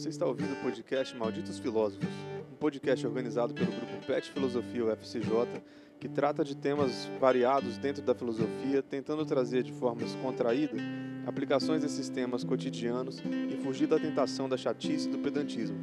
Você 0.00 0.08
está 0.08 0.24
ouvindo 0.24 0.54
o 0.54 0.56
podcast 0.62 1.14
Malditos 1.14 1.58
Filósofos, 1.58 2.08
um 2.50 2.56
podcast 2.56 3.06
organizado 3.06 3.52
pelo 3.52 3.70
grupo 3.70 4.06
PET 4.06 4.30
Filosofia 4.32 4.86
UFCJ, 4.86 5.62
que 5.98 6.08
trata 6.08 6.42
de 6.42 6.56
temas 6.56 7.04
variados 7.20 7.76
dentro 7.76 8.00
da 8.00 8.14
filosofia, 8.14 8.82
tentando 8.82 9.26
trazer 9.26 9.62
de 9.62 9.74
forma 9.74 10.00
descontraída 10.00 10.78
aplicações 11.26 11.82
desses 11.82 12.08
temas 12.08 12.42
cotidianos 12.42 13.22
e 13.50 13.58
fugir 13.58 13.86
da 13.86 13.98
tentação 13.98 14.48
da 14.48 14.56
chatice 14.56 15.06
e 15.06 15.10
do 15.10 15.18
pedantismo. 15.18 15.76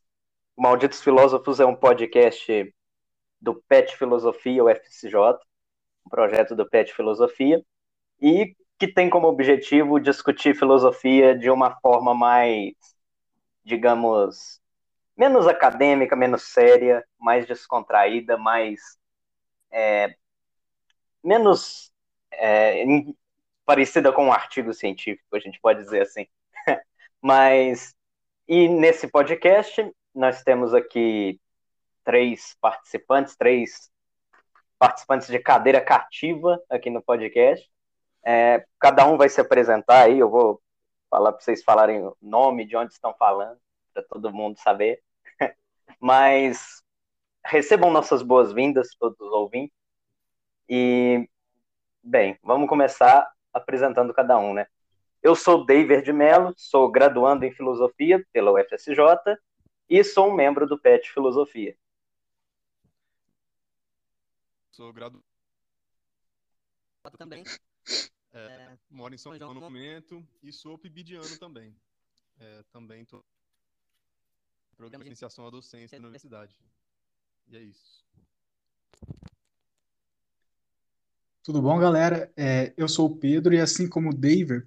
O 0.55 0.61
Malditos 0.61 1.01
Filósofos 1.01 1.59
é 1.59 1.65
um 1.65 1.75
podcast 1.75 2.71
do 3.41 3.55
PET 3.67 3.97
Filosofia, 3.97 4.63
UFCJ, 4.63 5.15
um 6.05 6.09
projeto 6.11 6.55
do 6.55 6.69
PET 6.69 6.93
Filosofia, 6.93 7.65
e 8.21 8.55
que 8.77 8.87
tem 8.87 9.09
como 9.09 9.27
objetivo 9.27 9.99
discutir 9.99 10.55
filosofia 10.55 11.35
de 11.35 11.49
uma 11.49 11.75
forma 11.79 12.13
mais, 12.13 12.75
digamos, 13.63 14.61
menos 15.17 15.47
acadêmica, 15.47 16.15
menos 16.15 16.43
séria, 16.43 17.03
mais 17.17 17.47
descontraída, 17.47 18.37
mais. 18.37 18.79
É, 19.71 20.15
menos 21.23 21.91
é, 22.31 22.83
parecida 23.69 24.11
com 24.11 24.25
um 24.25 24.33
artigo 24.33 24.73
científico, 24.73 25.35
a 25.35 25.39
gente 25.39 25.59
pode 25.61 25.83
dizer 25.83 26.01
assim. 26.01 26.25
Mas, 27.21 27.95
e 28.47 28.67
nesse 28.67 29.07
podcast, 29.07 29.93
nós 30.11 30.41
temos 30.41 30.73
aqui 30.73 31.39
três 32.03 32.57
participantes, 32.59 33.35
três 33.35 33.91
participantes 34.79 35.27
de 35.27 35.37
cadeira 35.37 35.79
cativa 35.79 36.59
aqui 36.67 36.89
no 36.89 36.99
podcast. 36.99 37.63
É, 38.25 38.65
cada 38.79 39.05
um 39.05 39.17
vai 39.17 39.29
se 39.29 39.39
apresentar 39.39 40.05
aí, 40.05 40.17
eu 40.17 40.31
vou 40.31 40.59
falar 41.07 41.31
para 41.31 41.41
vocês 41.41 41.63
falarem 41.63 42.03
o 42.03 42.17
nome, 42.19 42.65
de 42.65 42.75
onde 42.75 42.91
estão 42.91 43.13
falando, 43.19 43.59
para 43.93 44.01
todo 44.01 44.33
mundo 44.33 44.57
saber. 44.57 44.99
Mas 46.01 46.81
recebam 47.45 47.91
nossas 47.91 48.23
boas-vindas, 48.23 48.95
todos 48.99 49.19
os 49.19 49.31
ouvintes. 49.31 49.77
E, 50.67 51.29
bem, 52.01 52.35
vamos 52.41 52.67
começar 52.67 53.31
apresentando 53.53 54.13
cada 54.13 54.37
um, 54.37 54.53
né? 54.53 54.67
Eu 55.21 55.35
sou 55.35 55.65
David 55.65 56.03
de 56.03 56.13
Mello, 56.13 56.53
sou 56.55 56.89
graduando 56.89 57.45
em 57.45 57.51
Filosofia 57.51 58.25
pela 58.31 58.51
UFSJ 58.51 59.37
e 59.89 60.03
sou 60.03 60.29
um 60.29 60.33
membro 60.33 60.65
do 60.67 60.79
PET 60.79 61.11
Filosofia. 61.11 61.77
Sou 64.71 64.93
graduado 64.93 65.23
também. 67.17 67.43
É, 68.31 68.77
moro 68.89 69.13
em 69.13 69.17
São 69.17 69.37
Paulo 69.37 69.55
no 69.55 69.61
momento 69.61 70.25
e 70.41 70.53
sou 70.53 70.77
pibidiano 70.77 71.37
também. 71.39 71.75
É, 72.39 72.63
também 72.71 73.01
estou 73.01 73.25
programa 74.79 75.03
de 75.03 75.09
iniciação 75.09 75.45
à 75.45 75.49
docência 75.49 75.99
na 75.99 76.07
universidade. 76.07 76.57
E 77.49 77.57
é 77.57 77.59
isso. 77.59 78.05
Tudo 81.43 81.61
bom, 81.61 81.79
galera? 81.79 82.31
É, 82.35 82.73
eu 82.77 82.87
sou 82.87 83.07
o 83.07 83.17
Pedro 83.17 83.53
e 83.53 83.59
assim 83.59 83.87
como 83.87 84.09
o 84.09 84.13
David 84.13 84.65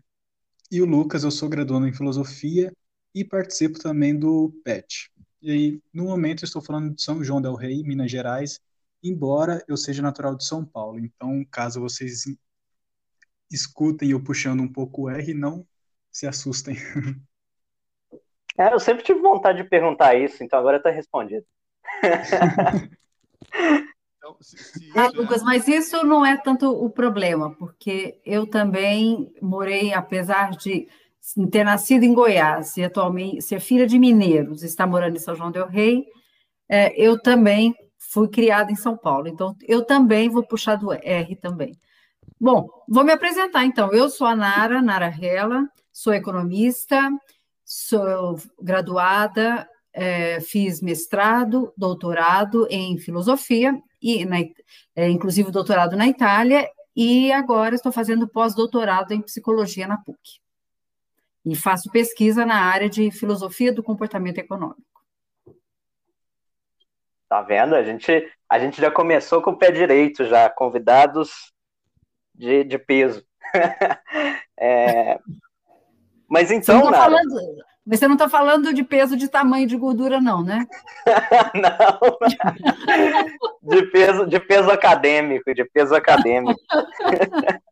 e 0.70 0.80
o 0.80 0.86
Lucas, 0.86 1.22
eu 1.22 1.30
sou 1.30 1.48
graduando 1.48 1.86
em 1.86 1.92
filosofia 1.92 2.72
e 3.14 3.24
participo 3.24 3.78
também 3.78 4.18
do 4.18 4.52
PET. 4.64 5.10
E 5.42 5.50
aí, 5.50 5.82
no 5.92 6.04
momento, 6.04 6.42
eu 6.42 6.46
estou 6.46 6.62
falando 6.62 6.94
de 6.94 7.02
São 7.02 7.22
João 7.22 7.42
del 7.42 7.54
Rei, 7.54 7.82
Minas 7.82 8.10
Gerais, 8.10 8.58
embora 9.02 9.62
eu 9.68 9.76
seja 9.76 10.00
natural 10.00 10.34
de 10.34 10.46
São 10.46 10.64
Paulo. 10.64 10.98
Então, 10.98 11.44
caso 11.50 11.80
vocês 11.80 12.24
escutem 13.50 14.10
eu 14.10 14.22
puxando 14.22 14.60
um 14.60 14.72
pouco 14.72 15.02
o 15.02 15.10
R, 15.10 15.34
não 15.34 15.66
se 16.10 16.26
assustem. 16.26 16.76
É, 18.58 18.70
eu 18.70 18.78
sempre 18.78 19.02
tive 19.02 19.18
vontade 19.18 19.62
de 19.62 19.68
perguntar 19.68 20.14
isso, 20.14 20.44
então 20.44 20.58
agora 20.58 20.76
está 20.76 20.90
respondido. 20.90 21.46
Então, 24.22 24.36
se, 24.40 24.56
se 24.56 24.92
Ah, 24.94 25.06
é- 25.06 25.08
Lucas, 25.08 25.42
mas 25.42 25.66
isso 25.66 26.06
não 26.06 26.24
é 26.24 26.36
tanto 26.36 26.70
o 26.70 26.88
problema, 26.88 27.52
porque 27.56 28.20
eu 28.24 28.46
também 28.46 29.32
morei, 29.42 29.92
apesar 29.92 30.50
de 30.52 30.86
ter 31.50 31.64
nascido 31.64 32.04
em 32.04 32.14
Goiás 32.14 32.76
e 32.76 32.84
atualmente 32.84 33.42
ser 33.42 33.58
filha 33.58 33.84
de 33.84 33.98
mineiros, 33.98 34.62
estar 34.62 34.86
morando 34.86 35.16
em 35.16 35.20
São 35.20 35.34
João 35.34 35.50
del 35.50 35.66
Rei, 35.66 36.04
é, 36.68 36.94
eu 36.96 37.20
também 37.20 37.74
fui 37.98 38.28
criada 38.28 38.70
em 38.70 38.76
São 38.76 38.96
Paulo, 38.96 39.26
então 39.26 39.56
eu 39.66 39.84
também 39.84 40.28
vou 40.28 40.46
puxar 40.46 40.76
do 40.76 40.92
R 40.92 41.34
também. 41.36 41.76
Bom, 42.40 42.68
vou 42.88 43.04
me 43.04 43.12
apresentar 43.12 43.64
então. 43.64 43.92
Eu 43.92 44.08
sou 44.08 44.26
a 44.26 44.36
Nara, 44.36 44.80
Nara 44.80 45.08
Rela, 45.08 45.68
sou 45.92 46.14
economista, 46.14 47.10
sou 47.64 48.36
graduada, 48.60 49.68
é, 49.92 50.40
fiz 50.40 50.80
mestrado, 50.80 51.72
doutorado 51.76 52.66
em 52.70 52.98
filosofia, 52.98 53.76
e 54.02 54.24
na, 54.24 54.38
é, 54.96 55.08
inclusive 55.08 55.50
doutorado 55.50 55.96
na 55.96 56.08
Itália, 56.08 56.68
e 56.94 57.32
agora 57.32 57.74
estou 57.74 57.92
fazendo 57.92 58.28
pós-doutorado 58.28 59.12
em 59.12 59.22
psicologia 59.22 59.86
na 59.86 59.96
PUC. 59.96 60.40
E 61.44 61.56
faço 61.56 61.90
pesquisa 61.90 62.44
na 62.44 62.56
área 62.56 62.88
de 62.88 63.10
filosofia 63.10 63.72
do 63.72 63.82
comportamento 63.82 64.38
econômico. 64.38 64.82
Tá 67.28 67.40
vendo? 67.40 67.74
A 67.74 67.82
gente, 67.82 68.30
a 68.48 68.58
gente 68.58 68.80
já 68.80 68.90
começou 68.90 69.40
com 69.40 69.52
o 69.52 69.56
pé 69.56 69.70
direito, 69.70 70.24
já, 70.26 70.50
convidados 70.50 71.52
de, 72.34 72.64
de 72.64 72.78
peso. 72.78 73.24
É, 74.64 75.18
Mas 76.28 76.48
Você 76.48 76.54
então, 76.54 76.84
não 76.84 76.92
falando, 76.92 77.34
mas 77.84 77.98
você 77.98 78.06
não 78.06 78.14
está 78.14 78.28
falando 78.28 78.72
de 78.72 78.84
peso 78.84 79.16
de 79.16 79.28
tamanho 79.28 79.66
de 79.66 79.76
gordura, 79.76 80.20
não, 80.20 80.42
né? 80.42 80.66
não, 81.54 82.18
de 83.62 83.82
peso, 83.86 84.26
de 84.26 84.38
peso 84.40 84.70
acadêmico, 84.70 85.52
de 85.54 85.64
peso 85.64 85.94
acadêmico. 85.94 86.60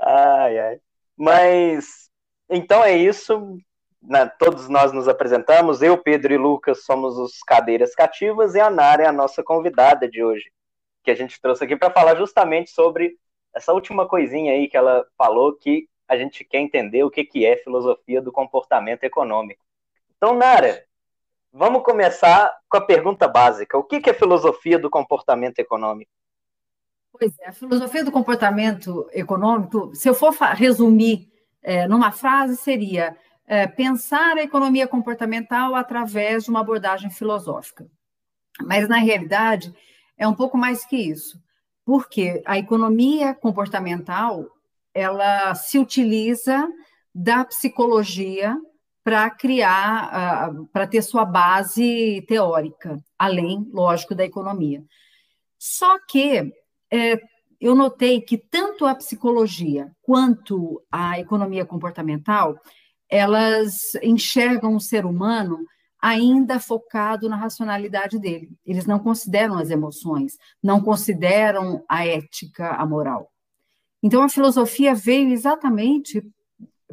Ai, 0.00 0.58
ai. 0.58 0.80
Mas 1.16 2.08
então 2.48 2.82
é 2.84 2.96
isso. 2.96 3.58
né, 4.02 4.26
todos 4.38 4.68
nós 4.68 4.92
nos 4.92 5.08
apresentamos. 5.08 5.82
Eu, 5.82 5.98
Pedro 5.98 6.32
e 6.32 6.36
Lucas 6.38 6.84
somos 6.84 7.18
os 7.18 7.42
cadeiras 7.42 7.94
cativas 7.94 8.54
e 8.54 8.60
a 8.60 8.70
Nara 8.70 9.02
é 9.04 9.06
a 9.06 9.12
nossa 9.12 9.42
convidada 9.42 10.08
de 10.08 10.22
hoje, 10.22 10.50
que 11.04 11.10
a 11.10 11.14
gente 11.14 11.40
trouxe 11.40 11.64
aqui 11.64 11.76
para 11.76 11.90
falar 11.92 12.16
justamente 12.16 12.70
sobre 12.70 13.16
essa 13.54 13.72
última 13.72 14.06
coisinha 14.06 14.52
aí 14.52 14.68
que 14.68 14.76
ela 14.76 15.04
falou 15.18 15.54
que 15.56 15.88
a 16.08 16.16
gente 16.16 16.44
quer 16.44 16.58
entender 16.58 17.02
o 17.04 17.10
que, 17.10 17.24
que 17.24 17.44
é 17.44 17.56
filosofia 17.56 18.22
do 18.22 18.32
comportamento 18.32 19.04
econômico. 19.04 19.64
Então, 20.16 20.34
Nara, 20.34 20.84
vamos 21.52 21.82
começar 21.82 22.52
com 22.68 22.76
a 22.76 22.80
pergunta 22.80 23.26
básica: 23.26 23.76
o 23.76 23.84
que, 23.84 24.00
que 24.00 24.10
é 24.10 24.14
filosofia 24.14 24.78
do 24.78 24.90
comportamento 24.90 25.58
econômico? 25.58 26.10
Pois 27.18 27.38
é, 27.40 27.48
a 27.48 27.52
filosofia 27.52 28.04
do 28.04 28.12
comportamento 28.12 29.08
econômico, 29.12 29.94
se 29.94 30.08
eu 30.08 30.14
for 30.14 30.32
resumir 30.32 31.28
é, 31.62 31.88
numa 31.88 32.12
frase, 32.12 32.56
seria 32.56 33.16
é, 33.46 33.66
pensar 33.66 34.36
a 34.36 34.42
economia 34.42 34.86
comportamental 34.86 35.74
através 35.74 36.44
de 36.44 36.50
uma 36.50 36.60
abordagem 36.60 37.10
filosófica. 37.10 37.86
Mas, 38.62 38.88
na 38.88 38.98
realidade, 38.98 39.74
é 40.16 40.26
um 40.26 40.34
pouco 40.34 40.56
mais 40.58 40.84
que 40.84 40.96
isso, 40.96 41.40
porque 41.84 42.42
a 42.44 42.58
economia 42.58 43.34
comportamental 43.34 44.46
ela 44.96 45.54
se 45.54 45.78
utiliza 45.78 46.66
da 47.14 47.44
psicologia 47.44 48.56
para 49.04 49.28
criar, 49.30 50.08
ah, 50.10 50.54
para 50.72 50.86
ter 50.86 51.02
sua 51.02 51.24
base 51.24 52.24
teórica, 52.26 52.98
além, 53.18 53.68
lógico, 53.72 54.14
da 54.14 54.24
economia. 54.24 54.82
Só 55.58 55.98
que 55.98 56.50
é, 56.90 57.20
eu 57.60 57.74
notei 57.74 58.22
que 58.22 58.38
tanto 58.38 58.86
a 58.86 58.94
psicologia 58.94 59.92
quanto 60.02 60.82
a 60.90 61.20
economia 61.20 61.66
comportamental, 61.66 62.58
elas 63.08 63.94
enxergam 64.02 64.74
o 64.74 64.80
ser 64.80 65.04
humano 65.04 65.58
ainda 66.00 66.58
focado 66.58 67.28
na 67.28 67.36
racionalidade 67.36 68.18
dele. 68.18 68.50
Eles 68.64 68.86
não 68.86 68.98
consideram 68.98 69.58
as 69.58 69.70
emoções, 69.70 70.38
não 70.62 70.80
consideram 70.80 71.84
a 71.88 72.06
ética, 72.06 72.70
a 72.70 72.86
moral. 72.86 73.30
Então 74.06 74.22
a 74.22 74.28
filosofia 74.28 74.94
veio 74.94 75.32
exatamente 75.32 76.22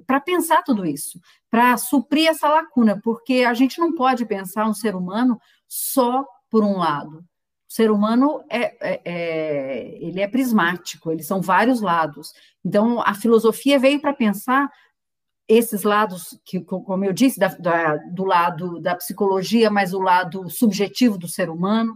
para 0.08 0.20
pensar 0.20 0.64
tudo 0.64 0.84
isso, 0.84 1.22
para 1.48 1.78
suprir 1.78 2.28
essa 2.28 2.50
lacuna, 2.50 3.00
porque 3.04 3.46
a 3.48 3.54
gente 3.54 3.78
não 3.80 3.94
pode 3.94 4.26
pensar 4.26 4.68
um 4.68 4.74
ser 4.74 4.96
humano 4.96 5.40
só 5.68 6.26
por 6.50 6.64
um 6.64 6.76
lado. 6.76 7.20
O 7.20 7.74
ser 7.74 7.92
humano 7.92 8.44
é, 8.50 8.76
é, 8.82 9.02
é 9.06 9.98
ele 10.04 10.22
é 10.22 10.28
prismático, 10.28 11.12
eles 11.12 11.28
são 11.28 11.40
vários 11.40 11.82
lados. 11.82 12.34
Então 12.66 13.00
a 13.00 13.14
filosofia 13.14 13.78
veio 13.78 14.02
para 14.02 14.12
pensar 14.12 14.72
esses 15.48 15.84
lados 15.84 16.36
que, 16.44 16.62
como 16.62 17.06
eu 17.06 17.14
disse, 17.14 17.40
da, 17.40 17.50
da, 17.50 17.96
do 18.12 18.26
lado 18.26 18.80
da 18.82 18.96
psicologia, 18.96 19.70
mas 19.70 19.94
o 19.94 20.00
lado 20.00 20.50
subjetivo 20.50 21.16
do 21.16 21.28
ser 21.28 21.48
humano, 21.48 21.96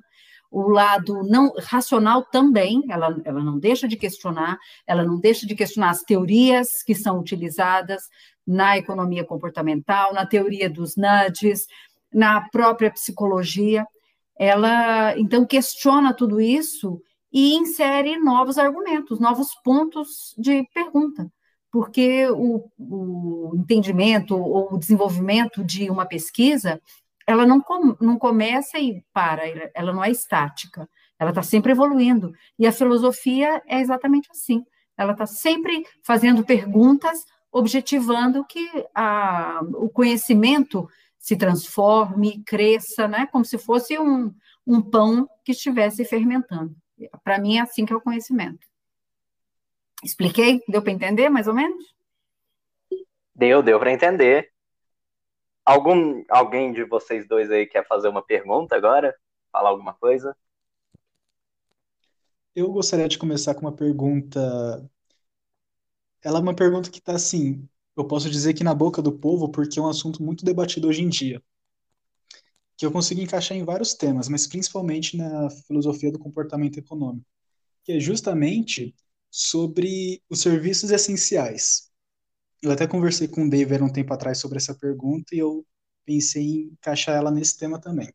o 0.50 0.70
lado 0.70 1.24
não 1.24 1.54
racional 1.60 2.24
também, 2.24 2.84
ela, 2.90 3.20
ela 3.26 3.44
não 3.44 3.60
deixa 3.60 3.88
de 3.88 3.98
questionar, 3.98 4.58
ela 4.86 5.04
não 5.04 5.20
deixa 5.20 5.46
de 5.46 5.56
questionar 5.56 5.90
as 5.90 6.04
teorias 6.04 6.84
que 6.84 6.96
são 6.96 7.20
utilizadas 7.20 8.04
na 8.46 8.78
economia 8.78 9.26
comportamental, 9.26 10.14
na 10.14 10.26
teoria 10.26 10.70
dos 10.70 10.96
nudges, 10.96 11.68
na 12.14 12.48
própria 12.50 12.90
psicologia. 12.90 13.86
Ela 14.40 15.18
então 15.18 15.46
questiona 15.46 16.14
tudo 16.14 16.40
isso 16.40 17.02
e 17.32 17.56
insere 17.56 18.18
novos 18.18 18.58
argumentos, 18.58 19.20
novos 19.20 19.54
pontos 19.64 20.34
de 20.38 20.64
pergunta, 20.74 21.30
porque 21.72 22.30
o, 22.30 22.70
o 22.78 23.52
entendimento 23.56 24.38
ou 24.38 24.74
o 24.74 24.78
desenvolvimento 24.78 25.64
de 25.64 25.90
uma 25.90 26.06
pesquisa 26.06 26.82
ela 27.28 27.46
não, 27.46 27.60
com, 27.60 27.96
não 28.00 28.18
começa 28.18 28.80
e 28.80 29.04
para, 29.12 29.44
ela 29.76 29.92
não 29.92 30.04
é 30.04 30.10
estática, 30.10 30.90
ela 31.20 31.32
está 31.32 31.44
sempre 31.44 31.74
evoluindo. 31.74 32.32
E 32.58 32.66
a 32.66 32.72
filosofia 32.72 33.62
é 33.68 33.82
exatamente 33.82 34.30
assim, 34.32 34.64
ela 34.98 35.12
está 35.12 35.26
sempre 35.26 35.86
fazendo 36.02 36.46
perguntas, 36.46 37.26
objetivando 37.52 38.46
que 38.46 38.66
a, 38.96 39.60
o 39.74 39.90
conhecimento 39.90 40.88
se 41.20 41.36
transforme, 41.36 42.42
cresça, 42.46 43.08
né, 43.08 43.28
como 43.30 43.44
se 43.44 43.58
fosse 43.58 44.00
um, 44.00 44.34
um 44.66 44.82
pão 44.82 45.28
que 45.44 45.52
estivesse 45.52 46.06
fermentando. 46.06 46.74
Para 47.24 47.40
mim 47.40 47.58
é 47.58 47.62
assim 47.62 47.86
que 47.86 47.92
é 47.92 47.96
o 47.96 48.02
conhecimento. 48.02 48.66
Expliquei? 50.02 50.62
Deu 50.68 50.82
para 50.82 50.94
entender, 50.94 51.30
mais 51.30 51.48
ou 51.48 51.54
menos? 51.54 51.84
Deu, 53.36 53.62
deu 53.62 53.80
para 53.80 53.92
entender. 53.92 54.50
Algum, 55.68 56.24
alguém 56.30 56.72
de 56.72 56.86
vocês 56.86 57.28
dois 57.28 57.52
aí 57.52 57.66
quer 57.68 57.86
fazer 57.86 58.08
uma 58.08 58.24
pergunta 58.24 58.74
agora? 58.74 59.14
Falar 59.52 59.68
alguma 59.72 59.94
coisa? 59.94 60.34
Eu 62.56 62.72
gostaria 62.72 63.08
de 63.10 63.18
começar 63.18 63.54
com 63.54 63.62
uma 63.62 63.76
pergunta. 63.76 64.90
Ela 66.24 66.40
é 66.40 66.42
uma 66.42 66.56
pergunta 66.56 66.90
que 66.90 67.00
está 67.00 67.16
assim, 67.16 67.68
eu 67.98 68.08
posso 68.08 68.30
dizer 68.30 68.54
que 68.54 68.64
na 68.64 68.74
boca 68.74 69.02
do 69.02 69.12
povo, 69.12 69.50
porque 69.52 69.78
é 69.78 69.82
um 69.82 69.90
assunto 69.90 70.24
muito 70.24 70.46
debatido 70.46 70.88
hoje 70.88 71.02
em 71.04 71.10
dia. 71.10 71.44
Que 72.78 72.86
eu 72.86 72.92
consigo 72.92 73.20
encaixar 73.20 73.58
em 73.58 73.66
vários 73.66 73.94
temas, 73.94 74.30
mas 74.30 74.48
principalmente 74.48 75.18
na 75.18 75.50
filosofia 75.50 76.12
do 76.12 76.20
comportamento 76.20 76.78
econômico, 76.78 77.28
que 77.84 77.94
é 77.94 78.00
justamente 78.00 78.96
sobre 79.30 80.24
os 80.30 80.42
serviços 80.42 80.92
essenciais. 80.92 81.87
Eu 82.62 82.72
até 82.72 82.88
conversei 82.88 83.28
com 83.28 83.46
o 83.46 83.50
David 83.50 83.84
um 83.84 83.92
tempo 83.92 84.14
atrás 84.14 84.38
sobre 84.40 84.58
essa 84.58 84.76
pergunta 84.76 85.36
e 85.36 85.40
eu 85.40 85.66
pensei 86.06 86.44
em 86.44 86.60
encaixar 86.74 87.16
ela 87.16 87.32
nesse 87.32 87.58
tema 87.58 87.80
também. 87.80 88.14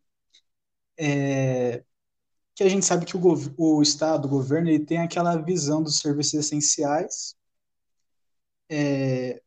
É, 0.98 1.84
que 2.54 2.64
a 2.64 2.68
gente 2.68 2.86
sabe 2.86 3.06
que 3.06 3.16
o, 3.16 3.22
o 3.58 3.82
Estado, 3.82 4.26
o 4.26 4.30
governo, 4.30 4.68
ele 4.70 4.84
tem 4.86 4.98
aquela 4.98 5.36
visão 5.36 5.82
dos 5.82 5.98
serviços 5.98 6.34
essenciais 6.34 7.36
é, 8.70 9.42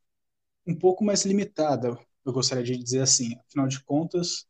um 0.67 0.75
pouco 0.77 1.03
mais 1.03 1.25
limitada, 1.25 1.97
eu 2.25 2.33
gostaria 2.33 2.63
de 2.63 2.77
dizer 2.77 3.01
assim. 3.01 3.35
Afinal 3.47 3.67
de 3.67 3.83
contas, 3.83 4.47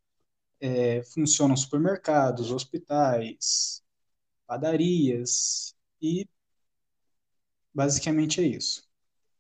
é, 0.61 1.03
funcionam 1.05 1.57
supermercados, 1.57 2.51
hospitais, 2.51 3.83
padarias 4.47 5.75
e 6.01 6.27
basicamente 7.73 8.41
é 8.41 8.43
isso. 8.47 8.84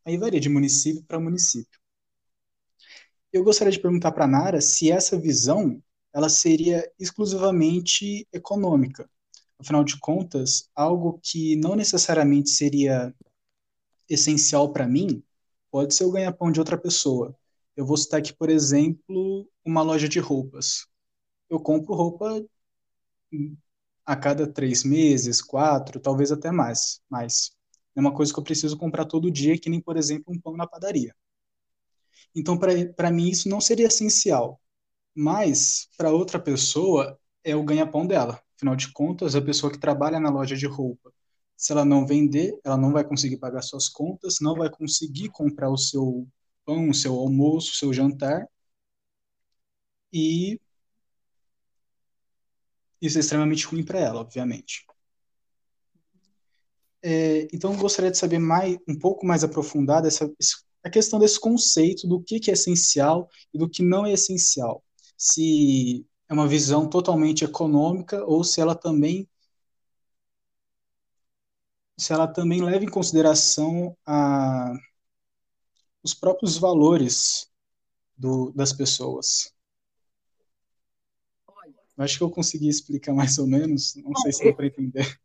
Aí 0.05 0.17
varia 0.17 0.39
de 0.39 0.49
município 0.49 1.03
para 1.03 1.19
município. 1.19 1.79
Eu 3.33 3.43
gostaria 3.43 3.71
de 3.71 3.79
perguntar 3.81 4.11
para 4.11 4.25
a 4.25 4.27
Nara 4.27 4.61
se 4.61 4.91
essa 4.91 5.19
visão 5.19 5.81
ela 6.13 6.29
seria 6.29 6.89
exclusivamente 6.97 8.25
econômica. 8.31 9.09
Afinal 9.59 9.83
de 9.83 9.99
contas, 9.99 10.69
algo 10.75 11.19
que 11.21 11.55
não 11.57 11.75
necessariamente 11.75 12.49
seria 12.49 13.13
essencial 14.09 14.71
para 14.71 14.87
mim 14.87 15.23
pode 15.71 15.93
ser 15.93 16.05
o 16.05 16.11
ganha-pão 16.11 16.51
de 16.51 16.59
outra 16.59 16.77
pessoa. 16.77 17.35
Eu 17.75 17.85
vou 17.85 17.97
citar 17.97 18.19
aqui, 18.19 18.33
por 18.33 18.49
exemplo, 18.49 19.49
uma 19.65 19.81
loja 19.81 20.07
de 20.07 20.19
roupas. 20.19 20.87
Eu 21.49 21.59
compro 21.59 21.93
roupa 21.93 22.45
a 24.05 24.15
cada 24.15 24.47
três 24.47 24.83
meses, 24.83 25.41
quatro, 25.41 25.99
talvez 25.99 26.31
até 26.31 26.51
mais. 26.51 27.01
Mas 27.09 27.51
é 27.95 27.99
uma 27.99 28.13
coisa 28.13 28.33
que 28.33 28.39
eu 28.39 28.43
preciso 28.43 28.77
comprar 28.77 29.05
todo 29.05 29.31
dia, 29.31 29.57
que 29.57 29.69
nem, 29.69 29.81
por 29.81 29.97
exemplo, 29.97 30.33
um 30.33 30.39
pão 30.39 30.55
na 30.57 30.67
padaria. 30.67 31.15
Então, 32.35 32.57
para 32.57 33.11
mim, 33.11 33.29
isso 33.29 33.47
não 33.49 33.61
seria 33.61 33.87
essencial. 33.87 34.59
Mas, 35.15 35.87
para 35.97 36.11
outra 36.11 36.39
pessoa, 36.39 37.17
é 37.43 37.55
o 37.55 37.63
ganha-pão 37.63 38.05
dela. 38.05 38.41
Afinal 38.55 38.75
de 38.75 38.91
contas, 38.91 39.35
a 39.35 39.41
pessoa 39.41 39.71
que 39.71 39.79
trabalha 39.79 40.19
na 40.19 40.29
loja 40.29 40.55
de 40.55 40.65
roupa, 40.65 41.13
se 41.57 41.71
ela 41.71 41.85
não 41.85 42.05
vender, 42.05 42.59
ela 42.63 42.77
não 42.77 42.91
vai 42.91 43.03
conseguir 43.03 43.37
pagar 43.37 43.61
suas 43.61 43.87
contas, 43.87 44.37
não 44.41 44.55
vai 44.55 44.69
conseguir 44.69 45.29
comprar 45.29 45.69
o 45.69 45.77
seu 45.77 46.27
pão, 46.65 46.89
o 46.89 46.93
seu 46.93 47.13
almoço, 47.15 47.71
o 47.71 47.75
seu 47.75 47.93
jantar. 47.93 48.47
E 50.11 50.59
isso 53.01 53.17
é 53.17 53.21
extremamente 53.21 53.65
ruim 53.65 53.83
para 53.83 53.99
ela, 53.99 54.19
obviamente. 54.19 54.85
É, 57.07 57.47
então, 57.53 57.77
gostaria 57.77 58.09
de 58.09 58.17
saber 58.17 58.39
mais, 58.39 58.79
um 58.87 58.97
pouco 58.97 59.27
mais 59.27 59.43
aprofundada 59.43 60.07
essa, 60.07 60.27
a 60.83 60.89
questão 60.89 61.19
desse 61.19 61.39
conceito 61.39 62.07
do 62.07 62.19
que, 62.19 62.39
que 62.39 62.49
é 62.49 62.55
essencial 62.55 63.29
e 63.53 63.59
do 63.59 63.69
que 63.69 63.83
não 63.83 64.07
é 64.07 64.13
essencial. 64.13 64.83
Se 65.15 66.03
é 66.27 66.33
uma 66.33 66.47
visão 66.47 66.89
totalmente 66.89 67.45
econômica 67.45 68.25
ou 68.25 68.43
se 68.43 68.59
ela 68.59 68.73
também 68.73 69.29
se 71.95 72.11
ela 72.11 72.27
também 72.27 72.61
leva 72.61 72.83
em 72.83 72.89
consideração 72.89 73.95
a, 74.03 74.73
os 76.03 76.15
próprios 76.15 76.57
valores 76.57 77.47
do, 78.17 78.51
das 78.51 78.73
pessoas. 78.73 79.53
Acho 81.97 82.17
que 82.17 82.23
eu 82.23 82.31
consegui 82.31 82.67
explicar 82.67 83.13
mais 83.13 83.37
ou 83.37 83.45
menos, 83.45 83.95
não 83.95 84.15
sei 84.15 84.33
se 84.33 84.43
deu 84.43 84.55
para 84.55 84.65
entender. 84.65 85.19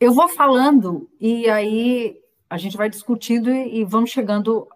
Eu 0.00 0.12
vou 0.12 0.28
falando 0.28 1.08
e 1.20 1.48
aí 1.50 2.16
a 2.48 2.56
gente 2.56 2.76
vai 2.76 2.88
discutindo 2.88 3.50
e, 3.50 3.80
e 3.80 3.84
vamos 3.84 4.10
chegando 4.10 4.68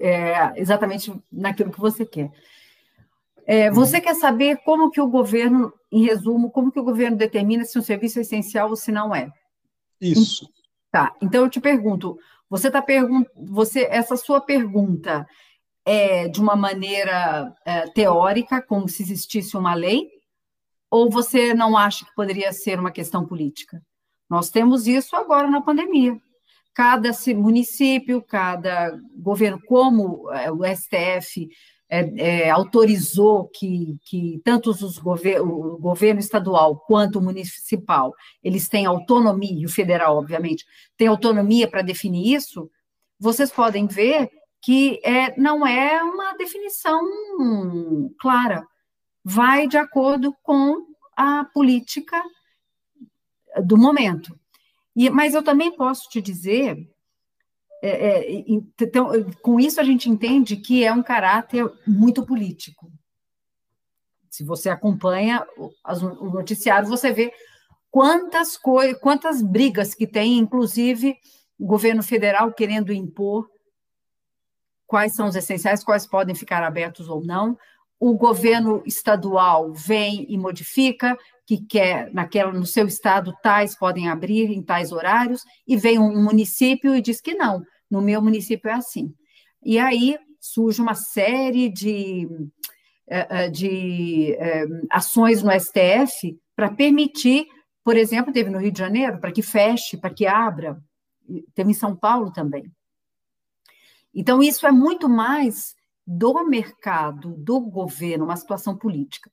é, 0.00 0.52
exatamente 0.60 1.12
naquilo 1.30 1.72
que 1.72 1.80
você 1.80 2.04
quer. 2.04 2.30
É, 3.46 3.70
você 3.70 4.00
quer 4.00 4.14
saber 4.14 4.56
como 4.64 4.90
que 4.90 5.00
o 5.00 5.06
governo, 5.06 5.72
em 5.90 6.04
resumo, 6.04 6.50
como 6.50 6.72
que 6.72 6.80
o 6.80 6.84
governo 6.84 7.16
determina 7.16 7.64
se 7.64 7.78
um 7.78 7.82
serviço 7.82 8.18
é 8.18 8.22
essencial 8.22 8.70
ou 8.70 8.76
se 8.76 8.90
não 8.90 9.14
é? 9.14 9.30
Isso. 10.00 10.48
Tá. 10.90 11.14
Então 11.22 11.44
eu 11.44 11.50
te 11.50 11.60
pergunto, 11.60 12.18
você 12.50 12.66
está 12.66 12.82
perguntando, 12.82 13.30
você 13.36 13.86
essa 13.90 14.16
sua 14.16 14.40
pergunta 14.40 15.26
é 15.84 16.26
de 16.26 16.40
uma 16.40 16.56
maneira 16.56 17.54
é, 17.64 17.82
teórica, 17.90 18.60
como 18.60 18.88
se 18.88 19.02
existisse 19.02 19.56
uma 19.56 19.74
lei, 19.74 20.08
ou 20.90 21.10
você 21.10 21.54
não 21.54 21.76
acha 21.76 22.04
que 22.04 22.14
poderia 22.14 22.52
ser 22.52 22.78
uma 22.78 22.90
questão 22.90 23.26
política? 23.26 23.82
Nós 24.28 24.50
temos 24.50 24.86
isso 24.86 25.14
agora 25.14 25.48
na 25.48 25.60
pandemia. 25.60 26.20
Cada 26.74 27.10
município, 27.34 28.22
cada 28.22 28.98
governo, 29.16 29.60
como 29.66 30.30
é, 30.32 30.50
o 30.50 30.62
STF 30.64 31.48
é, 31.88 32.46
é, 32.48 32.50
autorizou 32.50 33.48
que, 33.48 33.96
que 34.04 34.40
tanto 34.44 34.70
os 34.70 34.98
gover 34.98 35.40
o 35.40 35.78
governo 35.78 36.20
estadual 36.20 36.80
quanto 36.80 37.18
o 37.18 37.22
municipal 37.22 38.12
eles 38.42 38.68
têm 38.68 38.86
autonomia, 38.86 39.62
e 39.62 39.64
o 39.64 39.70
federal, 39.70 40.18
obviamente, 40.18 40.64
tem 40.96 41.06
autonomia 41.06 41.68
para 41.68 41.82
definir 41.82 42.34
isso, 42.34 42.68
vocês 43.18 43.50
podem 43.50 43.86
ver 43.86 44.28
que 44.60 45.00
é, 45.04 45.38
não 45.40 45.66
é 45.66 46.02
uma 46.02 46.36
definição 46.36 47.00
clara 48.18 48.66
vai 49.28 49.66
de 49.66 49.76
acordo 49.76 50.32
com 50.40 50.86
a 51.16 51.44
política 51.46 52.22
do 53.64 53.76
momento. 53.76 54.38
E, 54.94 55.10
mas 55.10 55.34
eu 55.34 55.42
também 55.42 55.76
posso 55.76 56.08
te 56.08 56.22
dizer, 56.22 56.78
é, 57.82 57.88
é, 57.88 58.44
então, 58.46 59.10
com 59.42 59.58
isso 59.58 59.80
a 59.80 59.84
gente 59.84 60.08
entende 60.08 60.56
que 60.56 60.84
é 60.84 60.92
um 60.92 61.02
caráter 61.02 61.68
muito 61.84 62.24
político. 62.24 62.88
Se 64.30 64.44
você 64.44 64.68
acompanha 64.68 65.44
o, 65.56 66.30
noticiário, 66.30 66.88
você 66.88 67.12
vê 67.12 67.32
quantas 67.90 68.56
coisas, 68.56 68.96
quantas 69.00 69.42
brigas 69.42 69.92
que 69.92 70.06
tem, 70.06 70.38
inclusive 70.38 71.16
o 71.58 71.66
governo 71.66 72.02
federal 72.02 72.52
querendo 72.52 72.92
impor 72.92 73.50
quais 74.86 75.16
são 75.16 75.26
os 75.26 75.34
essenciais, 75.34 75.82
quais 75.82 76.06
podem 76.06 76.34
ficar 76.34 76.62
abertos 76.62 77.08
ou 77.08 77.24
não. 77.24 77.58
O 77.98 78.14
governo 78.14 78.82
estadual 78.84 79.72
vem 79.72 80.26
e 80.28 80.36
modifica, 80.36 81.16
que 81.46 81.64
quer 81.64 82.12
naquela 82.12 82.52
no 82.52 82.66
seu 82.66 82.86
estado 82.86 83.32
tais 83.42 83.76
podem 83.76 84.08
abrir 84.08 84.50
em 84.50 84.62
tais 84.62 84.92
horários, 84.92 85.42
e 85.66 85.76
vem 85.76 85.98
um 85.98 86.22
município 86.22 86.94
e 86.94 87.00
diz 87.00 87.20
que 87.20 87.34
não, 87.34 87.64
no 87.90 88.02
meu 88.02 88.20
município 88.20 88.68
é 88.68 88.74
assim. 88.74 89.14
E 89.62 89.78
aí 89.78 90.18
surge 90.40 90.80
uma 90.80 90.94
série 90.94 91.68
de, 91.68 92.28
eh, 93.08 93.26
eh, 93.30 93.48
de, 93.50 94.32
eh, 94.32 94.66
ações 94.90 95.42
no 95.42 95.50
STF 95.50 96.38
para 96.54 96.70
permitir, 96.70 97.46
por 97.84 97.96
exemplo, 97.96 98.32
teve 98.32 98.50
no 98.50 98.58
Rio 98.58 98.72
de 98.72 98.78
Janeiro, 98.78 99.20
para 99.20 99.32
que 99.32 99.42
feche, 99.42 99.96
para 99.96 100.12
que 100.12 100.26
abra, 100.26 100.78
teve 101.54 101.70
em 101.70 101.74
São 101.74 101.96
Paulo 101.96 102.32
também. 102.32 102.70
Então, 104.14 104.42
isso 104.42 104.66
é 104.66 104.72
muito 104.72 105.08
mais 105.08 105.75
do 106.06 106.44
mercado, 106.44 107.34
do 107.36 107.60
governo, 107.60 108.24
uma 108.24 108.36
situação 108.36 108.76
política. 108.76 109.30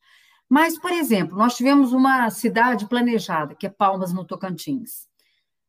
Mas, 0.50 0.78
por 0.78 0.92
exemplo, 0.92 1.38
nós 1.38 1.56
tivemos 1.56 1.94
uma 1.94 2.30
cidade 2.30 2.88
planejada, 2.88 3.56
que 3.56 3.68
é 3.68 3.70
Palmas, 3.70 4.14
no 4.14 4.26
Tocantins. 4.26 5.08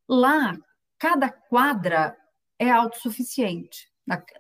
Lá, 0.09 0.57
cada 0.99 1.31
quadra 1.31 2.17
é 2.59 2.71
autossuficiente. 2.71 3.89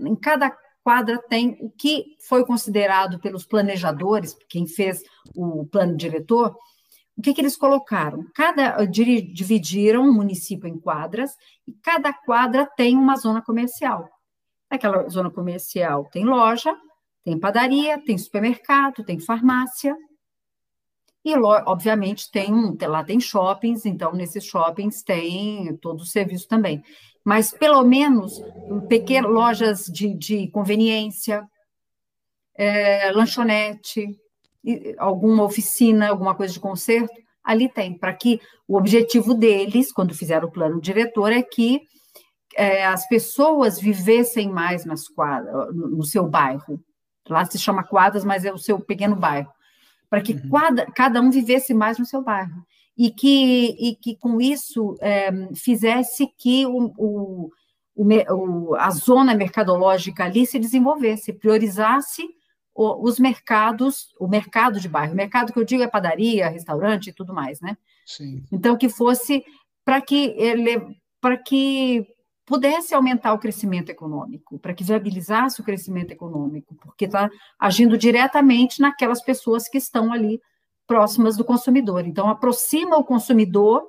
Em 0.00 0.16
cada 0.16 0.56
quadra 0.83 1.18
tem 1.28 1.56
o 1.61 1.71
que 1.71 2.16
foi 2.28 2.44
considerado 2.44 3.18
pelos 3.18 3.47
planejadores, 3.47 4.37
quem 4.49 4.66
fez 4.66 5.02
o 5.35 5.66
plano 5.66 5.97
diretor, 5.97 6.54
o 7.16 7.23
que, 7.23 7.33
que 7.33 7.40
eles 7.40 7.56
colocaram? 7.56 8.26
Cada 8.35 8.85
dividiram 8.85 10.02
o 10.02 10.12
município 10.12 10.68
em 10.68 10.78
quadras 10.78 11.30
e 11.66 11.73
cada 11.73 12.12
quadra 12.12 12.66
tem 12.76 12.97
uma 12.97 13.16
zona 13.16 13.40
comercial. 13.40 14.09
Aquela 14.74 15.08
zona 15.08 15.30
comercial 15.30 16.04
tem 16.10 16.24
loja, 16.24 16.74
tem 17.22 17.38
padaria, 17.38 18.02
tem 18.04 18.18
supermercado, 18.18 19.04
tem 19.04 19.18
farmácia. 19.18 19.96
E, 21.24 21.34
obviamente, 21.36 22.30
tem 22.30 22.76
lá 22.82 23.02
tem 23.02 23.18
shoppings, 23.18 23.86
então, 23.86 24.12
nesses 24.12 24.44
shoppings 24.44 25.02
tem 25.02 25.74
todo 25.78 26.00
o 26.00 26.06
serviço 26.06 26.46
também. 26.46 26.82
Mas, 27.24 27.50
pelo 27.50 27.82
menos, 27.82 28.42
pequenas 28.88 29.30
lojas 29.30 29.86
de, 29.86 30.12
de 30.12 30.48
conveniência, 30.48 31.48
é, 32.54 33.10
lanchonete, 33.12 34.06
alguma 34.98 35.44
oficina, 35.44 36.08
alguma 36.08 36.34
coisa 36.34 36.52
de 36.52 36.60
conserto, 36.60 37.14
ali 37.42 37.68
tem, 37.68 37.96
para 37.96 38.12
que 38.14 38.40
o 38.68 38.76
objetivo 38.76 39.34
deles, 39.34 39.92
quando 39.92 40.14
fizeram 40.14 40.48
o 40.48 40.52
plano 40.52 40.80
diretor, 40.80 41.32
é 41.32 41.42
que 41.42 41.80
é, 42.56 42.87
as 42.87 43.06
pessoas 43.08 43.80
vivessem 43.80 44.50
mais 44.50 44.84
nas 44.84 45.08
quadras, 45.08 45.75
no, 45.75 45.88
no 45.88 46.04
seu 46.04 46.28
bairro. 46.28 46.82
Lá 47.28 47.44
se 47.44 47.58
chama 47.58 47.84
quadras, 47.84 48.25
mas 48.25 48.44
é 48.44 48.52
o 48.52 48.58
seu 48.58 48.78
pequeno 48.78 49.16
bairro. 49.16 49.50
Para 50.11 50.20
que 50.20 50.34
uhum. 50.34 50.49
quadra, 50.49 50.87
cada 50.94 51.20
um 51.20 51.30
vivesse 51.30 51.73
mais 51.73 51.99
no 51.99 52.04
seu 52.04 52.23
bairro. 52.23 52.64
E 52.96 53.11
que, 53.11 53.76
e 53.78 53.96
que 53.96 54.16
com 54.16 54.40
isso 54.40 54.96
é, 55.00 55.30
fizesse 55.54 56.28
que 56.38 56.64
o, 56.66 56.92
o, 56.96 57.50
o, 57.96 58.75
a 58.76 58.90
zona 58.90 59.34
mercadológica 59.34 60.25
ali 60.25 60.46
se 60.46 60.58
desenvolvesse, 60.58 61.32
priorizasse 61.32 62.23
os 62.76 63.20
mercados, 63.20 64.08
o 64.18 64.26
mercado 64.26 64.80
de 64.80 64.88
bairro. 64.88 65.12
O 65.12 65.16
mercado 65.16 65.52
que 65.52 65.58
eu 65.58 65.64
digo 65.64 65.82
é 65.82 65.88
padaria, 65.88 66.49
restaurante 66.49 67.08
e 67.08 67.12
tudo 67.12 67.32
mais, 67.32 67.61
né? 67.61 67.76
Sim. 68.04 68.42
Então, 68.52 68.76
que 68.76 68.88
fosse 68.88 69.44
para 69.84 70.00
que 70.00 70.34
ele 70.37 70.99
para 71.20 71.37
que 71.38 72.06
pudesse 72.46 72.94
aumentar 72.94 73.32
o 73.32 73.38
crescimento 73.38 73.90
econômico, 73.90 74.58
para 74.58 74.74
que 74.74 74.84
viabilizasse 74.84 75.60
o 75.60 75.64
crescimento 75.64 76.12
econômico, 76.12 76.74
porque 76.76 77.06
está 77.06 77.30
agindo 77.58 77.96
diretamente 77.96 78.80
naquelas 78.80 79.22
pessoas 79.22 79.68
que 79.68 79.78
estão 79.78 80.12
ali 80.12 80.40
próximas 80.86 81.36
do 81.36 81.44
consumidor. 81.44 82.06
Então, 82.06 82.28
aproxima 82.28 82.96
o 82.96 83.04
consumidor 83.04 83.82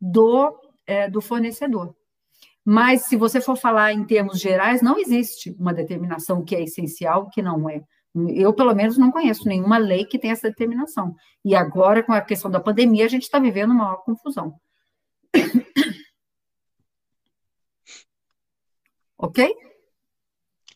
do, 0.00 0.52
é, 0.86 1.08
do 1.08 1.20
fornecedor. 1.20 1.94
Mas, 2.64 3.02
se 3.02 3.16
você 3.16 3.40
for 3.40 3.56
falar 3.56 3.92
em 3.92 4.04
termos 4.04 4.40
gerais, 4.40 4.82
não 4.82 4.98
existe 4.98 5.54
uma 5.58 5.74
determinação 5.74 6.44
que 6.44 6.54
é 6.54 6.62
essencial, 6.62 7.28
que 7.30 7.42
não 7.42 7.68
é. 7.68 7.82
Eu, 8.28 8.52
pelo 8.52 8.74
menos, 8.74 8.98
não 8.98 9.10
conheço 9.10 9.48
nenhuma 9.48 9.78
lei 9.78 10.04
que 10.04 10.18
tenha 10.18 10.32
essa 10.32 10.48
determinação. 10.48 11.14
E 11.44 11.54
agora, 11.54 12.02
com 12.02 12.12
a 12.12 12.20
questão 12.20 12.50
da 12.50 12.60
pandemia, 12.60 13.06
a 13.06 13.08
gente 13.08 13.22
está 13.22 13.38
vivendo 13.38 13.70
uma 13.70 13.84
maior 13.84 14.02
confusão. 14.04 14.54
Ok? 19.22 19.56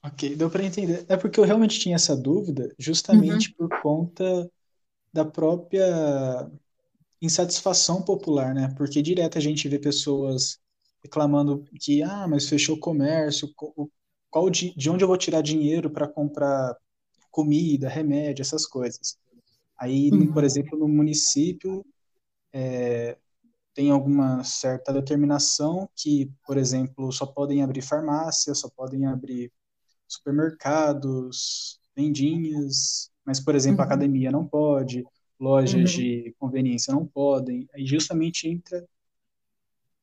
Ok, 0.02 0.36
deu 0.36 0.48
para 0.48 0.64
entender. 0.64 1.04
É 1.08 1.16
porque 1.16 1.40
eu 1.40 1.44
realmente 1.44 1.80
tinha 1.80 1.96
essa 1.96 2.16
dúvida, 2.16 2.72
justamente 2.78 3.54
uhum. 3.58 3.68
por 3.68 3.80
conta 3.82 4.50
da 5.12 5.24
própria 5.24 6.48
insatisfação 7.20 8.02
popular, 8.02 8.54
né? 8.54 8.72
Porque 8.76 9.02
direto 9.02 9.36
a 9.36 9.40
gente 9.40 9.68
vê 9.68 9.78
pessoas 9.78 10.60
reclamando 11.02 11.64
que, 11.80 12.02
ah, 12.02 12.26
mas 12.28 12.48
fechou 12.48 12.76
o 12.76 12.80
comércio, 12.80 13.52
qual 14.30 14.50
de, 14.50 14.72
de 14.76 14.90
onde 14.90 15.02
eu 15.02 15.08
vou 15.08 15.16
tirar 15.16 15.40
dinheiro 15.40 15.90
para 15.90 16.06
comprar 16.06 16.76
comida, 17.30 17.88
remédio, 17.88 18.42
essas 18.42 18.64
coisas. 18.64 19.18
Aí, 19.78 20.10
uhum. 20.10 20.32
por 20.32 20.44
exemplo, 20.44 20.78
no 20.78 20.88
município, 20.88 21.84
é, 22.52 23.16
tem 23.76 23.90
alguma 23.90 24.42
certa 24.42 24.90
determinação 24.90 25.86
que, 25.94 26.32
por 26.46 26.56
exemplo, 26.56 27.12
só 27.12 27.26
podem 27.26 27.62
abrir 27.62 27.82
farmácias, 27.82 28.60
só 28.60 28.70
podem 28.74 29.04
abrir 29.04 29.52
supermercados, 30.08 31.78
vendinhas, 31.94 33.10
mas, 33.22 33.38
por 33.38 33.54
exemplo, 33.54 33.80
uhum. 33.80 33.84
academia 33.84 34.32
não 34.32 34.46
pode, 34.46 35.04
lojas 35.38 35.74
uhum. 35.74 35.84
de 35.84 36.34
conveniência 36.38 36.94
não 36.94 37.06
podem. 37.06 37.68
Aí 37.74 37.84
justamente 37.84 38.48
entra 38.48 38.82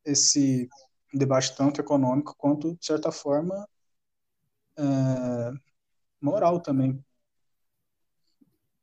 esse 0.06 0.70
debate 1.12 1.58
tanto 1.58 1.82
econômico 1.82 2.36
quanto, 2.38 2.76
de 2.76 2.86
certa 2.86 3.12
forma, 3.12 3.68
uh, 4.78 5.60
moral 6.22 6.60
também. 6.60 7.04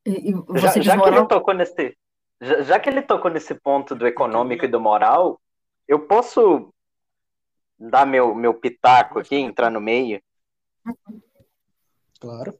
E, 0.04 0.32
e 0.32 0.59
já, 0.59 0.80
já 0.80 0.97
moral... 0.97 1.12
que 1.12 1.18
ele 1.20 1.28
tocou 1.28 1.54
nesse, 1.54 1.97
já, 2.40 2.62
já 2.62 2.80
que 2.80 2.88
ele 2.88 3.02
tocou 3.02 3.30
nesse 3.30 3.54
ponto 3.54 3.94
do 3.94 4.06
econômico 4.06 4.64
e 4.64 4.68
do 4.68 4.80
moral, 4.80 5.40
eu 5.87 6.06
posso 6.06 6.73
dar 7.78 8.06
meu, 8.06 8.35
meu 8.35 8.54
pitaco 8.54 9.18
aqui, 9.18 9.37
entrar 9.37 9.70
no 9.70 9.80
meio? 9.80 10.23
Claro. 12.18 12.59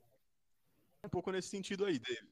Um 1.05 1.09
pouco 1.09 1.31
nesse 1.31 1.49
sentido 1.49 1.85
aí, 1.85 1.99
David. 1.99 2.29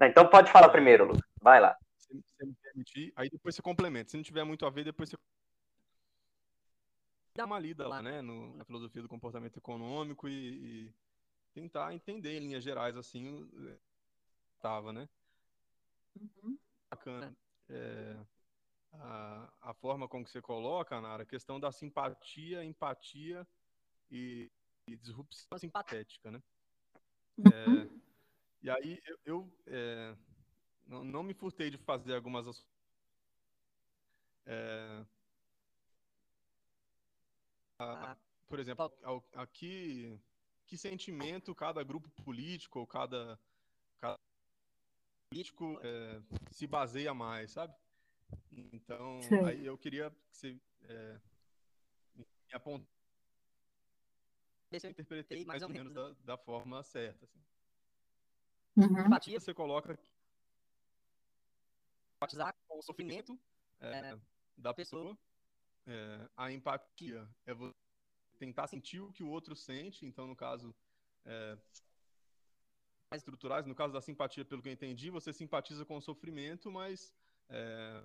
Então 0.00 0.28
pode 0.28 0.50
falar 0.50 0.68
primeiro, 0.68 1.06
Lucas. 1.06 1.22
Vai 1.40 1.60
lá. 1.60 1.76
Se 1.96 2.12
você 2.12 2.44
me 2.44 2.54
permitir, 2.54 3.12
aí 3.16 3.30
depois 3.30 3.54
você 3.54 3.62
complementa. 3.62 4.10
Se 4.10 4.16
não 4.16 4.24
tiver 4.24 4.44
muito 4.44 4.66
a 4.66 4.70
ver, 4.70 4.84
depois 4.84 5.08
você 5.08 5.16
dá 7.36 7.46
uma 7.46 7.58
lida 7.58 7.88
lá, 7.88 8.00
né, 8.00 8.22
no, 8.22 8.56
na 8.56 8.64
filosofia 8.64 9.02
do 9.02 9.08
comportamento 9.08 9.56
econômico 9.56 10.28
e, 10.28 10.86
e 10.86 10.94
tentar 11.52 11.92
entender 11.92 12.36
em 12.36 12.40
linhas 12.40 12.62
gerais 12.62 12.96
assim, 12.96 13.48
tava, 14.60 14.92
né? 14.92 15.08
Uhum. 16.20 16.58
Bacana. 16.90 17.36
É, 17.68 18.26
a, 18.92 19.52
a, 19.60 19.74
forma 19.74 20.08
como 20.08 20.26
você 20.26 20.40
coloca, 20.40 21.00
Nara, 21.00 21.22
a 21.22 21.26
questão 21.26 21.58
da 21.58 21.72
simpatia, 21.72 22.64
empatia 22.64 23.46
e, 24.10 24.50
e 24.86 24.96
disrupção 24.96 25.58
simpatética, 25.58 26.30
né? 26.30 26.42
Uhum. 27.38 27.46
É, 27.46 27.88
e 28.62 28.70
aí 28.70 29.02
eu, 29.04 29.18
eu 29.24 29.58
é, 29.66 30.16
não, 30.86 31.04
não, 31.04 31.22
me 31.22 31.34
furtei 31.34 31.70
de 31.70 31.78
fazer 31.78 32.14
algumas 32.14 32.66
é, 34.46 35.04
a, 37.78 38.12
a, 38.12 38.16
por 38.46 38.58
exemplo, 38.60 38.92
aqui 39.34 40.18
que 40.66 40.78
sentimento 40.78 41.54
cada 41.54 41.82
grupo 41.82 42.08
político 42.22 42.80
ou 42.80 42.86
cada 42.86 43.38
político 45.34 45.80
é, 45.82 46.22
se 46.52 46.66
baseia 46.66 47.12
mais, 47.12 47.50
sabe? 47.50 47.74
Então, 48.72 49.20
Sim. 49.22 49.44
aí 49.44 49.66
eu 49.66 49.76
queria 49.76 50.10
que 50.10 50.36
você 50.36 50.60
é, 50.82 51.20
me 52.14 52.24
apontasse. 52.52 52.88
Eu 54.70 54.90
interpretei 54.90 55.44
mais 55.44 55.62
ou 55.62 55.68
menos 55.68 55.92
da, 55.92 56.14
da 56.24 56.36
forma 56.36 56.82
certa. 56.82 57.24
Assim. 57.24 57.40
Uhum. 58.76 59.06
Empatia 59.06 59.40
você 59.40 59.54
coloca 59.54 59.98
empatizar 62.16 62.54
com 62.66 62.78
o 62.78 62.82
sofrimento 62.82 63.38
é, 63.80 64.16
da 64.56 64.72
pessoa 64.72 65.16
é, 65.86 66.28
a 66.36 66.50
empatia 66.50 67.28
é 67.44 67.54
você 67.54 67.74
tentar 68.38 68.66
sentir 68.66 69.00
o 69.00 69.12
que 69.12 69.22
o 69.22 69.28
outro 69.28 69.54
sente, 69.54 70.06
então, 70.06 70.26
no 70.26 70.34
caso, 70.34 70.74
é, 71.24 71.56
estruturais, 73.12 73.66
no 73.66 73.74
caso 73.74 73.92
da 73.92 74.00
simpatia, 74.00 74.44
pelo 74.44 74.62
que 74.62 74.68
eu 74.68 74.72
entendi, 74.72 75.10
você 75.10 75.32
simpatiza 75.32 75.84
com 75.84 75.96
o 75.96 76.00
sofrimento, 76.00 76.70
mas 76.70 77.12
é, 77.48 78.02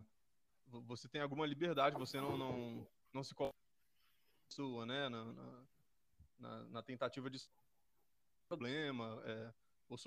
você 0.67 1.07
tem 1.07 1.21
alguma 1.21 1.45
liberdade, 1.45 1.97
você 1.97 2.19
não, 2.19 2.37
não, 2.37 2.87
não 3.13 3.23
se 3.23 3.33
coloca 3.33 3.55
sua, 4.49 4.85
né, 4.85 5.09
na, 5.09 5.65
na, 6.39 6.63
na, 6.65 6.83
tentativa 6.83 7.29
de 7.29 7.39
problema, 8.47 9.21
é, 9.25 9.53
ou 9.87 9.97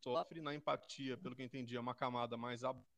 sofre 0.00 0.40
na 0.40 0.54
empatia, 0.54 1.16
pelo 1.16 1.34
que 1.34 1.42
eu 1.42 1.46
entendi, 1.46 1.76
é 1.76 1.80
uma 1.80 1.94
camada 1.94 2.36
mais 2.36 2.64
abaixo 2.64 2.90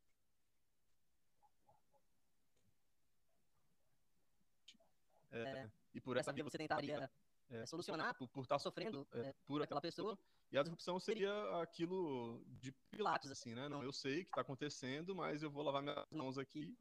É, 5.33 5.41
é, 5.41 5.71
e 5.95 6.01
por 6.01 6.19
essa 6.19 6.31
via 6.31 6.45
você 6.45 6.59
tentaria 6.59 7.11
é, 7.53 7.67
solucionar 7.67 8.15
por, 8.15 8.27
por 8.29 8.43
estar 8.43 8.57
tá 8.57 8.59
sofrendo 8.59 9.07
é, 9.13 9.21
é, 9.21 9.35
por 9.47 9.63
aquela 9.63 9.81
pessoa. 9.81 10.19
E 10.51 10.59
a 10.59 10.63
disrupção 10.63 10.99
seria 10.99 11.33
aquilo 11.63 12.43
de 12.61 12.73
Pilates, 12.91 13.31
assim, 13.31 13.55
né? 13.55 13.69
Não, 13.69 13.83
eu 13.83 13.93
sei 13.93 14.25
que 14.25 14.31
está 14.31 14.41
acontecendo, 14.41 15.15
mas 15.15 15.43
eu 15.43 15.51
vou 15.51 15.63
lavar 15.63 15.83
minhas 15.83 16.07
mãos 16.11 16.39
aqui, 16.39 16.77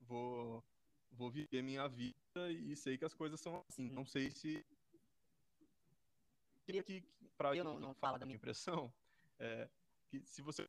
vou, 0.00 0.64
vou 1.12 1.30
viver 1.30 1.62
minha 1.62 1.86
vida 1.88 2.16
e 2.50 2.74
sei 2.76 2.96
que 2.96 3.04
as 3.04 3.14
coisas 3.14 3.40
são 3.40 3.64
assim. 3.68 3.90
Não 3.90 4.04
sei 4.04 4.30
se. 4.30 4.64
Queria 6.64 6.82
que, 6.82 7.04
para 7.36 7.54
eu 7.54 7.62
não, 7.62 7.78
não 7.78 7.94
falar 7.94 8.18
da 8.18 8.24
minha 8.24 8.36
impressão, 8.36 8.92
é, 9.38 9.68
que 10.08 10.22
se 10.24 10.40
você 10.42 10.68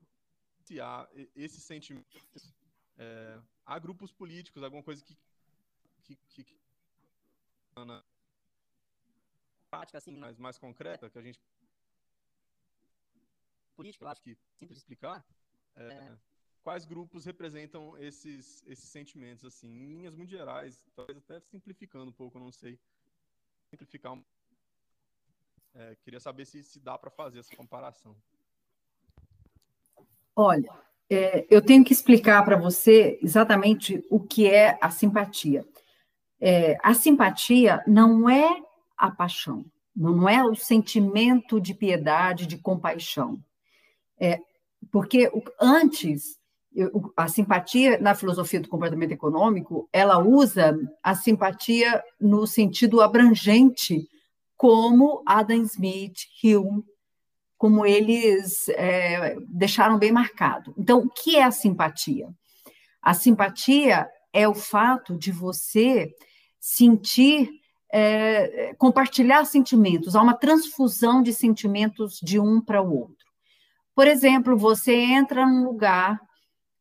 há 0.82 1.08
esses 1.36 1.64
sentimentos, 1.64 2.54
é, 2.98 3.40
há 3.66 3.80
grupos 3.80 4.12
políticos, 4.12 4.62
alguma 4.62 4.84
coisa 4.84 5.04
que, 5.04 5.18
que, 6.04 6.16
que 6.28 6.46
na 7.76 8.04
prática 9.70 9.98
assim, 9.98 10.16
mais, 10.16 10.38
mais 10.38 10.58
concreta, 10.58 11.10
que 11.10 11.18
a 11.18 11.22
gente 11.22 11.40
política, 13.76 14.06
eu 14.06 14.10
acho 14.10 14.22
que 14.22 14.38
simples 14.54 14.78
explicar, 14.78 15.26
é, 15.76 15.84
é. 15.84 16.18
quais 16.64 16.86
grupos 16.86 17.26
representam 17.26 17.98
esses, 17.98 18.64
esses 18.66 18.90
sentimentos, 18.90 19.44
assim, 19.44 19.68
em 19.68 19.88
linhas 19.88 20.16
muito 20.16 20.30
gerais, 20.30 20.82
talvez 20.96 21.18
até 21.18 21.40
simplificando 21.42 22.10
um 22.10 22.14
pouco, 22.14 22.38
eu 22.38 22.44
não 22.44 22.52
sei, 22.52 22.80
simplificar 23.70 24.14
um... 24.14 24.24
é, 25.74 25.96
queria 26.04 26.22
saber 26.22 26.46
se, 26.46 26.64
se 26.64 26.80
dá 26.80 26.98
para 26.98 27.12
fazer 27.12 27.40
essa 27.40 27.54
comparação. 27.56 28.16
Olha, 30.34 30.70
é, 31.10 31.46
eu 31.50 31.62
tenho 31.62 31.84
que 31.84 31.92
explicar 31.92 32.44
para 32.46 32.56
você 32.58 33.20
exatamente 33.22 34.06
o 34.10 34.22
que 34.22 34.48
é 34.48 34.78
a 34.82 34.90
simpatia 34.90 35.68
é, 36.40 36.78
a 36.84 36.94
simpatia 36.94 37.84
não 37.88 38.30
é 38.30 38.62
a 38.98 39.12
paixão, 39.12 39.66
não 39.96 40.28
é 40.28 40.44
o 40.44 40.56
sentimento 40.56 41.60
de 41.60 41.74
piedade, 41.74 42.46
de 42.46 42.58
compaixão. 42.58 43.40
É, 44.20 44.40
porque 44.92 45.32
antes, 45.60 46.38
a 47.16 47.28
simpatia, 47.28 48.00
na 48.00 48.14
filosofia 48.14 48.60
do 48.60 48.70
comportamento 48.70 49.12
econômico, 49.12 49.90
ela 49.92 50.20
usa 50.20 50.78
a 51.02 51.16
simpatia 51.16 52.04
no 52.20 52.46
sentido 52.46 53.02
abrangente, 53.02 54.08
como 54.58 55.24
Adam 55.26 55.64
Smith, 55.64 56.28
Hume, 56.44 56.84
como 57.58 57.86
eles 57.86 58.68
é, 58.70 59.38
deixaram 59.48 59.98
bem 59.98 60.12
marcado. 60.12 60.74
Então, 60.78 61.00
o 61.00 61.10
que 61.10 61.38
é 61.38 61.44
a 61.44 61.52
simpatia? 61.52 62.30
A 63.02 63.14
simpatia 63.14 64.10
é 64.34 64.48
o 64.48 64.54
fato 64.54 65.18
de 65.18 65.32
você 65.32 66.14
sentir, 66.60 67.50
é, 67.98 68.74
compartilhar 68.78 69.46
sentimentos, 69.46 70.18
há 70.18 70.22
uma 70.22 70.34
transfusão 70.34 71.24
de 71.24 71.32
sentimentos 71.32 72.20
de 72.22 72.38
um 72.38 72.60
para 72.60 72.82
o 72.82 72.94
outro. 72.94 73.26
Por 73.96 74.06
exemplo, 74.06 74.58
você 74.58 74.94
entra 74.94 75.46
num 75.46 75.64
lugar 75.64 76.20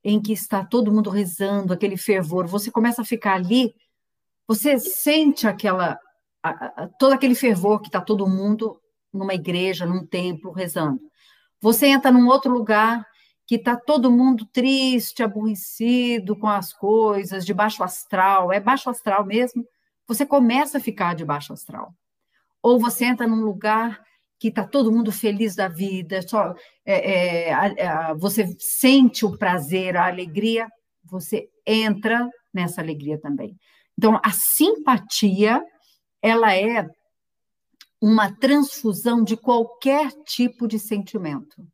em 0.03 0.21
que 0.21 0.33
está 0.33 0.65
todo 0.65 0.91
mundo 0.91 1.11
rezando, 1.11 1.73
aquele 1.73 1.97
fervor, 1.97 2.49
você 2.49 2.69
começa 2.69 3.03
a 3.03 3.05
ficar 3.05 3.35
ali, 3.35 3.73
você 4.45 4.77
sente 4.77 5.47
aquela, 5.47 5.97
a, 6.43 6.83
a, 6.83 6.89
todo 6.99 7.13
aquele 7.13 7.37
fervor 7.37 7.81
que 7.81 7.87
está 7.87 8.01
todo 8.01 8.27
mundo 8.27 8.77
numa 9.13 9.35
igreja, 9.35 9.87
num 9.87 10.05
templo, 10.05 10.51
rezando. 10.51 11.01
Você 11.61 11.87
entra 11.87 12.11
num 12.11 12.27
outro 12.27 12.53
lugar 12.53 13.07
que 13.47 13.55
está 13.55 13.77
todo 13.77 14.11
mundo 14.11 14.45
triste, 14.53 15.23
aborrecido 15.23 16.37
com 16.37 16.49
as 16.49 16.73
coisas, 16.73 17.47
de 17.47 17.55
baixo 17.55 17.85
astral, 17.85 18.53
é 18.53 18.59
baixo 18.59 18.91
astral 18.91 19.25
mesmo, 19.25 19.65
você 20.07 20.27
começa 20.27 20.79
a 20.79 20.81
ficar 20.81 21.15
de 21.15 21.25
baixo 21.25 21.53
astral. 21.53 21.95
Ou 22.63 22.79
você 22.79 23.05
entra 23.05 23.27
num 23.27 23.43
lugar 23.43 24.03
que 24.39 24.49
está 24.49 24.67
todo 24.67 24.93
mundo 24.93 25.13
feliz 25.13 25.55
da 25.55 25.69
vida, 25.69 26.21
só 26.23 26.55
é, 26.85 27.51
é, 27.51 28.15
você 28.17 28.55
sente 28.59 29.25
o 29.25 29.37
prazer, 29.37 29.97
a 29.97 30.07
alegria, 30.07 30.69
você 31.05 31.49
entra 31.67 32.29
nessa 32.53 32.81
alegria 32.81 33.19
também. 33.19 33.57
Então, 33.97 34.21
a 34.23 34.31
simpatia, 34.31 35.63
ela 36.21 36.55
é 36.55 36.87
uma 38.01 38.35
transfusão 38.37 39.23
de 39.23 39.37
qualquer 39.37 40.11
tipo 40.25 40.67
de 40.67 40.79
sentimento 40.79 41.67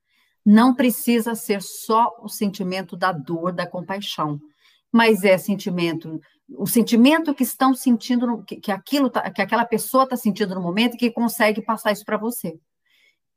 não 0.44 0.74
precisa 0.74 1.34
ser 1.34 1.62
só 1.62 2.10
o 2.22 2.28
sentimento 2.28 2.96
da 2.96 3.12
dor, 3.12 3.52
da 3.52 3.66
compaixão, 3.66 4.40
mas 4.92 5.22
é 5.22 5.36
sentimento, 5.38 6.20
o 6.56 6.66
sentimento 6.66 7.34
que 7.34 7.42
estão 7.42 7.74
sentindo, 7.74 8.42
que, 8.44 8.56
que 8.56 8.72
aquilo, 8.72 9.08
tá, 9.10 9.30
que 9.30 9.42
aquela 9.42 9.64
pessoa 9.64 10.04
está 10.04 10.16
sentindo 10.16 10.54
no 10.54 10.62
momento 10.62 10.94
e 10.94 10.98
que 10.98 11.10
consegue 11.10 11.62
passar 11.62 11.92
isso 11.92 12.04
para 12.04 12.16
você. 12.16 12.58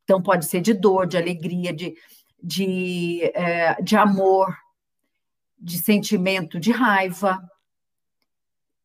Então 0.03 0.21
pode 0.21 0.45
ser 0.45 0.61
de 0.61 0.73
dor, 0.73 1.07
de 1.07 1.17
alegria, 1.17 1.73
de, 1.73 1.95
de, 2.41 3.21
é, 3.33 3.81
de 3.81 3.95
amor, 3.95 4.55
de 5.57 5.77
sentimento 5.77 6.59
de 6.59 6.71
raiva. 6.71 7.39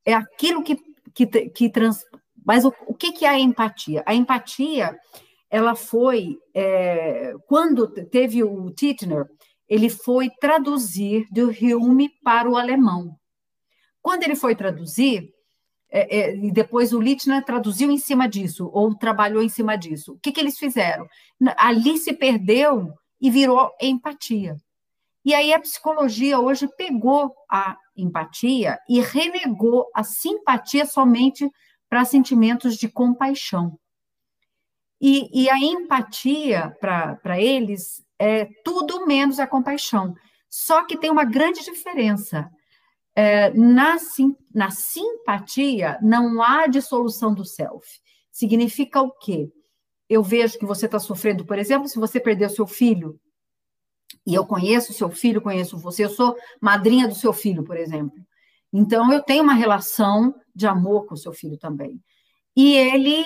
É 0.04 0.14
aquilo 0.14 0.62
que, 0.62 0.76
que, 1.14 1.26
que 1.26 1.70
trans... 1.70 2.04
Mas 2.44 2.64
o, 2.64 2.72
o 2.86 2.94
que, 2.94 3.12
que 3.12 3.24
é 3.24 3.30
a 3.30 3.38
empatia? 3.38 4.02
A 4.06 4.14
empatia 4.14 4.96
ela 5.50 5.74
foi, 5.74 6.38
é, 6.54 7.34
quando 7.46 7.88
teve 7.88 8.44
o 8.44 8.70
Titchener, 8.70 9.26
ele 9.68 9.88
foi 9.88 10.30
traduzir 10.40 11.26
do 11.30 11.50
Hume 11.50 12.10
para 12.22 12.48
o 12.48 12.56
alemão. 12.56 13.18
Quando 14.08 14.22
ele 14.22 14.36
foi 14.36 14.56
traduzir, 14.56 15.34
é, 15.90 16.18
é, 16.18 16.34
e 16.34 16.50
depois 16.50 16.94
o 16.94 16.98
Littner 16.98 17.44
traduziu 17.44 17.90
em 17.90 17.98
cima 17.98 18.26
disso, 18.26 18.70
ou 18.72 18.94
trabalhou 18.94 19.42
em 19.42 19.50
cima 19.50 19.76
disso, 19.76 20.14
o 20.14 20.18
que, 20.18 20.32
que 20.32 20.40
eles 20.40 20.56
fizeram? 20.58 21.06
Ali 21.58 21.98
se 21.98 22.14
perdeu 22.14 22.90
e 23.20 23.30
virou 23.30 23.70
empatia. 23.78 24.56
E 25.22 25.34
aí 25.34 25.52
a 25.52 25.60
psicologia 25.60 26.40
hoje 26.40 26.66
pegou 26.74 27.34
a 27.50 27.76
empatia 27.94 28.78
e 28.88 28.98
renegou 28.98 29.84
a 29.94 30.02
simpatia 30.02 30.86
somente 30.86 31.46
para 31.86 32.06
sentimentos 32.06 32.78
de 32.78 32.88
compaixão. 32.88 33.78
E, 34.98 35.42
e 35.42 35.50
a 35.50 35.58
empatia 35.58 36.74
para 36.80 37.38
eles 37.38 38.02
é 38.18 38.46
tudo 38.64 39.04
menos 39.04 39.38
a 39.38 39.46
compaixão. 39.46 40.14
Só 40.48 40.82
que 40.86 40.96
tem 40.96 41.10
uma 41.10 41.24
grande 41.24 41.62
diferença. 41.62 42.50
É, 43.20 43.50
na, 43.52 43.98
sim, 43.98 44.36
na 44.54 44.70
simpatia, 44.70 45.98
não 46.00 46.40
há 46.40 46.68
dissolução 46.68 47.34
do 47.34 47.44
self. 47.44 47.84
Significa 48.30 49.02
o 49.02 49.10
quê? 49.10 49.50
Eu 50.08 50.22
vejo 50.22 50.56
que 50.56 50.64
você 50.64 50.86
está 50.86 51.00
sofrendo, 51.00 51.44
por 51.44 51.58
exemplo, 51.58 51.88
se 51.88 51.98
você 51.98 52.20
perdeu 52.20 52.48
seu 52.48 52.64
filho, 52.64 53.18
e 54.24 54.36
eu 54.36 54.46
conheço 54.46 54.92
seu 54.92 55.10
filho, 55.10 55.42
conheço 55.42 55.76
você, 55.76 56.04
eu 56.04 56.10
sou 56.10 56.36
madrinha 56.60 57.08
do 57.08 57.14
seu 57.16 57.32
filho, 57.32 57.64
por 57.64 57.76
exemplo. 57.76 58.16
Então, 58.72 59.12
eu 59.12 59.20
tenho 59.20 59.42
uma 59.42 59.54
relação 59.54 60.32
de 60.54 60.68
amor 60.68 61.06
com 61.06 61.14
o 61.14 61.18
seu 61.18 61.32
filho 61.32 61.58
também. 61.58 62.00
E 62.54 62.76
ele 62.76 63.24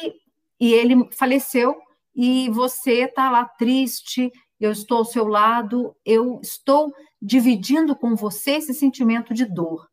e 0.58 0.72
ele 0.72 1.06
faleceu 1.12 1.76
e 2.16 2.48
você 2.48 3.02
está 3.02 3.30
lá 3.30 3.44
triste, 3.44 4.32
eu 4.64 4.72
estou 4.72 4.98
ao 4.98 5.04
seu 5.04 5.26
lado, 5.26 5.94
eu 6.04 6.40
estou 6.42 6.92
dividindo 7.20 7.96
com 7.96 8.14
você 8.14 8.52
esse 8.52 8.72
sentimento 8.72 9.34
de 9.34 9.44
dor. 9.44 9.88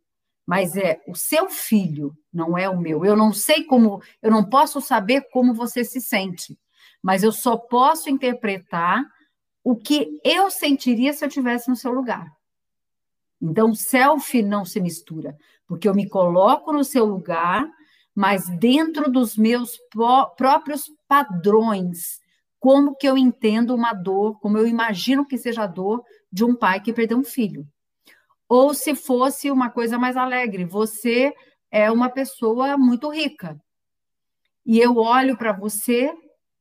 Mas 0.46 0.76
é 0.76 1.02
o 1.08 1.16
seu 1.16 1.50
filho, 1.50 2.16
não 2.34 2.58
é 2.58 2.68
o 2.70 2.80
meu. 2.80 3.06
Eu 3.06 3.16
não 3.16 3.32
sei 3.32 3.64
como, 3.64 4.02
eu 4.22 4.32
não 4.32 4.50
posso 4.50 4.82
saber 4.82 5.28
como 5.32 5.54
você 5.54 5.84
se 5.84 6.02
sente, 6.02 6.58
mas 7.04 7.24
eu 7.24 7.32
só 7.32 7.56
posso 7.56 8.10
interpretar 8.10 9.04
o 9.64 9.76
que 9.76 10.20
eu 10.24 10.50
sentiria 10.50 11.14
se 11.14 11.24
eu 11.24 11.28
estivesse 11.28 11.70
no 11.70 11.76
seu 11.76 11.92
lugar. 11.92 12.32
Então, 13.42 13.74
self 13.74 14.42
não 14.42 14.66
se 14.66 14.82
mistura, 14.82 15.38
porque 15.68 15.88
eu 15.88 15.94
me 15.94 16.10
coloco 16.10 16.74
no 16.74 16.84
seu 16.84 17.06
lugar 17.06 17.70
mas 18.20 18.50
dentro 18.58 19.10
dos 19.10 19.38
meus 19.38 19.80
próprios 20.36 20.92
padrões, 21.08 22.19
como 22.60 22.96
que 22.96 23.08
eu 23.08 23.18
entendo 23.18 23.74
uma 23.74 23.94
dor, 23.94 24.40
como 24.40 24.58
eu 24.58 24.68
imagino 24.68 25.26
que 25.26 25.38
seja 25.38 25.64
a 25.64 25.68
dor 25.68 26.04
de 26.32 26.44
um 26.44 26.56
pai 26.56 26.82
que 26.82 26.94
perdeu 26.94 27.18
um 27.18 27.24
filho. 27.24 27.68
Ou 28.48 28.74
se 28.74 28.96
fosse 28.96 29.50
uma 29.50 29.70
coisa 29.70 29.98
mais 29.98 30.18
alegre, 30.18 30.66
você 30.66 31.34
é 31.72 31.92
uma 31.92 32.10
pessoa 32.10 32.78
muito 32.78 33.10
rica. 33.10 33.60
E 34.66 34.80
eu 34.80 34.98
olho 34.98 35.38
para 35.38 35.54
você 35.54 36.12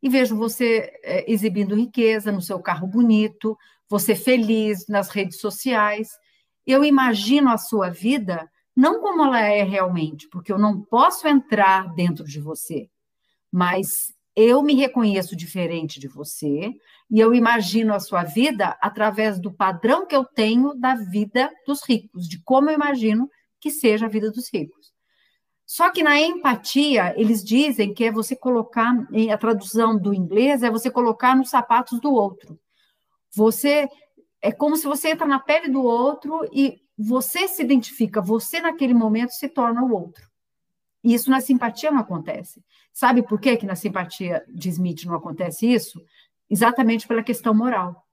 e 0.02 0.08
vejo 0.08 0.37
você 0.37 0.92
é, 1.02 1.30
exibindo 1.30 1.74
riqueza 1.74 2.30
no 2.30 2.40
seu 2.40 2.61
carro 2.61 2.87
bonito, 2.87 3.56
você 3.88 4.14
feliz 4.14 4.87
nas 4.88 5.08
redes 5.08 5.40
sociais. 5.40 6.08
Eu 6.66 6.84
imagino 6.84 7.50
a 7.50 7.58
sua 7.58 7.90
vida 7.90 8.48
não 8.76 9.00
como 9.00 9.24
ela 9.24 9.40
é 9.40 9.64
realmente, 9.64 10.28
porque 10.28 10.52
eu 10.52 10.58
não 10.58 10.80
posso 10.80 11.26
entrar 11.26 11.92
dentro 11.94 12.24
de 12.24 12.38
você, 12.38 12.88
mas 13.50 14.14
eu 14.40 14.62
me 14.62 14.74
reconheço 14.74 15.35
diferente 15.35 15.98
de 15.98 16.07
você 16.07 16.72
e 17.11 17.18
eu 17.18 17.35
imagino 17.35 17.92
a 17.92 17.98
sua 17.98 18.22
vida 18.22 18.79
através 18.81 19.40
do 19.40 19.53
padrão 19.53 20.07
que 20.07 20.14
eu 20.14 20.24
tenho 20.24 20.74
da 20.74 20.94
vida 20.94 21.51
dos 21.66 21.83
ricos, 21.83 22.29
de 22.29 22.40
como 22.44 22.70
eu 22.70 22.74
imagino 22.74 23.29
que 23.61 23.68
seja 23.68 24.07
a 24.07 24.09
vida 24.09 24.31
dos 24.31 24.48
ricos. 24.53 24.92
Só 25.66 25.90
que 25.90 26.05
na 26.05 26.20
empatia, 26.20 27.14
eles 27.20 27.42
dizem 27.42 27.92
que 27.92 28.05
é 28.05 28.12
você 28.12 28.37
colocar, 28.37 28.94
a 29.33 29.37
tradução 29.37 29.98
do 29.98 30.14
inglês 30.14 30.62
é 30.62 30.70
você 30.70 30.88
colocar 30.88 31.35
nos 31.35 31.51
sapatos 31.51 32.01
do 32.01 32.12
outro. 32.12 32.59
Você 33.35 33.88
é 34.40 34.53
como 34.53 34.77
se 34.77 34.87
você 34.87 35.11
entra 35.11 35.27
na 35.27 35.40
pele 35.40 35.68
do 35.68 35.83
outro 35.83 36.48
e 36.53 36.81
você 36.96 37.48
se 37.48 37.61
identifica, 37.61 38.22
você 38.22 38.61
naquele 38.61 38.94
momento 38.94 39.31
se 39.31 39.48
torna 39.48 39.83
o 39.83 39.92
outro. 39.92 40.27
E 41.02 41.14
isso 41.14 41.30
na 41.30 41.40
simpatia 41.40 41.90
não 41.90 42.00
acontece. 42.00 42.62
Sabe 42.92 43.22
por 43.22 43.40
que, 43.40 43.56
que 43.56 43.66
na 43.66 43.76
simpatia 43.76 44.44
de 44.48 44.68
Smith 44.68 45.04
não 45.04 45.14
acontece 45.14 45.66
isso? 45.66 46.02
Exatamente 46.50 47.06
pela 47.06 47.22
questão 47.22 47.54
moral. 47.54 48.04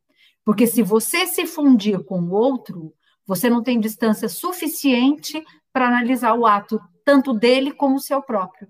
Porque 0.44 0.68
se 0.68 0.84
você 0.84 1.26
se 1.26 1.48
fundir 1.48 2.04
com 2.04 2.22
o 2.22 2.32
outro, 2.32 2.94
você 3.26 3.50
não 3.50 3.64
tem 3.64 3.80
distância 3.80 4.30
suficiente 4.30 5.44
para 5.74 5.88
analisar 5.88 6.36
o 6.36 6.46
ato 6.46 6.80
tanto 7.04 7.34
dele 7.34 7.72
como 7.72 7.96
o 7.96 8.00
seu 8.00 8.22
próprio, 8.22 8.68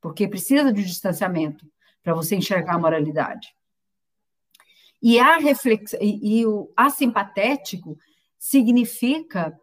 porque 0.00 0.28
precisa 0.28 0.72
de 0.72 0.84
distanciamento 0.84 1.66
para 2.02 2.14
você 2.14 2.36
enxergar 2.36 2.74
a 2.74 2.78
moralidade. 2.78 3.54
E 5.02 5.18
a 5.18 5.38
reflex... 5.38 5.92
e, 6.00 6.40
e 6.40 6.46
o 6.46 6.72
assimpatético 6.76 7.98
significa 8.38 9.58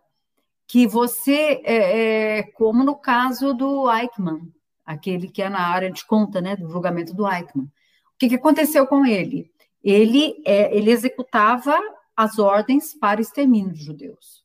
que 0.73 0.87
você, 0.87 1.61
é, 1.63 2.39
é, 2.39 2.43
como 2.53 2.83
no 2.83 2.95
caso 2.95 3.53
do 3.53 3.87
Eichmann, 3.91 4.51
aquele 4.83 5.27
que 5.27 5.43
é 5.43 5.47
na 5.47 5.67
área 5.67 5.91
de 5.91 6.03
conta, 6.03 6.41
né, 6.41 6.55
do 6.55 6.67
julgamento 6.67 7.13
do 7.13 7.31
Eichmann. 7.31 7.65
O 7.65 8.17
que, 8.17 8.27
que 8.27 8.33
aconteceu 8.33 8.87
com 8.87 9.05
ele? 9.05 9.51
Ele, 9.83 10.41
é, 10.43 10.75
ele 10.75 10.89
executava 10.89 11.79
as 12.17 12.39
ordens 12.39 12.95
para 12.95 13.21
extermínio 13.21 13.71
de 13.71 13.83
judeus. 13.83 14.43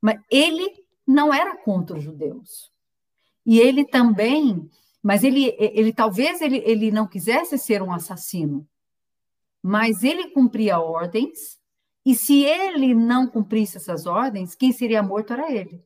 Mas 0.00 0.18
ele 0.30 0.82
não 1.06 1.30
era 1.30 1.54
contra 1.58 1.98
os 1.98 2.02
judeus. 2.02 2.72
E 3.44 3.60
ele 3.60 3.84
também, 3.84 4.66
mas 5.02 5.22
ele, 5.22 5.54
ele 5.58 5.92
talvez 5.92 6.40
ele, 6.40 6.62
ele 6.64 6.90
não 6.90 7.06
quisesse 7.06 7.58
ser 7.58 7.82
um 7.82 7.92
assassino, 7.92 8.66
mas 9.62 10.04
ele 10.04 10.30
cumpria 10.30 10.80
ordens, 10.80 11.59
e 12.10 12.14
se 12.16 12.42
ele 12.42 12.92
não 12.92 13.24
cumprisse 13.24 13.76
essas 13.76 14.04
ordens, 14.04 14.56
quem 14.56 14.72
seria 14.72 15.00
morto 15.00 15.32
era 15.32 15.48
ele. 15.48 15.80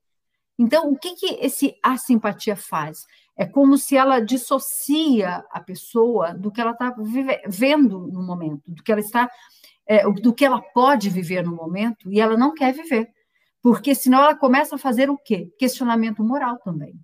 Então, 0.58 0.90
o 0.90 0.98
que, 0.98 1.14
que 1.16 1.34
esse 1.34 1.76
a 1.82 1.98
simpatia 1.98 2.56
faz? 2.56 3.04
É 3.36 3.44
como 3.44 3.76
se 3.76 3.94
ela 3.94 4.20
dissocia 4.20 5.44
a 5.50 5.60
pessoa 5.60 6.32
do 6.32 6.50
que 6.50 6.62
ela 6.62 6.70
está 6.70 6.96
vendo 7.46 8.06
no 8.06 8.22
momento, 8.22 8.62
do 8.66 8.82
que 8.82 8.90
ela 8.90 9.02
está, 9.02 9.30
é, 9.86 10.10
do 10.10 10.32
que 10.32 10.46
ela 10.46 10.62
pode 10.62 11.10
viver 11.10 11.44
no 11.44 11.54
momento, 11.54 12.10
e 12.10 12.18
ela 12.18 12.38
não 12.38 12.54
quer 12.54 12.72
viver. 12.72 13.06
Porque 13.60 13.94
senão 13.94 14.22
ela 14.22 14.34
começa 14.34 14.76
a 14.76 14.78
fazer 14.78 15.10
o 15.10 15.18
quê? 15.18 15.52
Questionamento 15.58 16.24
moral 16.24 16.56
também. 16.56 16.98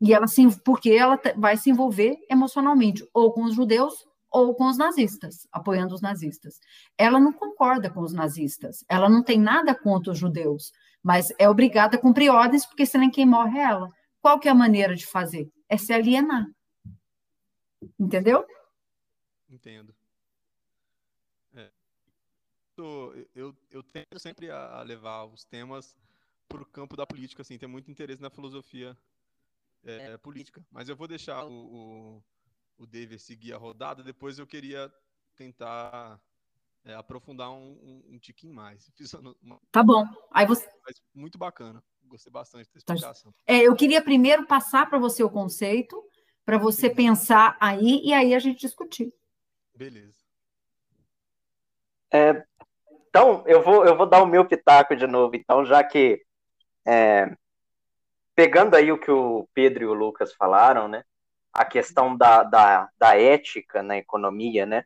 E 0.00 0.14
ela 0.14 0.26
se, 0.26 0.48
porque 0.64 0.90
ela 0.90 1.20
vai 1.36 1.58
se 1.58 1.68
envolver 1.68 2.16
emocionalmente, 2.30 3.06
ou 3.12 3.30
com 3.30 3.44
os 3.44 3.54
judeus, 3.54 4.06
ou 4.30 4.54
com 4.54 4.68
os 4.68 4.78
nazistas, 4.78 5.46
apoiando 5.50 5.94
os 5.94 6.00
nazistas. 6.00 6.60
Ela 6.96 7.18
não 7.18 7.32
concorda 7.32 7.90
com 7.90 8.00
os 8.00 8.12
nazistas, 8.12 8.84
ela 8.88 9.08
não 9.08 9.22
tem 9.22 9.38
nada 9.38 9.74
contra 9.74 10.12
os 10.12 10.18
judeus, 10.18 10.72
mas 11.02 11.32
é 11.38 11.48
obrigada 11.48 11.96
a 11.96 12.00
cumprir 12.00 12.30
ordens, 12.30 12.64
porque 12.64 12.86
senão 12.86 13.10
quem 13.10 13.26
morre 13.26 13.58
é 13.58 13.64
ela. 13.64 13.88
Qual 14.20 14.38
que 14.38 14.48
é 14.48 14.50
a 14.50 14.54
maneira 14.54 14.94
de 14.94 15.06
fazer? 15.06 15.50
É 15.68 15.76
se 15.76 15.92
alienar. 15.92 16.46
Entendeu? 17.98 18.46
Entendo. 19.48 19.94
É. 21.54 21.70
Eu, 22.76 23.28
eu, 23.34 23.56
eu 23.70 23.82
tento 23.82 24.18
sempre 24.18 24.50
a 24.50 24.82
levar 24.82 25.24
os 25.24 25.44
temas 25.44 25.96
para 26.46 26.62
o 26.62 26.66
campo 26.66 26.96
da 26.96 27.06
política, 27.06 27.42
assim, 27.42 27.56
tem 27.56 27.68
muito 27.68 27.90
interesse 27.90 28.20
na 28.20 28.28
filosofia 28.28 28.96
é, 29.84 30.16
política. 30.18 30.64
Mas 30.70 30.88
eu 30.88 30.96
vou 30.96 31.08
deixar 31.08 31.44
o, 31.44 31.52
o, 31.52 32.22
o 32.80 32.86
David 32.86 33.20
seguir 33.20 33.52
a 33.52 33.58
rodada, 33.58 34.02
depois 34.02 34.38
eu 34.38 34.46
queria 34.46 34.90
tentar 35.36 36.18
é, 36.82 36.94
aprofundar 36.94 37.50
um, 37.50 37.78
um, 37.82 38.14
um, 38.14 38.18
tiquinho 38.18 38.54
mais. 38.54 38.90
Uma... 39.42 39.60
Tá 39.70 39.82
bom. 39.82 40.06
Aí 40.32 40.46
você... 40.46 40.66
Mas 40.86 41.02
muito 41.14 41.36
bacana. 41.36 41.84
Gostei 42.04 42.32
bastante 42.32 42.64
da 42.66 42.80
tá. 42.80 42.94
explicação. 42.94 43.34
É, 43.46 43.58
eu 43.58 43.76
queria 43.76 44.02
primeiro 44.02 44.46
passar 44.46 44.88
para 44.88 44.98
você 44.98 45.22
o 45.22 45.30
conceito, 45.30 46.02
para 46.44 46.56
você 46.56 46.88
Sim. 46.88 46.94
pensar 46.94 47.56
aí 47.60 48.00
e 48.02 48.14
aí 48.14 48.34
a 48.34 48.38
gente 48.38 48.60
discutir. 48.60 49.12
Beleza. 49.74 50.18
É, 52.12 52.44
então, 53.08 53.44
eu 53.46 53.62
vou, 53.62 53.84
eu 53.84 53.94
vou 53.96 54.06
dar 54.06 54.22
o 54.22 54.26
meu 54.26 54.44
pitaco 54.46 54.96
de 54.96 55.06
novo, 55.06 55.36
então, 55.36 55.66
já 55.66 55.84
que 55.84 56.24
é, 56.86 57.36
pegando 58.34 58.74
aí 58.74 58.90
o 58.90 58.98
que 58.98 59.10
o 59.10 59.46
Pedro 59.52 59.84
e 59.84 59.86
o 59.86 59.92
Lucas 59.92 60.32
falaram, 60.32 60.88
né? 60.88 61.04
A 61.52 61.64
questão 61.64 62.16
da, 62.16 62.42
da, 62.42 62.88
da 62.98 63.20
ética 63.20 63.82
na 63.82 63.96
economia, 63.96 64.64
né? 64.64 64.84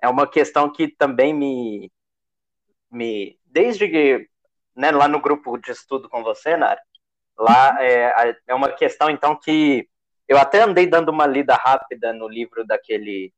É 0.00 0.08
uma 0.08 0.26
questão 0.26 0.70
que 0.70 0.88
também 0.88 1.32
me, 1.32 1.90
me 2.90 3.38
desde 3.46 3.88
que 3.88 4.28
né, 4.74 4.90
lá 4.90 5.06
no 5.06 5.20
grupo 5.20 5.56
de 5.58 5.70
estudo 5.70 6.08
com 6.08 6.22
você, 6.22 6.56
Nara, 6.56 6.80
lá 7.38 7.76
é, 7.82 8.36
é 8.46 8.54
uma 8.54 8.70
questão 8.70 9.10
então 9.10 9.36
que 9.36 9.88
eu 10.28 10.38
até 10.38 10.62
andei 10.62 10.86
dando 10.86 11.10
uma 11.10 11.26
lida 11.26 11.54
rápida 11.54 12.12
no 12.12 12.28
livro 12.28 12.66
daquele 12.66 13.32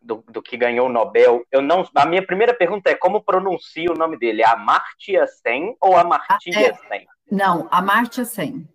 do, 0.00 0.24
do, 0.28 0.42
que 0.42 0.56
ganhou 0.56 0.86
o 0.86 0.92
Nobel. 0.92 1.44
Eu 1.50 1.60
não, 1.60 1.88
a 1.94 2.06
minha 2.06 2.24
primeira 2.24 2.54
pergunta 2.54 2.90
é 2.90 2.94
como 2.94 3.22
pronuncia 3.22 3.90
o 3.90 3.96
nome 3.96 4.18
dele? 4.18 4.44
Amartya 4.44 5.26
Sen 5.26 5.76
ou 5.80 5.96
Amartya 5.96 6.76
Sen? 6.88 7.06
Não, 7.30 7.68
Amartya 7.70 8.24
Sen. 8.24 8.68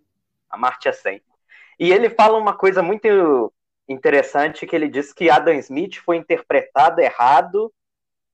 Amartya 0.48 0.92
Sen. 0.92 1.20
E 1.78 1.92
ele 1.92 2.10
fala 2.10 2.38
uma 2.38 2.56
coisa 2.56 2.82
muito 2.82 3.52
interessante 3.88 4.66
que 4.66 4.74
ele 4.74 4.88
diz 4.88 5.12
que 5.12 5.30
Adam 5.30 5.54
Smith 5.54 5.96
foi 5.96 6.16
interpretado 6.16 7.00
errado 7.00 7.72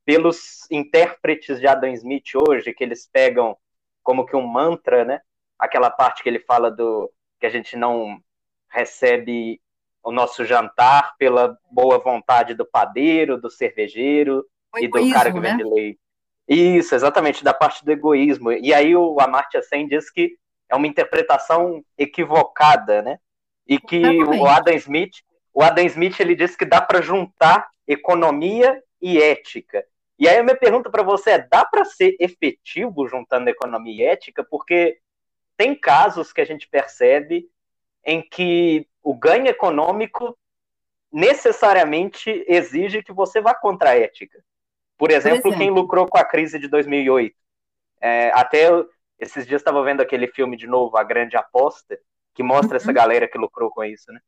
pelos 0.04 0.70
intérpretes 0.70 1.60
de 1.60 1.66
Adam 1.66 1.90
Smith 1.92 2.34
hoje, 2.34 2.72
que 2.72 2.84
eles 2.84 3.08
pegam 3.12 3.56
como 4.02 4.26
que 4.26 4.36
um 4.36 4.46
mantra, 4.46 5.04
né? 5.04 5.20
Aquela 5.58 5.90
parte 5.90 6.22
que 6.22 6.28
ele 6.28 6.40
fala 6.40 6.70
do 6.70 7.10
que 7.38 7.46
a 7.46 7.50
gente 7.50 7.76
não 7.76 8.20
recebe 8.68 9.60
o 10.02 10.10
nosso 10.10 10.44
jantar 10.44 11.14
pela 11.18 11.58
boa 11.70 11.98
vontade 11.98 12.54
do 12.54 12.64
padeiro, 12.64 13.40
do 13.40 13.50
cervejeiro 13.50 14.44
o 14.74 14.78
e 14.78 14.84
egoísmo, 14.84 15.10
do 15.10 15.14
cara 15.14 15.32
que 15.32 15.40
vende 15.40 15.64
né? 15.64 15.70
leite. 15.70 16.00
Isso, 16.48 16.94
exatamente, 16.94 17.44
da 17.44 17.54
parte 17.54 17.84
do 17.84 17.92
egoísmo. 17.92 18.50
E 18.52 18.72
aí 18.74 18.96
o 18.96 19.20
Amartya 19.20 19.62
Sen 19.62 19.86
diz 19.86 20.10
que 20.10 20.36
é 20.68 20.74
uma 20.74 20.86
interpretação 20.86 21.84
equivocada, 21.96 23.02
né? 23.02 23.18
E 23.70 23.78
que 23.78 23.98
exatamente. 23.98 24.40
o 24.40 24.46
Adam 24.46 24.74
Smith, 24.74 25.14
o 25.54 25.62
Adam 25.62 25.84
Smith 25.86 26.18
ele 26.18 26.34
diz 26.34 26.56
que 26.56 26.64
dá 26.64 26.80
para 26.80 27.00
juntar 27.00 27.70
economia 27.86 28.82
e 29.00 29.22
ética. 29.22 29.84
E 30.18 30.28
aí 30.28 30.38
a 30.38 30.42
minha 30.42 30.56
pergunta 30.56 30.90
para 30.90 31.04
você 31.04 31.30
é: 31.30 31.38
dá 31.38 31.64
para 31.64 31.84
ser 31.84 32.16
efetivo 32.18 33.06
juntando 33.06 33.48
economia 33.48 33.94
e 33.94 34.06
ética? 34.06 34.42
Porque 34.42 34.98
tem 35.56 35.74
casos 35.74 36.32
que 36.32 36.40
a 36.40 36.44
gente 36.44 36.68
percebe 36.68 37.48
em 38.04 38.20
que 38.20 38.88
o 39.02 39.14
ganho 39.14 39.46
econômico 39.46 40.36
necessariamente 41.12 42.44
exige 42.48 43.02
que 43.04 43.12
você 43.12 43.40
vá 43.40 43.54
contra 43.54 43.90
a 43.90 43.98
ética. 43.98 44.42
Por 44.98 45.10
exemplo, 45.10 45.42
Por 45.42 45.48
exemplo. 45.48 45.58
quem 45.58 45.70
lucrou 45.70 46.06
com 46.08 46.18
a 46.18 46.24
crise 46.24 46.58
de 46.58 46.66
2008. 46.66 47.34
É, 48.00 48.30
até 48.34 48.68
esses 49.18 49.46
dias 49.46 49.60
estava 49.60 49.82
vendo 49.84 50.00
aquele 50.00 50.26
filme 50.26 50.56
de 50.56 50.66
novo, 50.66 50.96
A 50.96 51.04
Grande 51.04 51.36
Aposta, 51.36 51.98
que 52.40 52.42
mostra 52.42 52.70
uhum. 52.70 52.76
essa 52.76 52.90
galera 52.90 53.28
que 53.28 53.36
lucrou 53.36 53.70
com 53.70 53.84
isso, 53.84 54.10
né? 54.10 54.18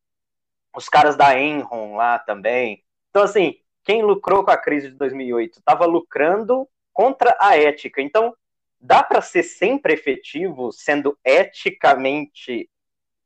Os 0.76 0.86
caras 0.86 1.16
da 1.16 1.38
Enron 1.38 1.96
lá 1.96 2.18
também. 2.18 2.84
Então, 3.08 3.22
assim, 3.22 3.58
quem 3.82 4.02
lucrou 4.02 4.44
com 4.44 4.50
a 4.50 4.56
crise 4.56 4.90
de 4.90 4.96
2008 4.96 5.58
estava 5.58 5.86
lucrando 5.86 6.68
contra 6.92 7.34
a 7.40 7.56
ética. 7.56 8.02
Então, 8.02 8.36
dá 8.78 9.02
para 9.02 9.22
ser 9.22 9.44
sempre 9.44 9.94
efetivo, 9.94 10.70
sendo 10.72 11.18
eticamente, 11.24 12.68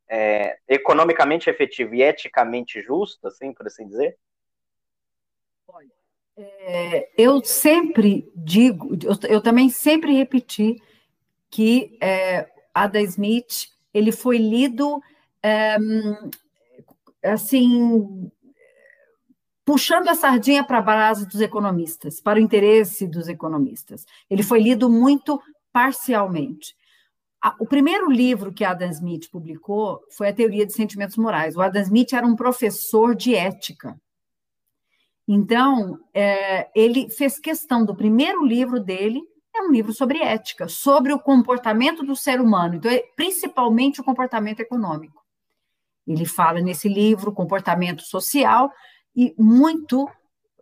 é, 0.08 0.56
economicamente 0.68 1.50
efetivo 1.50 1.96
e 1.96 2.02
eticamente 2.02 2.80
justo, 2.80 3.26
assim, 3.26 3.52
por 3.52 3.66
assim 3.66 3.88
dizer? 3.88 4.16
Olha, 5.66 5.90
é, 6.36 7.10
eu 7.18 7.42
sempre 7.44 8.30
digo, 8.36 8.96
eu, 9.02 9.30
eu, 9.30 9.40
também 9.40 9.68
sempre 9.68 10.12
repeti 10.12 10.80
que 11.50 11.98
é, 12.00 12.48
Adam 12.72 13.02
Smith 13.02 13.74
ele 13.96 14.12
foi 14.12 14.38
lido 14.38 15.02
é, 15.42 15.76
assim 17.22 18.30
puxando 19.64 20.08
a 20.08 20.14
sardinha 20.14 20.62
para 20.62 20.78
a 20.78 20.82
base 20.82 21.26
dos 21.26 21.40
economistas, 21.40 22.20
para 22.20 22.38
o 22.38 22.42
interesse 22.42 23.06
dos 23.06 23.26
economistas. 23.26 24.06
Ele 24.30 24.44
foi 24.44 24.60
lido 24.60 24.88
muito 24.88 25.40
parcialmente. 25.72 26.76
O 27.58 27.66
primeiro 27.66 28.10
livro 28.10 28.52
que 28.52 28.64
Adam 28.64 28.90
Smith 28.90 29.28
publicou 29.30 30.00
foi 30.10 30.28
a 30.28 30.32
Teoria 30.32 30.64
de 30.64 30.72
Sentimentos 30.72 31.16
Morais. 31.16 31.56
O 31.56 31.60
Adam 31.60 31.82
Smith 31.82 32.12
era 32.12 32.26
um 32.26 32.36
professor 32.36 33.14
de 33.14 33.34
ética. 33.34 34.00
Então, 35.26 35.98
é, 36.14 36.68
ele 36.74 37.10
fez 37.10 37.38
questão 37.38 37.84
do 37.84 37.94
primeiro 37.94 38.44
livro 38.44 38.78
dele, 38.78 39.20
é 39.56 39.62
um 39.62 39.70
livro 39.70 39.92
sobre 39.92 40.18
ética, 40.18 40.68
sobre 40.68 41.12
o 41.12 41.18
comportamento 41.18 42.02
do 42.02 42.14
ser 42.14 42.40
humano, 42.40 42.76
então, 42.76 42.90
é, 42.90 43.02
principalmente 43.14 44.00
o 44.00 44.04
comportamento 44.04 44.60
econômico. 44.60 45.22
Ele 46.06 46.24
fala 46.24 46.60
nesse 46.60 46.88
livro 46.88 47.32
comportamento 47.32 48.02
social 48.02 48.70
e 49.14 49.34
muito 49.38 50.08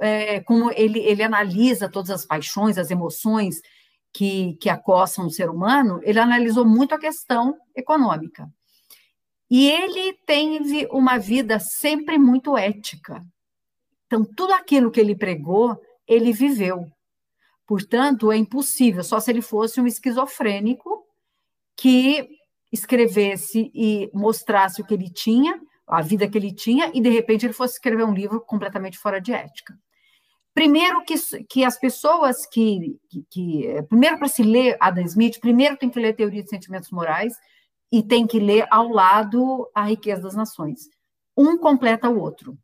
é, 0.00 0.40
como 0.40 0.70
ele, 0.72 1.00
ele 1.00 1.22
analisa 1.22 1.88
todas 1.88 2.11
as 2.11 2.24
paixões, 2.24 2.78
as 2.78 2.90
emoções 2.90 3.61
que, 4.12 4.54
que 4.54 4.68
acossam 4.68 5.26
o 5.26 5.30
ser 5.30 5.50
humano, 5.50 6.00
ele 6.02 6.18
analisou 6.18 6.64
muito 6.64 6.94
a 6.94 6.98
questão 6.98 7.57
econômica. 7.74 8.48
E 9.50 9.70
ele 9.70 10.14
teve 10.26 10.87
uma 10.90 11.18
vida 11.18 11.59
sempre 11.59 12.18
muito 12.18 12.57
ética. 12.57 13.22
Então, 14.07 14.24
tudo 14.24 14.52
aquilo 14.52 14.90
que 14.90 15.00
ele 15.00 15.16
pregou, 15.16 15.80
ele 16.07 16.33
viveu. 16.33 16.90
Portanto, 17.74 18.30
é 18.30 18.37
impossível, 18.37 19.02
só 19.02 19.18
se 19.18 19.32
ele 19.32 19.42
fosse 19.42 19.80
um 19.80 19.87
esquizofrênico 19.88 21.04
que 21.76 22.28
escrevesse 22.70 23.68
e 23.74 24.08
mostrasse 24.14 24.80
o 24.80 24.87
que 24.87 24.94
ele 24.94 25.10
tinha, 25.10 25.60
a 25.84 26.00
vida 26.00 26.28
que 26.28 26.38
ele 26.38 26.54
tinha, 26.54 26.92
e 26.94 27.00
de 27.00 27.08
repente 27.08 27.44
ele 27.44 27.52
fosse 27.52 27.74
escrever 27.74 28.04
um 28.04 28.14
livro 28.14 28.40
completamente 28.40 28.96
fora 28.96 29.20
de 29.20 29.32
ética. 29.32 29.76
Primeiro 30.54 31.02
que, 31.02 31.16
que 31.48 31.64
as 31.64 31.76
pessoas 31.76 32.46
que, 32.46 32.96
que, 33.10 33.26
que 33.28 33.82
primeiro 33.88 34.18
para 34.18 34.28
se 34.28 34.44
ler 34.44 34.76
Adam 34.78 35.02
Smith, 35.06 35.40
primeiro 35.40 35.76
tem 35.76 35.90
que 35.90 35.98
ler 35.98 36.14
Teoria 36.14 36.44
de 36.44 36.50
Sentimentos 36.50 36.92
Morais 36.92 37.34
e 37.90 38.04
tem 38.04 38.24
que 38.24 38.38
ler 38.38 38.68
ao 38.70 38.87
lado 38.87 39.68
A 39.74 39.82
Riqueza 39.82 40.22
das 40.22 40.37
Nações. 40.37 40.88
Um 41.37 41.58
completa 41.58 42.08
o 42.08 42.20
outro. 42.20 42.56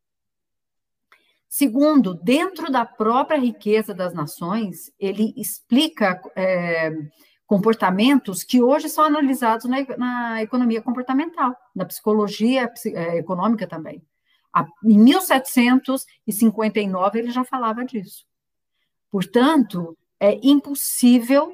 Segundo, 1.53 2.15
dentro 2.15 2.71
da 2.71 2.87
própria 2.87 3.37
riqueza 3.37 3.93
das 3.93 4.15
nações, 4.15 4.93
ele 5.01 5.35
explica 5.37 6.23
é, 6.37 6.93
comportamentos 7.45 8.45
que 8.45 8.63
hoje 8.63 8.89
são 8.89 9.03
analisados 9.03 9.69
na, 9.69 9.79
na 9.99 10.41
economia 10.41 10.81
comportamental, 10.81 11.57
na 11.75 11.85
psicologia 11.85 12.73
é, 12.87 13.19
econômica 13.19 13.67
também. 13.67 14.01
Em 14.85 14.97
1759 14.97 17.19
ele 17.19 17.33
já 17.33 17.43
falava 17.43 17.85
disso. 17.85 18.25
Portanto, 19.11 19.99
é 20.21 20.39
impossível 20.45 21.53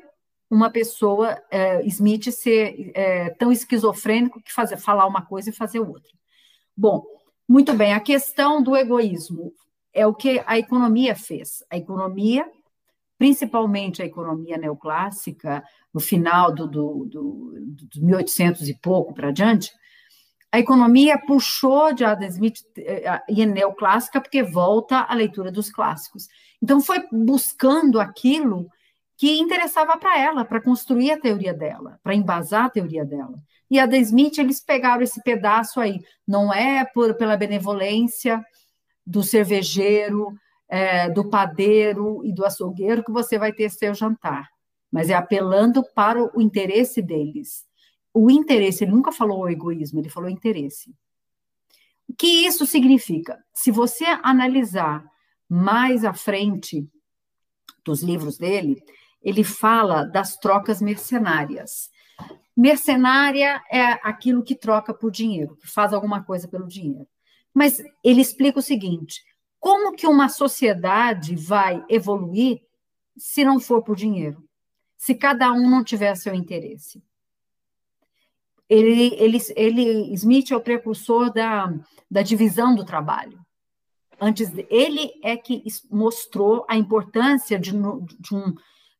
uma 0.50 0.68
pessoa, 0.68 1.42
é, 1.50 1.82
Smith, 1.86 2.30
ser 2.32 2.92
é, 2.94 3.30
tão 3.30 3.50
esquizofrênico 3.50 4.42
que 4.42 4.52
fazer, 4.52 4.76
falar 4.76 5.06
uma 5.06 5.22
coisa 5.22 5.48
e 5.48 5.54
fazer 5.54 5.80
outra. 5.80 6.12
Bom, 6.76 7.02
muito 7.48 7.72
bem, 7.72 7.94
a 7.94 8.00
questão 8.00 8.62
do 8.62 8.76
egoísmo 8.76 9.54
é 9.96 10.06
o 10.06 10.14
que 10.14 10.42
a 10.46 10.58
economia 10.58 11.16
fez. 11.16 11.64
A 11.70 11.76
economia, 11.78 12.46
principalmente 13.18 14.02
a 14.02 14.04
economia 14.04 14.58
neoclássica, 14.58 15.64
no 15.92 16.00
final 16.00 16.54
do, 16.54 16.68
do, 16.68 17.06
do, 17.06 17.54
do 17.94 18.04
1800 18.04 18.68
e 18.68 18.78
pouco 18.78 19.14
para 19.14 19.30
diante, 19.30 19.72
a 20.52 20.58
economia 20.58 21.18
puxou 21.18 21.94
de 21.94 22.04
Adam 22.04 22.28
Smith 22.28 22.60
eh, 22.76 23.22
e 23.30 23.42
a 23.42 23.46
neoclássica 23.46 24.20
porque 24.20 24.42
volta 24.42 25.00
à 25.00 25.14
leitura 25.14 25.50
dos 25.50 25.70
clássicos. 25.70 26.28
Então 26.62 26.80
foi 26.80 27.02
buscando 27.10 27.98
aquilo 27.98 28.68
que 29.16 29.38
interessava 29.38 29.96
para 29.96 30.18
ela, 30.20 30.44
para 30.44 30.60
construir 30.60 31.10
a 31.10 31.18
teoria 31.18 31.54
dela, 31.54 31.98
para 32.02 32.14
embasar 32.14 32.66
a 32.66 32.70
teoria 32.70 33.04
dela. 33.04 33.38
E 33.70 33.78
Adam 33.78 33.98
Smith, 34.00 34.36
eles 34.36 34.60
pegaram 34.60 35.02
esse 35.02 35.22
pedaço 35.22 35.80
aí, 35.80 36.00
não 36.28 36.52
é 36.52 36.84
por, 36.84 37.14
pela 37.14 37.36
benevolência 37.36 38.44
do 39.06 39.22
cervejeiro, 39.22 40.34
é, 40.68 41.08
do 41.08 41.28
padeiro 41.28 42.24
e 42.24 42.32
do 42.32 42.44
açougueiro 42.44 43.04
que 43.04 43.12
você 43.12 43.38
vai 43.38 43.52
ter 43.52 43.70
seu 43.70 43.94
jantar, 43.94 44.48
mas 44.90 45.10
é 45.10 45.14
apelando 45.14 45.84
para 45.94 46.36
o 46.36 46.40
interesse 46.40 47.00
deles. 47.00 47.64
O 48.12 48.30
interesse, 48.30 48.84
ele 48.84 48.92
nunca 48.92 49.12
falou 49.12 49.40
o 49.40 49.48
egoísmo, 49.48 50.00
ele 50.00 50.08
falou 50.08 50.28
interesse. 50.28 50.90
O 52.08 52.14
que 52.14 52.46
isso 52.46 52.66
significa? 52.66 53.38
Se 53.52 53.70
você 53.70 54.04
analisar 54.22 55.04
mais 55.48 56.04
à 56.04 56.12
frente 56.12 56.88
dos 57.84 58.02
livros 58.02 58.38
dele, 58.38 58.82
ele 59.22 59.44
fala 59.44 60.04
das 60.04 60.36
trocas 60.36 60.80
mercenárias. 60.80 61.90
Mercenária 62.56 63.60
é 63.70 63.84
aquilo 64.02 64.42
que 64.42 64.54
troca 64.54 64.94
por 64.94 65.10
dinheiro, 65.10 65.56
que 65.56 65.66
faz 65.66 65.92
alguma 65.92 66.24
coisa 66.24 66.48
pelo 66.48 66.66
dinheiro. 66.66 67.06
Mas 67.56 67.82
ele 68.04 68.20
explica 68.20 68.58
o 68.58 68.62
seguinte: 68.62 69.24
como 69.58 69.96
que 69.96 70.06
uma 70.06 70.28
sociedade 70.28 71.34
vai 71.34 71.82
evoluir 71.88 72.60
se 73.16 73.46
não 73.46 73.58
for 73.58 73.82
por 73.82 73.96
dinheiro? 73.96 74.46
Se 74.94 75.14
cada 75.14 75.50
um 75.50 75.70
não 75.70 75.82
tiver 75.82 76.14
seu 76.16 76.34
interesse? 76.34 77.02
Ele, 78.68 79.14
ele, 79.14 79.38
ele, 79.56 80.12
Smith 80.12 80.50
é 80.50 80.56
o 80.56 80.60
precursor 80.60 81.32
da, 81.32 81.72
da 82.10 82.20
divisão 82.20 82.74
do 82.74 82.84
trabalho. 82.84 83.40
Antes, 84.20 84.52
ele 84.68 85.12
é 85.22 85.34
que 85.34 85.64
mostrou 85.90 86.66
a 86.68 86.76
importância 86.76 87.58
de, 87.58 87.70
de 87.70 88.34
um, 88.34 88.54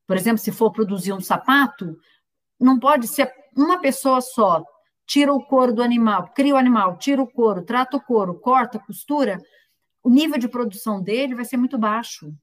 por 0.07 0.17
exemplo, 0.17 0.39
se 0.39 0.51
for 0.51 0.71
produzir 0.71 1.13
um 1.13 1.21
sapato, 1.21 1.95
não 2.59 2.79
pode 2.79 3.07
ser 3.07 3.31
uma 3.55 3.79
pessoa 3.79 4.19
só 4.19 4.63
tira 5.07 5.33
o 5.33 5.41
couro 5.41 5.73
do 5.73 5.81
animal, 5.81 6.31
cria 6.35 6.53
o 6.53 6.57
animal, 6.57 6.97
tira 6.97 7.21
o 7.21 7.27
couro, 7.27 7.63
trata 7.63 7.95
o 7.95 8.01
couro, 8.01 8.35
corta, 8.35 8.77
costura, 8.77 9.41
o 10.03 10.09
nível 10.09 10.37
de 10.37 10.49
produção 10.49 11.01
dele 11.01 11.33
vai 11.33 11.45
ser 11.45 11.55
muito 11.55 11.77
baixo. 11.77 12.33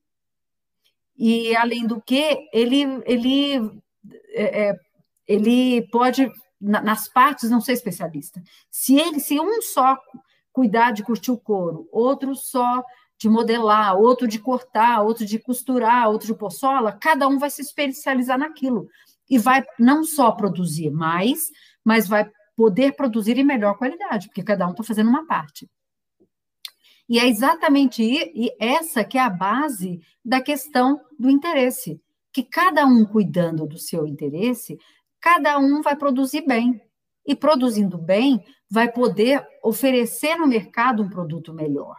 E, 1.16 1.54
além 1.54 1.86
do 1.86 2.00
que, 2.00 2.48
ele, 2.52 2.82
ele, 3.04 3.82
é, 4.32 4.68
é 4.68 4.76
ele 5.28 5.86
pode, 5.88 6.30
nas 6.58 7.06
partes, 7.06 7.50
não 7.50 7.60
ser 7.60 7.74
especialista. 7.74 8.42
Se 8.70 8.98
ele, 8.98 9.20
se 9.20 9.38
um 9.38 9.60
só 9.60 9.96
cuidar 10.50 10.92
de 10.92 11.02
curtir 11.02 11.30
o 11.30 11.38
couro, 11.38 11.86
outro 11.92 12.34
só 12.34 12.82
de 13.18 13.28
modelar, 13.28 13.96
outro 13.96 14.26
de 14.26 14.38
cortar, 14.38 15.02
outro 15.02 15.24
de 15.24 15.38
costurar, 15.38 16.08
outro 16.08 16.26
de 16.26 16.34
pôr 16.34 16.50
sola, 16.50 16.92
cada 16.92 17.28
um 17.28 17.38
vai 17.38 17.50
se 17.50 17.62
especializar 17.62 18.38
naquilo. 18.38 18.88
E 19.28 19.38
vai 19.38 19.64
não 19.78 20.02
só 20.04 20.32
produzir 20.32 20.90
mais, 20.90 21.50
mas 21.84 22.08
vai 22.08 22.28
poder 22.56 22.94
produzir 22.96 23.38
em 23.38 23.44
melhor 23.44 23.76
qualidade, 23.76 24.28
porque 24.28 24.42
cada 24.42 24.66
um 24.66 24.70
está 24.70 24.82
fazendo 24.82 25.08
uma 25.08 25.26
parte. 25.26 25.68
E 27.08 27.18
é 27.18 27.26
exatamente 27.26 28.32
essa 28.58 29.04
que 29.04 29.18
é 29.18 29.20
a 29.20 29.28
base 29.28 30.00
da 30.24 30.40
questão 30.40 31.00
do 31.18 31.28
interesse, 31.28 32.00
que 32.32 32.42
cada 32.42 32.86
um 32.86 33.04
cuidando 33.04 33.66
do 33.66 33.78
seu 33.78 34.06
interesse, 34.06 34.78
cada 35.20 35.58
um 35.58 35.82
vai 35.82 35.96
produzir 35.96 36.46
bem. 36.46 36.80
E 37.26 37.34
produzindo 37.34 37.96
bem, 37.96 38.44
vai 38.70 38.90
poder 38.92 39.46
oferecer 39.62 40.36
no 40.36 40.46
mercado 40.46 41.02
um 41.02 41.08
produto 41.08 41.54
melhor. 41.54 41.96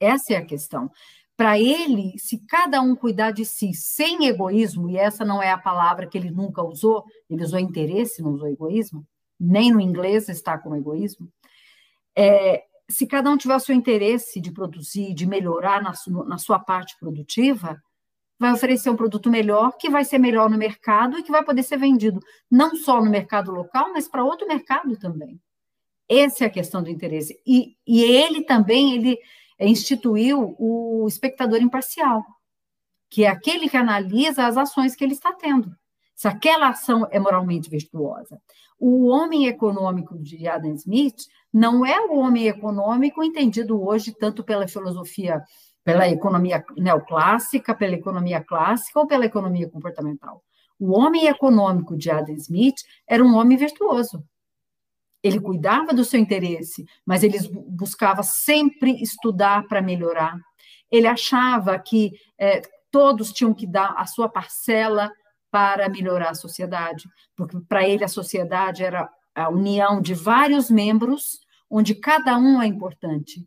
Essa 0.00 0.34
é 0.34 0.36
a 0.36 0.44
questão. 0.44 0.90
Para 1.36 1.56
ele, 1.56 2.18
se 2.18 2.44
cada 2.46 2.80
um 2.80 2.96
cuidar 2.96 3.30
de 3.30 3.44
si 3.44 3.72
sem 3.72 4.26
egoísmo, 4.26 4.90
e 4.90 4.96
essa 4.96 5.24
não 5.24 5.40
é 5.40 5.52
a 5.52 5.58
palavra 5.58 6.04
que 6.04 6.18
ele 6.18 6.32
nunca 6.32 6.64
usou, 6.64 7.04
ele 7.30 7.44
usou 7.44 7.60
interesse, 7.60 8.20
não 8.20 8.32
usou 8.32 8.48
egoísmo, 8.48 9.06
nem 9.38 9.72
no 9.72 9.80
inglês 9.80 10.28
está 10.28 10.58
como 10.58 10.76
egoísmo. 10.76 11.30
É, 12.16 12.64
se 12.88 13.06
cada 13.06 13.30
um 13.30 13.36
tiver 13.36 13.54
o 13.54 13.60
seu 13.60 13.74
interesse 13.74 14.40
de 14.40 14.50
produzir, 14.50 15.14
de 15.14 15.26
melhorar 15.26 15.82
na, 15.82 15.94
sua, 15.94 16.24
na 16.24 16.38
sua 16.38 16.58
parte 16.58 16.96
produtiva, 16.98 17.80
vai 18.38 18.52
oferecer 18.52 18.88
um 18.88 18.96
produto 18.96 19.30
melhor, 19.30 19.76
que 19.76 19.90
vai 19.90 20.04
ser 20.04 20.18
melhor 20.18 20.48
no 20.48 20.56
mercado 20.56 21.18
e 21.18 21.22
que 21.22 21.30
vai 21.30 21.44
poder 21.44 21.62
ser 21.62 21.76
vendido 21.76 22.20
não 22.50 22.74
só 22.76 23.02
no 23.02 23.10
mercado 23.10 23.50
local, 23.50 23.92
mas 23.92 24.08
para 24.08 24.24
outro 24.24 24.46
mercado 24.46 24.96
também. 24.96 25.40
Essa 26.08 26.44
é 26.44 26.46
a 26.46 26.50
questão 26.50 26.82
do 26.82 26.88
interesse. 26.88 27.38
E, 27.46 27.76
e 27.86 28.02
ele 28.02 28.42
também 28.42 28.94
ele 28.94 29.18
instituiu 29.60 30.56
o 30.58 31.06
espectador 31.06 31.60
imparcial, 31.60 32.24
que 33.10 33.24
é 33.24 33.28
aquele 33.28 33.68
que 33.68 33.76
analisa 33.76 34.46
as 34.46 34.56
ações 34.56 34.94
que 34.94 35.04
ele 35.04 35.14
está 35.14 35.32
tendo 35.32 35.76
se 36.18 36.26
aquela 36.26 36.70
ação 36.70 37.06
é 37.12 37.20
moralmente 37.20 37.70
virtuosa. 37.70 38.42
O 38.78 39.08
homem 39.08 39.46
econômico 39.46 40.16
de 40.16 40.46
Adam 40.46 40.72
Smith 40.74 41.26
não 41.52 41.84
é 41.84 42.00
o 42.00 42.16
homem 42.16 42.46
econômico 42.46 43.24
entendido 43.24 43.82
hoje 43.82 44.14
tanto 44.14 44.44
pela 44.44 44.68
filosofia, 44.68 45.42
pela 45.82 46.08
economia 46.08 46.64
neoclássica, 46.76 47.74
pela 47.74 47.94
economia 47.94 48.40
clássica 48.40 49.00
ou 49.00 49.06
pela 49.06 49.26
economia 49.26 49.68
comportamental. 49.68 50.44
O 50.78 50.96
homem 50.96 51.26
econômico 51.26 51.96
de 51.96 52.08
Adam 52.08 52.36
Smith 52.36 52.76
era 53.06 53.24
um 53.24 53.36
homem 53.36 53.58
virtuoso. 53.58 54.22
Ele 55.22 55.40
cuidava 55.40 55.92
do 55.92 56.04
seu 56.04 56.20
interesse, 56.20 56.86
mas 57.04 57.24
ele 57.24 57.38
buscava 57.66 58.22
sempre 58.22 59.02
estudar 59.02 59.66
para 59.66 59.82
melhorar. 59.82 60.38
Ele 60.88 61.08
achava 61.08 61.76
que 61.80 62.12
é, 62.38 62.62
todos 62.92 63.32
tinham 63.32 63.52
que 63.52 63.66
dar 63.66 63.94
a 63.96 64.06
sua 64.06 64.28
parcela 64.28 65.10
para 65.50 65.88
melhorar 65.88 66.30
a 66.30 66.34
sociedade, 66.34 67.08
porque 67.36 67.58
para 67.60 67.88
ele 67.88 68.04
a 68.04 68.08
sociedade 68.08 68.84
era 68.84 69.08
a 69.34 69.48
união 69.48 70.00
de 70.00 70.14
vários 70.14 70.70
membros, 70.70 71.40
onde 71.70 71.94
cada 71.94 72.36
um 72.38 72.60
é 72.60 72.66
importante. 72.66 73.46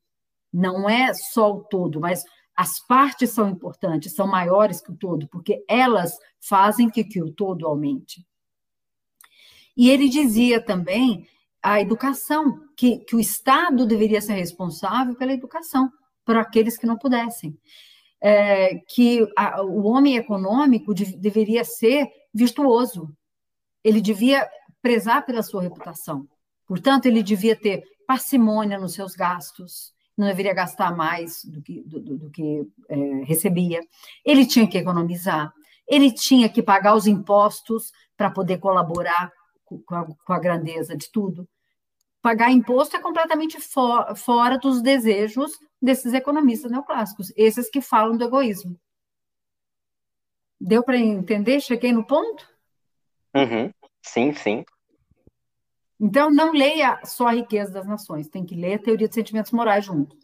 Não 0.52 0.90
é 0.90 1.14
só 1.14 1.52
o 1.52 1.64
todo, 1.64 2.00
mas 2.00 2.24
as 2.56 2.80
partes 2.86 3.32
são 3.32 3.50
importantes, 3.50 4.14
são 4.14 4.28
maiores 4.28 4.82
que 4.82 4.92
o 4.92 4.96
todo, 4.96 5.28
porque 5.28 5.64
elas 5.68 6.18
fazem 6.40 6.90
que, 6.90 7.04
que 7.04 7.22
o 7.22 7.32
todo 7.32 7.66
aumente. 7.66 8.26
E 9.76 9.90
ele 9.90 10.10
dizia 10.10 10.64
também 10.64 11.28
a 11.64 11.80
educação, 11.80 12.68
que, 12.76 13.00
que 13.00 13.16
o 13.16 13.20
Estado 13.20 13.86
deveria 13.86 14.22
ser 14.22 14.34
responsável 14.34 15.16
pela 15.16 15.34
educação 15.34 15.92
para 16.26 16.42
aqueles 16.42 16.78
que 16.78 16.88
não 16.88 16.98
pudessem. 16.98 17.58
É, 18.24 18.76
que 18.88 19.28
a, 19.36 19.64
o 19.64 19.84
homem 19.86 20.16
econômico 20.16 20.94
de, 20.94 21.18
deveria 21.18 21.64
ser 21.64 22.08
virtuoso, 22.34 23.10
ele 23.84 24.00
devia 24.00 24.48
prezar 24.82 25.26
pela 25.26 25.42
sua 25.42 25.62
reputação. 25.62 26.28
Portanto, 26.68 27.08
ele 27.08 27.24
devia 27.24 27.56
ter 27.56 27.84
parcimônia 28.08 28.78
nos 28.78 28.94
seus 28.94 29.16
gastos, 29.16 29.94
não 30.18 30.28
deveria 30.28 30.54
gastar 30.54 30.96
mais 30.96 31.44
do 31.46 31.62
que, 31.62 31.82
do, 31.84 32.00
do, 32.00 32.18
do 32.18 32.30
que 32.30 32.62
é, 32.90 33.24
recebia. 33.24 33.82
Ele 34.24 34.46
tinha 34.46 34.68
que 34.68 34.78
economizar, 34.78 35.52
ele 35.88 36.14
tinha 36.14 36.48
que 36.48 36.62
pagar 36.62 36.96
os 36.96 37.08
impostos 37.08 37.92
para 38.16 38.30
poder 38.30 38.60
colaborar 38.60 39.32
com 39.66 39.96
a, 39.96 40.06
com 40.06 40.34
a, 40.34 40.40
grandeza 40.40 40.96
de 40.96 41.12
tudo. 41.12 41.48
Pagar 42.22 42.52
imposto 42.52 42.96
é 42.96 43.02
completamente 43.02 43.60
for, 43.60 44.16
fora 44.16 44.58
dos 44.58 44.82
desejos 44.82 45.52
desses 45.82 46.14
economistas 46.14 46.72
neoclássicos, 46.72 47.34
esses 47.36 47.70
que 47.70 47.82
falam 47.82 48.16
do 48.16 48.24
egoísmo. 48.24 48.80
Deu 50.60 50.84
para 50.84 50.98
entender? 50.98 51.60
Cheguei 51.60 51.92
no 51.92 52.06
ponto? 52.06 52.48
Uhum. 53.36 53.72
Sim, 54.04 54.34
sim. 54.34 54.64
Então, 56.00 56.30
não 56.30 56.52
leia 56.52 57.00
só 57.04 57.28
a 57.28 57.34
riqueza 57.34 57.72
das 57.72 57.88
nações, 57.88 58.28
tem 58.28 58.46
que 58.46 58.56
ler 58.56 58.76
a 58.76 58.80
teoria 58.80 59.08
de 59.08 59.16
sentimentos 59.16 59.52
morais 59.52 59.86
junto. 59.86 60.16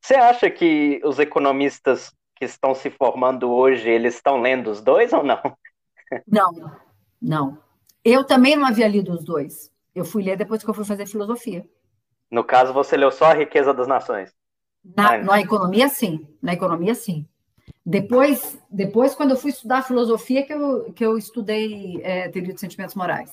Você 0.00 0.14
acha 0.14 0.50
que 0.50 1.00
os 1.04 1.18
economistas 1.18 2.12
que 2.36 2.44
estão 2.44 2.74
se 2.74 2.90
formando 2.90 3.50
hoje, 3.50 3.88
eles 3.88 4.14
estão 4.14 4.40
lendo 4.40 4.70
os 4.70 4.80
dois 4.80 5.12
ou 5.12 5.24
não? 5.24 5.40
Não, 6.26 6.52
não. 7.20 7.58
Eu 8.04 8.24
também 8.24 8.54
não 8.54 8.66
havia 8.66 8.86
lido 8.86 9.12
os 9.12 9.24
dois. 9.24 9.73
Eu 9.94 10.04
fui 10.04 10.22
ler 10.22 10.36
depois 10.36 10.62
que 10.62 10.68
eu 10.68 10.74
fui 10.74 10.84
fazer 10.84 11.06
filosofia. 11.06 11.66
No 12.30 12.42
caso, 12.42 12.72
você 12.72 12.96
leu 12.96 13.10
só 13.10 13.26
a 13.26 13.34
riqueza 13.34 13.72
das 13.72 13.86
nações? 13.86 14.34
Na, 14.84 15.18
na 15.18 15.40
economia, 15.40 15.88
sim. 15.88 16.26
Na 16.42 16.52
economia, 16.52 16.94
sim. 16.94 17.26
Depois, 17.86 18.58
depois, 18.70 19.14
quando 19.14 19.30
eu 19.30 19.36
fui 19.36 19.50
estudar 19.50 19.82
filosofia, 19.82 20.44
que 20.44 20.52
eu, 20.52 20.92
que 20.92 21.04
eu 21.04 21.16
estudei 21.16 22.00
é, 22.02 22.28
teoria 22.28 22.54
de 22.54 22.60
sentimentos 22.60 22.94
morais. 22.94 23.32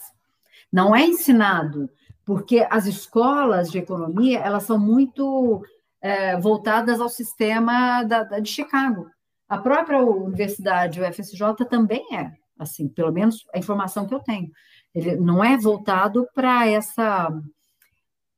Não 0.72 0.96
é 0.96 1.06
ensinado, 1.06 1.90
porque 2.26 2.66
as 2.70 2.86
escolas 2.86 3.72
de 3.72 3.80
economia 3.80 4.40
elas 4.40 4.64
são 4.64 4.78
muito 4.80 5.64
é, 6.02 6.38
voltadas 6.38 7.02
ao 7.02 7.10
sistema 7.10 8.04
da, 8.04 8.24
da, 8.24 8.40
de 8.40 8.50
Chicago. 8.50 9.10
A 9.50 9.58
própria 9.58 10.02
universidade, 10.02 11.02
o 11.02 11.14
FSJ, 11.14 11.66
também 11.70 12.06
é 12.16 12.32
assim, 12.62 12.88
pelo 12.88 13.12
menos 13.12 13.46
a 13.54 13.58
informação 13.58 14.08
que 14.08 14.14
eu 14.14 14.20
tenho. 14.20 14.50
Ele 14.94 15.16
não 15.16 15.44
é 15.44 15.58
voltado 15.58 16.28
para 16.34 16.68
essa 16.68 17.30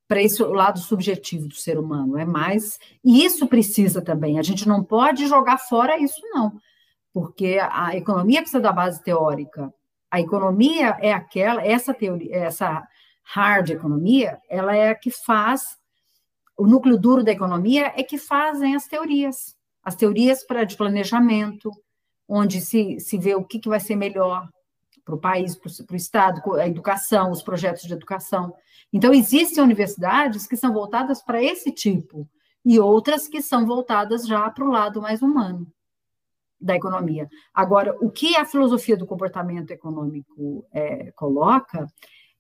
para 0.08 0.22
esse 0.22 0.44
lado 0.44 0.78
subjetivo 0.78 1.48
do 1.48 1.56
ser 1.56 1.80
humano, 1.80 2.18
é 2.18 2.26
mais 2.26 2.78
e 3.04 3.26
isso 3.26 3.48
precisa 3.48 4.02
também. 4.02 4.38
A 4.38 4.44
gente 4.44 4.68
não 4.68 4.84
pode 4.84 5.26
jogar 5.28 5.58
fora 5.58 5.98
isso 5.98 6.22
não, 6.34 6.54
porque 7.12 7.58
a 7.60 7.96
economia 7.96 8.42
precisa 8.42 8.62
da 8.62 8.72
base 8.72 9.02
teórica, 9.02 9.74
a 10.12 10.22
economia 10.22 10.96
é 11.02 11.12
aquela, 11.12 11.66
essa 11.66 11.92
teoria, 11.92 12.36
essa 12.36 12.88
hard 13.24 13.72
economia, 13.72 14.39
ela 14.48 14.76
é 14.76 14.89
a 14.89 14.96
que 14.96 15.10
faz, 15.10 15.78
o 16.56 16.68
núcleo 16.68 17.00
duro 17.00 17.24
da 17.24 17.32
economia 17.32 17.92
é 17.96 18.04
que 18.04 18.18
fazem 18.18 18.76
as 18.76 18.88
teorias. 18.88 19.56
As 19.84 19.96
teorias 19.96 20.46
para 20.46 20.66
de 20.66 20.78
planejamento, 20.78 21.72
onde 22.28 22.62
se, 22.62 23.00
se 23.00 23.18
vê 23.18 23.34
o 23.34 23.44
que, 23.44 23.58
que 23.60 23.70
vai 23.70 23.80
ser 23.80 23.96
melhor 23.96 24.48
para 25.06 25.16
o 25.16 25.20
país, 25.20 25.56
para 25.56 25.94
o 25.94 25.96
Estado, 25.96 26.54
a 26.56 26.68
educação, 26.68 27.32
os 27.32 27.42
projetos 27.42 27.84
de 27.84 27.94
educação. 27.94 28.54
Então, 28.92 29.13
existem 29.13 29.63
universidades 29.63 30.48
que 30.48 30.56
são 30.56 30.72
voltadas 30.72 31.22
para 31.22 31.44
esse 31.44 31.72
tipo, 31.72 32.28
e 32.66 32.80
outras 32.80 33.28
que 33.28 33.42
são 33.42 33.66
voltadas 33.66 34.26
já 34.26 34.50
para 34.50 34.63
o 34.63 34.72
lado 34.72 35.02
mais 35.02 35.22
humano 35.22 35.68
da 36.60 36.76
economia. 36.76 37.30
Agora, 37.54 37.98
o 38.00 38.10
que 38.10 38.38
a 38.38 38.46
filosofia 38.46 38.96
do 38.96 39.06
comportamento 39.06 39.72
econômico 39.72 40.66
é, 40.72 41.12
coloca 41.12 41.88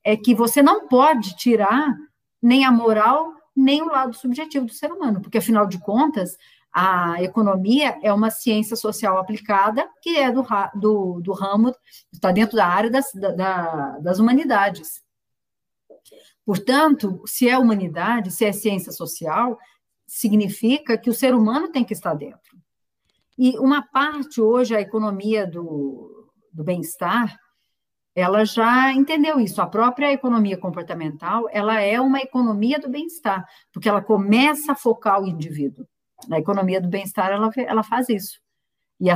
é 0.03 0.15
que 0.15 0.33
você 0.33 0.63
não 0.63 0.87
pode 0.87 1.35
tirar 1.35 1.93
nem 2.41 2.63
a 2.63 2.71
moral, 2.71 3.33
nem 3.55 3.81
o 3.81 3.87
lado 3.87 4.15
subjetivo 4.15 4.65
do 4.65 4.73
ser 4.73 4.91
humano, 4.91 5.21
porque, 5.21 5.37
afinal 5.37 5.67
de 5.67 5.79
contas, 5.79 6.37
a 6.73 7.21
economia 7.21 7.99
é 8.01 8.11
uma 8.11 8.31
ciência 8.31 8.75
social 8.75 9.19
aplicada 9.19 9.87
que 10.01 10.17
é 10.17 10.31
do, 10.31 10.43
do, 10.73 11.21
do 11.21 11.31
ramo, 11.31 11.73
está 12.11 12.31
dentro 12.31 12.57
da 12.57 12.65
área 12.65 12.89
das, 12.89 13.11
da, 13.13 13.99
das 13.99 14.17
humanidades. 14.17 15.03
Portanto, 16.43 17.21
se 17.25 17.47
é 17.47 17.57
humanidade, 17.57 18.31
se 18.31 18.43
é 18.43 18.51
ciência 18.51 18.91
social, 18.91 19.57
significa 20.07 20.97
que 20.97 21.09
o 21.09 21.13
ser 21.13 21.35
humano 21.35 21.71
tem 21.71 21.83
que 21.83 21.93
estar 21.93 22.15
dentro. 22.15 22.57
E 23.37 23.57
uma 23.59 23.81
parte 23.81 24.41
hoje, 24.41 24.75
a 24.75 24.81
economia 24.81 25.45
do, 25.45 26.31
do 26.51 26.63
bem-estar, 26.63 27.37
ela 28.15 28.45
já 28.45 28.91
entendeu 28.91 29.39
isso. 29.39 29.61
A 29.61 29.67
própria 29.67 30.11
economia 30.11 30.57
comportamental, 30.57 31.47
ela 31.51 31.79
é 31.81 31.99
uma 31.99 32.19
economia 32.19 32.79
do 32.79 32.89
bem-estar, 32.89 33.47
porque 33.71 33.89
ela 33.89 34.01
começa 34.01 34.73
a 34.73 34.75
focar 34.75 35.21
o 35.21 35.27
indivíduo. 35.27 35.87
Na 36.27 36.39
economia 36.39 36.81
do 36.81 36.87
bem-estar, 36.87 37.31
ela, 37.31 37.49
ela 37.55 37.83
faz 37.83 38.09
isso. 38.09 38.39
E 38.99 39.09
a, 39.09 39.15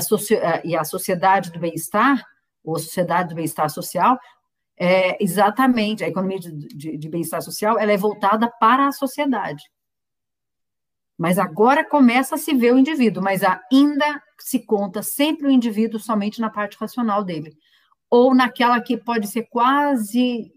e 0.64 0.76
a 0.76 0.84
sociedade 0.84 1.52
do 1.52 1.60
bem-estar, 1.60 2.24
ou 2.64 2.78
sociedade 2.78 3.30
do 3.30 3.36
bem-estar 3.36 3.70
social, 3.70 4.20
é 4.78 5.22
exatamente, 5.24 6.04
a 6.04 6.08
economia 6.08 6.40
de, 6.40 6.52
de, 6.52 6.98
de 6.98 7.10
bem-estar 7.10 7.42
social, 7.42 7.80
ela 7.80 7.92
é 7.92 7.98
voltada 7.98 8.52
para 8.60 8.88
a 8.88 8.92
sociedade. 8.92 9.64
Mas 11.18 11.40
agora 11.40 11.84
começa 11.84 12.36
a 12.36 12.38
se 12.38 12.54
ver 12.54 12.74
o 12.74 12.78
indivíduo, 12.78 13.24
mas 13.24 13.42
ainda 13.44 14.22
se 14.40 14.60
conta 14.60 15.02
sempre 15.02 15.48
o 15.48 15.52
indivíduo 15.52 16.00
somente 16.00 16.40
na 16.40 16.50
parte 16.50 16.78
racional 16.78 17.24
dele, 17.24 17.58
ou 18.10 18.36
naquela 18.36 18.80
que 18.80 18.96
pode 18.96 19.28
ser 19.28 19.44
quase 19.50 20.54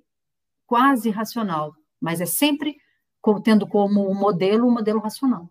quase 0.66 1.10
racional, 1.10 1.74
mas 2.00 2.20
é 2.20 2.26
sempre 2.26 2.76
tendo 3.42 3.66
como 3.66 4.14
modelo 4.14 4.68
o 4.68 4.70
modelo 4.70 5.00
racional. 5.00 5.50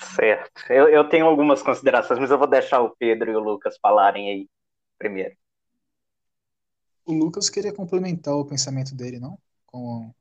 Certo. 0.00 0.72
Eu, 0.72 0.88
eu 0.88 1.08
tenho 1.08 1.26
algumas 1.26 1.62
considerações, 1.62 2.18
mas 2.18 2.30
eu 2.30 2.38
vou 2.38 2.48
deixar 2.48 2.80
o 2.80 2.96
Pedro 2.96 3.30
e 3.30 3.36
o 3.36 3.40
Lucas 3.40 3.78
falarem 3.80 4.30
aí 4.30 4.48
primeiro. 4.98 5.36
O 7.04 7.12
Lucas 7.12 7.50
queria 7.50 7.72
complementar 7.72 8.34
o 8.34 8.46
pensamento 8.46 8.94
dele, 8.94 9.18
não? 9.18 9.38
Com 9.66 10.12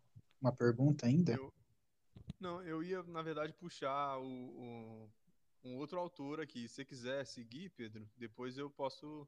uma 0.42 0.52
pergunta 0.52 1.06
ainda? 1.06 1.34
Eu, 1.34 1.54
não, 2.40 2.62
eu 2.62 2.84
ia, 2.84 3.04
na 3.04 3.22
verdade, 3.22 3.54
puxar 3.54 4.18
o, 4.18 4.26
o, 4.26 5.10
um 5.64 5.78
outro 5.78 6.00
autor 6.00 6.40
aqui. 6.40 6.68
Se 6.68 6.76
você 6.76 6.86
quiser 6.86 7.26
seguir, 7.26 7.70
Pedro, 7.70 8.08
depois 8.18 8.58
eu 8.58 8.70
posso. 8.70 9.28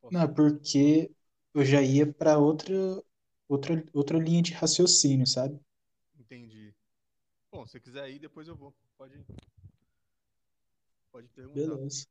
posso... 0.00 0.14
Não, 0.14 0.32
porque 0.32 1.10
eu 1.54 1.64
já 1.64 1.82
ia 1.82 2.10
para 2.10 2.38
outra, 2.38 2.74
outra, 3.48 3.84
outra 3.92 4.18
linha 4.18 4.42
de 4.42 4.52
raciocínio, 4.52 5.26
sabe? 5.26 5.60
Entendi. 6.18 6.74
Bom, 7.50 7.66
se 7.66 7.72
você 7.72 7.80
quiser 7.80 8.10
ir, 8.10 8.18
depois 8.18 8.48
eu 8.48 8.56
vou. 8.56 8.74
Pode. 8.98 9.24
Pode 11.12 11.28
perguntar. 11.28 11.54
Beleza. 11.54 12.06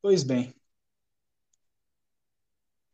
Pois 0.00 0.22
bem. 0.22 0.54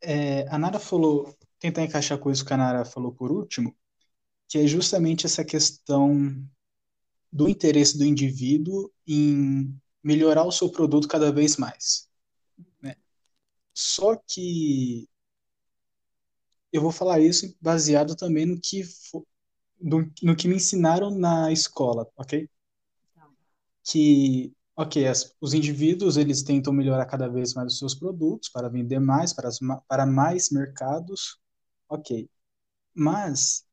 É, 0.01 0.47
a 0.47 0.57
Nara 0.57 0.79
falou 0.79 1.37
tentar 1.59 1.83
encaixar 1.83 2.17
com 2.17 2.31
isso 2.31 2.43
que 2.43 2.53
a 2.53 2.57
Nara 2.57 2.83
falou 2.83 3.13
por 3.13 3.31
último, 3.31 3.77
que 4.47 4.57
é 4.57 4.65
justamente 4.65 5.27
essa 5.27 5.45
questão 5.45 6.43
do 7.31 7.47
interesse 7.47 7.97
do 7.97 8.03
indivíduo 8.03 8.91
em 9.07 9.79
melhorar 10.03 10.43
o 10.43 10.51
seu 10.51 10.71
produto 10.71 11.07
cada 11.07 11.31
vez 11.31 11.55
mais. 11.55 12.09
Né? 12.81 12.95
Só 13.73 14.15
que 14.15 15.07
eu 16.73 16.81
vou 16.81 16.91
falar 16.91 17.19
isso 17.19 17.55
baseado 17.61 18.15
também 18.15 18.45
no 18.45 18.59
que, 18.59 18.83
no, 19.81 20.09
no 20.23 20.35
que 20.35 20.47
me 20.47 20.55
ensinaram 20.55 21.11
na 21.11 21.51
escola, 21.51 22.07
ok? 22.17 22.49
Que 23.83 24.53
Ok, 24.75 25.05
as, 25.05 25.35
os 25.41 25.53
indivíduos 25.53 26.15
eles 26.17 26.41
tentam 26.43 26.71
melhorar 26.73 27.05
cada 27.05 27.27
vez 27.27 27.53
mais 27.53 27.73
os 27.73 27.77
seus 27.79 27.93
produtos 27.93 28.49
para 28.49 28.69
vender 28.69 28.99
mais 28.99 29.33
para, 29.33 29.47
as, 29.49 29.59
para 29.87 30.05
mais 30.05 30.49
mercados. 30.49 31.37
Ok, 31.89 32.29
mas 32.95 33.65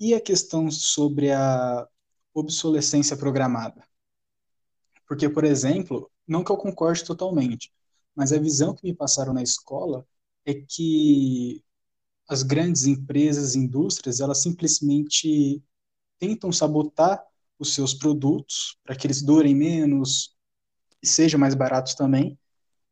e 0.00 0.14
a 0.14 0.20
questão 0.20 0.70
sobre 0.70 1.32
a 1.32 1.88
obsolescência 2.34 3.16
programada? 3.16 3.82
Porque, 5.06 5.28
por 5.28 5.44
exemplo, 5.44 6.10
não 6.26 6.44
que 6.44 6.52
eu 6.52 6.56
concorde 6.56 7.04
totalmente, 7.04 7.72
mas 8.14 8.32
a 8.32 8.38
visão 8.38 8.74
que 8.74 8.84
me 8.84 8.94
passaram 8.94 9.32
na 9.32 9.42
escola 9.42 10.06
é 10.44 10.54
que 10.54 11.62
as 12.28 12.42
grandes 12.42 12.84
empresas, 12.84 13.54
indústrias, 13.54 14.20
elas 14.20 14.42
simplesmente 14.42 15.62
tentam 16.18 16.52
sabotar 16.52 17.24
os 17.58 17.74
seus 17.74 17.94
produtos 17.94 18.78
para 18.84 18.94
que 18.94 19.06
eles 19.06 19.22
durem 19.22 19.54
menos 19.54 20.36
e 21.02 21.06
sejam 21.06 21.40
mais 21.40 21.54
baratos 21.54 21.94
também, 21.94 22.38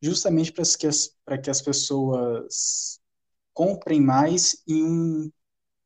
justamente 0.01 0.53
para 0.53 0.65
que 0.79 0.87
as, 0.87 1.15
que 1.43 1.51
as 1.51 1.61
pessoas 1.61 3.01
comprem 3.53 4.01
mais 4.01 4.63
em 4.67 4.83
um 4.83 5.31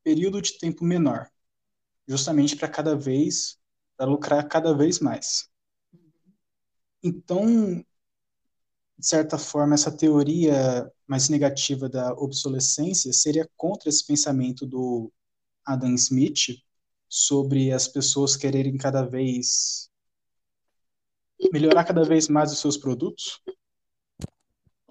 período 0.03 0.41
de 0.41 0.57
tempo 0.57 0.83
menor, 0.83 1.29
justamente 2.07 2.55
para 2.55 2.67
cada 2.67 2.95
vez 2.95 3.59
para 3.97 4.09
lucrar 4.09 4.47
cada 4.47 4.73
vez 4.73 4.99
mais. 4.99 5.47
Então, 7.03 7.85
de 9.01 9.07
certa 9.07 9.35
forma, 9.35 9.73
essa 9.73 9.91
teoria 9.91 10.87
mais 11.07 11.27
negativa 11.27 11.89
da 11.89 12.13
obsolescência 12.13 13.11
seria 13.11 13.49
contra 13.57 13.89
esse 13.89 14.05
pensamento 14.05 14.63
do 14.63 15.11
Adam 15.65 15.95
Smith 15.95 16.61
sobre 17.09 17.71
as 17.71 17.87
pessoas 17.87 18.35
quererem 18.35 18.77
cada 18.77 19.01
vez 19.01 19.89
melhorar 21.51 21.83
cada 21.83 22.03
vez 22.03 22.27
mais 22.27 22.51
os 22.51 22.59
seus 22.59 22.77
produtos. 22.77 23.41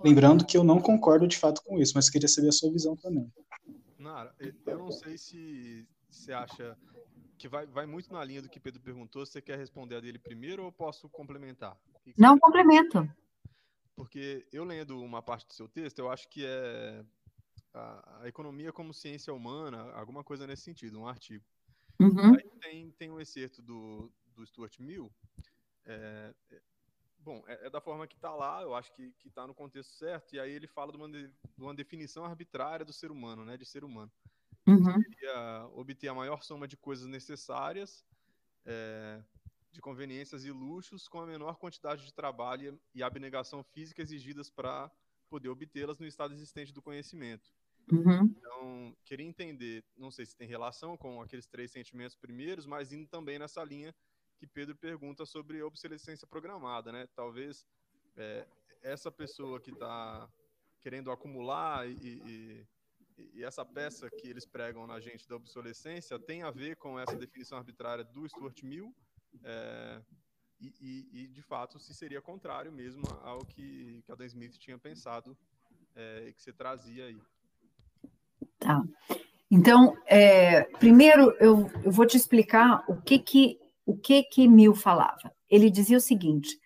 Lembrando 0.02 0.44
que 0.44 0.56
eu 0.56 0.64
não 0.64 0.80
concordo 0.80 1.28
de 1.28 1.38
fato 1.38 1.62
com 1.62 1.78
isso, 1.78 1.92
mas 1.94 2.10
queria 2.10 2.26
saber 2.26 2.48
a 2.48 2.52
sua 2.52 2.72
visão 2.72 2.96
também. 2.96 3.32
Nara, 3.96 4.34
eu 4.66 4.76
não 4.78 4.90
sei 4.90 5.16
se 5.16 5.86
você 6.10 6.32
acha 6.32 6.76
que 7.38 7.46
vai, 7.48 7.64
vai 7.64 7.86
muito 7.86 8.12
na 8.12 8.24
linha 8.24 8.42
do 8.42 8.48
que 8.48 8.58
Pedro 8.58 8.82
perguntou. 8.82 9.24
Você 9.24 9.40
quer 9.40 9.56
responder 9.56 9.94
a 9.94 10.00
dele 10.00 10.18
primeiro 10.18 10.64
ou 10.64 10.72
posso 10.72 11.08
complementar? 11.08 11.78
Não, 12.18 12.36
complemento. 12.40 13.08
Porque 14.00 14.46
eu 14.50 14.64
lendo 14.64 14.98
uma 14.98 15.20
parte 15.20 15.46
do 15.46 15.52
seu 15.52 15.68
texto, 15.68 15.98
eu 15.98 16.10
acho 16.10 16.26
que 16.30 16.42
é 16.42 17.04
a, 17.74 18.22
a 18.22 18.28
economia 18.28 18.72
como 18.72 18.94
ciência 18.94 19.30
humana, 19.34 19.92
alguma 19.92 20.24
coisa 20.24 20.46
nesse 20.46 20.62
sentido, 20.62 20.98
um 20.98 21.06
artigo. 21.06 21.44
Uhum. 22.00 22.34
Aí 22.34 22.50
tem, 22.62 22.90
tem 22.92 23.10
um 23.10 23.20
excerto 23.20 23.60
do, 23.60 24.10
do 24.34 24.46
Stuart 24.46 24.78
Mill. 24.78 25.12
É, 25.84 26.34
é, 26.50 26.62
bom, 27.18 27.44
é, 27.46 27.66
é, 27.66 27.70
da 27.70 27.78
forma 27.78 28.06
que 28.06 28.14
está 28.14 28.34
lá, 28.34 28.62
eu 28.62 28.74
acho 28.74 28.90
que 28.94 29.12
está 29.22 29.46
no 29.46 29.54
contexto 29.54 29.92
certo, 29.92 30.34
e 30.34 30.40
aí 30.40 30.50
ele 30.50 30.66
fala 30.66 30.92
de 30.92 30.96
uma, 30.96 31.10
de, 31.10 31.28
de 31.28 31.62
uma 31.62 31.74
definição 31.74 32.24
arbitrária 32.24 32.86
do 32.86 32.94
ser 32.94 33.10
humano, 33.10 33.44
né, 33.44 33.58
de 33.58 33.66
ser 33.66 33.84
humano. 33.84 34.10
Uhum. 34.66 35.74
Obter 35.74 36.08
a 36.08 36.14
maior 36.14 36.42
soma 36.42 36.66
de 36.66 36.78
coisas 36.78 37.06
necessárias, 37.06 38.02
é, 38.64 39.22
de 39.70 39.80
conveniências 39.80 40.44
e 40.44 40.50
luxos, 40.50 41.06
com 41.06 41.20
a 41.20 41.26
menor 41.26 41.56
quantidade 41.56 42.04
de 42.04 42.12
trabalho 42.12 42.80
e 42.94 43.02
abnegação 43.02 43.62
física 43.62 44.02
exigidas 44.02 44.50
para 44.50 44.90
poder 45.28 45.48
obtê-las 45.48 45.98
no 45.98 46.06
estado 46.06 46.34
existente 46.34 46.72
do 46.72 46.82
conhecimento. 46.82 47.52
Uhum. 47.90 48.24
Então, 48.24 48.96
queria 49.04 49.26
entender, 49.26 49.84
não 49.96 50.10
sei 50.10 50.26
se 50.26 50.36
tem 50.36 50.46
relação 50.46 50.96
com 50.96 51.20
aqueles 51.20 51.46
três 51.46 51.70
sentimentos 51.70 52.16
primeiros, 52.16 52.66
mas 52.66 52.92
indo 52.92 53.06
também 53.06 53.38
nessa 53.38 53.62
linha 53.64 53.94
que 54.38 54.46
Pedro 54.46 54.76
pergunta 54.76 55.26
sobre 55.26 55.62
obsolescência 55.62 56.26
programada, 56.26 56.90
né? 56.90 57.08
Talvez 57.14 57.66
é, 58.16 58.46
essa 58.82 59.10
pessoa 59.10 59.60
que 59.60 59.70
está 59.70 60.28
querendo 60.80 61.10
acumular 61.10 61.88
e, 61.88 61.92
e, 61.98 62.66
e, 63.34 63.44
essa 63.44 63.64
peça 63.64 64.08
que 64.10 64.28
eles 64.28 64.46
pregam 64.46 64.86
na 64.86 64.98
gente 64.98 65.28
da 65.28 65.36
obsolescência 65.36 66.18
tem 66.18 66.42
a 66.42 66.50
ver 66.50 66.76
com 66.76 66.98
essa 66.98 67.16
definição 67.16 67.58
arbitrária 67.58 68.02
do 68.02 68.26
Stuart 68.26 68.62
Mill 68.62 68.94
é, 69.44 70.00
e, 70.60 71.08
e, 71.12 71.26
de 71.28 71.42
fato 71.42 71.78
se 71.78 71.94
seria 71.94 72.20
contrário 72.20 72.70
mesmo 72.70 73.04
ao 73.22 73.44
que, 73.44 74.02
que 74.04 74.12
Adam 74.12 74.26
Smith 74.26 74.58
tinha 74.58 74.78
pensado 74.78 75.36
é, 75.96 76.26
e 76.28 76.32
que 76.32 76.42
você 76.42 76.52
trazia 76.52 77.06
aí. 77.06 77.20
Tá. 78.58 78.84
Então, 79.50 79.96
é, 80.06 80.64
primeiro 80.78 81.34
eu, 81.40 81.70
eu 81.82 81.90
vou 81.90 82.06
te 82.06 82.16
explicar 82.16 82.84
o 82.88 83.00
que 83.00 83.18
que 83.18 83.58
o 83.86 83.96
que 83.96 84.22
que 84.22 84.46
Mill 84.46 84.74
falava. 84.74 85.34
Ele 85.48 85.70
dizia 85.70 85.96
o 85.96 86.00
seguinte: 86.00 86.60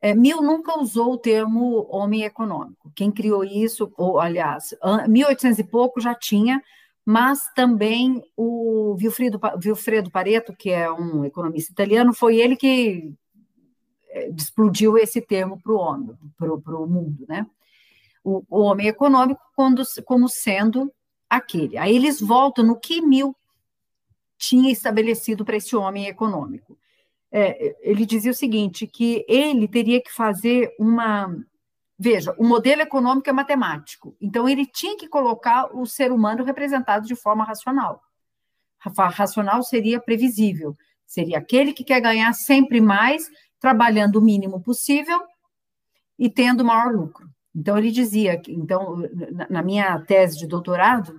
é, 0.00 0.14
Mill 0.14 0.42
nunca 0.42 0.78
usou 0.78 1.12
o 1.12 1.18
termo 1.18 1.86
homem 1.90 2.24
econômico. 2.24 2.90
Quem 2.94 3.12
criou 3.12 3.44
isso, 3.44 3.92
ou 3.96 4.18
aliás, 4.18 4.74
1800 5.08 5.58
e 5.58 5.64
pouco 5.64 6.00
já 6.00 6.14
tinha, 6.14 6.62
mas 7.10 7.40
também 7.54 8.22
o 8.36 8.94
Vilfredo, 8.98 9.40
Vilfredo 9.58 10.10
Pareto, 10.10 10.54
que 10.54 10.68
é 10.68 10.92
um 10.92 11.24
economista 11.24 11.72
italiano, 11.72 12.12
foi 12.12 12.36
ele 12.36 12.54
que 12.54 13.14
é, 14.10 14.28
explodiu 14.28 14.98
esse 14.98 15.22
termo 15.22 15.58
para 15.58 15.72
o 15.72 15.78
homem, 15.78 16.14
para 16.36 16.76
o 16.76 16.86
mundo, 16.86 17.24
né? 17.26 17.46
O, 18.22 18.44
o 18.50 18.60
homem 18.60 18.88
econômico 18.88 19.40
quando, 19.56 19.82
como 20.04 20.28
sendo 20.28 20.92
aquele. 21.30 21.78
Aí 21.78 21.96
eles 21.96 22.20
voltam 22.20 22.62
no 22.62 22.78
que 22.78 23.00
Mill 23.00 23.34
tinha 24.36 24.70
estabelecido 24.70 25.46
para 25.46 25.56
esse 25.56 25.74
homem 25.74 26.08
econômico. 26.08 26.76
É, 27.32 27.74
ele 27.80 28.04
dizia 28.04 28.32
o 28.32 28.34
seguinte, 28.34 28.86
que 28.86 29.24
ele 29.26 29.66
teria 29.66 30.02
que 30.02 30.12
fazer 30.12 30.76
uma... 30.78 31.34
Veja, 31.98 32.32
o 32.38 32.46
modelo 32.46 32.82
econômico 32.82 33.28
é 33.28 33.32
matemático, 33.32 34.16
então 34.20 34.48
ele 34.48 34.64
tinha 34.64 34.96
que 34.96 35.08
colocar 35.08 35.74
o 35.74 35.84
ser 35.84 36.12
humano 36.12 36.44
representado 36.44 37.06
de 37.06 37.16
forma 37.16 37.44
racional. 37.44 38.00
Racional 38.78 39.64
seria 39.64 40.00
previsível, 40.00 40.76
seria 41.04 41.38
aquele 41.38 41.72
que 41.72 41.82
quer 41.82 42.00
ganhar 42.00 42.32
sempre 42.34 42.80
mais, 42.80 43.28
trabalhando 43.58 44.16
o 44.16 44.22
mínimo 44.22 44.62
possível 44.62 45.20
e 46.16 46.30
tendo 46.30 46.64
maior 46.64 46.92
lucro. 46.94 47.28
Então, 47.54 47.76
ele 47.76 47.90
dizia, 47.90 48.40
então, 48.46 48.96
na 49.50 49.62
minha 49.62 49.98
tese 50.02 50.38
de 50.38 50.46
doutorado, 50.46 51.18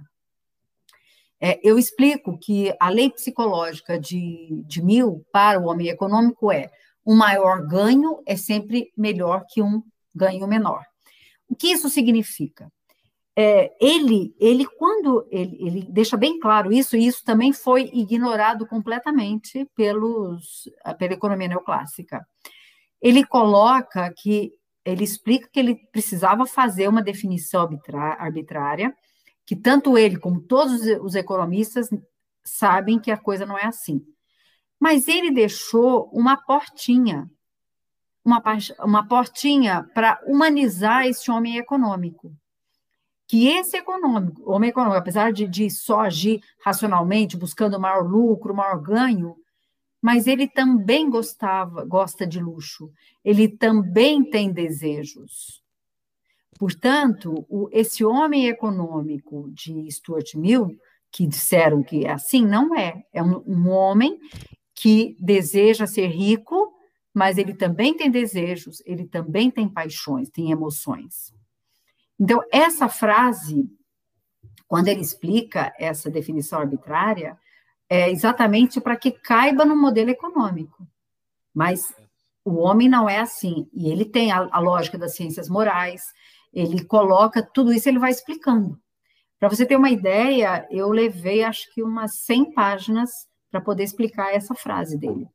é, 1.41 1.59
eu 1.61 1.77
explico 1.77 2.37
que 2.37 2.73
a 2.79 2.89
lei 2.89 3.09
psicológica 3.09 3.99
de, 3.99 4.63
de 4.65 4.81
Mill 4.81 5.25
para 5.31 5.59
o 5.59 5.65
homem 5.65 5.89
econômico 5.89 6.51
é 6.51 6.69
um 7.05 7.15
maior 7.15 7.65
ganho 7.65 8.21
é 8.25 8.35
sempre 8.35 8.91
melhor 8.95 9.45
que 9.49 9.61
um 9.61 9.81
ganho 10.19 10.47
menor. 10.47 10.83
O 11.47 11.55
que 11.55 11.71
isso 11.71 11.89
significa? 11.89 12.71
É, 13.35 13.73
ele, 13.79 14.35
ele, 14.37 14.65
quando 14.65 15.25
ele, 15.31 15.57
ele 15.65 15.87
deixa 15.89 16.17
bem 16.17 16.39
claro 16.39 16.73
isso, 16.73 16.97
e 16.97 17.07
isso 17.07 17.23
também 17.23 17.53
foi 17.53 17.89
ignorado 17.93 18.67
completamente 18.67 19.65
pelos, 19.73 20.69
pela 20.97 21.13
economia 21.13 21.47
neoclássica. 21.47 22.25
Ele 23.01 23.25
coloca 23.25 24.13
que 24.13 24.51
ele 24.83 25.03
explica 25.03 25.47
que 25.51 25.59
ele 25.59 25.75
precisava 25.91 26.45
fazer 26.45 26.89
uma 26.89 27.01
definição 27.01 27.69
arbitrária, 28.17 28.93
que 29.45 29.55
tanto 29.55 29.97
ele 29.97 30.17
como 30.17 30.41
todos 30.41 30.81
os 31.01 31.15
economistas 31.15 31.87
sabem 32.43 32.99
que 32.99 33.11
a 33.11 33.17
coisa 33.17 33.45
não 33.45 33.57
é 33.57 33.65
assim. 33.65 34.01
Mas 34.79 35.07
ele 35.07 35.31
deixou 35.31 36.09
uma 36.13 36.37
portinha, 36.37 37.29
uma, 38.29 38.43
uma 38.79 39.07
portinha 39.07 39.89
para 39.93 40.21
humanizar 40.25 41.07
esse 41.07 41.31
homem 41.31 41.57
econômico. 41.57 42.31
Que 43.27 43.47
esse 43.47 43.77
econômico, 43.77 44.49
homem 44.49 44.69
econômico, 44.69 44.99
apesar 44.99 45.31
de, 45.31 45.47
de 45.47 45.69
só 45.69 46.01
agir 46.01 46.41
racionalmente, 46.63 47.37
buscando 47.37 47.79
maior 47.79 48.03
lucro, 48.03 48.55
maior 48.55 48.79
ganho, 48.81 49.35
mas 50.01 50.27
ele 50.27 50.47
também 50.47 51.09
gostava, 51.09 51.83
gosta 51.83 52.25
de 52.25 52.39
luxo, 52.39 52.91
ele 53.23 53.47
também 53.47 54.23
tem 54.23 54.51
desejos. 54.51 55.61
Portanto, 56.57 57.45
o, 57.49 57.69
esse 57.71 58.03
homem 58.03 58.47
econômico 58.47 59.49
de 59.51 59.89
Stuart 59.91 60.35
Mill, 60.35 60.77
que 61.11 61.27
disseram 61.27 61.83
que 61.83 62.05
é 62.05 62.11
assim, 62.11 62.45
não 62.45 62.75
é. 62.75 63.03
É 63.13 63.21
um, 63.21 63.43
um 63.45 63.69
homem 63.69 64.19
que 64.73 65.15
deseja 65.19 65.85
ser 65.85 66.07
rico, 66.07 66.73
mas 67.19 67.37
ele 67.37 67.53
também 67.53 67.93
tem 67.93 68.09
desejos, 68.09 68.81
ele 68.85 69.05
também 69.05 69.51
tem 69.51 69.67
paixões, 69.67 70.29
tem 70.29 70.51
emoções. 70.51 71.33
Então, 72.17 72.41
essa 72.49 72.87
frase, 72.87 73.69
quando 74.69 74.87
ele 74.87 75.01
explica 75.01 75.73
essa 75.77 76.09
definição 76.09 76.59
arbitrária, 76.59 77.37
é 77.89 78.09
exatamente 78.09 78.79
para 78.79 78.95
que 78.95 79.11
caiba 79.11 79.65
no 79.65 79.75
modelo 79.75 80.09
econômico. 80.09 80.87
Mas 81.53 81.93
o 82.45 82.55
homem 82.59 82.87
não 82.87 83.09
é 83.09 83.19
assim. 83.19 83.69
E 83.73 83.91
ele 83.91 84.05
tem 84.05 84.31
a, 84.31 84.47
a 84.49 84.59
lógica 84.59 84.97
das 84.97 85.13
ciências 85.13 85.49
morais, 85.49 86.13
ele 86.53 86.85
coloca 86.85 87.43
tudo 87.43 87.73
isso, 87.73 87.89
ele 87.89 87.99
vai 87.99 88.11
explicando. 88.11 88.79
Para 89.37 89.49
você 89.49 89.65
ter 89.65 89.75
uma 89.75 89.89
ideia, 89.89 90.65
eu 90.71 90.89
levei 90.89 91.43
acho 91.43 91.69
que 91.73 91.83
umas 91.83 92.15
100 92.19 92.53
páginas 92.53 93.09
para 93.51 93.59
poder 93.59 93.83
explicar 93.83 94.33
essa 94.33 94.55
frase 94.55 94.97
dele. 94.97 95.27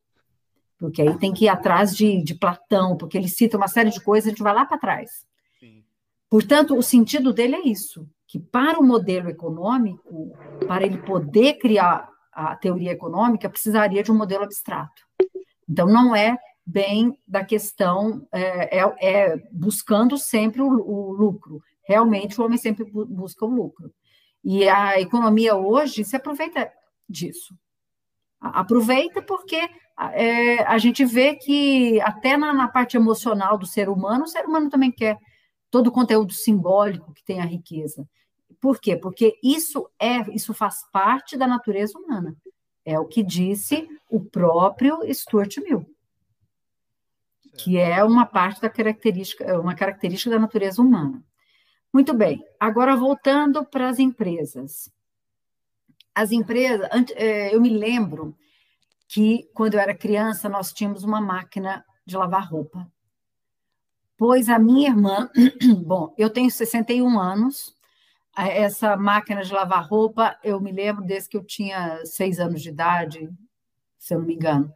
Porque 0.77 1.01
aí 1.01 1.17
tem 1.17 1.33
que 1.33 1.45
ir 1.45 1.49
atrás 1.49 1.95
de, 1.95 2.21
de 2.23 2.35
Platão, 2.35 2.97
porque 2.97 3.17
ele 3.17 3.27
cita 3.27 3.57
uma 3.57 3.67
série 3.67 3.89
de 3.89 4.01
coisas, 4.01 4.27
a 4.27 4.29
gente 4.31 4.43
vai 4.43 4.53
lá 4.53 4.65
para 4.65 4.77
trás. 4.77 5.25
Sim. 5.59 5.83
Portanto, 6.29 6.77
o 6.77 6.83
sentido 6.83 7.31
dele 7.33 7.55
é 7.55 7.67
isso, 7.67 8.07
que 8.27 8.39
para 8.39 8.79
o 8.79 8.83
modelo 8.83 9.29
econômico, 9.29 10.31
para 10.67 10.85
ele 10.85 10.97
poder 10.97 11.57
criar 11.59 12.09
a 12.31 12.55
teoria 12.55 12.91
econômica, 12.91 13.49
precisaria 13.49 14.03
de 14.03 14.11
um 14.11 14.17
modelo 14.17 14.43
abstrato. 14.43 15.01
Então, 15.67 15.87
não 15.87 16.15
é 16.15 16.37
bem 16.65 17.17
da 17.27 17.45
questão, 17.45 18.27
é, 18.31 18.79
é, 18.79 18.95
é 18.99 19.37
buscando 19.51 20.17
sempre 20.17 20.61
o, 20.61 20.67
o, 20.67 21.13
lucro. 21.13 21.61
Realmente, 21.83 22.39
o 22.39 22.43
homem 22.43 22.57
sempre 22.57 22.83
busca 22.83 23.45
o 23.45 23.49
lucro. 23.49 23.93
E 24.43 24.67
a 24.67 24.99
economia 24.99 25.55
hoje 25.55 26.03
se 26.03 26.15
aproveita 26.15 26.71
disso. 27.07 27.55
Aproveita 28.41 29.21
porque 29.21 29.69
é, 29.97 30.63
a 30.63 30.77
gente 30.77 31.05
vê 31.05 31.35
que 31.35 32.01
até 32.01 32.35
na, 32.35 32.53
na, 32.53 32.67
parte 32.67 32.97
emocional 32.97 33.57
do 33.57 33.65
ser 33.65 33.87
humano, 33.87 34.25
o 34.25 34.27
ser 34.27 34.45
humano 34.45 34.69
também 34.69 34.91
quer 34.91 35.17
todo 35.71 35.87
o 35.87 35.91
conteúdo 35.91 36.33
simbólico 36.33 37.13
que 37.13 37.23
tem 37.23 37.39
a 37.39 37.45
riqueza. 37.45 38.07
Por 38.59 38.79
quê? 38.79 38.95
Porque 38.95 39.37
isso 39.41 39.89
é, 39.99 40.19
isso 40.33 40.53
faz 40.53 40.83
parte 40.91 41.37
da 41.37 41.47
natureza 41.47 41.97
humana. 41.97 42.35
É 42.83 42.99
o 42.99 43.05
que 43.05 43.23
disse 43.23 43.87
o 44.09 44.19
próprio 44.19 44.99
Stuart 45.13 45.57
Mill, 45.57 45.85
que 47.57 47.77
é 47.77 48.03
uma 48.03 48.25
parte 48.25 48.61
da 48.61 48.69
característica, 48.69 49.59
uma 49.59 49.75
característica 49.75 50.29
da 50.29 50.39
natureza 50.39 50.81
humana. 50.81 51.23
Muito 51.91 52.13
bem. 52.13 52.43
Agora 52.59 52.95
voltando 52.95 53.65
para 53.65 53.87
as 53.87 53.99
empresas. 53.99 54.91
As 56.13 56.31
empresas, 56.31 56.87
é, 57.15 57.55
eu 57.55 57.61
me 57.61 57.69
lembro 57.69 58.35
que 59.15 59.49
quando 59.53 59.75
eu 59.75 59.79
era 59.79 59.95
criança 59.95 60.49
nós 60.49 60.73
tínhamos 60.73 61.05
uma 61.05 61.21
máquina 61.21 61.85
de 62.05 62.17
lavar 62.17 62.49
roupa. 62.49 62.85
Pois 64.17 64.49
a 64.49 64.59
minha 64.59 64.89
irmã, 64.89 65.29
bom, 65.85 66.13
eu 66.17 66.29
tenho 66.29 66.51
61 66.51 67.17
anos, 67.17 67.73
essa 68.37 68.97
máquina 68.97 69.41
de 69.41 69.53
lavar 69.53 69.87
roupa, 69.87 70.37
eu 70.43 70.59
me 70.59 70.69
lembro 70.69 71.05
desde 71.05 71.29
que 71.29 71.37
eu 71.37 71.45
tinha 71.45 72.01
seis 72.03 72.41
anos 72.41 72.61
de 72.61 72.67
idade, 72.67 73.29
se 73.97 74.13
eu 74.13 74.19
não 74.19 74.25
me 74.25 74.35
engano. 74.35 74.73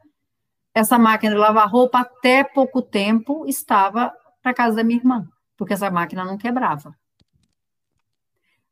Essa 0.73 0.97
máquina 0.97 1.33
de 1.33 1.41
lavar 1.41 1.69
roupa, 1.69 1.99
até 1.99 2.41
pouco 2.41 2.81
tempo, 2.81 3.45
estava 3.45 4.13
na 4.41 4.53
casa 4.53 4.77
da 4.77 4.85
minha 4.85 4.99
irmã, 4.99 5.27
porque 5.57 5.73
essa 5.73 5.91
máquina 5.91 6.23
não 6.23 6.37
quebrava. 6.37 6.95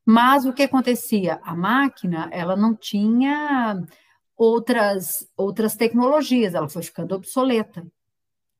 Mas 0.05 0.45
o 0.45 0.53
que 0.53 0.63
acontecia? 0.63 1.41
A 1.43 1.53
máquina, 1.53 2.29
ela 2.31 2.55
não 2.55 2.73
tinha 2.73 3.85
outras, 4.37 5.27
outras 5.35 5.75
tecnologias, 5.75 6.53
ela 6.53 6.69
foi 6.69 6.83
ficando 6.83 7.15
obsoleta. 7.15 7.85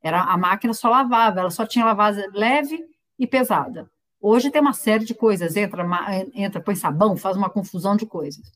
Era, 0.02 0.24
a 0.24 0.38
máquina 0.38 0.74
só 0.74 0.90
lavava, 0.90 1.40
ela 1.40 1.52
só 1.52 1.66
tinha 1.66 1.86
lavagem 1.86 2.28
leve 2.34 2.84
e 3.18 3.28
pesada. 3.28 3.90
Hoje 4.20 4.50
tem 4.50 4.62
uma 4.62 4.74
série 4.74 5.06
de 5.06 5.14
coisas, 5.14 5.56
entra, 5.56 5.86
entra 6.34 6.62
põe 6.62 6.76
sabão, 6.76 7.16
faz 7.16 7.38
uma 7.38 7.50
confusão 7.50 7.96
de 7.96 8.06
coisas. 8.06 8.52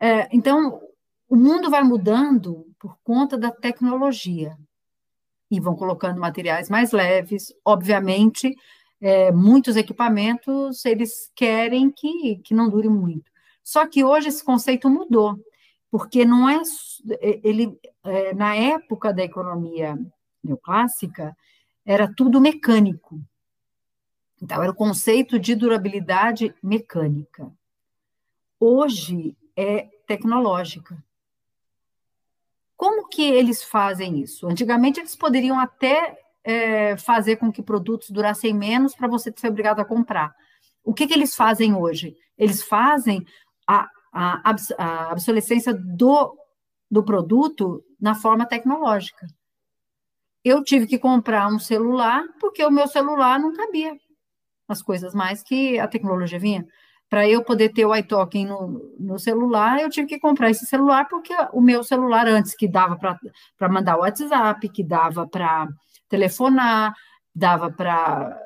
É, 0.00 0.28
então, 0.32 0.80
o 1.28 1.36
mundo 1.36 1.70
vai 1.70 1.82
mudando 1.82 2.66
por 2.78 2.98
conta 3.04 3.38
da 3.38 3.50
tecnologia. 3.50 4.56
E 5.50 5.58
vão 5.60 5.74
colocando 5.74 6.20
materiais 6.20 6.68
mais 6.68 6.92
leves. 6.92 7.54
Obviamente, 7.64 8.54
é, 9.00 9.32
muitos 9.32 9.76
equipamentos, 9.76 10.84
eles 10.84 11.30
querem 11.34 11.90
que, 11.90 12.36
que 12.44 12.52
não 12.52 12.68
dure 12.68 12.88
muito. 12.88 13.30
Só 13.62 13.86
que 13.86 14.04
hoje 14.04 14.28
esse 14.28 14.44
conceito 14.44 14.90
mudou, 14.90 15.38
porque 15.90 16.24
não 16.24 16.48
é... 16.48 16.60
ele 17.42 17.78
é, 18.04 18.34
Na 18.34 18.54
época 18.54 19.12
da 19.12 19.22
economia 19.22 19.98
neoclássica, 20.42 21.36
era 21.84 22.12
tudo 22.12 22.40
mecânico. 22.40 23.20
Então, 24.40 24.62
era 24.62 24.70
o 24.70 24.74
conceito 24.74 25.38
de 25.38 25.54
durabilidade 25.54 26.54
mecânica. 26.62 27.50
Hoje 28.60 29.36
é 29.56 29.88
tecnológica. 30.06 31.02
Como 32.76 33.08
que 33.08 33.22
eles 33.22 33.64
fazem 33.64 34.20
isso? 34.20 34.46
Antigamente, 34.46 35.00
eles 35.00 35.16
poderiam 35.16 35.58
até 35.58 36.16
é, 36.44 36.96
fazer 36.96 37.36
com 37.36 37.50
que 37.50 37.62
produtos 37.62 38.10
durassem 38.10 38.54
menos 38.54 38.94
para 38.94 39.08
você 39.08 39.32
ser 39.34 39.48
obrigado 39.48 39.80
a 39.80 39.84
comprar. 39.84 40.32
O 40.84 40.94
que, 40.94 41.06
que 41.06 41.14
eles 41.14 41.34
fazem 41.34 41.74
hoje? 41.74 42.16
Eles 42.36 42.62
fazem 42.62 43.26
a, 43.66 43.88
a, 44.12 44.54
a 44.78 45.12
obsolescência 45.12 45.74
do, 45.74 46.36
do 46.90 47.02
produto 47.02 47.82
na 48.00 48.14
forma 48.14 48.46
tecnológica. 48.46 49.26
Eu 50.44 50.62
tive 50.62 50.86
que 50.86 50.98
comprar 50.98 51.48
um 51.48 51.58
celular 51.58 52.24
porque 52.40 52.64
o 52.64 52.70
meu 52.70 52.86
celular 52.86 53.38
não 53.38 53.52
cabia 53.52 53.96
as 54.68 54.82
coisas 54.82 55.14
mais 55.14 55.42
que 55.42 55.78
a 55.78 55.88
tecnologia 55.88 56.38
vinha. 56.38 56.66
Para 57.08 57.26
eu 57.26 57.42
poder 57.42 57.70
ter 57.70 57.86
o 57.86 57.96
iTalking 57.96 58.46
no, 58.46 58.94
no 59.00 59.18
celular, 59.18 59.80
eu 59.80 59.88
tive 59.88 60.06
que 60.06 60.18
comprar 60.18 60.50
esse 60.50 60.66
celular, 60.66 61.08
porque 61.08 61.34
o 61.54 61.60
meu 61.60 61.82
celular 61.82 62.28
antes, 62.28 62.54
que 62.54 62.68
dava 62.68 62.96
para 62.96 63.68
mandar 63.70 63.96
o 63.96 64.00
WhatsApp, 64.00 64.68
que 64.68 64.84
dava 64.84 65.26
para 65.26 65.68
telefonar, 66.06 66.94
dava 67.34 67.70
para 67.70 68.38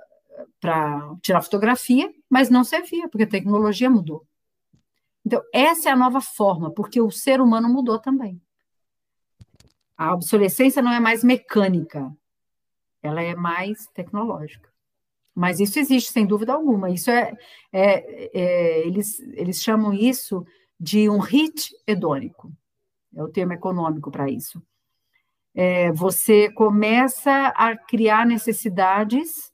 tirar 1.21 1.43
fotografia, 1.43 2.09
mas 2.31 2.49
não 2.51 2.63
servia, 2.63 3.09
porque 3.09 3.25
a 3.25 3.29
tecnologia 3.29 3.91
mudou. 3.91 4.25
Então, 5.25 5.41
essa 5.53 5.89
é 5.89 5.93
a 5.93 5.97
nova 5.97 6.21
forma, 6.21 6.71
porque 6.71 7.01
o 7.01 7.11
ser 7.11 7.41
humano 7.41 7.69
mudou 7.69 7.99
também. 7.99 8.41
A 9.97 10.15
obsolescência 10.15 10.83
não 10.83 10.93
é 10.93 10.99
mais 10.99 11.23
mecânica, 11.23 12.13
ela 13.03 13.23
é 13.23 13.35
mais 13.35 13.87
tecnológica. 13.89 14.73
Mas 15.35 15.61
isso 15.61 15.79
existe, 15.79 16.13
sem 16.13 16.27
dúvida 16.27 16.53
alguma. 16.53 16.91
Isso 16.91 17.11
é, 17.11 17.33
é, 17.73 18.31
é, 18.39 18.87
eles, 18.87 19.19
eles 19.35 19.63
chamam 19.63 19.93
isso 19.93 20.45
de 20.79 21.09
um 21.09 21.19
hit 21.19 21.75
hedônico. 21.87 22.53
É 23.15 23.23
o 23.23 23.29
termo 23.29 23.53
econômico 23.53 24.11
para 24.11 24.29
isso. 24.31 24.63
É, 25.55 25.93
você 25.93 26.51
começa 26.51 27.49
a 27.49 27.77
criar 27.77 28.27
necessidades 28.27 29.53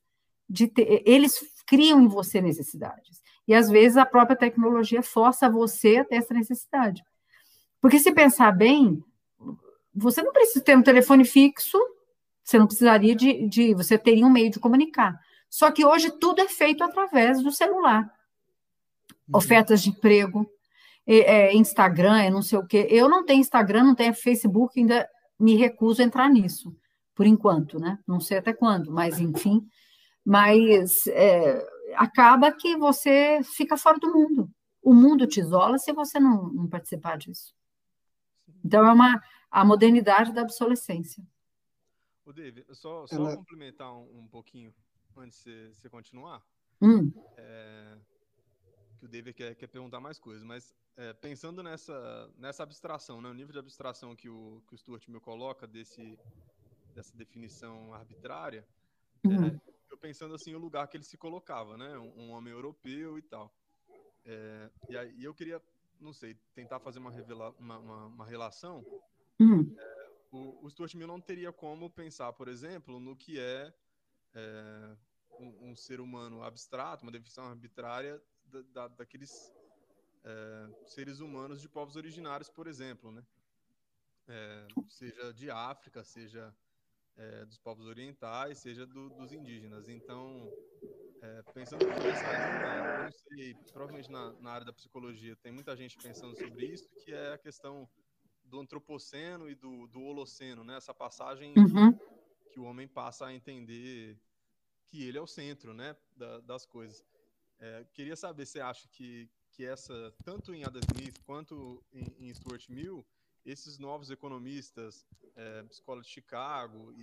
de 0.48 0.68
ter, 0.68 1.02
eles 1.04 1.38
criam 1.66 2.00
em 2.00 2.08
você 2.08 2.40
necessidades. 2.40 3.20
E 3.48 3.54
às 3.54 3.70
vezes 3.70 3.96
a 3.96 4.04
própria 4.04 4.36
tecnologia 4.36 5.02
força 5.02 5.48
você 5.48 5.96
a 5.96 6.04
ter 6.04 6.16
essa 6.16 6.34
necessidade. 6.34 7.02
Porque 7.80 7.98
se 7.98 8.12
pensar 8.12 8.52
bem, 8.52 9.02
você 9.94 10.22
não 10.22 10.32
precisa 10.32 10.62
ter 10.62 10.76
um 10.76 10.82
telefone 10.82 11.24
fixo, 11.24 11.78
você 12.44 12.58
não 12.58 12.66
precisaria 12.66 13.16
de, 13.16 13.48
de 13.48 13.74
você 13.74 13.96
teria 13.96 14.26
um 14.26 14.30
meio 14.30 14.50
de 14.50 14.60
comunicar. 14.60 15.18
Só 15.48 15.70
que 15.70 15.84
hoje 15.84 16.10
tudo 16.10 16.42
é 16.42 16.48
feito 16.48 16.84
através 16.84 17.42
do 17.42 17.50
celular. 17.50 18.02
Uhum. 19.28 19.38
Ofertas 19.38 19.82
de 19.82 19.90
emprego, 19.90 20.46
é, 21.06 21.54
Instagram, 21.54 22.18
é 22.18 22.30
não 22.30 22.42
sei 22.42 22.58
o 22.58 22.66
quê. 22.66 22.86
Eu 22.90 23.08
não 23.08 23.24
tenho 23.24 23.40
Instagram, 23.40 23.84
não 23.84 23.94
tenho 23.94 24.12
Facebook, 24.12 24.78
ainda 24.78 25.08
me 25.40 25.56
recuso 25.56 26.02
a 26.02 26.04
entrar 26.04 26.28
nisso, 26.28 26.76
por 27.14 27.26
enquanto, 27.26 27.78
né? 27.78 27.98
Não 28.06 28.20
sei 28.20 28.38
até 28.38 28.52
quando, 28.52 28.92
mas 28.92 29.18
enfim. 29.18 29.66
Mas 30.24 31.06
é, 31.06 31.66
acaba 31.94 32.52
que 32.52 32.76
você 32.76 33.40
fica 33.42 33.76
fora 33.76 33.98
do 33.98 34.12
mundo. 34.12 34.50
O 34.82 34.94
mundo 34.94 35.26
te 35.26 35.40
isola 35.40 35.78
se 35.78 35.92
você 35.92 36.18
não, 36.18 36.48
não 36.52 36.68
participar 36.68 37.18
disso. 37.18 37.54
Então, 38.64 38.86
é 38.86 38.92
uma 38.92 39.20
a 39.50 39.64
modernidade 39.64 40.32
da 40.32 40.42
obsolescência. 40.42 41.26
O 42.24 42.32
David, 42.32 42.66
só, 42.74 43.06
só 43.06 43.16
Ela... 43.16 43.36
complementar 43.36 43.92
um, 43.92 44.20
um 44.20 44.28
pouquinho 44.28 44.74
antes 45.16 45.42
de 45.42 45.74
você 45.74 45.88
continuar, 45.88 46.42
hum. 46.80 47.10
é, 47.36 47.98
que 48.98 49.04
o 49.04 49.08
David 49.08 49.34
quer, 49.34 49.54
quer 49.54 49.66
perguntar 49.66 50.00
mais 50.00 50.18
coisas, 50.18 50.44
mas 50.44 50.74
é, 50.96 51.12
pensando 51.12 51.62
nessa, 51.62 52.30
nessa 52.36 52.62
abstração, 52.62 53.20
né, 53.20 53.28
o 53.28 53.34
nível 53.34 53.52
de 53.52 53.58
abstração 53.58 54.14
que 54.14 54.28
o, 54.28 54.62
que 54.68 54.74
o 54.74 54.78
Stuart 54.78 55.08
Mill 55.08 55.20
coloca 55.20 55.66
desse, 55.66 56.18
dessa 56.94 57.16
definição 57.16 57.92
arbitrária, 57.94 58.64
é, 59.24 59.28
uhum. 59.28 59.46
é, 59.46 59.60
pensando 60.00 60.34
assim 60.34 60.54
o 60.54 60.58
lugar 60.58 60.86
que 60.88 60.96
ele 60.96 61.04
se 61.04 61.16
colocava, 61.16 61.76
né, 61.76 61.98
um, 61.98 62.22
um 62.22 62.30
homem 62.30 62.52
europeu 62.52 63.18
e 63.18 63.22
tal. 63.22 63.52
É, 64.24 64.70
e 64.88 64.96
aí 64.96 65.24
eu 65.24 65.34
queria, 65.34 65.62
não 66.00 66.12
sei, 66.12 66.34
tentar 66.54 66.80
fazer 66.80 66.98
uma, 66.98 67.10
revela 67.10 67.54
uma, 67.58 67.78
uma, 67.78 68.06
uma 68.06 68.26
relação. 68.26 68.84
Uhum. 69.40 69.74
É, 69.78 70.10
o, 70.30 70.64
o 70.64 70.70
Stuart 70.70 70.94
Mill 70.94 71.06
não 71.06 71.20
teria 71.20 71.52
como 71.52 71.90
pensar, 71.90 72.32
por 72.32 72.48
exemplo, 72.48 73.00
no 73.00 73.16
que 73.16 73.38
é 73.38 73.72
é, 74.34 74.96
um, 75.40 75.70
um, 75.70 75.76
ser 75.76 76.00
humano 76.00 76.42
abstrato, 76.42 77.02
uma 77.02 77.12
definição 77.12 77.46
arbitrária 77.46 78.22
da, 78.44 78.62
da, 78.62 78.88
daqueles 78.88 79.52
é, 80.24 80.86
seres 80.86 81.20
humanos 81.20 81.60
de 81.60 81.68
povos 81.68 81.96
originários, 81.96 82.48
por 82.50 82.66
exemplo, 82.66 83.10
né? 83.10 83.24
É, 84.30 84.68
seja 84.88 85.32
de 85.32 85.50
África, 85.50 86.04
seja 86.04 86.54
é, 87.18 87.44
dos 87.44 87.58
povos 87.58 87.86
orientais, 87.86 88.58
seja 88.58 88.86
do, 88.86 89.10
dos 89.10 89.32
indígenas. 89.32 89.88
Então, 89.88 90.50
é, 91.20 91.42
pensando 91.52 91.84
por 91.84 92.06
essa 92.06 92.32
linha, 92.32 93.04
não 93.04 93.12
sei, 93.12 93.54
provavelmente 93.72 94.10
na, 94.10 94.32
na, 94.34 94.50
área 94.52 94.64
da 94.66 94.72
psicologia 94.72 95.36
tem 95.36 95.52
muita 95.52 95.76
gente 95.76 95.98
pensando 95.98 96.34
sobre 96.36 96.64
isso, 96.64 96.88
que 97.04 97.12
é 97.12 97.32
a 97.32 97.38
questão 97.38 97.88
do 98.44 98.60
antropoceno 98.60 99.50
e 99.50 99.54
do, 99.54 99.86
do 99.88 100.00
holoceno, 100.00 100.64
né? 100.64 100.76
Essa 100.76 100.94
passagem 100.94 101.54
Uhum. 101.56 101.98
que 102.50 102.60
o 102.60 102.64
homem 102.64 102.88
passa 102.88 103.26
a 103.26 103.34
entender 103.34 104.18
que 104.86 105.04
ele 105.04 105.18
é 105.18 105.20
o 105.20 105.26
centro, 105.26 105.74
né, 105.74 105.94
da- 106.16 106.40
das 106.40 106.64
coisas. 106.64 107.04
É, 107.58 107.84
queria 107.92 108.16
saber 108.16 108.46
se 108.46 108.52
você 108.52 108.60
acha 108.60 108.88
que, 108.88 109.28
que 109.50 109.64
essa, 109.66 110.14
tanto 110.24 110.54
em 110.54 110.64
Adam 110.64 110.80
Smith 110.94 111.20
quanto 111.24 111.84
em, 111.92 112.28
em 112.28 112.32
Stuart 112.32 112.68
Mill, 112.68 113.04
esses 113.50 113.78
novos 113.78 114.10
economistas, 114.10 115.06
é, 115.34 115.64
escola 115.70 116.02
de 116.02 116.08
Chicago 116.08 116.92
e, 116.92 117.02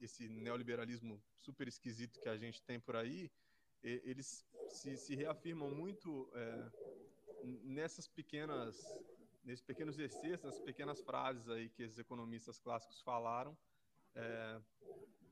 e 0.00 0.04
esse 0.04 0.28
neoliberalismo 0.28 1.22
super 1.36 1.68
esquisito 1.68 2.18
que 2.20 2.28
a 2.28 2.36
gente 2.36 2.62
tem 2.62 2.80
por 2.80 2.96
aí, 2.96 3.30
e- 3.82 4.02
eles 4.04 4.46
se, 4.68 4.96
se 4.96 5.14
reafirmam 5.14 5.70
muito 5.70 6.28
é, 6.34 6.72
nessas 7.42 8.08
pequenas, 8.08 8.98
nesses 9.44 9.64
pequenos 9.64 9.98
excessos, 9.98 10.44
nessas 10.44 10.60
pequenas 10.60 11.00
frases 11.02 11.48
aí 11.48 11.68
que 11.68 11.82
esses 11.82 11.98
economistas 11.98 12.58
clássicos 12.58 13.00
falaram, 13.02 13.56
é, 14.14 14.60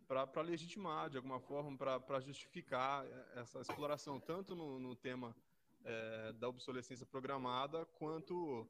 para 0.06 0.42
legitimar, 0.42 1.08
de 1.08 1.16
alguma 1.16 1.40
forma, 1.40 1.76
para 1.76 2.20
justificar 2.20 3.06
essa 3.34 3.60
exploração, 3.60 4.20
tanto 4.20 4.54
no, 4.54 4.78
no 4.78 4.94
tema 4.94 5.34
é, 5.82 6.32
da 6.34 6.48
obsolescência 6.48 7.06
programada, 7.06 7.86
quanto 7.86 8.68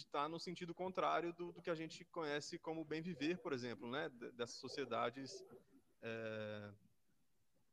de 0.00 0.06
estar 0.06 0.28
no 0.28 0.40
sentido 0.40 0.74
contrário 0.74 1.32
do, 1.34 1.52
do 1.52 1.60
que 1.60 1.70
a 1.70 1.74
gente 1.74 2.04
conhece 2.06 2.58
como 2.58 2.84
bem 2.84 3.02
viver, 3.02 3.38
por 3.38 3.52
exemplo, 3.52 3.90
né, 3.90 4.08
dessas 4.34 4.56
sociedades 4.56 5.44
é, 6.02 6.70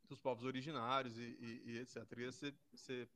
dos 0.08 0.18
povos 0.20 0.44
originários 0.44 1.16
e, 1.18 1.36
e, 1.40 1.62
e 1.66 1.78
etc. 1.78 2.04
Queria 2.06 2.30
que 2.30 2.76
você, 2.76 3.08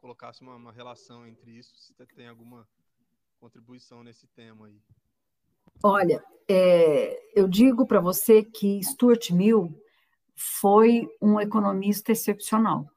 colocasse 0.00 0.42
uma, 0.42 0.56
uma 0.56 0.72
relação 0.72 1.26
entre 1.26 1.50
isso, 1.50 1.74
se 1.76 1.94
tem 2.14 2.28
alguma 2.28 2.68
contribuição 3.38 4.02
nesse 4.02 4.26
tema 4.28 4.66
aí. 4.66 4.80
Olha, 5.82 6.22
é, 6.48 7.38
eu 7.38 7.48
digo 7.48 7.86
para 7.86 8.00
você 8.00 8.42
que 8.42 8.82
Stuart 8.82 9.30
Mill 9.30 9.78
foi 10.34 11.08
um 11.20 11.40
economista 11.40 12.12
excepcional, 12.12 12.90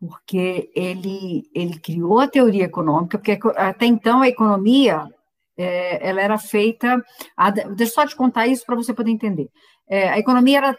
porque 0.00 0.70
ele, 0.74 1.48
ele 1.54 1.78
criou 1.80 2.20
a 2.20 2.28
teoria 2.28 2.64
econômica, 2.64 3.18
porque 3.18 3.38
até 3.56 3.86
então 3.86 4.20
a 4.22 4.28
economia 4.28 5.06
é, 5.56 6.08
ela 6.08 6.20
era 6.20 6.38
feita. 6.38 7.02
a- 7.36 7.50
deixa 7.50 7.82
eu 7.92 7.94
só 7.94 8.06
te 8.06 8.14
contar 8.16 8.46
isso 8.46 8.64
para 8.64 8.76
você 8.76 8.94
poder 8.94 9.10
entender. 9.10 9.50
É, 9.88 10.08
a 10.10 10.18
economia 10.18 10.58
era 10.58 10.78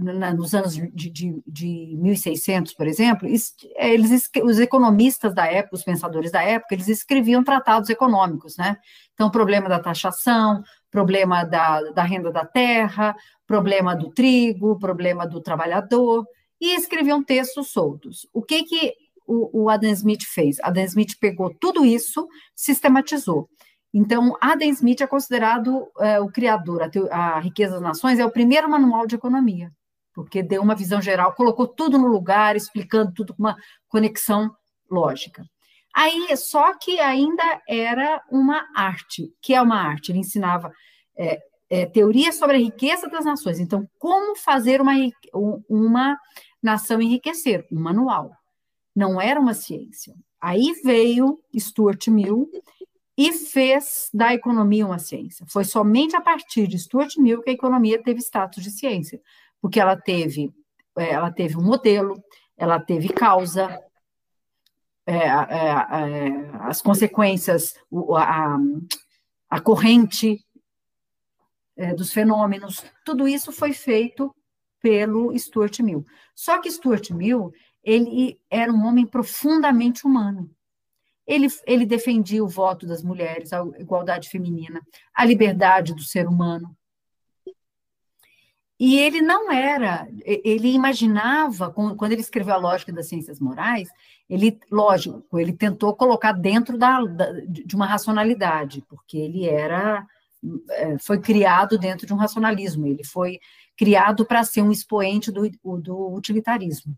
nos 0.00 0.54
anos 0.54 0.74
de, 0.74 1.10
de, 1.10 1.42
de 1.46 1.96
1600, 1.98 2.72
por 2.74 2.86
exemplo, 2.86 3.26
es- 3.26 3.54
eles, 3.76 4.28
os 4.44 4.60
economistas 4.60 5.34
da 5.34 5.46
época, 5.46 5.76
os 5.76 5.82
pensadores 5.82 6.30
da 6.30 6.42
época, 6.42 6.74
eles 6.74 6.88
escreviam 6.88 7.42
tratados 7.42 7.88
econômicos, 7.90 8.56
né? 8.56 8.76
Então, 9.14 9.30
problema 9.30 9.68
da 9.68 9.80
taxação, 9.80 10.62
problema 10.90 11.42
da, 11.44 11.80
da 11.92 12.02
renda 12.02 12.30
da 12.30 12.44
terra, 12.44 13.16
problema 13.46 13.96
do 13.96 14.10
trigo, 14.10 14.78
problema 14.78 15.26
do 15.26 15.40
trabalhador, 15.40 16.24
e 16.62 16.76
escreviam 16.76 17.24
textos 17.24 17.70
soltos. 17.72 18.24
O 18.32 18.40
que 18.40 18.62
que 18.62 18.94
o, 19.26 19.64
o 19.64 19.68
Adam 19.68 19.90
Smith 19.90 20.22
fez? 20.22 20.58
Adam 20.62 20.84
Smith 20.84 21.18
pegou 21.18 21.52
tudo 21.60 21.84
isso, 21.84 22.28
sistematizou. 22.54 23.48
Então, 23.92 24.36
Adam 24.40 24.68
Smith 24.68 25.00
é 25.00 25.06
considerado 25.08 25.90
é, 25.98 26.20
o 26.20 26.28
criador, 26.30 26.80
a, 27.10 27.16
a 27.16 27.40
Riqueza 27.40 27.72
das 27.74 27.82
Nações 27.82 28.20
é 28.20 28.24
o 28.24 28.30
primeiro 28.30 28.70
manual 28.70 29.08
de 29.08 29.16
economia, 29.16 29.72
porque 30.14 30.40
deu 30.40 30.62
uma 30.62 30.76
visão 30.76 31.02
geral, 31.02 31.34
colocou 31.34 31.66
tudo 31.66 31.98
no 31.98 32.06
lugar, 32.06 32.54
explicando 32.54 33.12
tudo 33.12 33.34
com 33.34 33.42
uma 33.42 33.56
conexão 33.88 34.48
lógica. 34.88 35.44
Aí, 35.92 36.34
só 36.36 36.72
que 36.78 37.00
ainda 37.00 37.60
era 37.68 38.22
uma 38.30 38.64
arte. 38.74 39.30
que 39.42 39.52
é 39.52 39.60
uma 39.60 39.80
arte? 39.82 40.12
Ele 40.12 40.20
ensinava 40.20 40.72
é, 41.18 41.38
é, 41.68 41.86
teoria 41.86 42.32
sobre 42.32 42.56
a 42.56 42.60
riqueza 42.60 43.08
das 43.08 43.24
nações. 43.24 43.58
Então, 43.58 43.86
como 43.98 44.36
fazer 44.36 44.80
uma, 44.80 44.92
um- 45.34 45.62
uma 45.68 46.18
nação 46.62 47.00
enriquecer? 47.00 47.66
Um 47.70 47.80
manual. 47.80 48.36
Não 48.94 49.20
era 49.20 49.40
uma 49.40 49.54
ciência. 49.54 50.14
Aí 50.40 50.72
veio 50.84 51.40
Stuart 51.56 52.08
Mill 52.08 52.50
e 53.16 53.32
fez 53.32 54.08
da 54.12 54.34
economia 54.34 54.86
uma 54.86 54.98
ciência. 54.98 55.46
Foi 55.48 55.64
somente 55.64 56.16
a 56.16 56.20
partir 56.20 56.66
de 56.66 56.78
Stuart 56.78 57.16
Mill 57.16 57.42
que 57.42 57.50
a 57.50 57.54
economia 57.54 58.02
teve 58.02 58.20
status 58.20 58.62
de 58.62 58.70
ciência, 58.70 59.20
porque 59.60 59.78
ela 59.78 59.96
teve, 59.96 60.52
é, 60.96 61.10
ela 61.10 61.30
teve 61.30 61.56
um 61.56 61.62
modelo, 61.62 62.22
ela 62.56 62.80
teve 62.80 63.08
causa, 63.08 63.78
é, 65.06 65.16
é, 65.16 65.28
é, 65.28 66.50
as 66.60 66.80
consequências, 66.80 67.74
a, 68.16 68.56
a 69.50 69.60
corrente 69.60 70.44
é, 71.76 71.94
dos 71.94 72.12
fenômenos, 72.12 72.84
tudo 73.04 73.26
isso 73.26 73.52
foi 73.52 73.72
feito 73.72 74.34
pelo 74.82 75.38
Stuart 75.38 75.78
Mill. 75.80 76.04
Só 76.34 76.60
que 76.60 76.70
Stuart 76.70 77.10
Mill, 77.10 77.52
ele 77.82 78.38
era 78.50 78.70
um 78.70 78.84
homem 78.84 79.06
profundamente 79.06 80.06
humano. 80.06 80.50
Ele, 81.26 81.46
ele 81.66 81.86
defendia 81.86 82.44
o 82.44 82.48
voto 82.48 82.84
das 82.84 83.02
mulheres, 83.02 83.52
a 83.52 83.64
igualdade 83.78 84.28
feminina, 84.28 84.82
a 85.14 85.24
liberdade 85.24 85.94
do 85.94 86.02
ser 86.02 86.26
humano. 86.26 86.76
E 88.84 88.98
ele 88.98 89.22
não 89.22 89.52
era, 89.52 90.08
ele 90.24 90.72
imaginava, 90.72 91.70
quando 91.70 92.10
ele 92.10 92.20
escreveu 92.20 92.54
a 92.54 92.58
Lógica 92.58 92.92
das 92.92 93.06
Ciências 93.06 93.38
Morais, 93.38 93.88
ele, 94.28 94.58
lógico, 94.72 95.38
ele 95.38 95.52
tentou 95.52 95.94
colocar 95.94 96.32
dentro 96.32 96.76
da, 96.76 97.00
de 97.46 97.76
uma 97.76 97.86
racionalidade, 97.86 98.82
porque 98.88 99.16
ele 99.16 99.48
era, 99.48 100.04
foi 100.98 101.20
criado 101.20 101.78
dentro 101.78 102.08
de 102.08 102.12
um 102.12 102.16
racionalismo, 102.16 102.88
ele 102.88 103.04
foi 103.04 103.38
criado 103.76 104.24
para 104.24 104.44
ser 104.44 104.62
um 104.62 104.70
expoente 104.70 105.30
do, 105.30 105.48
do 105.78 106.14
utilitarismo. 106.14 106.96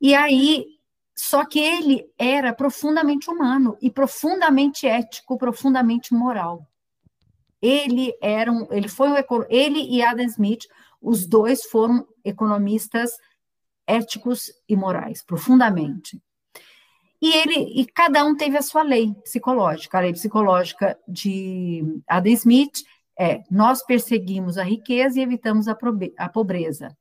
E 0.00 0.14
aí, 0.14 0.66
só 1.14 1.44
que 1.44 1.58
ele 1.58 2.06
era 2.18 2.52
profundamente 2.52 3.30
humano 3.30 3.76
e 3.80 3.90
profundamente 3.90 4.86
ético, 4.86 5.38
profundamente 5.38 6.12
moral. 6.12 6.66
Ele 7.60 8.14
era 8.20 8.52
um, 8.52 8.66
ele 8.70 8.88
foi 8.88 9.10
um, 9.10 9.16
ele 9.48 9.80
e 9.80 10.02
Adam 10.02 10.26
Smith, 10.26 10.66
os 11.00 11.26
dois 11.26 11.64
foram 11.64 12.06
economistas 12.24 13.12
éticos 13.86 14.52
e 14.68 14.76
morais, 14.76 15.22
profundamente. 15.22 16.20
E 17.20 17.32
ele 17.32 17.80
e 17.80 17.86
cada 17.86 18.24
um 18.24 18.36
teve 18.36 18.58
a 18.58 18.62
sua 18.62 18.82
lei 18.82 19.14
psicológica. 19.22 19.96
A 19.96 20.02
lei 20.02 20.12
psicológica 20.12 20.98
de 21.08 21.82
Adam 22.06 22.32
Smith 22.32 22.84
é: 23.18 23.42
nós 23.50 23.84
perseguimos 23.84 24.58
a 24.58 24.62
riqueza 24.62 25.18
e 25.18 25.22
evitamos 25.22 25.66
a, 25.68 26.28
pobreza. 26.28 26.96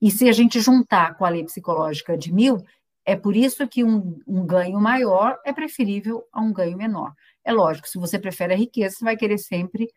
E 0.00 0.10
se 0.10 0.28
a 0.28 0.32
gente 0.32 0.60
juntar 0.60 1.16
com 1.16 1.24
a 1.24 1.28
lei 1.28 1.44
psicológica 1.44 2.16
de 2.16 2.32
Mill, 2.32 2.64
é 3.04 3.16
por 3.16 3.36
isso 3.36 3.66
que 3.68 3.84
um, 3.84 4.18
um, 4.26 4.44
ganho 4.44 4.80
maior 4.80 5.38
é 5.44 5.52
preferível 5.52 6.24
a 6.32 6.40
um 6.40 6.52
ganho 6.52 6.76
menor. 6.76 7.14
É 7.44 7.52
lógico, 7.52 7.88
se 7.88 7.98
você 7.98 8.18
prefere 8.18 8.52
a 8.52 8.56
riqueza, 8.56 8.96
você 8.96 9.04
vai 9.04 9.16
querer 9.16 9.38
sempre, 9.38 9.88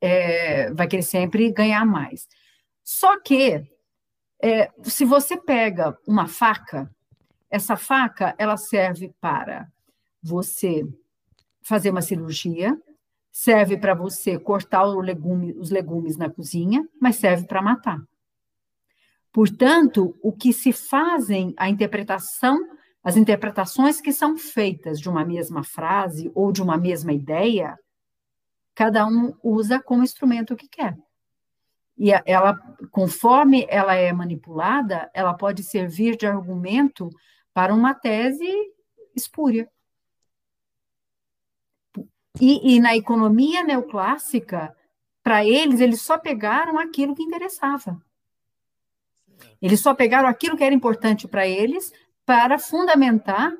é, 0.00 0.72
vai 0.72 0.86
querer 0.88 1.02
sempre 1.02 1.52
ganhar 1.52 1.86
mais. 1.86 2.26
Só 2.82 3.20
que 3.20 3.64
é, 4.42 4.70
se 4.82 5.04
você 5.04 5.36
pega 5.36 5.96
uma 6.06 6.26
faca, 6.26 6.90
essa 7.50 7.76
faca 7.76 8.34
ela 8.36 8.56
serve 8.56 9.14
para 9.20 9.68
você 10.22 10.82
fazer 11.62 11.90
uma 11.90 12.02
cirurgia, 12.02 12.76
serve 13.36 13.76
para 13.76 13.94
você 13.94 14.38
cortar 14.38 14.84
legume, 14.84 15.52
os 15.54 15.68
legumes 15.68 16.16
na 16.16 16.30
cozinha, 16.30 16.88
mas 17.00 17.16
serve 17.16 17.48
para 17.48 17.60
matar. 17.60 18.00
Portanto, 19.32 20.16
o 20.22 20.32
que 20.32 20.52
se 20.52 20.72
fazem, 20.72 21.52
a 21.56 21.68
interpretação, 21.68 22.56
as 23.02 23.16
interpretações 23.16 24.00
que 24.00 24.12
são 24.12 24.38
feitas 24.38 25.00
de 25.00 25.08
uma 25.08 25.24
mesma 25.24 25.64
frase 25.64 26.30
ou 26.32 26.52
de 26.52 26.62
uma 26.62 26.76
mesma 26.76 27.12
ideia, 27.12 27.76
cada 28.72 29.04
um 29.04 29.34
usa 29.42 29.82
como 29.82 30.04
instrumento 30.04 30.54
que 30.54 30.68
quer. 30.68 30.96
E 31.98 32.12
ela, 32.24 32.56
conforme 32.92 33.66
ela 33.68 33.96
é 33.96 34.12
manipulada, 34.12 35.10
ela 35.12 35.34
pode 35.34 35.64
servir 35.64 36.16
de 36.16 36.24
argumento 36.24 37.10
para 37.52 37.74
uma 37.74 37.94
tese 37.94 38.48
espúria. 39.16 39.68
E, 42.40 42.74
e 42.74 42.80
na 42.80 42.96
economia 42.96 43.62
neoclássica, 43.62 44.74
para 45.22 45.44
eles, 45.44 45.80
eles 45.80 46.02
só 46.02 46.18
pegaram 46.18 46.78
aquilo 46.78 47.14
que 47.14 47.22
interessava. 47.22 48.00
Eles 49.60 49.80
só 49.80 49.94
pegaram 49.94 50.28
aquilo 50.28 50.56
que 50.56 50.64
era 50.64 50.74
importante 50.74 51.26
para 51.26 51.46
eles 51.46 51.92
para 52.26 52.58
fundamentar 52.58 53.52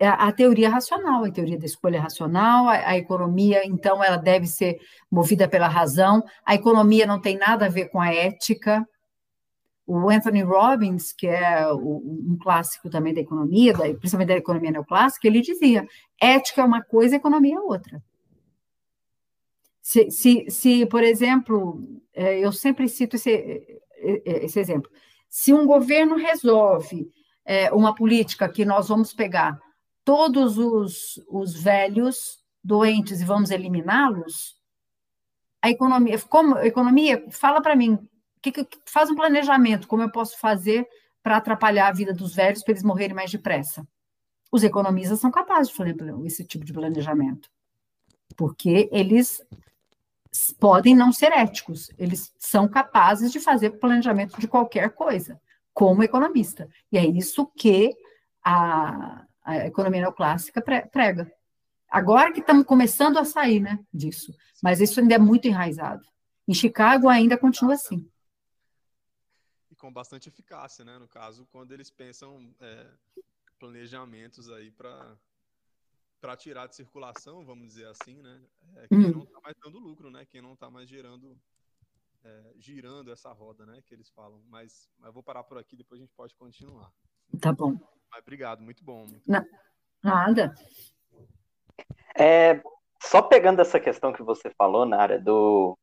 a, 0.00 0.28
a, 0.28 0.32
teoria 0.32 0.70
racional, 0.70 1.24
a 1.24 1.30
teoria 1.30 1.58
da 1.58 1.66
escolha 1.66 2.00
racional, 2.00 2.68
a, 2.68 2.88
a, 2.88 2.96
economia, 2.96 3.66
então, 3.66 4.02
ela 4.02 4.16
deve 4.16 4.46
ser 4.46 4.78
movida 5.10 5.46
pela 5.46 5.68
razão, 5.68 6.24
a 6.44 6.54
economia 6.54 7.06
não 7.06 7.20
tem 7.20 7.36
nada 7.36 7.66
a 7.66 7.68
ver 7.68 7.90
com 7.90 8.00
a 8.00 8.12
ética. 8.12 8.86
O 9.86 10.10
Anthony 10.10 10.42
Robbins, 10.42 11.12
que 11.12 11.28
é 11.28 11.72
um 11.72 12.36
clássico 12.42 12.90
também 12.90 13.14
da 13.14 13.20
economia, 13.20 13.72
principalmente 13.72 14.28
da 14.28 14.36
economia 14.36 14.72
neoclássica, 14.72 15.28
ele 15.28 15.40
dizia: 15.40 15.86
ética 16.20 16.62
é 16.62 16.64
uma 16.64 16.82
coisa, 16.82 17.14
economia 17.14 17.56
é 17.56 17.60
outra. 17.60 18.02
Se, 19.80 20.10
se, 20.10 20.50
se 20.50 20.84
por 20.86 21.04
exemplo, 21.04 21.80
é, 22.12 22.40
eu 22.40 22.50
sempre 22.50 22.88
cito 22.88 23.14
esse, 23.14 23.30
é, 23.30 23.80
é, 24.00 24.44
esse 24.44 24.58
exemplo, 24.58 24.90
se 25.28 25.52
um 25.52 25.64
governo 25.64 26.16
resolve 26.16 27.10
uma 27.72 27.94
política 27.94 28.48
que 28.48 28.64
nós 28.64 28.88
vamos 28.88 29.12
pegar 29.12 29.56
todos 30.04 30.58
os, 30.58 31.22
os 31.28 31.54
velhos 31.54 32.44
doentes 32.62 33.20
e 33.20 33.24
vamos 33.24 33.52
eliminá-los, 33.52 34.56
a 35.62 35.70
economia, 35.70 36.18
como 36.28 36.56
a 36.56 36.66
economia, 36.66 37.24
fala 37.30 37.60
para 37.60 37.76
mim, 37.76 37.98
que, 38.52 38.64
que, 38.64 38.78
faz 38.86 39.10
um 39.10 39.14
planejamento, 39.14 39.88
como 39.88 40.02
eu 40.02 40.10
posso 40.10 40.38
fazer 40.38 40.86
para 41.22 41.36
atrapalhar 41.36 41.88
a 41.88 41.92
vida 41.92 42.12
dos 42.12 42.34
velhos 42.34 42.62
para 42.62 42.72
eles 42.72 42.82
morrerem 42.82 43.14
mais 43.14 43.30
depressa. 43.30 43.86
Os 44.50 44.62
economistas 44.62 45.20
são 45.20 45.30
capazes 45.30 45.70
de 45.70 45.76
fazer 45.76 45.96
esse 46.24 46.44
tipo 46.44 46.64
de 46.64 46.72
planejamento, 46.72 47.50
porque 48.36 48.88
eles 48.92 49.44
podem 50.58 50.94
não 50.94 51.12
ser 51.12 51.32
éticos, 51.32 51.90
eles 51.98 52.32
são 52.38 52.68
capazes 52.68 53.32
de 53.32 53.40
fazer 53.40 53.70
planejamento 53.70 54.38
de 54.38 54.46
qualquer 54.46 54.90
coisa, 54.90 55.40
como 55.72 56.02
economista. 56.02 56.68
E 56.92 56.98
é 56.98 57.04
isso 57.04 57.46
que 57.56 57.94
a, 58.44 59.24
a 59.44 59.66
economia 59.66 60.02
neoclássica 60.02 60.62
prega. 60.62 61.30
Agora 61.90 62.32
que 62.32 62.40
estamos 62.40 62.66
começando 62.66 63.18
a 63.18 63.24
sair 63.24 63.60
né, 63.60 63.78
disso, 63.92 64.34
mas 64.62 64.80
isso 64.80 65.00
ainda 65.00 65.14
é 65.14 65.18
muito 65.18 65.48
enraizado. 65.48 66.06
Em 66.46 66.54
Chicago 66.54 67.08
ainda 67.08 67.36
continua 67.36 67.74
assim. 67.74 68.08
Com 69.86 69.92
bastante 69.92 70.28
eficácia, 70.28 70.84
né? 70.84 70.98
No 70.98 71.06
caso, 71.06 71.46
quando 71.52 71.70
eles 71.70 71.88
pensam 71.90 72.52
é, 72.60 72.90
planejamentos 73.56 74.50
aí 74.50 74.68
para 74.68 75.16
para 76.20 76.36
tirar 76.36 76.66
de 76.66 76.74
circulação, 76.74 77.44
vamos 77.44 77.68
dizer 77.68 77.86
assim, 77.86 78.20
né? 78.20 78.42
É 78.78 78.88
quem 78.88 78.98
hum. 78.98 79.12
não 79.12 79.22
está 79.22 79.40
mais 79.40 79.54
dando 79.62 79.78
lucro, 79.78 80.10
né? 80.10 80.26
Quem 80.26 80.42
não 80.42 80.54
está 80.54 80.68
mais 80.68 80.88
gerando, 80.88 81.40
é, 82.24 82.52
girando 82.56 83.12
essa 83.12 83.30
roda, 83.30 83.64
né? 83.64 83.80
Que 83.86 83.94
eles 83.94 84.10
falam. 84.10 84.42
Mas, 84.48 84.90
mas 84.98 85.14
vou 85.14 85.22
parar 85.22 85.44
por 85.44 85.56
aqui, 85.56 85.76
depois 85.76 86.00
a 86.00 86.04
gente 86.04 86.14
pode 86.16 86.34
continuar. 86.34 86.92
Tá 87.40 87.52
bom. 87.52 87.78
Mas 88.10 88.22
obrigado, 88.22 88.62
muito 88.62 88.82
bom. 88.82 89.06
Muito 89.06 89.22
bom. 89.24 89.44
Nada. 90.02 90.52
É, 92.18 92.60
só 93.00 93.22
pegando 93.22 93.60
essa 93.60 93.78
questão 93.78 94.12
que 94.12 94.24
você 94.24 94.50
falou, 94.50 94.84
Nara, 94.84 95.20
do 95.20 95.78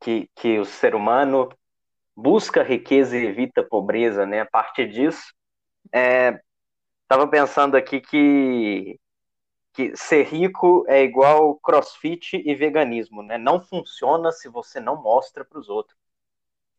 que, 0.00 0.26
que 0.34 0.58
o 0.58 0.64
ser 0.64 0.94
humano 0.94 1.50
busca 2.20 2.62
riqueza 2.62 3.16
e 3.16 3.26
evita 3.26 3.62
pobreza, 3.62 4.26
né? 4.26 4.40
A 4.40 4.46
partir 4.46 4.88
disso, 4.88 5.32
estava 5.86 7.24
é, 7.24 7.26
pensando 7.26 7.76
aqui 7.76 8.00
que, 8.00 8.98
que 9.72 9.96
ser 9.96 10.24
rico 10.24 10.84
é 10.88 11.02
igual 11.02 11.56
crossfit 11.56 12.36
e 12.36 12.54
veganismo, 12.54 13.22
né? 13.22 13.38
Não 13.38 13.60
funciona 13.60 14.32
se 14.32 14.48
você 14.48 14.80
não 14.80 15.02
mostra 15.02 15.44
para 15.44 15.58
os 15.58 15.68
outros. 15.68 15.98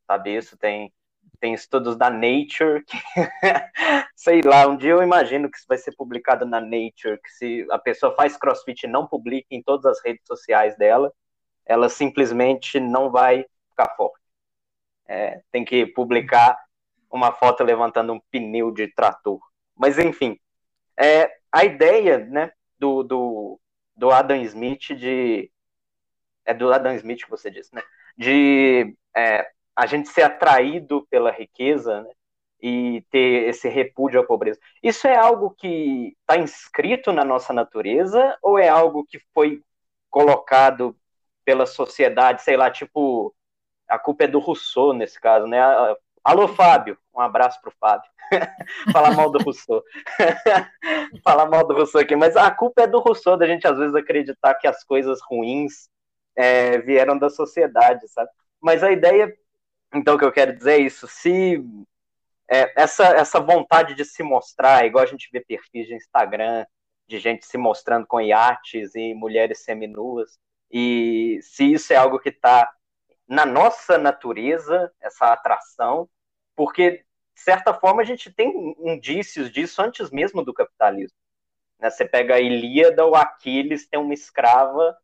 Sabe, 0.07 0.35
isso 0.35 0.57
tem 0.57 0.93
tem 1.39 1.53
estudos 1.55 1.95
da 1.95 2.09
Nature, 2.09 2.83
que, 2.85 2.97
sei 4.15 4.41
lá, 4.43 4.67
um 4.67 4.77
dia 4.77 4.91
eu 4.91 5.01
imagino 5.01 5.49
que 5.49 5.57
isso 5.57 5.65
vai 5.67 5.77
ser 5.77 5.95
publicado 5.95 6.45
na 6.45 6.61
Nature, 6.61 7.19
que 7.19 7.31
se 7.31 7.67
a 7.71 7.79
pessoa 7.79 8.15
faz 8.15 8.37
crossfit 8.37 8.83
e 8.83 8.89
não 8.89 9.07
publica 9.07 9.47
em 9.49 9.61
todas 9.61 9.85
as 9.85 10.03
redes 10.05 10.23
sociais 10.27 10.77
dela, 10.77 11.11
ela 11.65 11.89
simplesmente 11.89 12.79
não 12.79 13.09
vai 13.09 13.43
ficar 13.69 13.95
forte. 13.95 14.20
É, 15.07 15.41
tem 15.51 15.65
que 15.65 15.85
publicar 15.85 16.57
uma 17.09 17.31
foto 17.31 17.63
levantando 17.63 18.13
um 18.13 18.21
pneu 18.31 18.71
de 18.71 18.87
trator. 18.93 19.39
Mas, 19.75 19.97
enfim, 19.97 20.39
é, 20.97 21.31
a 21.51 21.65
ideia 21.65 22.19
né, 22.19 22.51
do, 22.79 23.03
do, 23.03 23.59
do 23.95 24.11
Adam 24.11 24.37
Smith 24.43 24.95
de. 24.95 25.51
É 26.45 26.53
do 26.53 26.71
Adam 26.73 26.95
Smith 26.95 27.23
que 27.23 27.29
você 27.29 27.51
disse, 27.51 27.73
né? 27.73 27.83
De 28.17 28.95
é, 29.15 29.47
a 29.75 29.85
gente 29.85 30.09
ser 30.09 30.23
atraído 30.23 31.05
pela 31.09 31.31
riqueza 31.31 32.01
né, 32.01 32.09
e 32.61 33.05
ter 33.11 33.49
esse 33.49 33.69
repúdio 33.69 34.19
à 34.19 34.25
pobreza. 34.25 34.59
Isso 34.81 35.07
é 35.07 35.15
algo 35.15 35.51
que 35.51 36.15
está 36.21 36.37
inscrito 36.37 37.11
na 37.11 37.23
nossa 37.23 37.53
natureza 37.53 38.37
ou 38.41 38.57
é 38.57 38.69
algo 38.69 39.05
que 39.05 39.19
foi 39.33 39.63
colocado 40.09 40.95
pela 41.45 41.65
sociedade, 41.65 42.43
sei 42.43 42.57
lá, 42.57 42.69
tipo, 42.69 43.33
a 43.91 43.99
culpa 43.99 44.23
é 44.23 44.27
do 44.27 44.39
Rousseau 44.39 44.93
nesse 44.93 45.19
caso, 45.19 45.45
né? 45.47 45.59
Alô, 46.23 46.47
Fábio, 46.47 46.97
um 47.13 47.19
abraço 47.19 47.59
para 47.61 47.69
o 47.69 47.73
Fábio. 47.79 48.09
Falar 48.93 49.11
mal 49.11 49.29
do 49.29 49.43
Rousseau. 49.43 49.83
Falar 51.23 51.47
mal 51.47 51.67
do 51.67 51.73
Rousseau 51.73 52.01
aqui, 52.01 52.15
mas 52.15 52.37
a 52.37 52.49
culpa 52.51 52.83
é 52.83 52.87
do 52.87 52.99
Rousseau, 52.99 53.35
da 53.35 53.45
gente 53.45 53.67
às 53.67 53.77
vezes 53.77 53.93
acreditar 53.95 54.55
que 54.55 54.67
as 54.67 54.83
coisas 54.83 55.19
ruins 55.21 55.89
é, 56.35 56.77
vieram 56.77 57.17
da 57.17 57.29
sociedade, 57.29 58.07
sabe? 58.07 58.29
Mas 58.61 58.83
a 58.83 58.91
ideia 58.91 59.35
então, 59.93 60.17
que 60.17 60.23
eu 60.23 60.31
quero 60.31 60.55
dizer 60.55 60.73
é 60.73 60.77
isso. 60.79 61.07
Se 61.07 61.61
é, 62.49 62.81
essa, 62.81 63.05
essa 63.07 63.39
vontade 63.39 63.93
de 63.93 64.05
se 64.05 64.23
mostrar, 64.23 64.85
igual 64.85 65.03
a 65.03 65.07
gente 65.07 65.29
vê 65.31 65.41
perfis 65.41 65.87
de 65.87 65.95
Instagram, 65.95 66.65
de 67.07 67.19
gente 67.19 67.45
se 67.45 67.57
mostrando 67.57 68.07
com 68.07 68.21
iates 68.21 68.95
e 68.95 69.13
mulheres 69.13 69.63
seminuas, 69.63 70.39
e 70.71 71.39
se 71.41 71.73
isso 71.73 71.91
é 71.91 71.97
algo 71.97 72.19
que 72.19 72.29
está 72.29 72.71
na 73.31 73.45
nossa 73.45 73.97
natureza, 73.97 74.91
essa 74.99 75.31
atração, 75.31 76.09
porque, 76.53 77.05
de 77.33 77.41
certa 77.41 77.73
forma, 77.73 78.01
a 78.01 78.05
gente 78.05 78.29
tem 78.29 78.75
indícios 78.77 79.49
disso 79.49 79.81
antes 79.81 80.11
mesmo 80.11 80.43
do 80.43 80.53
capitalismo. 80.53 81.17
Né? 81.79 81.89
Você 81.89 82.03
pega 82.03 82.35
a 82.35 82.41
Ilíada, 82.41 83.05
o 83.05 83.15
Aquiles 83.15 83.87
tem 83.87 83.97
uma 83.97 84.13
escrava 84.13 84.97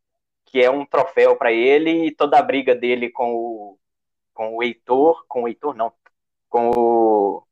que 0.44 0.62
é 0.62 0.70
um 0.70 0.86
troféu 0.86 1.38
para 1.38 1.54
ele, 1.54 2.08
e 2.08 2.12
toda 2.16 2.38
a 2.38 2.42
briga 2.42 2.76
dele 2.76 3.10
com 3.10 3.34
o 3.34 3.80
com 4.34 4.58
o 4.58 4.62
Heitor, 4.62 5.26
com 5.28 5.44
o 5.44 5.48
Heitor 5.48 5.74
não, 5.74 5.94
com 6.50 6.72
o 6.76 7.48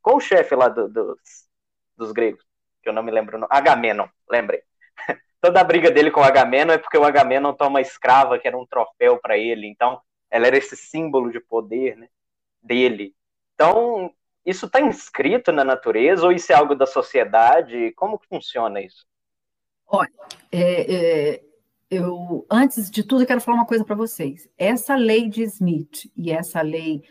com 0.00 0.14
o 0.16 0.20
chefe 0.20 0.54
lá 0.54 0.68
do, 0.68 0.88
dos, 0.88 1.48
dos 1.96 2.12
gregos, 2.12 2.44
que 2.80 2.88
eu 2.88 2.92
não 2.92 3.02
me 3.02 3.10
lembro. 3.10 3.44
Agamenon, 3.50 4.06
lembrei. 4.30 4.62
Toda 5.40 5.60
a 5.60 5.64
briga 5.64 5.90
dele 5.90 6.10
com 6.10 6.20
o 6.20 6.24
Agamenon 6.24 6.72
é 6.72 6.78
porque 6.78 6.98
o 6.98 7.04
Agamenon 7.04 7.52
toma 7.52 7.80
escrava, 7.80 8.38
que 8.38 8.48
era 8.48 8.58
um 8.58 8.66
troféu 8.66 9.18
para 9.18 9.36
ele, 9.36 9.66
então 9.66 10.00
ela 10.30 10.46
era 10.46 10.56
esse 10.56 10.76
símbolo 10.76 11.30
de 11.30 11.40
poder 11.40 11.96
né, 11.96 12.08
dele. 12.62 13.14
Então, 13.54 14.12
isso 14.44 14.66
está 14.66 14.80
inscrito 14.80 15.52
na 15.52 15.64
natureza 15.64 16.24
ou 16.24 16.32
isso 16.32 16.52
é 16.52 16.54
algo 16.54 16.74
da 16.74 16.86
sociedade? 16.86 17.92
Como 17.92 18.18
que 18.18 18.28
funciona 18.28 18.80
isso? 18.80 19.06
Olha, 19.86 20.10
é, 20.50 20.94
é, 20.94 21.42
eu, 21.90 22.44
antes 22.50 22.90
de 22.90 23.02
tudo, 23.02 23.26
quero 23.26 23.40
falar 23.40 23.58
uma 23.58 23.66
coisa 23.66 23.84
para 23.84 23.94
vocês. 23.94 24.48
Essa 24.58 24.96
lei 24.96 25.28
de 25.28 25.42
Smith 25.44 26.10
e 26.16 26.32
essa 26.32 26.60
lei 26.60 27.02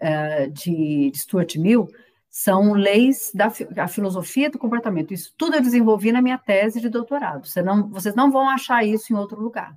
uh, 0.00 0.50
de, 0.50 1.10
de 1.10 1.18
Stuart 1.18 1.56
Mill 1.56 1.88
são 2.36 2.72
leis 2.72 3.30
da, 3.32 3.46
da 3.70 3.86
filosofia 3.86 4.50
do 4.50 4.58
comportamento. 4.58 5.14
Isso 5.14 5.32
tudo 5.38 5.54
eu 5.54 5.62
desenvolvi 5.62 6.10
na 6.10 6.20
minha 6.20 6.36
tese 6.36 6.80
de 6.80 6.88
doutorado. 6.88 7.46
Você 7.46 7.62
não, 7.62 7.88
vocês 7.88 8.12
não 8.12 8.28
vão 8.28 8.48
achar 8.48 8.84
isso 8.84 9.12
em 9.12 9.16
outro 9.16 9.40
lugar, 9.40 9.72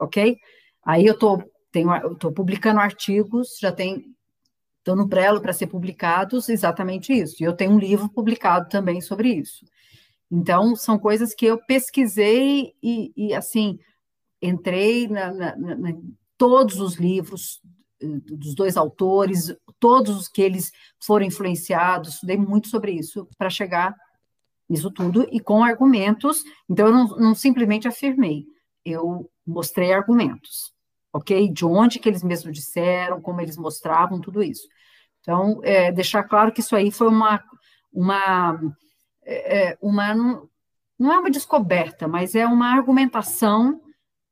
ok? 0.00 0.38
Aí 0.82 1.04
eu 1.04 1.12
estou 1.12 1.44
tô 2.18 2.32
publicando 2.32 2.80
artigos, 2.80 3.58
já 3.60 3.70
tem 3.70 4.06
estão 4.78 4.96
no 4.96 5.06
prelo 5.06 5.42
para 5.42 5.52
ser 5.52 5.66
publicados 5.66 6.48
exatamente 6.48 7.12
isso. 7.12 7.36
E 7.42 7.44
eu 7.44 7.52
tenho 7.52 7.72
um 7.72 7.78
livro 7.78 8.08
publicado 8.08 8.70
também 8.70 9.02
sobre 9.02 9.28
isso. 9.28 9.66
Então, 10.30 10.74
são 10.74 10.98
coisas 10.98 11.34
que 11.34 11.44
eu 11.44 11.58
pesquisei 11.66 12.72
e, 12.82 13.12
e 13.14 13.34
assim, 13.34 13.78
entrei 14.40 15.08
na, 15.08 15.30
na, 15.30 15.76
todos 16.38 16.80
os 16.80 16.94
livros 16.94 17.60
dos 18.24 18.54
dois 18.54 18.76
autores, 18.76 19.54
todos 19.78 20.16
os 20.16 20.28
que 20.28 20.42
eles 20.42 20.72
foram 21.00 21.26
influenciados, 21.26 22.14
estudei 22.14 22.36
muito 22.36 22.68
sobre 22.68 22.92
isso 22.92 23.28
para 23.38 23.50
chegar 23.50 23.94
nisso 24.68 24.90
tudo 24.90 25.26
e 25.30 25.40
com 25.40 25.62
argumentos. 25.62 26.42
Então, 26.68 26.86
eu 26.86 26.92
não, 26.92 27.06
não 27.16 27.34
simplesmente 27.34 27.88
afirmei, 27.88 28.46
eu 28.84 29.30
mostrei 29.46 29.92
argumentos, 29.92 30.72
ok? 31.12 31.48
De 31.48 31.64
onde 31.64 31.98
que 31.98 32.08
eles 32.08 32.22
mesmos 32.22 32.54
disseram, 32.54 33.20
como 33.20 33.40
eles 33.40 33.56
mostravam, 33.56 34.20
tudo 34.20 34.42
isso. 34.42 34.66
Então, 35.20 35.60
é, 35.62 35.92
deixar 35.92 36.24
claro 36.24 36.52
que 36.52 36.60
isso 36.60 36.74
aí 36.74 36.90
foi 36.90 37.08
uma, 37.08 37.42
uma 37.92 38.58
é, 39.24 39.70
é, 39.70 39.78
uma 39.80 40.14
não 40.14 41.12
é 41.12 41.18
uma 41.18 41.30
descoberta, 41.30 42.06
mas 42.06 42.34
é 42.34 42.46
uma 42.46 42.72
argumentação 42.72 43.80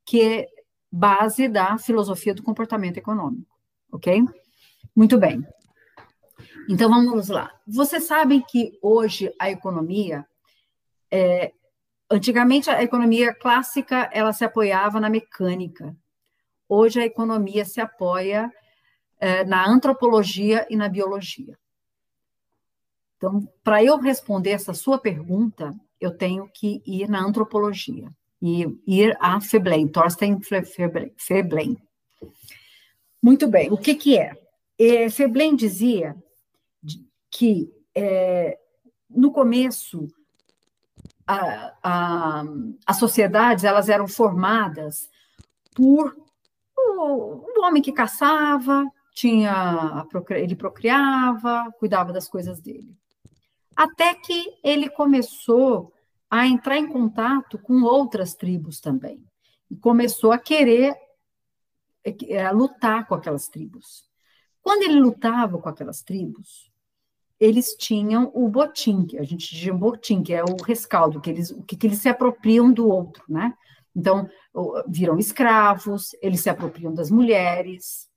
que 0.04 0.22
é 0.22 0.46
base 0.90 1.48
da 1.48 1.78
filosofia 1.78 2.34
do 2.34 2.42
comportamento 2.42 2.96
econômico, 2.96 3.49
ok? 3.92 4.24
Muito 4.94 5.18
bem. 5.18 5.46
Então 6.68 6.88
vamos 6.88 7.28
lá. 7.28 7.50
Vocês 7.66 8.04
sabem 8.04 8.40
que 8.40 8.78
hoje 8.82 9.34
a 9.38 9.50
economia, 9.50 10.26
é, 11.10 11.52
antigamente 12.10 12.70
a 12.70 12.82
economia 12.82 13.34
clássica 13.34 14.08
ela 14.12 14.32
se 14.32 14.44
apoiava 14.44 15.00
na 15.00 15.10
mecânica. 15.10 15.96
Hoje 16.68 17.00
a 17.00 17.04
economia 17.04 17.64
se 17.64 17.80
apoia 17.80 18.52
é, 19.18 19.44
na 19.44 19.68
antropologia 19.68 20.66
e 20.70 20.76
na 20.76 20.88
biologia. 20.88 21.58
Então, 23.16 23.46
para 23.62 23.84
eu 23.84 23.98
responder 23.98 24.50
essa 24.50 24.72
sua 24.72 24.98
pergunta, 24.98 25.74
eu 26.00 26.16
tenho 26.16 26.48
que 26.48 26.82
ir 26.86 27.08
na 27.08 27.20
antropologia. 27.20 28.08
e 28.42 28.64
ir 28.86 29.14
a 29.20 29.38
Veblen, 29.38 29.86
Thorstein 29.88 30.40
Veblen. 31.28 31.76
Muito 33.22 33.46
bem, 33.48 33.70
o 33.70 33.76
que, 33.76 33.94
que 33.94 34.16
é? 34.18 34.36
é 34.78 35.08
Veblen 35.08 35.54
dizia 35.54 36.16
que 37.30 37.72
é, 37.94 38.58
no 39.08 39.30
começo 39.30 40.08
a, 41.26 41.74
a, 41.82 42.44
as 42.86 42.96
sociedades 42.96 43.64
elas 43.64 43.88
eram 43.88 44.08
formadas 44.08 45.08
por 45.74 46.16
o, 46.76 47.44
o 47.58 47.64
homem 47.64 47.82
que 47.82 47.92
caçava, 47.92 48.84
tinha 49.12 50.06
ele 50.30 50.56
procriava, 50.56 51.70
cuidava 51.78 52.12
das 52.12 52.28
coisas 52.28 52.60
dele. 52.60 52.96
Até 53.76 54.14
que 54.14 54.58
ele 54.64 54.88
começou 54.88 55.92
a 56.30 56.46
entrar 56.46 56.78
em 56.78 56.86
contato 56.86 57.58
com 57.58 57.82
outras 57.82 58.34
tribos 58.34 58.80
também. 58.80 59.24
E 59.70 59.76
começou 59.76 60.32
a 60.32 60.38
querer 60.38 60.94
é, 62.04 62.50
lutar 62.50 63.06
com 63.06 63.14
aquelas 63.14 63.48
tribos. 63.48 64.04
Quando 64.62 64.82
ele 64.82 65.00
lutava 65.00 65.58
com 65.58 65.68
aquelas 65.68 66.02
tribos, 66.02 66.70
eles 67.38 67.74
tinham 67.74 68.30
o 68.34 68.48
botim, 68.48 69.06
que 69.06 69.18
a 69.18 69.24
gente 69.24 69.54
diz 69.54 69.74
botim, 69.74 70.22
que 70.22 70.34
é 70.34 70.44
o 70.44 70.62
rescaldo, 70.62 71.20
que 71.20 71.30
eles, 71.30 71.50
que, 71.66 71.76
que 71.76 71.86
eles 71.86 71.98
se 71.98 72.08
apropriam 72.08 72.70
do 72.70 72.86
outro, 72.86 73.24
né? 73.28 73.56
Então, 73.96 74.28
viram 74.86 75.18
escravos, 75.18 76.14
eles 76.20 76.40
se 76.40 76.50
apropriam 76.50 76.92
das 76.92 77.10
mulheres, 77.10 78.08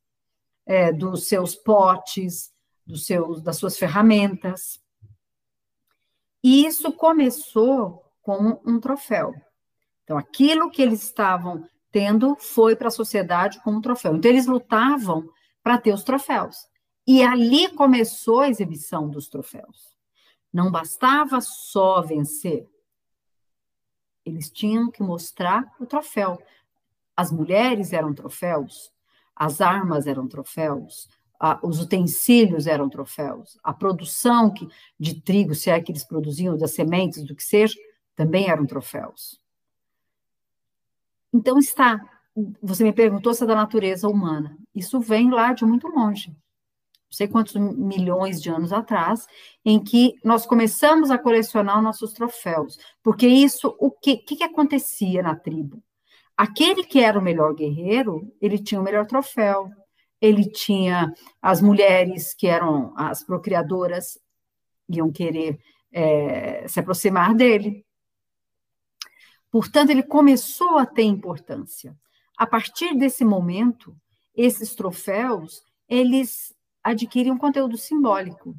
é, 0.66 0.92
dos 0.92 1.28
seus 1.28 1.56
potes, 1.56 2.54
dos 2.86 3.06
seus, 3.06 3.42
das 3.42 3.58
suas 3.58 3.78
ferramentas. 3.78 4.80
E 6.44 6.66
isso 6.66 6.92
começou 6.92 8.04
como 8.22 8.62
um 8.66 8.80
troféu. 8.80 9.34
Então, 10.04 10.18
aquilo 10.18 10.70
que 10.70 10.82
eles 10.82 11.02
estavam 11.02 11.68
tendo 11.94 12.36
foi 12.36 12.76
para 12.76 12.88
a 12.88 12.92
sociedade 12.92 13.62
como 13.62 13.80
troféu. 13.80 14.16
Então, 14.16 14.30
eles 14.30 14.48
lutavam 14.48 15.30
para 15.62 15.78
ter 15.78 15.94
os 15.94 16.04
troféus. 16.04 16.68
E 17.06 17.22
ali 17.22 17.70
começou 17.70 18.42
a 18.42 18.50
exibição 18.50 19.08
dos 19.08 19.30
troféus. 19.30 19.96
Não 20.52 20.72
bastava 20.72 21.40
só 21.40 22.02
vencer, 22.02 22.68
eles 24.26 24.50
tinham 24.50 24.90
que 24.90 25.04
mostrar 25.04 25.72
o 25.80 25.86
troféu. 25.86 26.42
As 27.16 27.32
mulheres 27.32 27.94
eram 27.94 28.14
troféus, 28.14 28.92
as 29.36 29.62
armas 29.62 30.08
eram 30.08 30.28
troféus, 30.28 31.08
a, 31.40 31.60
os 31.62 31.80
utensílios 31.80 32.66
eram 32.66 32.90
troféus, 32.90 33.58
a 33.64 33.74
produção 33.74 34.52
que, 34.52 34.68
de 35.00 35.22
trigo, 35.22 35.54
se 35.54 35.70
é 35.70 35.82
que 35.82 35.92
eles 35.92 36.04
produziam, 36.04 36.58
das 36.58 36.72
sementes, 36.72 37.24
do 37.24 37.36
que 37.36 37.44
seja, 37.44 37.78
também 38.16 38.50
eram 38.50 38.66
troféus. 38.66 39.43
Então 41.34 41.58
está, 41.58 42.00
você 42.62 42.84
me 42.84 42.94
perguntou 42.94 43.34
se 43.34 43.44
é 43.44 43.48
da 43.48 43.56
natureza 43.56 44.08
humana. 44.08 44.58
Isso 44.74 45.00
vem 45.00 45.30
lá 45.30 45.54
de 45.54 45.66
muito 45.66 45.88
longe 45.88 46.36
não 47.14 47.18
sei 47.18 47.28
quantos 47.28 47.54
milhões 47.54 48.42
de 48.42 48.50
anos 48.50 48.74
atrás, 48.74 49.28
em 49.64 49.82
que 49.82 50.16
nós 50.24 50.48
começamos 50.48 51.12
a 51.12 51.18
colecionar 51.18 51.80
nossos 51.80 52.12
troféus. 52.12 52.80
Porque 53.04 53.28
isso, 53.28 53.76
o 53.80 53.92
que, 53.92 54.18
que, 54.18 54.38
que 54.38 54.44
acontecia 54.44 55.22
na 55.22 55.36
tribo? 55.36 55.84
Aquele 56.36 56.84
que 56.84 57.00
era 57.00 57.20
o 57.20 57.22
melhor 57.22 57.54
guerreiro, 57.54 58.34
ele 58.42 58.58
tinha 58.58 58.82
o 58.82 58.84
melhor 58.84 59.06
troféu, 59.06 59.70
ele 60.20 60.50
tinha 60.50 61.14
as 61.40 61.62
mulheres 61.62 62.34
que 62.34 62.48
eram 62.48 62.92
as 62.98 63.24
procriadoras, 63.24 64.18
iam 64.90 65.12
querer 65.12 65.60
é, 65.92 66.68
se 66.68 66.80
aproximar 66.80 67.36
dele. 67.36 67.86
Portanto, 69.54 69.92
ele 69.92 70.02
começou 70.02 70.80
a 70.80 70.86
ter 70.88 71.04
importância. 71.04 71.96
A 72.36 72.48
partir 72.48 72.98
desse 72.98 73.24
momento, 73.24 73.96
esses 74.36 74.74
troféus, 74.74 75.64
eles 75.88 76.56
adquire 76.84 77.30
um 77.30 77.38
conteúdo 77.38 77.78
simbólico. 77.78 78.56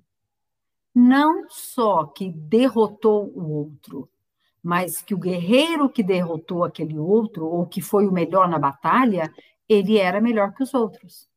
Não 0.94 1.50
só 1.50 2.04
que 2.04 2.30
derrotou 2.30 3.28
o 3.34 3.50
outro, 3.50 4.08
mas 4.62 5.02
que 5.02 5.12
o 5.12 5.18
guerreiro 5.18 5.90
que 5.90 6.00
derrotou 6.00 6.62
aquele 6.62 6.96
outro, 6.96 7.44
ou 7.44 7.66
que 7.66 7.82
foi 7.82 8.06
o 8.06 8.12
melhor 8.12 8.48
na 8.48 8.60
batalha, 8.60 9.34
ele 9.68 9.98
era 9.98 10.20
melhor 10.20 10.54
que 10.54 10.62
os 10.62 10.72
outros. 10.74 11.28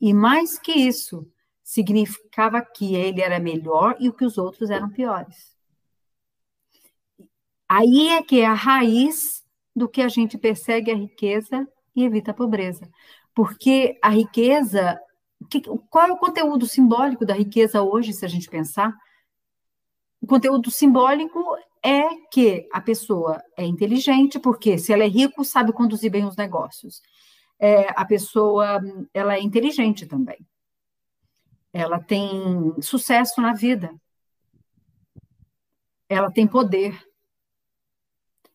E 0.00 0.14
mais 0.14 0.56
que 0.56 0.70
isso, 0.70 1.26
significava 1.64 2.62
que 2.62 2.94
ele 2.94 3.20
era 3.20 3.40
melhor 3.40 3.96
e 3.98 4.12
que 4.12 4.24
os 4.24 4.38
outros 4.38 4.70
eram 4.70 4.88
piores. 4.88 5.59
Aí 7.72 8.08
é 8.08 8.20
que 8.20 8.40
é 8.40 8.46
a 8.46 8.52
raiz 8.52 9.44
do 9.76 9.88
que 9.88 10.02
a 10.02 10.08
gente 10.08 10.36
persegue 10.36 10.90
a 10.90 10.96
riqueza 10.96 11.68
e 11.94 12.02
evita 12.02 12.32
a 12.32 12.34
pobreza. 12.34 12.90
Porque 13.32 13.96
a 14.02 14.08
riqueza 14.08 15.00
que, 15.48 15.62
qual 15.88 16.08
é 16.08 16.12
o 16.12 16.18
conteúdo 16.18 16.66
simbólico 16.66 17.24
da 17.24 17.32
riqueza 17.32 17.80
hoje, 17.80 18.12
se 18.12 18.24
a 18.24 18.28
gente 18.28 18.50
pensar? 18.50 18.92
O 20.20 20.26
conteúdo 20.26 20.68
simbólico 20.68 21.38
é 21.80 22.08
que 22.32 22.68
a 22.72 22.80
pessoa 22.80 23.40
é 23.56 23.64
inteligente, 23.64 24.40
porque 24.40 24.76
se 24.76 24.92
ela 24.92 25.04
é 25.04 25.08
rico, 25.08 25.44
sabe 25.44 25.72
conduzir 25.72 26.10
bem 26.10 26.26
os 26.26 26.36
negócios. 26.36 27.00
É, 27.56 27.88
a 27.90 28.04
pessoa 28.04 28.80
ela 29.14 29.34
é 29.36 29.40
inteligente 29.40 30.06
também. 30.06 30.44
Ela 31.72 32.00
tem 32.00 32.74
sucesso 32.82 33.40
na 33.40 33.52
vida. 33.52 33.94
Ela 36.08 36.32
tem 36.32 36.48
poder. 36.48 37.09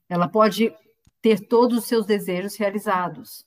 Ela 0.08 0.28
pode 0.28 0.74
ter 1.22 1.48
todos 1.48 1.80
os 1.80 1.86
seus 1.86 2.06
desejos 2.06 2.56
realizados. 2.56 3.46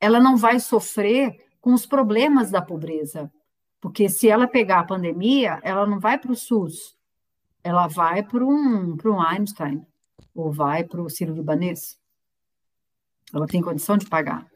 Ela 0.00 0.20
não 0.20 0.36
vai 0.36 0.60
sofrer 0.60 1.36
com 1.60 1.72
os 1.72 1.86
problemas 1.86 2.50
da 2.50 2.62
pobreza. 2.62 3.32
Porque 3.80 4.08
se 4.08 4.28
ela 4.28 4.46
pegar 4.46 4.80
a 4.80 4.84
pandemia, 4.84 5.60
ela 5.62 5.86
não 5.86 6.00
vai 6.00 6.18
para 6.18 6.32
o 6.32 6.36
SUS, 6.36 6.96
ela 7.62 7.86
vai 7.86 8.22
para 8.22 8.44
um, 8.44 8.96
um 9.04 9.20
Einstein, 9.20 9.86
ou 10.34 10.50
vai 10.52 10.84
para 10.84 11.00
o 11.00 11.08
Ciro 11.08 11.34
Libanês. 11.34 11.98
Ela 13.32 13.46
tem 13.46 13.62
condição 13.62 13.96
de 13.96 14.06
pagar. 14.06 14.46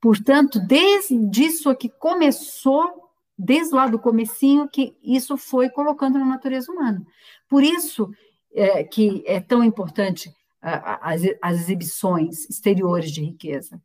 Portanto, 0.00 0.58
desde 0.58 1.14
isso 1.44 1.74
que 1.76 1.88
começou, 1.88 3.10
desde 3.38 3.74
lá 3.74 3.86
do 3.86 3.98
comecinho, 3.98 4.68
que 4.68 4.96
isso 5.02 5.36
foi 5.36 5.68
colocando 5.68 6.18
na 6.18 6.24
natureza 6.24 6.72
humana. 6.72 7.04
Por 7.48 7.62
isso 7.62 8.10
é, 8.54 8.84
que 8.84 9.22
é 9.26 9.40
tão 9.40 9.62
importante 9.62 10.34
as, 10.60 11.22
as 11.40 11.60
exibições 11.60 12.48
exteriores 12.48 13.10
de 13.10 13.20
riqueza 13.20 13.80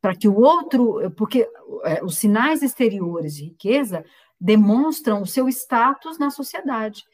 para 0.00 0.16
que 0.16 0.28
o 0.28 0.40
outro, 0.40 1.10
porque 1.12 1.48
é, 1.84 2.02
os 2.02 2.16
sinais 2.16 2.62
exteriores 2.62 3.36
de 3.36 3.44
riqueza 3.44 4.04
demonstram 4.40 5.20
o 5.20 5.26
seu 5.26 5.48
status 5.48 6.18
na 6.18 6.30
sociedade. 6.30 7.04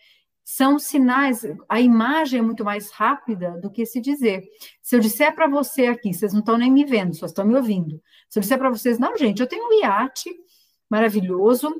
São 0.44 0.78
sinais, 0.78 1.44
a 1.68 1.80
imagem 1.80 2.38
é 2.38 2.42
muito 2.42 2.64
mais 2.64 2.92
rápida 2.92 3.58
do 3.60 3.68
que 3.68 3.84
se 3.84 4.00
dizer. 4.00 4.44
Se 4.80 4.94
eu 4.94 5.00
disser 5.00 5.34
para 5.34 5.48
você 5.48 5.86
aqui, 5.86 6.14
vocês 6.14 6.32
não 6.32 6.38
estão 6.38 6.56
nem 6.56 6.70
me 6.70 6.84
vendo, 6.84 7.16
só 7.16 7.26
estão 7.26 7.44
me 7.44 7.56
ouvindo. 7.56 8.00
Se 8.28 8.38
eu 8.38 8.40
disser 8.40 8.56
para 8.56 8.70
vocês, 8.70 8.96
não, 8.96 9.16
gente, 9.16 9.40
eu 9.40 9.48
tenho 9.48 9.66
um 9.66 9.80
iate 9.80 10.30
maravilhoso, 10.88 11.74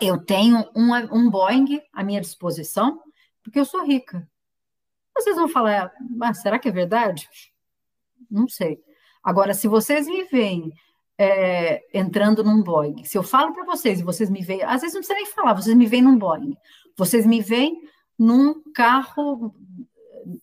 eu 0.00 0.16
tenho 0.16 0.64
um, 0.74 0.94
um 1.12 1.30
Boeing 1.30 1.82
à 1.92 2.02
minha 2.02 2.20
disposição, 2.22 3.02
porque 3.46 3.60
eu 3.60 3.64
sou 3.64 3.86
rica. 3.86 4.28
Vocês 5.14 5.36
vão 5.36 5.48
falar, 5.48 5.92
ah, 6.20 6.34
será 6.34 6.58
que 6.58 6.68
é 6.68 6.72
verdade? 6.72 7.28
Não 8.28 8.48
sei. 8.48 8.82
Agora, 9.22 9.54
se 9.54 9.68
vocês 9.68 10.08
me 10.08 10.24
veem 10.24 10.72
é, 11.16 11.80
entrando 11.96 12.42
num 12.42 12.60
Boeing, 12.60 13.04
se 13.04 13.16
eu 13.16 13.22
falo 13.22 13.54
para 13.54 13.64
vocês 13.64 14.00
e 14.00 14.02
vocês 14.02 14.28
me 14.28 14.42
veem, 14.42 14.64
às 14.64 14.80
vezes 14.80 14.94
não 14.94 15.00
precisa 15.00 15.14
nem 15.14 15.26
falar, 15.26 15.54
vocês 15.54 15.76
me 15.76 15.86
veem 15.86 16.02
num 16.02 16.18
Boeing, 16.18 16.56
vocês 16.96 17.24
me 17.24 17.40
veem 17.40 17.88
num 18.18 18.60
carro, 18.74 19.54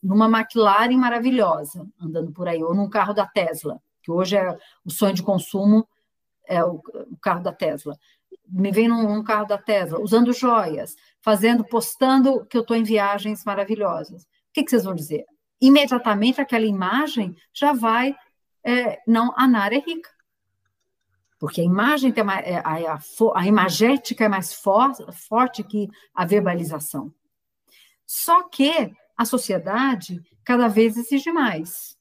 numa 0.01 0.29
McLaren 0.29 0.97
maravilhosa, 0.97 1.85
andando 1.99 2.31
por 2.31 2.47
aí, 2.47 2.63
ou 2.63 2.73
num 2.73 2.89
carro 2.89 3.13
da 3.13 3.27
Tesla, 3.27 3.81
que 4.01 4.11
hoje 4.11 4.37
é 4.37 4.57
o 4.85 4.89
sonho 4.89 5.13
de 5.13 5.23
consumo, 5.23 5.85
é 6.47 6.63
o, 6.63 6.81
o 7.11 7.17
carro 7.21 7.43
da 7.43 7.51
Tesla. 7.51 7.97
Me 8.47 8.71
vem 8.71 8.87
num, 8.87 9.03
num 9.03 9.23
carro 9.23 9.45
da 9.45 9.57
Tesla, 9.57 9.99
usando 9.99 10.33
joias, 10.33 10.95
fazendo, 11.21 11.63
postando 11.63 12.45
que 12.45 12.57
eu 12.57 12.61
estou 12.61 12.75
em 12.75 12.83
viagens 12.83 13.43
maravilhosas. 13.43 14.23
O 14.23 14.27
que, 14.53 14.63
que 14.63 14.69
vocês 14.69 14.83
vão 14.83 14.93
dizer? 14.93 15.25
Imediatamente 15.61 16.41
aquela 16.41 16.65
imagem 16.65 17.35
já 17.53 17.73
vai 17.73 18.15
é, 18.63 19.01
não, 19.05 19.33
a 19.35 19.47
Nara 19.47 19.75
é 19.75 19.79
rica. 19.79 20.09
Porque 21.37 21.59
a 21.59 21.65
imagem 21.65 22.11
tem 22.11 22.23
uma, 22.23 22.39
é, 22.39 22.57
a, 22.57 22.93
a, 22.93 22.99
a, 23.35 23.45
imagética 23.45 24.23
é 24.23 24.29
mais 24.29 24.53
for, 24.53 24.93
forte 25.11 25.61
que 25.63 25.89
a 26.15 26.25
verbalização. 26.25 27.13
Só 28.05 28.43
que 28.43 28.93
a 29.17 29.25
sociedade 29.25 30.21
cada 30.43 30.67
vez 30.67 30.95
exige 30.95 31.31
mais. 31.31 31.97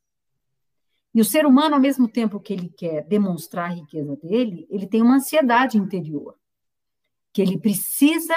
E 1.14 1.20
o 1.20 1.24
ser 1.24 1.44
humano, 1.44 1.74
ao 1.74 1.80
mesmo 1.80 2.08
tempo 2.08 2.40
que 2.40 2.52
ele 2.52 2.68
quer 2.68 3.04
demonstrar 3.04 3.70
a 3.70 3.74
riqueza 3.74 4.16
dele, 4.16 4.66
ele 4.70 4.86
tem 4.86 5.02
uma 5.02 5.16
ansiedade 5.16 5.76
interior, 5.76 6.36
que 7.32 7.42
ele 7.42 7.58
precisa 7.58 8.34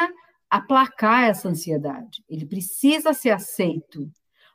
aplacar 0.49 1.23
essa 1.23 1.49
ansiedade, 1.49 2.23
ele 2.29 2.45
precisa 2.45 3.13
ser 3.13 3.31
aceito. 3.31 4.09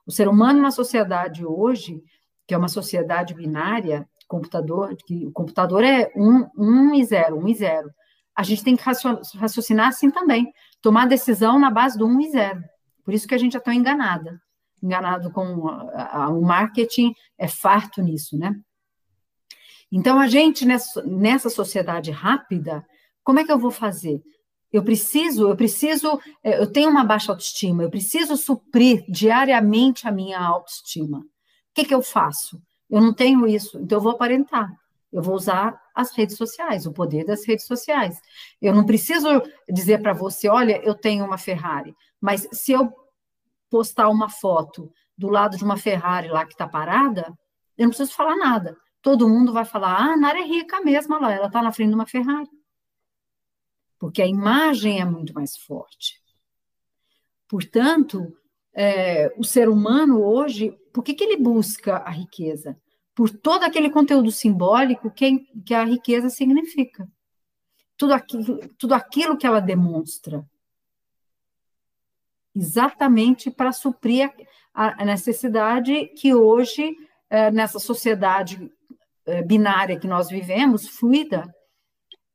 O 0.07 0.13
ser 0.13 0.29
humano 0.29 0.61
na 0.61 0.71
sociedade 0.71 1.45
hoje, 1.45 2.03
que 2.47 2.55
é 2.55 2.59
uma 2.59 2.69
sociedade 2.69 3.35
binária, 3.35 4.09
computador, 4.29 4.97
que 5.07 5.27
o 5.27 5.33
computador 5.33 5.83
é 5.83 6.11
um, 6.15 6.47
um 6.57 6.95
e 6.95 7.05
zero, 7.05 7.39
um 7.39 7.49
e 7.49 7.55
zero. 7.55 7.91
A 8.35 8.43
gente 8.43 8.63
tem 8.63 8.77
que 8.77 8.85
raciocinar 9.37 9.89
assim 9.89 10.11
também, 10.11 10.53
tomar 10.81 11.07
decisão 11.07 11.59
na 11.59 11.71
base 11.71 11.99
do 11.99 12.07
um 12.07 12.21
e 12.21 12.31
zero. 12.31 12.63
Por 13.05 13.13
isso 13.13 13.27
que 13.27 13.35
a 13.35 13.39
gente 13.39 13.57
é 13.57 13.61
tão 13.61 13.73
enganada, 13.73 14.41
enganado 14.83 15.31
com 15.31 15.69
a, 15.69 16.25
a, 16.25 16.29
o 16.31 16.43
marketing 16.43 17.15
é 17.39 17.47
farto 17.47 18.03
nisso, 18.03 18.37
né? 18.39 18.55
Então 19.93 20.21
a 20.21 20.29
gente 20.29 20.65
nessa, 20.65 21.03
nessa 21.03 21.51
sociedade 21.51 22.11
rápida, 22.11 22.87
como 23.23 23.41
é 23.41 23.45
que 23.45 23.53
eu 23.53 23.59
vou 23.59 23.71
fazer? 23.71 24.23
Eu 24.73 24.85
preciso, 24.85 25.49
eu 25.49 25.57
preciso, 25.57 26.21
é, 26.45 26.61
eu 26.61 26.71
tenho 26.71 26.91
uma 26.91 27.05
baixa 27.05 27.33
autoestima, 27.33 27.83
eu 27.83 27.91
preciso 27.91 28.37
suprir 28.37 29.05
diariamente 29.09 30.07
a 30.07 30.13
minha 30.13 30.39
autoestima. 30.39 31.19
O 31.19 31.25
que, 31.75 31.85
que 31.85 31.95
eu 31.95 32.03
faço? 32.03 32.61
Eu 32.89 33.01
não 33.01 33.13
tenho 33.13 33.47
isso, 33.47 33.79
então 33.81 33.99
eu 33.99 34.03
vou 34.03 34.13
aparentar. 34.13 34.71
Eu 35.13 35.23
vou 35.23 35.35
usar 35.35 35.81
as 35.93 36.13
redes 36.13 36.37
sociais, 36.37 36.87
o 36.87 36.93
poder 36.93 37.25
das 37.25 37.45
redes 37.45 37.67
sociais. 37.67 38.21
Eu 38.63 38.73
não 38.73 38.87
preciso 38.87 39.43
dizer 39.69 40.01
para 40.01 40.13
você, 40.13 40.49
olha, 40.49 40.81
eu 40.85 40.95
tenho 40.95 41.25
uma 41.25 41.37
Ferrari, 41.37 41.97
mas 42.21 42.47
se 42.53 42.71
eu 42.71 42.93
postar 43.71 44.09
uma 44.09 44.29
foto 44.29 44.93
do 45.17 45.29
lado 45.29 45.57
de 45.57 45.65
uma 45.65 45.77
Ferrari 45.77 46.29
lá 46.29 46.45
que 46.45 46.53
está 46.53 46.67
parada, 46.67 47.33
eu 47.79 47.85
não 47.85 47.91
preciso 47.91 48.13
falar 48.13 48.37
nada. 48.37 48.77
Todo 49.01 49.29
mundo 49.29 49.53
vai 49.53 49.65
falar, 49.65 49.95
ah, 49.95 50.13
a 50.13 50.17
Nara 50.17 50.41
é 50.41 50.45
rica 50.45 50.81
mesmo, 50.83 51.19
lá, 51.19 51.33
ela 51.33 51.47
está 51.47 51.63
na 51.63 51.73
frente 51.73 51.89
de 51.89 51.95
uma 51.95 52.07
Ferrari. 52.07 52.51
Porque 53.99 54.21
a 54.21 54.27
imagem 54.27 55.01
é 55.01 55.05
muito 55.05 55.33
mais 55.33 55.57
forte. 55.57 56.21
Portanto, 57.49 58.35
é, 58.73 59.33
o 59.37 59.45
ser 59.45 59.69
humano 59.69 60.23
hoje, 60.23 60.73
por 60.93 61.03
que, 61.03 61.15
que 61.15 61.25
ele 61.25 61.37
busca 61.37 61.97
a 61.99 62.11
riqueza? 62.11 62.79
Por 63.15 63.31
todo 63.31 63.65
aquele 63.65 63.91
conteúdo 63.91 64.31
simbólico 64.31 65.11
que, 65.11 65.41
que 65.65 65.75
a 65.75 65.85
riqueza 65.85 66.31
significa. 66.31 67.09
Tudo 67.97 68.15
aquilo, 68.15 68.59
tudo 68.79 68.95
aquilo 68.95 69.37
que 69.37 69.47
ela 69.47 69.61
demonstra. 69.61 70.47
Exatamente 72.55 73.51
para 73.51 73.73
suprir 73.73 74.33
a, 74.75 75.03
a, 75.03 75.05
necessidade 75.05 76.07
que 76.17 76.35
hoje, 76.35 76.97
é, 77.29 77.51
nessa 77.51 77.79
sociedade 77.79 78.71
é, 79.25 79.43
binária 79.43 79.99
que 79.99 80.09
nós 80.09 80.29
vivemos, 80.29 80.89
fluida, 80.89 81.53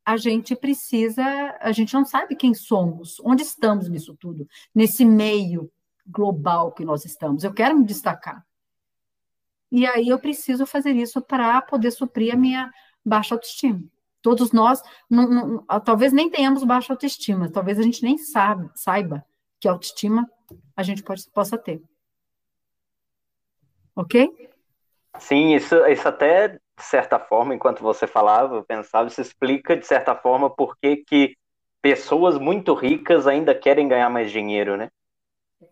a 0.06 0.18
gente 0.18 0.56
precisa, 0.56 1.24
a 1.60 1.72
gente 1.72 1.94
não 1.94 2.06
sabe 2.06 2.36
quem 2.36 2.54
somos, 2.54 3.20
onde 3.22 3.44
estamos 3.44 3.90
nisso 3.90 4.16
tudo, 4.20 4.48
nesse 4.74 5.04
meio 5.04 5.70
global 6.06 6.72
que 6.72 6.86
nós 6.86 7.04
estamos. 7.04 7.44
Eu 7.44 7.54
quero 7.54 7.78
me 7.78 7.86
destacar. 7.86 8.46
E 9.72 9.86
aí 9.86 10.08
eu 10.08 10.20
preciso 10.20 10.66
fazer 10.66 10.92
isso 10.92 11.22
para 11.22 11.62
poder 11.62 11.92
suprir 11.92 12.34
a 12.34 12.38
minha 12.38 12.72
baixa 13.04 13.36
autoestima. 13.36 13.84
Todos 14.22 14.52
nós, 14.52 14.82
não, 15.10 15.30
não, 15.30 15.66
talvez 15.84 16.14
nem 16.14 16.30
tenhamos 16.30 16.64
baixa 16.64 16.94
autoestima, 16.94 17.52
talvez 17.52 17.78
a 17.80 17.82
gente 17.82 18.02
nem 18.02 18.18
sabe, 18.18 18.70
saiba 18.76 19.26
que 19.66 19.70
autoestima 19.70 20.30
a 20.78 20.84
gente 20.84 21.02
pode, 21.02 21.28
possa 21.32 21.58
ter. 21.58 21.82
Ok? 23.96 24.32
Sim, 25.18 25.56
isso, 25.56 25.76
isso 25.88 26.08
até, 26.08 26.50
de 26.50 26.60
certa 26.78 27.18
forma, 27.18 27.56
enquanto 27.56 27.82
você 27.82 28.06
falava, 28.06 28.58
eu 28.58 28.64
pensava, 28.64 29.08
isso 29.08 29.20
explica, 29.20 29.76
de 29.76 29.84
certa 29.84 30.16
forma, 30.16 30.52
por 30.52 30.78
que, 30.78 30.98
que 30.98 31.36
pessoas 31.82 32.38
muito 32.38 32.76
ricas 32.76 33.26
ainda 33.26 33.56
querem 33.56 33.88
ganhar 33.88 34.08
mais 34.08 34.30
dinheiro, 34.30 34.78
né? 34.78 34.90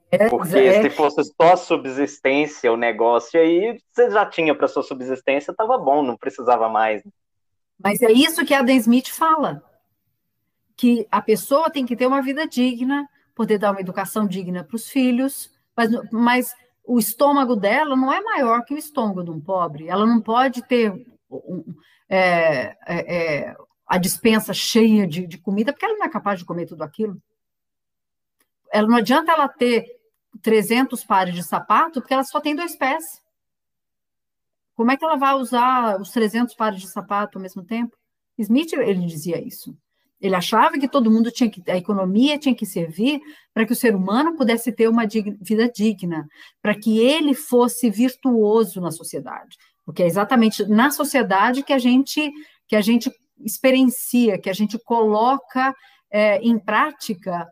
É, 0.09 0.27
Porque 0.27 0.57
é. 0.57 0.81
se 0.81 0.89
fosse 0.89 1.21
só 1.39 1.55
subsistência 1.55 2.73
o 2.73 2.77
negócio, 2.77 3.39
aí 3.39 3.79
você 3.91 4.09
já 4.09 4.25
tinha 4.25 4.55
para 4.55 4.67
sua 4.67 4.81
subsistência, 4.81 5.51
estava 5.51 5.77
bom, 5.77 6.01
não 6.01 6.17
precisava 6.17 6.67
mais. 6.67 7.03
Mas 7.77 8.01
é 8.01 8.11
isso 8.11 8.43
que 8.43 8.55
Adam 8.55 8.75
Smith 8.75 9.09
fala, 9.09 9.63
que 10.75 11.07
a 11.11 11.21
pessoa 11.21 11.69
tem 11.69 11.85
que 11.85 11.95
ter 11.95 12.07
uma 12.07 12.23
vida 12.23 12.47
digna, 12.47 13.07
poder 13.35 13.57
dar 13.57 13.71
uma 13.71 13.81
educação 13.81 14.27
digna 14.27 14.63
para 14.63 14.75
os 14.75 14.87
filhos, 14.87 15.51
mas, 15.75 15.89
mas 16.11 16.55
o 16.85 16.99
estômago 16.99 17.55
dela 17.55 17.95
não 17.95 18.11
é 18.11 18.21
maior 18.21 18.63
que 18.63 18.73
o 18.73 18.77
estômago 18.77 19.23
de 19.23 19.31
um 19.31 19.39
pobre. 19.39 19.87
Ela 19.87 20.05
não 20.05 20.21
pode 20.21 20.61
ter 20.63 20.91
um, 21.29 21.63
é, 22.09 22.75
é, 22.85 23.15
é, 23.15 23.55
a 23.87 23.97
dispensa 23.97 24.53
cheia 24.53 25.07
de, 25.07 25.25
de 25.25 25.37
comida, 25.37 25.71
porque 25.71 25.85
ela 25.85 25.97
não 25.97 26.05
é 26.05 26.09
capaz 26.09 26.39
de 26.39 26.45
comer 26.45 26.65
tudo 26.65 26.83
aquilo 26.83 27.21
ela 28.73 28.87
não 28.87 28.97
adianta 28.97 29.31
ela 29.31 29.47
ter 29.47 29.85
300 30.41 31.05
pares 31.05 31.35
de 31.35 31.43
sapato, 31.43 32.01
porque 32.01 32.13
ela 32.13 32.23
só 32.23 32.41
tem 32.41 32.55
dois 32.55 32.75
pés. 32.75 33.21
Como 34.73 34.91
é 34.91 34.97
que 34.97 35.05
ela 35.05 35.15
vai 35.15 35.35
usar 35.35 36.01
os 36.01 36.09
300 36.09 36.55
pares 36.55 36.81
de 36.81 36.87
sapato 36.87 37.37
ao 37.37 37.41
mesmo 37.41 37.63
tempo? 37.63 37.95
Smith, 38.35 38.73
ele 38.73 39.05
dizia 39.05 39.39
isso. 39.39 39.77
Ele 40.23 40.35
achava 40.35 40.79
que 40.79 40.87
todo 40.87 41.11
mundo 41.11 41.29
tinha 41.29 41.49
que, 41.49 41.61
a 41.69 41.75
economia 41.75 42.39
tinha 42.39 42.55
que 42.55 42.65
servir 42.65 43.19
para 43.53 43.65
que 43.65 43.73
o 43.73 43.75
ser 43.75 43.93
humano 43.93 44.37
pudesse 44.37 44.71
ter 44.71 44.87
uma 44.87 45.05
vida 45.05 45.69
digna, 45.69 46.25
para 46.61 46.73
que 46.73 46.97
ele 46.97 47.33
fosse 47.33 47.89
virtuoso 47.89 48.79
na 48.79 48.89
sociedade. 48.89 49.57
Porque 49.85 50.01
é 50.01 50.07
exatamente 50.07 50.65
na 50.65 50.91
sociedade 50.91 51.61
que 51.61 51.73
a 51.73 51.77
gente, 51.77 52.31
que 52.69 52.75
a 52.77 52.79
gente 52.79 53.11
experiencia, 53.37 54.39
que 54.39 54.49
a 54.49 54.53
gente 54.53 54.79
coloca 54.79 55.75
é, 56.09 56.37
em 56.37 56.57
prática 56.57 57.45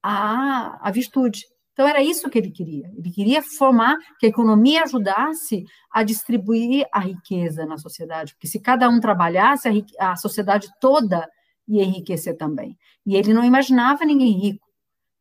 a, 0.00 0.78
a 0.88 0.92
virtude. 0.92 1.42
Então, 1.72 1.88
era 1.88 2.00
isso 2.00 2.30
que 2.30 2.38
ele 2.38 2.52
queria. 2.52 2.88
Ele 2.96 3.10
queria 3.10 3.42
formar 3.42 3.96
que 4.20 4.26
a 4.26 4.28
economia 4.28 4.84
ajudasse 4.84 5.64
a 5.90 6.04
distribuir 6.04 6.86
a 6.92 7.00
riqueza 7.00 7.66
na 7.66 7.76
sociedade, 7.76 8.34
porque 8.34 8.46
se 8.46 8.60
cada 8.60 8.88
um 8.88 9.00
trabalhasse, 9.00 9.84
a, 9.98 10.12
a 10.12 10.14
sociedade 10.14 10.68
toda 10.80 11.28
ia 11.68 11.82
enriquecer 11.82 12.36
também. 12.36 12.78
E 13.06 13.16
ele 13.16 13.32
não 13.32 13.44
imaginava 13.44 14.04
ninguém 14.04 14.32
rico, 14.32 14.66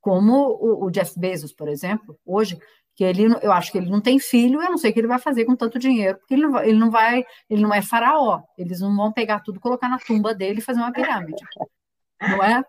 como 0.01 0.33
o, 0.33 0.85
o, 0.85 0.91
Jeff 0.91 1.17
Bezos, 1.17 1.53
por 1.53 1.67
exemplo, 1.67 2.19
hoje, 2.25 2.59
que 2.95 3.03
ele, 3.03 3.23
eu 3.41 3.51
acho 3.51 3.71
que 3.71 3.77
ele 3.77 3.89
não 3.89 4.01
tem 4.01 4.19
filho, 4.19 4.61
eu 4.61 4.69
não 4.69 4.77
sei 4.77 4.91
o 4.91 4.93
que 4.93 4.99
ele 4.99 5.07
vai 5.07 5.19
fazer 5.19 5.45
com 5.45 5.55
tanto 5.55 5.79
dinheiro, 5.79 6.17
porque 6.17 6.33
ele 6.33 6.43
não, 6.43 6.59
ele 6.59 6.77
não 6.77 6.91
vai, 6.91 7.25
ele 7.49 7.61
não 7.61 7.73
é 7.73 7.81
faraó, 7.81 8.41
eles 8.57 8.81
não 8.81 8.95
vão 8.95 9.11
pegar 9.11 9.39
tudo, 9.39 9.59
colocar 9.59 9.87
na 9.87 9.97
tumba 9.97 10.35
dele 10.35 10.59
e 10.59 10.63
fazer 10.63 10.79
uma 10.79 10.91
pirâmide, 10.91 11.43
não 12.21 12.43
é? 12.43 12.63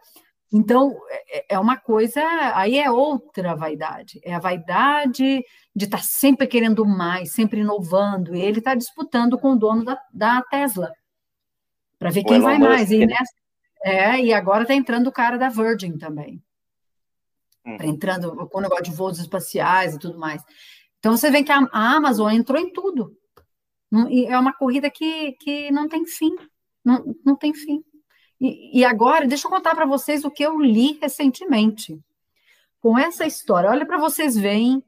Então, 0.52 0.96
é, 1.28 1.54
é 1.56 1.58
uma 1.58 1.76
coisa, 1.76 2.22
aí 2.54 2.78
é 2.78 2.88
outra 2.88 3.56
vaidade, 3.56 4.20
é 4.22 4.32
a 4.32 4.38
vaidade 4.38 5.42
de 5.74 5.84
estar 5.84 5.98
tá 5.98 6.02
sempre 6.04 6.46
querendo 6.46 6.86
mais, 6.86 7.32
sempre 7.32 7.60
inovando, 7.60 8.34
e 8.34 8.40
ele 8.40 8.60
está 8.60 8.76
disputando 8.76 9.36
com 9.36 9.52
o 9.52 9.58
dono 9.58 9.84
da, 9.84 9.98
da 10.12 10.42
Tesla, 10.42 10.92
para 11.98 12.10
ver 12.10 12.22
quem 12.22 12.40
vai 12.40 12.58
mais. 12.58 12.92
E, 12.92 13.04
nessa, 13.04 13.32
é, 13.84 14.18
e 14.18 14.32
agora 14.32 14.62
está 14.62 14.72
entrando 14.72 15.08
o 15.08 15.12
cara 15.12 15.36
da 15.36 15.50
Virgin 15.50 15.98
também. 15.98 16.42
Está 17.66 17.84
entrando 17.84 18.34
com 18.48 18.58
o 18.58 18.60
negócio 18.62 18.84
de 18.84 18.90
voos 18.90 19.18
espaciais 19.18 19.94
e 19.94 19.98
tudo 19.98 20.18
mais. 20.18 20.42
Então, 20.98 21.14
você 21.14 21.30
vê 21.30 21.42
que 21.42 21.52
a, 21.52 21.58
a 21.70 21.96
Amazon 21.96 22.32
entrou 22.32 22.58
em 22.58 22.72
tudo. 22.72 23.14
E 24.08 24.24
é 24.24 24.38
uma 24.38 24.54
corrida 24.54 24.88
que, 24.90 25.32
que 25.32 25.70
não 25.70 25.86
tem 25.86 26.06
fim. 26.06 26.34
Não, 26.82 27.14
não 27.22 27.36
tem 27.36 27.52
fim. 27.52 27.84
E, 28.40 28.80
e 28.80 28.84
agora, 28.86 29.26
deixa 29.26 29.46
eu 29.46 29.50
contar 29.50 29.74
para 29.74 29.84
vocês 29.84 30.24
o 30.24 30.30
que 30.30 30.42
eu 30.42 30.58
li 30.58 30.98
recentemente. 31.00 32.00
Com 32.80 32.98
essa 32.98 33.26
história, 33.26 33.68
olha 33.68 33.84
para 33.84 33.98
vocês 33.98 34.34
verem 34.34 34.82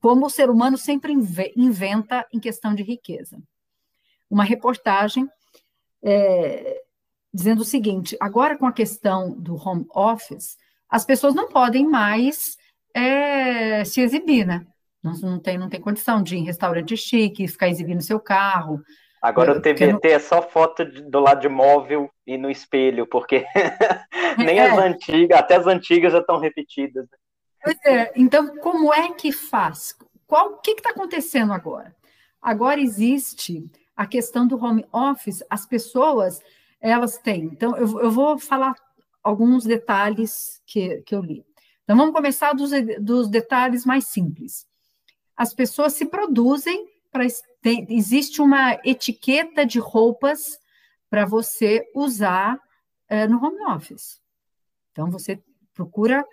como 0.00 0.24
o 0.24 0.30
ser 0.30 0.48
humano 0.48 0.78
sempre 0.78 1.12
inventa 1.12 2.26
em 2.32 2.40
questão 2.40 2.74
de 2.74 2.82
riqueza. 2.82 3.38
Uma 4.30 4.44
reportagem 4.44 5.28
é, 6.02 6.82
dizendo 7.32 7.60
o 7.60 7.64
seguinte: 7.64 8.16
agora 8.20 8.56
com 8.56 8.66
a 8.66 8.72
questão 8.72 9.30
do 9.30 9.54
home 9.54 9.86
office, 9.94 10.56
as 10.88 11.04
pessoas 11.04 11.34
não 11.34 11.48
podem 11.48 11.86
mais 11.86 12.56
é, 12.94 13.84
se 13.84 14.00
exibir, 14.00 14.46
né? 14.46 14.66
Não, 15.02 15.12
não, 15.14 15.38
tem, 15.38 15.56
não 15.56 15.68
tem 15.68 15.80
condição 15.80 16.22
de 16.22 16.36
ir 16.36 16.40
em 16.40 16.44
restaurante 16.44 16.96
chique, 16.96 17.48
ficar 17.48 17.68
exibindo 17.68 18.02
seu 18.02 18.20
carro, 18.20 18.82
Agora 19.22 19.52
o 19.52 19.60
TVT 19.60 20.08
não... 20.08 20.14
é 20.14 20.18
só 20.18 20.40
foto 20.40 20.84
do 20.84 21.20
lado 21.20 21.42
de 21.42 21.48
móvel 21.48 22.10
e 22.26 22.38
no 22.38 22.50
espelho, 22.50 23.06
porque 23.06 23.44
nem 24.38 24.58
é. 24.58 24.70
as 24.70 24.78
antigas, 24.78 25.38
até 25.38 25.56
as 25.56 25.66
antigas 25.66 26.12
já 26.12 26.20
estão 26.20 26.38
repetidas. 26.38 27.06
Pois 27.62 27.76
é, 27.84 28.12
então 28.16 28.56
como 28.58 28.92
é 28.94 29.12
que 29.12 29.30
faz? 29.30 29.94
Qual, 30.26 30.52
o 30.52 30.58
que 30.58 30.70
está 30.70 30.90
acontecendo 30.90 31.52
agora? 31.52 31.94
Agora 32.40 32.80
existe 32.80 33.70
a 33.94 34.06
questão 34.06 34.46
do 34.46 34.62
home 34.62 34.86
office, 34.90 35.44
as 35.50 35.66
pessoas, 35.66 36.40
elas 36.80 37.18
têm. 37.18 37.44
Então, 37.44 37.76
eu, 37.76 38.00
eu 38.00 38.10
vou 38.10 38.38
falar 38.38 38.74
alguns 39.22 39.64
detalhes 39.64 40.62
que, 40.66 41.02
que 41.02 41.14
eu 41.14 41.20
li. 41.20 41.44
Então, 41.84 41.96
vamos 41.96 42.14
começar 42.14 42.52
dos, 42.52 42.70
dos 43.00 43.28
detalhes 43.28 43.84
mais 43.84 44.06
simples. 44.06 44.66
As 45.36 45.52
pessoas 45.52 45.94
se 45.94 46.06
produzem 46.06 46.88
para 47.10 47.26
existe 47.64 48.40
uma 48.40 48.78
etiqueta 48.84 49.66
de 49.66 49.78
roupas 49.78 50.58
para 51.10 51.26
você 51.26 51.84
usar 51.94 52.56
uh, 52.56 53.28
no 53.28 53.44
home 53.44 53.60
office. 53.74 54.20
Então, 54.92 55.10
você 55.10 55.42
procura 55.74 56.24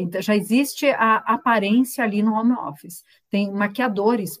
então, 0.00 0.20
já 0.20 0.36
existe 0.36 0.86
a 0.90 1.16
aparência 1.16 2.04
ali 2.04 2.22
no 2.22 2.34
home 2.34 2.52
office. 2.52 3.04
Tem 3.30 3.52
maquiadores 3.52 4.38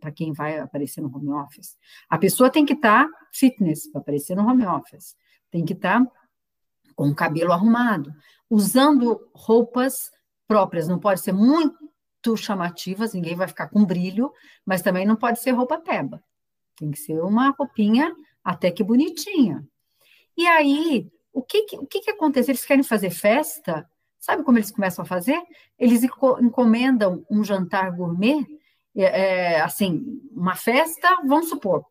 para 0.00 0.10
quem 0.10 0.32
vai 0.32 0.58
aparecer 0.58 1.00
no 1.00 1.14
home 1.14 1.30
office. 1.30 1.76
A 2.08 2.18
pessoa 2.18 2.50
tem 2.50 2.64
que 2.64 2.72
estar 2.72 3.04
tá 3.04 3.10
fitness 3.32 3.90
para 3.90 4.00
aparecer 4.00 4.36
no 4.36 4.48
home 4.48 4.66
office. 4.66 5.16
Tem 5.50 5.64
que 5.64 5.72
estar 5.72 6.04
tá 6.04 6.12
com 6.94 7.08
o 7.08 7.14
cabelo 7.14 7.52
arrumado, 7.52 8.12
usando 8.48 9.28
roupas 9.34 10.10
próprias. 10.48 10.88
Não 10.88 10.98
pode 10.98 11.20
ser 11.20 11.32
muito 11.32 12.36
chamativas, 12.36 13.12
ninguém 13.12 13.36
vai 13.36 13.46
ficar 13.46 13.68
com 13.68 13.84
brilho, 13.84 14.32
mas 14.64 14.82
também 14.82 15.06
não 15.06 15.16
pode 15.16 15.40
ser 15.40 15.50
roupa 15.50 15.78
peba. 15.78 16.22
Tem 16.76 16.90
que 16.90 16.98
ser 16.98 17.20
uma 17.20 17.50
roupinha 17.50 18.14
até 18.42 18.70
que 18.70 18.82
bonitinha. 18.82 19.66
E 20.36 20.46
aí, 20.46 21.10
o 21.32 21.42
que, 21.42 21.66
o 21.76 21.86
que, 21.86 22.00
que 22.00 22.10
acontece? 22.10 22.50
Eles 22.50 22.64
querem 22.64 22.82
fazer 22.82 23.10
festa 23.10 23.88
Sabe 24.18 24.42
como 24.42 24.58
eles 24.58 24.70
começam 24.70 25.04
a 25.04 25.06
fazer? 25.06 25.40
Eles 25.78 26.02
encomendam 26.02 27.24
um 27.30 27.44
jantar 27.44 27.92
gourmet, 27.92 28.44
é, 28.94 29.02
é, 29.02 29.60
assim, 29.60 30.20
uma 30.32 30.54
festa, 30.54 31.20
vamos 31.24 31.48
supor, 31.48 31.84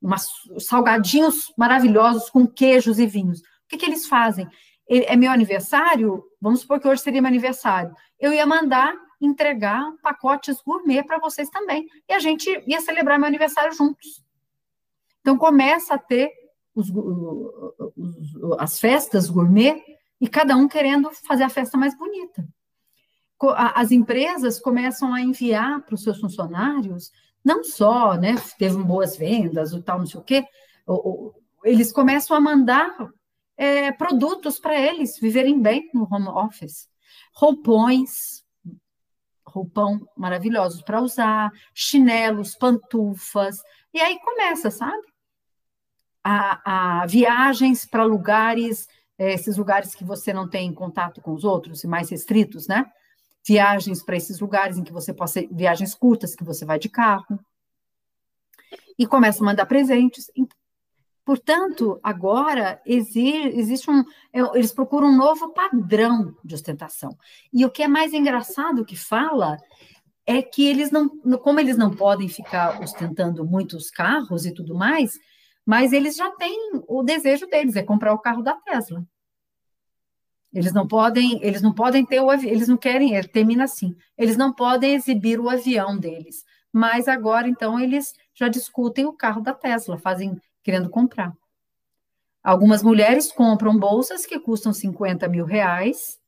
umas, 0.00 0.28
salgadinhos 0.58 1.52
maravilhosos 1.56 2.28
com 2.30 2.46
queijos 2.46 2.98
e 2.98 3.06
vinhos. 3.06 3.40
O 3.40 3.68
que, 3.68 3.76
que 3.76 3.86
eles 3.86 4.06
fazem? 4.06 4.48
É 4.88 5.14
meu 5.16 5.30
aniversário? 5.30 6.24
Vamos 6.40 6.60
supor 6.60 6.80
que 6.80 6.88
hoje 6.88 7.02
seria 7.02 7.20
meu 7.20 7.28
aniversário. 7.28 7.94
Eu 8.18 8.32
ia 8.32 8.46
mandar 8.46 8.94
entregar 9.20 9.92
pacotes 10.02 10.62
gourmet 10.62 11.02
para 11.02 11.18
vocês 11.18 11.50
também. 11.50 11.86
E 12.08 12.12
a 12.12 12.18
gente 12.18 12.48
ia 12.66 12.80
celebrar 12.80 13.18
meu 13.18 13.26
aniversário 13.26 13.72
juntos. 13.72 14.24
Então 15.20 15.36
começa 15.36 15.94
a 15.94 15.98
ter 15.98 16.32
os, 16.74 16.90
as 18.58 18.78
festas 18.78 19.28
gourmet 19.28 19.82
e 20.20 20.28
cada 20.28 20.56
um 20.56 20.68
querendo 20.68 21.10
fazer 21.12 21.44
a 21.44 21.48
festa 21.48 21.76
mais 21.76 21.96
bonita. 21.96 22.46
As 23.74 23.92
empresas 23.92 24.58
começam 24.58 25.14
a 25.14 25.20
enviar 25.20 25.82
para 25.82 25.94
os 25.94 26.02
seus 26.02 26.18
funcionários, 26.18 27.12
não 27.44 27.62
só, 27.62 28.16
né, 28.16 28.34
teve 28.58 28.76
boas 28.82 29.16
vendas, 29.16 29.72
o 29.72 29.80
tal, 29.80 30.00
não 30.00 30.06
sei 30.06 30.20
o 30.20 30.24
quê, 30.24 30.44
eles 31.64 31.92
começam 31.92 32.36
a 32.36 32.40
mandar 32.40 32.90
é, 33.56 33.92
produtos 33.92 34.58
para 34.58 34.78
eles 34.78 35.18
viverem 35.18 35.60
bem 35.60 35.88
no 35.94 36.08
home 36.10 36.28
office. 36.28 36.88
Roupões, 37.34 38.44
roupão 39.46 40.06
maravilhosos 40.16 40.82
para 40.82 41.00
usar, 41.00 41.50
chinelos, 41.74 42.56
pantufas, 42.56 43.58
e 43.92 44.00
aí 44.00 44.18
começa, 44.20 44.70
sabe? 44.70 45.06
A, 46.22 47.00
a 47.02 47.06
viagens 47.06 47.86
para 47.86 48.04
lugares 48.04 48.86
esses 49.18 49.56
lugares 49.56 49.94
que 49.94 50.04
você 50.04 50.32
não 50.32 50.48
tem 50.48 50.72
contato 50.72 51.20
com 51.20 51.32
os 51.32 51.44
outros 51.44 51.82
e 51.82 51.86
mais 51.86 52.08
restritos, 52.10 52.68
né? 52.68 52.86
Viagens 53.46 54.02
para 54.02 54.16
esses 54.16 54.38
lugares 54.40 54.76
em 54.76 54.84
que 54.84 54.92
você 54.92 55.12
possa, 55.12 55.42
viagens 55.50 55.94
curtas 55.94 56.34
que 56.34 56.44
você 56.44 56.64
vai 56.64 56.78
de 56.78 56.88
carro. 56.88 57.38
E 58.98 59.06
começa 59.06 59.42
a 59.42 59.46
mandar 59.46 59.66
presentes. 59.66 60.30
Portanto, 61.24 62.00
agora 62.02 62.80
existe 62.86 63.90
um. 63.90 64.00
É, 64.32 64.40
eles 64.54 64.72
procuram 64.72 65.08
um 65.08 65.16
novo 65.16 65.52
padrão 65.52 66.34
de 66.44 66.54
ostentação. 66.54 67.16
E 67.52 67.64
o 67.64 67.70
que 67.70 67.82
é 67.82 67.88
mais 67.88 68.12
engraçado 68.12 68.84
que 68.84 68.96
fala 68.96 69.58
é 70.26 70.42
que 70.42 70.66
eles 70.66 70.90
não, 70.90 71.08
como 71.38 71.58
eles 71.58 71.76
não 71.76 71.90
podem 71.90 72.28
ficar 72.28 72.82
ostentando 72.82 73.46
muitos 73.46 73.90
carros 73.90 74.44
e 74.44 74.52
tudo 74.52 74.74
mais, 74.74 75.18
mas 75.68 75.92
eles 75.92 76.16
já 76.16 76.30
têm 76.30 76.82
o 76.88 77.02
desejo 77.02 77.46
deles, 77.46 77.76
é 77.76 77.82
comprar 77.82 78.14
o 78.14 78.18
carro 78.18 78.42
da 78.42 78.54
Tesla. 78.54 79.06
Eles 80.50 80.72
não 80.72 80.88
podem, 80.88 81.44
eles 81.44 81.60
não 81.60 81.74
podem 81.74 82.06
ter 82.06 82.22
o 82.22 82.32
eles 82.32 82.68
não 82.68 82.78
querem, 82.78 83.14
ele 83.14 83.28
termina 83.28 83.64
assim. 83.64 83.94
Eles 84.16 84.34
não 84.34 84.50
podem 84.50 84.94
exibir 84.94 85.38
o 85.38 85.50
avião 85.50 85.98
deles. 85.98 86.42
Mas 86.72 87.06
agora, 87.06 87.46
então, 87.46 87.78
eles 87.78 88.14
já 88.32 88.48
discutem 88.48 89.04
o 89.04 89.12
carro 89.12 89.42
da 89.42 89.52
Tesla, 89.52 89.98
fazem, 89.98 90.40
querendo 90.62 90.88
comprar. 90.88 91.34
Algumas 92.42 92.82
mulheres 92.82 93.30
compram 93.30 93.78
bolsas 93.78 94.24
que 94.24 94.40
custam 94.40 94.72
50 94.72 95.28
mil 95.28 95.44
reais, 95.44 96.18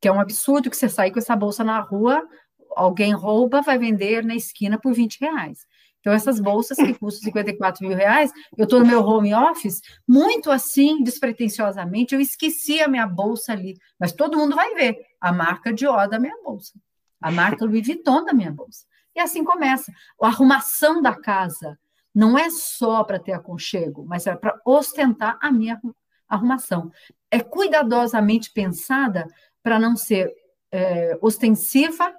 que 0.00 0.08
é 0.08 0.12
um 0.12 0.20
absurdo 0.20 0.70
que 0.70 0.76
você 0.76 0.88
sair 0.88 1.10
com 1.10 1.18
essa 1.18 1.36
bolsa 1.36 1.62
na 1.62 1.80
rua, 1.80 2.26
alguém 2.74 3.12
rouba, 3.12 3.60
vai 3.60 3.78
vender 3.78 4.24
na 4.24 4.34
esquina 4.34 4.78
por 4.78 4.94
20 4.94 5.20
reais. 5.20 5.66
Então, 6.04 6.12
essas 6.12 6.38
bolsas 6.38 6.76
que 6.76 6.92
custam 6.92 7.22
54 7.22 7.82
mil 7.82 7.96
reais, 7.96 8.30
eu 8.58 8.64
estou 8.64 8.80
no 8.80 8.84
meu 8.86 9.00
home 9.02 9.32
office, 9.32 9.80
muito 10.06 10.50
assim, 10.50 11.02
despretensiosamente, 11.02 12.14
eu 12.14 12.20
esqueci 12.20 12.78
a 12.82 12.86
minha 12.86 13.06
bolsa 13.06 13.52
ali, 13.52 13.78
mas 13.98 14.12
todo 14.12 14.36
mundo 14.36 14.54
vai 14.54 14.74
ver 14.74 14.98
a 15.18 15.32
marca 15.32 15.72
de 15.72 15.86
ó 15.86 16.06
da 16.06 16.18
minha 16.18 16.36
bolsa, 16.44 16.78
a 17.22 17.30
marca 17.30 17.64
Louis 17.64 17.86
Vuitton 17.86 18.22
da 18.22 18.34
minha 18.34 18.52
bolsa. 18.52 18.84
E 19.16 19.20
assim 19.20 19.42
começa. 19.42 19.90
A 20.20 20.26
arrumação 20.26 21.00
da 21.00 21.14
casa 21.14 21.78
não 22.14 22.36
é 22.36 22.50
só 22.50 23.02
para 23.02 23.18
ter 23.18 23.32
aconchego, 23.32 24.04
mas 24.06 24.26
é 24.26 24.36
para 24.36 24.60
ostentar 24.62 25.38
a 25.40 25.50
minha 25.50 25.80
arrumação. 26.28 26.92
É 27.30 27.40
cuidadosamente 27.40 28.52
pensada 28.52 29.26
para 29.62 29.78
não 29.78 29.96
ser 29.96 30.30
é, 30.70 31.16
ostensiva, 31.22 32.14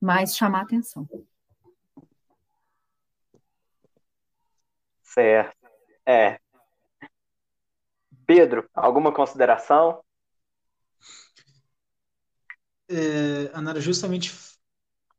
mas 0.00 0.36
chamar 0.36 0.62
atenção. 0.62 1.08
Certo. 5.14 5.56
É. 6.04 6.38
Pedro, 8.26 8.68
alguma 8.74 9.14
consideração? 9.14 10.02
É, 12.88 13.50
a 13.52 13.62
Nara 13.62 13.80
justamente 13.80 14.34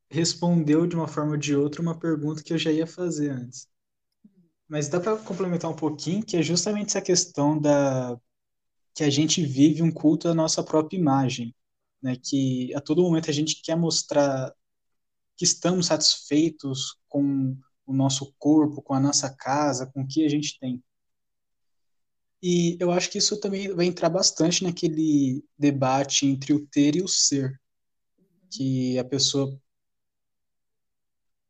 respondeu 0.09 0.85
de 0.85 0.95
uma 0.95 1.07
forma 1.07 1.31
ou 1.31 1.37
de 1.37 1.55
outra 1.55 1.81
uma 1.81 1.97
pergunta 1.97 2.43
que 2.43 2.53
eu 2.53 2.57
já 2.57 2.71
ia 2.71 2.85
fazer 2.85 3.29
antes. 3.29 3.67
Mas 4.67 4.89
dá 4.89 4.99
para 4.99 5.17
complementar 5.17 5.71
um 5.71 5.75
pouquinho, 5.75 6.25
que 6.25 6.35
é 6.35 6.43
justamente 6.43 6.89
essa 6.89 7.01
questão 7.01 7.59
da 7.59 8.19
que 8.93 9.03
a 9.03 9.09
gente 9.09 9.45
vive 9.45 9.81
um 9.83 9.91
culto 9.91 10.27
à 10.29 10.33
nossa 10.33 10.63
própria 10.63 10.97
imagem, 10.97 11.53
né? 12.01 12.15
Que 12.15 12.73
a 12.75 12.81
todo 12.81 13.01
momento 13.03 13.29
a 13.29 13.33
gente 13.33 13.61
quer 13.61 13.75
mostrar 13.75 14.53
que 15.37 15.43
estamos 15.43 15.87
satisfeitos 15.87 16.97
com 17.09 17.57
o 17.85 17.93
nosso 17.93 18.33
corpo, 18.39 18.81
com 18.81 18.93
a 18.93 18.99
nossa 18.99 19.33
casa, 19.35 19.85
com 19.87 20.01
o 20.01 20.07
que 20.07 20.25
a 20.25 20.29
gente 20.29 20.59
tem. 20.59 20.83
E 22.41 22.77
eu 22.79 22.91
acho 22.91 23.09
que 23.09 23.17
isso 23.17 23.39
também 23.39 23.73
vai 23.73 23.85
entrar 23.85 24.09
bastante 24.09 24.63
naquele 24.63 25.43
debate 25.57 26.25
entre 26.25 26.53
o 26.53 26.65
ter 26.67 26.95
e 26.95 27.01
o 27.01 27.07
ser, 27.07 27.59
que 28.51 28.97
a 28.99 29.03
pessoa 29.03 29.59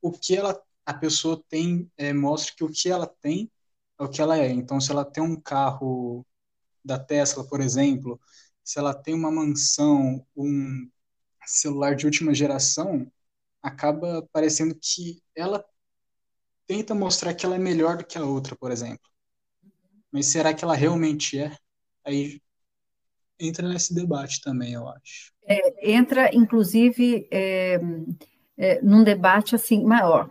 o 0.02 0.12
que 0.12 0.36
ela 0.36 0.62
a 0.86 0.94
pessoa 0.94 1.44
tem 1.49 1.91
é, 1.98 2.14
mostra 2.14 2.53
que 2.56 2.64
o 2.64 2.70
que 2.70 2.90
ela 2.90 3.07
tem 3.07 3.52
é 3.99 4.03
o 4.03 4.10
que 4.10 4.22
ela 4.22 4.38
é. 4.38 4.49
Então, 4.52 4.80
se 4.80 4.91
ela 4.91 5.03
tem 5.03 5.24
um 5.24 5.40
carro 5.40 6.26
da 6.84 6.99
Tesla, 6.99 7.44
por 7.48 7.60
exemplo, 7.60 8.22
se 8.64 8.78
ela 8.80 8.94
tem 8.94 9.14
uma 9.16 9.32
mansão, 9.32 10.26
um 10.36 10.90
celular 11.45 11.95
de 11.95 12.06
última 12.06 12.34
geração, 12.34 13.12
acaba 13.62 14.28
parecendo 14.32 14.76
que 14.76 15.24
ela 15.36 15.66
tenta 16.67 16.95
mostrar 16.95 17.33
que 17.33 17.45
ela 17.45 17.55
é 17.55 17.59
melhor 17.59 17.97
do 17.97 18.05
que 18.05 18.17
a 18.17 18.25
outra, 18.25 18.55
por 18.55 18.71
exemplo. 18.71 19.09
Mas 20.11 20.27
será 20.27 20.53
que 20.53 20.63
ela 20.63 20.75
realmente 20.75 21.37
é? 21.39 21.55
Aí 22.03 22.41
entra 23.39 23.67
nesse 23.67 23.93
debate 23.93 24.41
também, 24.41 24.73
eu 24.73 24.87
acho. 24.87 25.33
É, 25.45 25.91
entra, 25.91 26.33
inclusive, 26.33 27.27
é, 27.31 27.79
é, 28.57 28.81
num 28.81 29.03
debate 29.03 29.55
assim 29.55 29.83
maior. 29.83 30.29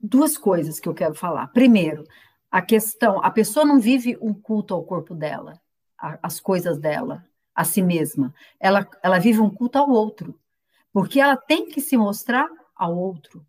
Duas 0.00 0.36
coisas 0.36 0.78
que 0.78 0.88
eu 0.88 0.94
quero 0.94 1.14
falar. 1.14 1.46
Primeiro, 1.48 2.04
a 2.50 2.60
questão, 2.60 3.22
a 3.24 3.30
pessoa 3.30 3.64
não 3.64 3.80
vive 3.80 4.18
um 4.20 4.34
culto 4.34 4.74
ao 4.74 4.84
corpo 4.84 5.14
dela, 5.14 5.60
às 5.96 6.38
coisas 6.38 6.78
dela, 6.78 7.24
a 7.54 7.64
si 7.64 7.82
mesma. 7.82 8.34
Ela, 8.60 8.88
ela 9.02 9.18
vive 9.18 9.40
um 9.40 9.50
culto 9.50 9.78
ao 9.78 9.88
outro, 9.88 10.38
porque 10.92 11.20
ela 11.20 11.36
tem 11.36 11.66
que 11.66 11.80
se 11.80 11.96
mostrar 11.96 12.48
ao 12.76 12.96
outro. 12.96 13.46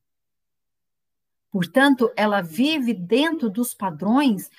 Portanto, 1.53 2.11
ela 2.15 2.41
vive 2.41 2.95
dentro 2.95 3.47
dos 3.47 3.75
padrões 3.75 4.49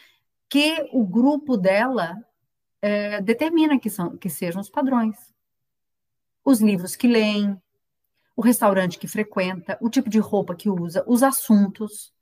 que 0.49 0.89
o 0.93 1.05
grupo 1.05 1.57
dela 1.57 2.25
é, 2.81 3.21
determina 3.21 3.81
que, 3.81 3.91
são, 3.91 4.16
que 4.16 4.31
sejam 4.31 4.61
os 4.61 4.71
padrões. 4.71 5.16
Os 6.45 6.61
livros 6.61 6.95
que 6.95 7.09
leem, 7.09 7.61
o 8.37 8.41
restaurante 8.41 8.97
que 8.97 9.09
frequenta, 9.09 9.77
o 9.81 9.91
tipo 9.91 10.09
de 10.09 10.21
roupa 10.21 10.55
que 10.55 10.71
usa, 10.71 11.03
os 11.05 11.25
assuntos 11.25 12.15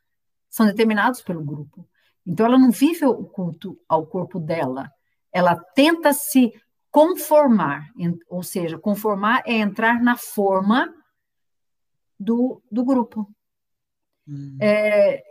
são 0.48 0.64
determinados 0.64 1.20
pelo 1.20 1.44
grupo. 1.44 1.86
Então, 2.26 2.46
ela 2.46 2.58
não 2.58 2.70
vive 2.70 3.04
o 3.04 3.24
culto 3.26 3.78
ao 3.86 4.06
corpo 4.06 4.40
dela, 4.40 4.90
ela 5.30 5.54
tenta 5.54 6.14
se 6.14 6.50
conformar, 6.90 7.90
ou 8.26 8.42
seja, 8.42 8.78
conformar 8.78 9.42
é 9.44 9.52
entrar 9.52 10.02
na 10.02 10.16
forma 10.16 10.94
do, 12.18 12.62
do 12.70 12.82
grupo. 12.82 13.28
Hum. 14.26 14.58
É, 14.60 15.22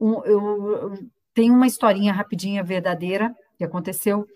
um, 0.00 0.24
eu, 0.24 0.98
tenho 1.34 1.54
uma 1.54 1.66
historinha 1.66 2.12
rapidinha, 2.12 2.62
verdadeira, 2.62 3.34
que 3.56 3.64
aconteceu 3.64 4.26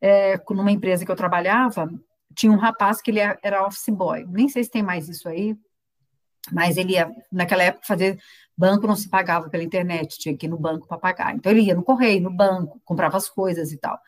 é, 0.00 0.40
numa 0.50 0.72
empresa 0.72 1.04
que 1.04 1.10
eu 1.10 1.16
trabalhava, 1.16 1.88
tinha 2.34 2.52
um 2.52 2.56
rapaz 2.56 3.00
que 3.00 3.10
ele 3.10 3.20
era 3.20 3.66
office 3.66 3.88
boy. 3.88 4.24
Nem 4.28 4.48
sei 4.48 4.64
se 4.64 4.70
tem 4.70 4.82
mais 4.82 5.08
isso 5.08 5.28
aí, 5.28 5.56
mas 6.50 6.76
ele 6.76 6.94
ia, 6.94 7.10
naquela 7.30 7.62
época, 7.62 7.86
fazer 7.86 8.18
banco 8.56 8.86
não 8.86 8.96
se 8.96 9.08
pagava 9.08 9.48
pela 9.48 9.62
internet, 9.62 10.18
tinha 10.18 10.36
que 10.36 10.46
ir 10.46 10.48
no 10.48 10.58
banco 10.58 10.88
para 10.88 10.98
pagar. 10.98 11.34
Então 11.34 11.52
ele 11.52 11.62
ia 11.62 11.74
no 11.74 11.82
correio, 11.82 12.22
no 12.22 12.30
banco, 12.30 12.80
comprava 12.84 13.16
as 13.16 13.28
coisas 13.28 13.72
e 13.72 13.78
tal. 13.78 13.98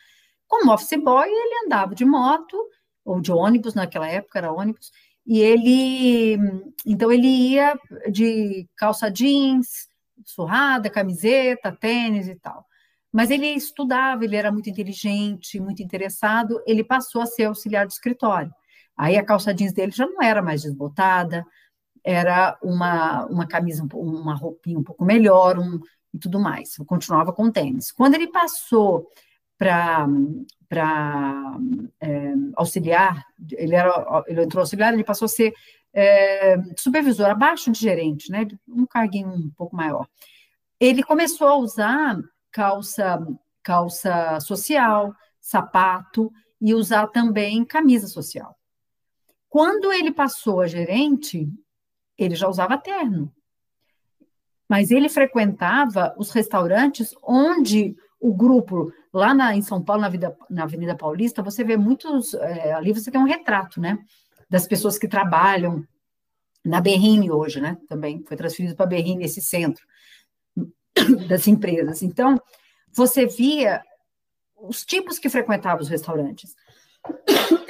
Como 0.49 0.73
office 0.73 0.99
boy, 1.03 1.28
ele 1.28 1.66
andava 1.66 1.95
de 1.95 2.05
moto 2.05 2.57
ou 3.05 3.20
de 3.20 3.31
ônibus, 3.31 3.74
naquela 3.74 4.09
época 4.09 4.39
era 4.39 4.53
ônibus, 4.53 4.91
e 5.26 5.40
ele, 5.40 6.38
então 6.86 7.10
ele 7.10 7.26
ia 7.26 7.78
de 8.10 8.68
calça 8.76 9.10
jeans, 9.10 9.88
surrada, 10.24 10.90
camiseta, 10.90 11.72
tênis 11.72 12.28
e 12.28 12.34
tal. 12.36 12.66
Mas 13.12 13.30
ele 13.30 13.46
estudava, 13.46 14.24
ele 14.24 14.36
era 14.36 14.51
muito 14.51 14.68
inteligente, 14.68 15.60
muito 15.60 15.82
interessado, 15.82 16.60
ele 16.66 16.82
passou 16.84 17.22
a 17.22 17.26
ser 17.26 17.44
auxiliar 17.44 17.86
de 17.86 17.92
escritório. 17.92 18.52
Aí 18.96 19.16
a 19.16 19.24
calça 19.24 19.55
jeans 19.55 19.72
dele 19.72 19.92
já 19.92 20.06
não 20.06 20.22
era 20.22 20.42
mais 20.42 20.62
desbotada, 20.62 21.44
era 22.02 22.59
uma, 22.62 23.24
uma 23.26 23.46
camisa, 23.46 23.86
uma 23.94 24.34
roupinha 24.34 24.78
um 24.78 24.82
pouco 24.84 25.05
melhor, 25.05 25.59
um, 25.59 25.80
e 26.14 26.18
tudo 26.18 26.38
mais. 26.38 26.78
Eu 26.78 26.84
continuava 26.84 27.32
com 27.32 27.51
tênis. 27.51 27.90
Quando 27.90 28.14
ele 28.14 28.28
passou 28.28 29.09
para 30.69 31.57
é, 32.01 32.35
auxiliar, 32.57 33.24
ele, 33.53 33.74
era, 33.74 34.24
ele 34.27 34.43
entrou 34.43 34.61
auxiliar, 34.61 34.93
ele 34.93 35.05
passou 35.05 35.24
a 35.27 35.28
ser 35.28 35.55
é, 35.93 36.57
supervisor, 36.77 37.31
abaixo 37.31 37.70
de 37.70 37.78
gerente, 37.78 38.31
né? 38.31 38.47
Um 38.69 38.85
carguinho 38.85 39.31
um 39.31 39.51
pouco 39.57 39.74
maior. 39.74 40.07
Ele 40.78 41.03
começou 41.03 41.47
a 41.47 41.57
usar 41.57 42.20
calça, 42.53 43.19
calça 43.62 44.39
social, 44.41 45.15
sapato 45.41 46.31
e 46.61 46.74
usar 46.74 47.07
também 47.07 47.65
camisa 47.65 48.07
social. 48.07 48.55
Quando 49.49 49.93
ele 49.93 50.12
passou 50.12 50.61
a 50.61 50.66
gerente, 50.66 51.49
ele 52.19 52.35
já 52.35 52.49
usava 52.49 52.77
terno. 52.77 53.32
Mas 54.69 54.91
ele 54.91 55.09
frequentava 55.09 56.15
os 56.19 56.31
restaurantes 56.31 57.15
onde 57.23 57.95
o 58.19 58.35
grupo, 58.35 58.91
lá 59.15 59.32
na, 59.32 59.55
em 59.55 59.62
São 59.62 59.82
Paulo, 59.82 60.03
na, 60.03 60.09
vida, 60.09 60.36
na 60.51 60.65
Avenida 60.65 60.97
Paulista, 60.97 61.43
você 61.43 61.62
vê 61.62 61.77
muitos. 61.77 62.35
É, 62.35 62.73
ali 62.73 62.93
você 62.93 63.11
tem 63.11 63.20
um 63.20 63.27
retrato, 63.27 63.81
né? 63.81 63.99
Das 64.51 64.66
pessoas 64.66 64.99
que 64.99 65.07
trabalham 65.07 65.86
na 66.65 66.81
Berrine 66.81 67.31
hoje, 67.31 67.61
né? 67.61 67.78
Também 67.89 68.24
foi 68.27 68.36
transferido 68.36 68.74
para 68.74 68.86
Berrine 68.86 69.24
esse 69.24 69.41
centro 69.41 69.86
das 71.28 71.47
empresas. 71.47 72.03
Então, 72.03 72.41
você 72.93 73.27
via 73.27 73.82
os 74.57 74.85
tipos 74.85 75.19
que 75.19 75.31
frequentavam 75.31 75.81
os 75.81 75.89
restaurantes. 75.89 76.55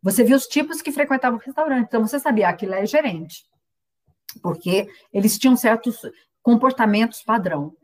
Você 0.00 0.22
via 0.22 0.36
os 0.36 0.46
tipos 0.46 0.80
que 0.80 0.92
frequentavam 0.92 1.40
o 1.40 1.42
restaurante. 1.42 1.86
Então, 1.88 2.06
você 2.06 2.20
sabia, 2.20 2.48
aquilo 2.48 2.72
é 2.72 2.86
gerente. 2.86 3.44
Porque 4.40 4.88
eles 5.12 5.36
tinham 5.36 5.56
certos 5.56 6.00
comportamentos 6.40 7.20
padrão. 7.20 7.74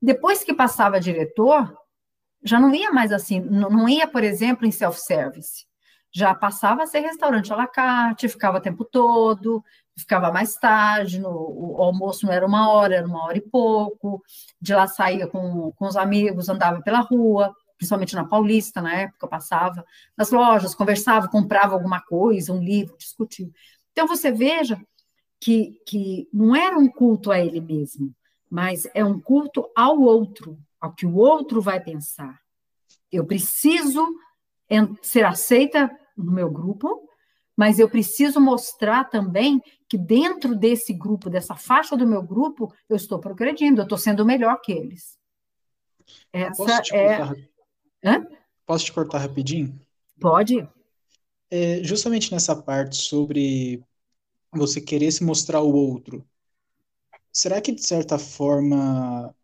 Depois 0.00 0.44
que 0.44 0.54
passava 0.54 1.00
diretor, 1.00 1.76
já 2.44 2.60
não 2.60 2.74
ia 2.74 2.92
mais 2.92 3.10
assim, 3.10 3.40
não 3.40 3.88
ia, 3.88 4.06
por 4.06 4.22
exemplo, 4.22 4.66
em 4.66 4.70
self-service. 4.70 5.66
Já 6.12 6.34
passava 6.34 6.82
a 6.82 6.86
ser 6.86 7.00
restaurante 7.00 7.52
à 7.52 7.56
la 7.56 7.66
carte, 7.66 8.28
ficava 8.28 8.58
o 8.58 8.60
tempo 8.60 8.84
todo, 8.84 9.64
ficava 9.96 10.30
mais 10.30 10.54
tarde, 10.56 11.18
no, 11.18 11.30
o 11.30 11.82
almoço 11.82 12.26
não 12.26 12.32
era 12.32 12.46
uma 12.46 12.70
hora, 12.70 12.96
era 12.96 13.06
uma 13.06 13.24
hora 13.24 13.38
e 13.38 13.40
pouco, 13.40 14.22
de 14.60 14.74
lá 14.74 14.86
saía 14.86 15.26
com, 15.26 15.72
com 15.72 15.86
os 15.86 15.96
amigos, 15.96 16.48
andava 16.48 16.80
pela 16.82 17.00
rua, 17.00 17.52
principalmente 17.76 18.14
na 18.14 18.24
Paulista, 18.24 18.80
na 18.80 18.94
época, 18.94 19.26
passava 19.26 19.84
nas 20.16 20.30
lojas, 20.30 20.74
conversava, 20.74 21.28
comprava 21.28 21.74
alguma 21.74 22.00
coisa, 22.00 22.52
um 22.52 22.62
livro, 22.62 22.96
discutia. 22.96 23.50
Então, 23.92 24.06
você 24.06 24.30
veja 24.30 24.80
que, 25.40 25.80
que 25.86 26.28
não 26.32 26.54
era 26.54 26.78
um 26.78 26.88
culto 26.88 27.30
a 27.30 27.38
ele 27.38 27.60
mesmo, 27.60 28.14
mas 28.50 28.88
é 28.94 29.04
um 29.04 29.20
culto 29.20 29.68
ao 29.74 30.00
outro, 30.00 30.58
ao 30.84 30.92
que 30.92 31.06
o 31.06 31.16
outro 31.16 31.62
vai 31.62 31.82
pensar. 31.82 32.38
Eu 33.10 33.24
preciso 33.24 34.06
ser 35.00 35.24
aceita 35.24 35.90
no 36.14 36.30
meu 36.30 36.50
grupo, 36.50 37.08
mas 37.56 37.78
eu 37.78 37.88
preciso 37.88 38.38
mostrar 38.38 39.04
também 39.04 39.62
que 39.88 39.96
dentro 39.96 40.54
desse 40.54 40.92
grupo, 40.92 41.30
dessa 41.30 41.54
faixa 41.54 41.96
do 41.96 42.06
meu 42.06 42.22
grupo, 42.22 42.70
eu 42.86 42.96
estou 42.96 43.18
progredindo, 43.18 43.80
eu 43.80 43.84
estou 43.84 43.96
sendo 43.96 44.26
melhor 44.26 44.60
que 44.60 44.72
eles. 44.72 45.18
Essa 46.30 46.54
Posso 46.54 46.82
te 46.82 46.94
é. 46.94 47.16
Cortar... 47.16 47.36
Hã? 48.04 48.26
Posso 48.66 48.84
te 48.84 48.92
cortar 48.92 49.18
rapidinho? 49.18 49.80
Pode. 50.20 50.68
É, 51.50 51.82
justamente 51.82 52.30
nessa 52.30 52.54
parte 52.54 52.96
sobre 52.96 53.82
você 54.52 54.82
querer 54.82 55.10
se 55.10 55.24
mostrar 55.24 55.62
o 55.62 55.74
outro, 55.74 56.22
será 57.32 57.58
que, 57.62 57.72
de 57.72 57.82
certa 57.82 58.18
forma, 58.18 59.34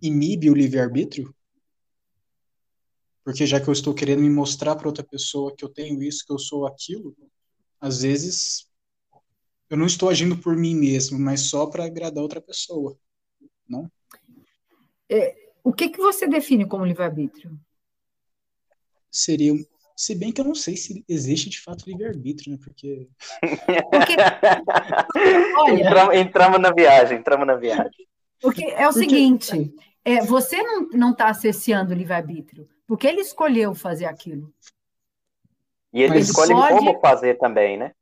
inibe 0.00 0.50
o 0.50 0.54
livre-arbítrio? 0.54 1.34
Porque 3.24 3.46
já 3.46 3.60
que 3.60 3.68
eu 3.68 3.72
estou 3.72 3.94
querendo 3.94 4.22
me 4.22 4.30
mostrar 4.30 4.74
para 4.76 4.88
outra 4.88 5.04
pessoa 5.04 5.54
que 5.54 5.64
eu 5.64 5.68
tenho 5.68 6.02
isso, 6.02 6.24
que 6.26 6.32
eu 6.32 6.38
sou 6.38 6.66
aquilo, 6.66 7.16
às 7.80 8.02
vezes 8.02 8.68
eu 9.70 9.76
não 9.76 9.86
estou 9.86 10.08
agindo 10.08 10.36
por 10.36 10.56
mim 10.56 10.74
mesmo, 10.74 11.18
mas 11.18 11.42
só 11.42 11.66
para 11.66 11.84
agradar 11.84 12.22
outra 12.22 12.40
pessoa, 12.40 12.98
não? 13.68 13.90
É, 15.08 15.50
o 15.62 15.72
que, 15.72 15.88
que 15.88 15.98
você 15.98 16.26
define 16.26 16.66
como 16.66 16.84
livre-arbítrio? 16.84 17.58
Seria 19.10 19.54
se 19.96 20.14
bem 20.14 20.32
que 20.32 20.40
eu 20.40 20.44
não 20.44 20.54
sei 20.54 20.76
se 20.76 21.04
existe 21.08 21.48
de 21.48 21.60
fato 21.60 21.84
livre-arbítrio, 21.86 22.52
né? 22.52 22.58
Porque. 22.62 23.08
Porque... 23.90 24.16
Olha, 25.58 25.80
entramos, 25.80 26.16
entramos, 26.16 26.60
na 26.60 26.72
viagem, 26.72 27.18
entramos 27.18 27.46
na 27.46 27.54
viagem. 27.54 28.08
Porque 28.42 28.64
é 28.64 28.88
o 28.88 28.92
porque... 28.92 29.08
seguinte: 29.08 29.74
é, 30.04 30.20
você 30.24 30.60
não 30.92 31.12
está 31.12 31.28
acessando 31.28 31.92
o 31.92 31.96
livre-arbítrio, 31.96 32.68
porque 32.86 33.06
ele 33.06 33.20
escolheu 33.20 33.74
fazer 33.74 34.06
aquilo. 34.06 34.52
E 35.92 36.02
ele 36.02 36.14
Mas 36.14 36.28
escolhe 36.28 36.52
pode... 36.52 36.74
como 36.76 37.00
fazer 37.00 37.38
também, 37.38 37.76
né? 37.76 37.92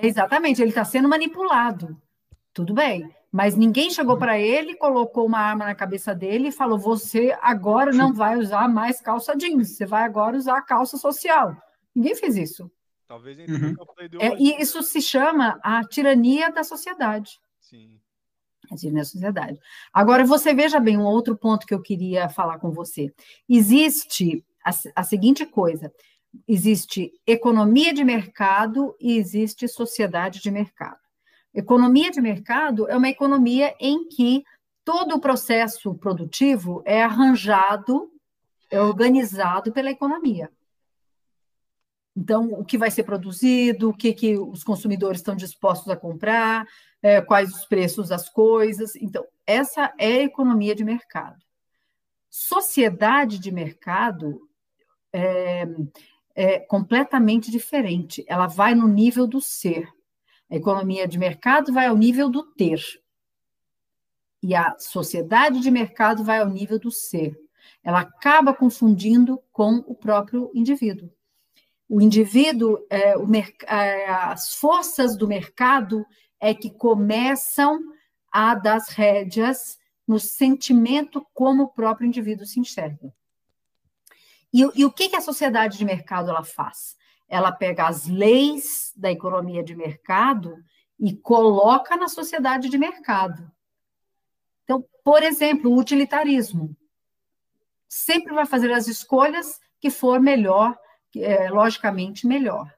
Exatamente, 0.00 0.62
ele 0.62 0.70
está 0.70 0.84
sendo 0.84 1.08
manipulado. 1.08 2.00
Tudo 2.54 2.72
bem. 2.72 3.08
Mas 3.30 3.54
ninguém 3.54 3.90
chegou 3.90 4.16
para 4.16 4.38
ele, 4.38 4.74
colocou 4.74 5.24
uma 5.24 5.38
arma 5.38 5.64
na 5.66 5.74
cabeça 5.74 6.14
dele 6.14 6.48
e 6.48 6.52
falou: 6.52 6.78
você 6.78 7.36
agora 7.42 7.92
não 7.92 8.12
vai 8.12 8.36
usar 8.36 8.68
mais 8.68 9.00
calça 9.00 9.36
jeans, 9.36 9.76
você 9.76 9.84
vai 9.86 10.02
agora 10.02 10.36
usar 10.36 10.56
a 10.56 10.62
calça 10.62 10.96
social. 10.96 11.54
Ninguém 11.94 12.14
fez 12.14 12.36
isso. 12.36 12.70
Talvez 13.06 13.38
uhum. 13.38 13.74
é, 14.20 14.36
E 14.38 14.60
isso 14.62 14.82
se 14.82 15.02
chama 15.02 15.60
a 15.62 15.84
tirania 15.84 16.50
da 16.50 16.64
sociedade. 16.64 17.40
Sim. 17.60 17.99
A 18.70 18.76
tirania 18.76 19.00
da 19.00 19.04
sociedade. 19.04 19.58
Agora, 19.92 20.24
você 20.24 20.54
veja 20.54 20.78
bem 20.78 20.96
um 20.96 21.04
outro 21.04 21.36
ponto 21.36 21.66
que 21.66 21.74
eu 21.74 21.82
queria 21.82 22.28
falar 22.28 22.58
com 22.58 22.70
você. 22.70 23.12
Existe 23.48 24.44
a, 24.64 24.70
a 24.96 25.02
seguinte 25.02 25.44
coisa: 25.44 25.92
existe 26.46 27.12
economia 27.26 27.92
de 27.92 28.04
mercado 28.04 28.94
e 29.00 29.16
existe 29.16 29.66
sociedade 29.66 30.40
de 30.40 30.50
mercado. 30.50 31.00
Economia 31.52 32.10
de 32.10 32.20
mercado 32.20 32.88
é 32.88 32.96
uma 32.96 33.08
economia 33.08 33.74
em 33.80 34.08
que 34.08 34.44
todo 34.84 35.16
o 35.16 35.20
processo 35.20 35.94
produtivo 35.94 36.82
é 36.84 37.02
arranjado, 37.02 38.08
é 38.70 38.80
organizado 38.80 39.72
pela 39.72 39.90
economia. 39.90 40.50
Então, 42.16 42.48
o 42.52 42.64
que 42.64 42.76
vai 42.76 42.90
ser 42.90 43.04
produzido, 43.04 43.90
o 43.90 43.96
que, 43.96 44.12
que 44.12 44.36
os 44.36 44.64
consumidores 44.64 45.20
estão 45.20 45.36
dispostos 45.36 45.88
a 45.88 45.96
comprar, 45.96 46.66
é, 47.02 47.20
quais 47.20 47.52
os 47.54 47.64
preços 47.64 48.08
das 48.08 48.28
coisas. 48.28 48.96
Então, 48.96 49.24
essa 49.46 49.92
é 49.98 50.12
a 50.12 50.22
economia 50.22 50.74
de 50.74 50.84
mercado. 50.84 51.42
Sociedade 52.28 53.38
de 53.38 53.50
mercado 53.50 54.40
é, 55.12 55.66
é 56.34 56.58
completamente 56.60 57.50
diferente. 57.50 58.24
Ela 58.28 58.46
vai 58.46 58.74
no 58.74 58.86
nível 58.86 59.26
do 59.26 59.40
ser. 59.40 59.88
A 60.50 60.56
economia 60.56 61.06
de 61.06 61.18
mercado 61.18 61.72
vai 61.72 61.86
ao 61.86 61.96
nível 61.96 62.28
do 62.28 62.42
ter. 62.42 62.80
E 64.42 64.54
a 64.54 64.76
sociedade 64.78 65.60
de 65.60 65.70
mercado 65.70 66.24
vai 66.24 66.40
ao 66.40 66.48
nível 66.48 66.78
do 66.78 66.90
ser. 66.90 67.38
Ela 67.84 68.00
acaba 68.00 68.54
confundindo 68.54 69.40
com 69.52 69.76
o 69.86 69.94
próprio 69.94 70.50
indivíduo. 70.54 71.10
O 71.90 72.00
indivíduo, 72.00 72.78
é, 72.88 73.16
o 73.16 73.26
é, 73.66 74.08
as 74.08 74.54
forças 74.54 75.16
do 75.16 75.26
mercado 75.26 76.06
é 76.38 76.54
que 76.54 76.70
começam 76.70 77.80
a 78.30 78.54
dar 78.54 78.76
as 78.76 78.88
rédeas 78.90 79.76
no 80.06 80.20
sentimento 80.20 81.26
como 81.34 81.64
o 81.64 81.68
próprio 81.68 82.06
indivíduo 82.06 82.46
se 82.46 82.60
enxerga. 82.60 83.12
E, 84.52 84.60
e 84.74 84.84
o 84.84 84.90
que, 84.90 85.08
que 85.08 85.16
a 85.16 85.20
sociedade 85.20 85.76
de 85.76 85.84
mercado 85.84 86.30
ela 86.30 86.44
faz? 86.44 86.96
ela 87.30 87.52
pega 87.52 87.86
as 87.86 88.06
leis 88.08 88.92
da 88.96 89.10
economia 89.10 89.62
de 89.62 89.76
mercado 89.76 90.56
e 90.98 91.14
coloca 91.14 91.96
na 91.96 92.08
sociedade 92.08 92.68
de 92.68 92.76
mercado. 92.76 93.50
Então, 94.64 94.84
por 95.04 95.22
exemplo, 95.22 95.70
o 95.70 95.78
utilitarismo 95.78 96.76
sempre 97.88 98.34
vai 98.34 98.44
fazer 98.44 98.72
as 98.72 98.88
escolhas 98.88 99.60
que 99.80 99.90
for 99.90 100.20
melhor, 100.20 100.76
é, 101.16 101.50
logicamente 101.50 102.26
melhor. 102.26 102.72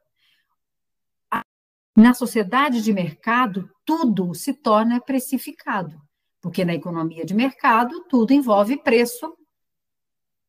Na 1.96 2.14
sociedade 2.14 2.82
de 2.82 2.92
mercado, 2.92 3.68
tudo 3.84 4.34
se 4.34 4.54
torna 4.54 5.00
precificado, 5.00 6.00
porque 6.40 6.64
na 6.64 6.74
economia 6.74 7.24
de 7.24 7.34
mercado, 7.34 8.04
tudo 8.08 8.32
envolve 8.32 8.78
preço 8.78 9.36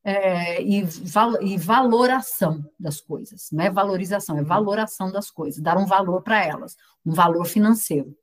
é, 0.03 0.61
e, 0.61 0.83
val, 0.83 1.41
e, 1.41 1.57
valoração 1.57 2.63
das 2.79 3.01
coisas. 3.01 3.49
Não 3.51 3.63
é 3.63 3.69
valorização, 3.69 4.37
é 4.37 4.43
valoração 4.43 5.11
das 5.11 5.29
coisas, 5.29 5.61
dar 5.61 5.77
um 5.77 5.85
valor 5.85 6.21
para 6.21 6.43
elas, 6.43 6.77
um 7.05 7.11
valor 7.11 7.45
financeiro. 7.45 8.15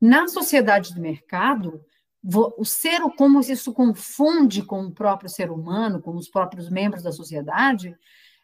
Na 0.00 0.28
sociedade 0.28 0.94
de 0.94 1.00
mercado, 1.00 1.84
o 2.22 2.64
ser, 2.64 3.00
como 3.16 3.40
isso 3.40 3.72
confunde 3.72 4.62
com 4.62 4.82
o 4.82 4.92
próprio 4.92 5.30
ser 5.30 5.50
humano, 5.50 6.00
com 6.00 6.14
os 6.14 6.28
próprios 6.28 6.68
membros 6.68 7.02
da 7.02 7.12
sociedade, 7.12 7.96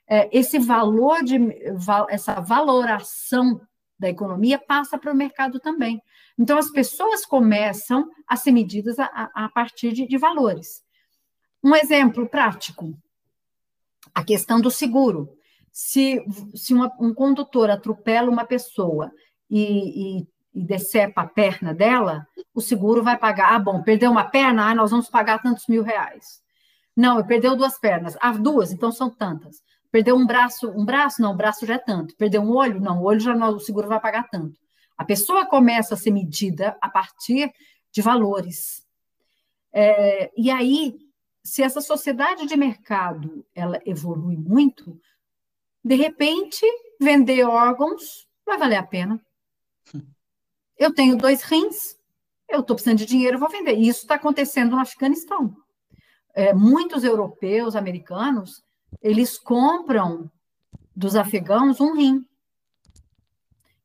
é, 0.06 0.28
esse 0.36 0.58
valor 0.58 1.22
de 1.22 1.38
essa 2.08 2.40
valoração 2.40 3.60
da 3.98 4.08
economia 4.08 4.58
passa 4.58 4.98
para 4.98 5.12
o 5.12 5.16
mercado 5.16 5.58
também. 5.60 6.02
Então, 6.38 6.58
as 6.58 6.70
pessoas 6.70 7.24
começam 7.24 8.08
a 8.26 8.36
ser 8.36 8.50
medidas 8.50 8.98
a, 8.98 9.30
a 9.34 9.48
partir 9.48 9.92
de, 9.92 10.06
de 10.06 10.18
valores. 10.18 10.82
Um 11.62 11.74
exemplo 11.74 12.28
prático: 12.28 12.94
a 14.14 14.22
questão 14.22 14.60
do 14.60 14.70
seguro. 14.70 15.30
Se, 15.72 16.24
se 16.54 16.72
uma, 16.72 16.92
um 17.00 17.12
condutor 17.12 17.68
atropela 17.68 18.30
uma 18.30 18.44
pessoa 18.44 19.10
e, 19.50 20.20
e, 20.20 20.28
e, 20.54 20.64
decepa 20.64 21.22
a 21.22 21.26
perna 21.26 21.74
dela, 21.74 22.24
o 22.54 22.60
seguro 22.60 23.02
vai 23.02 23.18
pagar. 23.18 23.54
Ah, 23.54 23.58
bom, 23.58 23.82
perdeu 23.82 24.08
uma 24.08 24.24
perna, 24.24 24.70
ah, 24.70 24.74
nós 24.74 24.92
vamos 24.92 25.08
pagar 25.08 25.42
tantos 25.42 25.66
mil 25.66 25.82
reais. 25.82 26.40
Não, 26.96 27.24
perdeu 27.26 27.56
duas 27.56 27.76
pernas. 27.76 28.16
Ah, 28.20 28.30
duas, 28.30 28.70
então 28.70 28.92
são 28.92 29.10
tantas. 29.10 29.64
Perdeu 29.94 30.16
um 30.16 30.26
braço, 30.26 30.68
um 30.72 30.84
braço, 30.84 31.22
não, 31.22 31.34
o 31.34 31.36
braço 31.36 31.64
já 31.64 31.74
é 31.74 31.78
tanto. 31.78 32.16
Perdeu 32.16 32.42
um 32.42 32.50
olho, 32.50 32.80
não, 32.80 33.00
o 33.00 33.04
olho 33.04 33.20
já 33.20 33.32
não, 33.32 33.54
o 33.54 33.60
seguro 33.60 33.86
vai 33.86 34.00
pagar 34.00 34.28
tanto. 34.28 34.58
A 34.98 35.04
pessoa 35.04 35.46
começa 35.46 35.94
a 35.94 35.96
ser 35.96 36.10
medida 36.10 36.76
a 36.80 36.88
partir 36.88 37.54
de 37.92 38.02
valores. 38.02 38.84
É, 39.72 40.32
e 40.36 40.50
aí 40.50 40.96
se 41.44 41.62
essa 41.62 41.80
sociedade 41.80 42.44
de 42.44 42.56
mercado 42.56 43.46
ela 43.54 43.80
evolui 43.86 44.36
muito, 44.36 45.00
de 45.84 45.94
repente 45.94 46.66
vender 47.00 47.44
órgãos 47.44 48.26
vai 48.44 48.58
valer 48.58 48.78
a 48.78 48.82
pena. 48.82 49.24
Eu 50.76 50.92
tenho 50.92 51.16
dois 51.16 51.40
rins, 51.42 51.96
eu 52.48 52.62
estou 52.62 52.74
precisando 52.74 52.98
de 52.98 53.06
dinheiro, 53.06 53.38
vou 53.38 53.48
vender. 53.48 53.76
E 53.78 53.86
isso 53.86 54.00
está 54.00 54.16
acontecendo 54.16 54.72
no 54.72 54.80
Afeganistão. 54.80 55.56
É, 56.34 56.52
muitos 56.52 57.04
europeus, 57.04 57.76
americanos, 57.76 58.63
eles 59.02 59.38
compram 59.38 60.30
dos 60.94 61.16
afegãos 61.16 61.80
um 61.80 61.94
rim. 61.94 62.24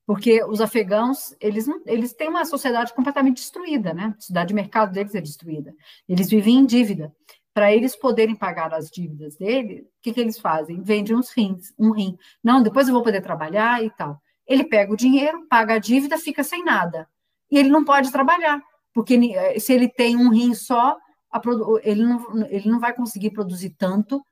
Porque 0.06 0.44
os 0.44 0.60
afegãos, 0.60 1.36
eles, 1.40 1.68
eles 1.86 2.14
têm 2.14 2.30
uma 2.30 2.44
sociedade 2.44 2.94
completamente 2.94 3.38
destruída, 3.38 3.94
né? 3.94 4.15
A 4.18 4.22
cidade 4.22 4.48
de 4.48 4.56
mercado 4.56 4.91
deles 4.91 5.14
é 5.14 5.22
destruída. 5.22 5.73
Eles 6.07 6.30
vivem 6.30 6.57
em 6.57 6.65
dívida 6.65 7.14
para 7.53 7.73
eles 7.73 7.95
poderem 7.95 8.36
pagar 8.36 8.73
as 8.73 8.90
dívidas 8.90 9.36
dele, 9.36 9.81
o 9.81 10.02
que, 10.02 10.14
que 10.14 10.19
eles 10.22 10.40
fazem? 10.40 10.81
Vendem 10.81 11.15
uns 11.15 11.30
rins, 11.30 11.73
um 11.77 11.91
rim. 11.91 12.18
Não, 12.44 12.64
depois 12.64 12.88
eu 12.88 12.94
vou 12.94 13.03
poder 13.03 13.22
trabalhar 13.22 13.84
e 13.84 13.90
tal. 13.90 14.22
Ele 14.48 14.64
pega 14.64 14.94
o 14.94 14.98
dinheiro, 14.98 15.45
paga 15.49 15.73
a 15.76 15.77
dívida, 15.77 16.18
fica 16.18 16.44
sem 16.44 16.64
nada. 16.64 17.07
E 17.52 17.57
ele 17.57 17.69
não 17.69 17.84
pode 17.84 18.11
trabalhar, 18.11 18.61
porque 18.94 19.15
eh, 19.15 19.60
se 19.60 19.73
ele 19.73 19.90
tem 19.90 20.15
um 20.15 20.30
rim 20.30 20.53
só, 20.53 20.98
ele 21.84 22.03
não, 22.03 22.48
ele 22.48 22.69
não 22.69 22.80
vai 22.80 22.94
conseguir 22.94 23.31
produzir 23.31 23.72
tanto, 23.72 24.23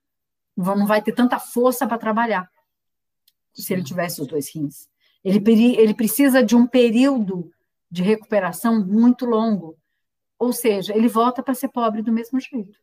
não 0.57 0.88
vai 0.88 1.01
ter 1.01 1.11
tanta 1.11 1.39
força 1.39 1.85
para 1.88 1.97
trabalhar, 1.97 2.49
se 3.53 3.71
ele 3.73 3.84
tivesse 3.84 4.21
os 4.21 4.27
dois 4.27 4.53
rins. 4.53 4.89
Ele, 5.23 5.41
ele 5.75 5.93
precisa 5.93 6.43
de 6.43 6.55
um 6.55 6.65
período 6.65 7.51
de 7.89 8.01
recuperação 8.01 8.85
muito 8.85 9.25
longo. 9.25 9.77
Ou 10.39 10.51
seja, 10.51 10.95
ele 10.95 11.07
volta 11.07 11.41
para 11.41 11.53
ser 11.53 11.69
pobre 11.69 12.01
do 12.01 12.11
mesmo 12.11 12.39
jeito. 12.39 12.77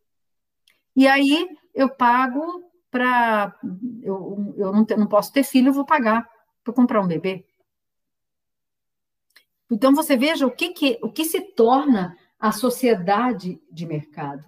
E 0.97 1.07
aí 1.07 1.49
eu 1.75 1.89
pago 1.89 2.43
para. 2.91 3.57
Eu, 4.03 4.55
eu 4.57 4.73
não, 4.73 4.85
te, 4.85 4.97
não 4.97 5.07
posso 5.07 5.33
ter 5.33 5.43
filho, 5.43 5.69
eu 5.69 5.73
vou 5.73 5.85
pagar 5.85 6.29
para 6.63 6.75
comprar 6.75 7.01
um 7.01 7.09
bebê. 7.09 7.45
Então 9.71 9.95
você 9.95 10.17
veja 10.17 10.47
o 10.47 10.51
que, 10.51 10.71
que, 10.71 10.99
o 11.03 11.11
que 11.11 11.25
se 11.25 11.41
torna 11.41 12.17
a 12.39 12.53
sociedade 12.53 13.61
de 13.71 13.87
mercado. 13.87 14.45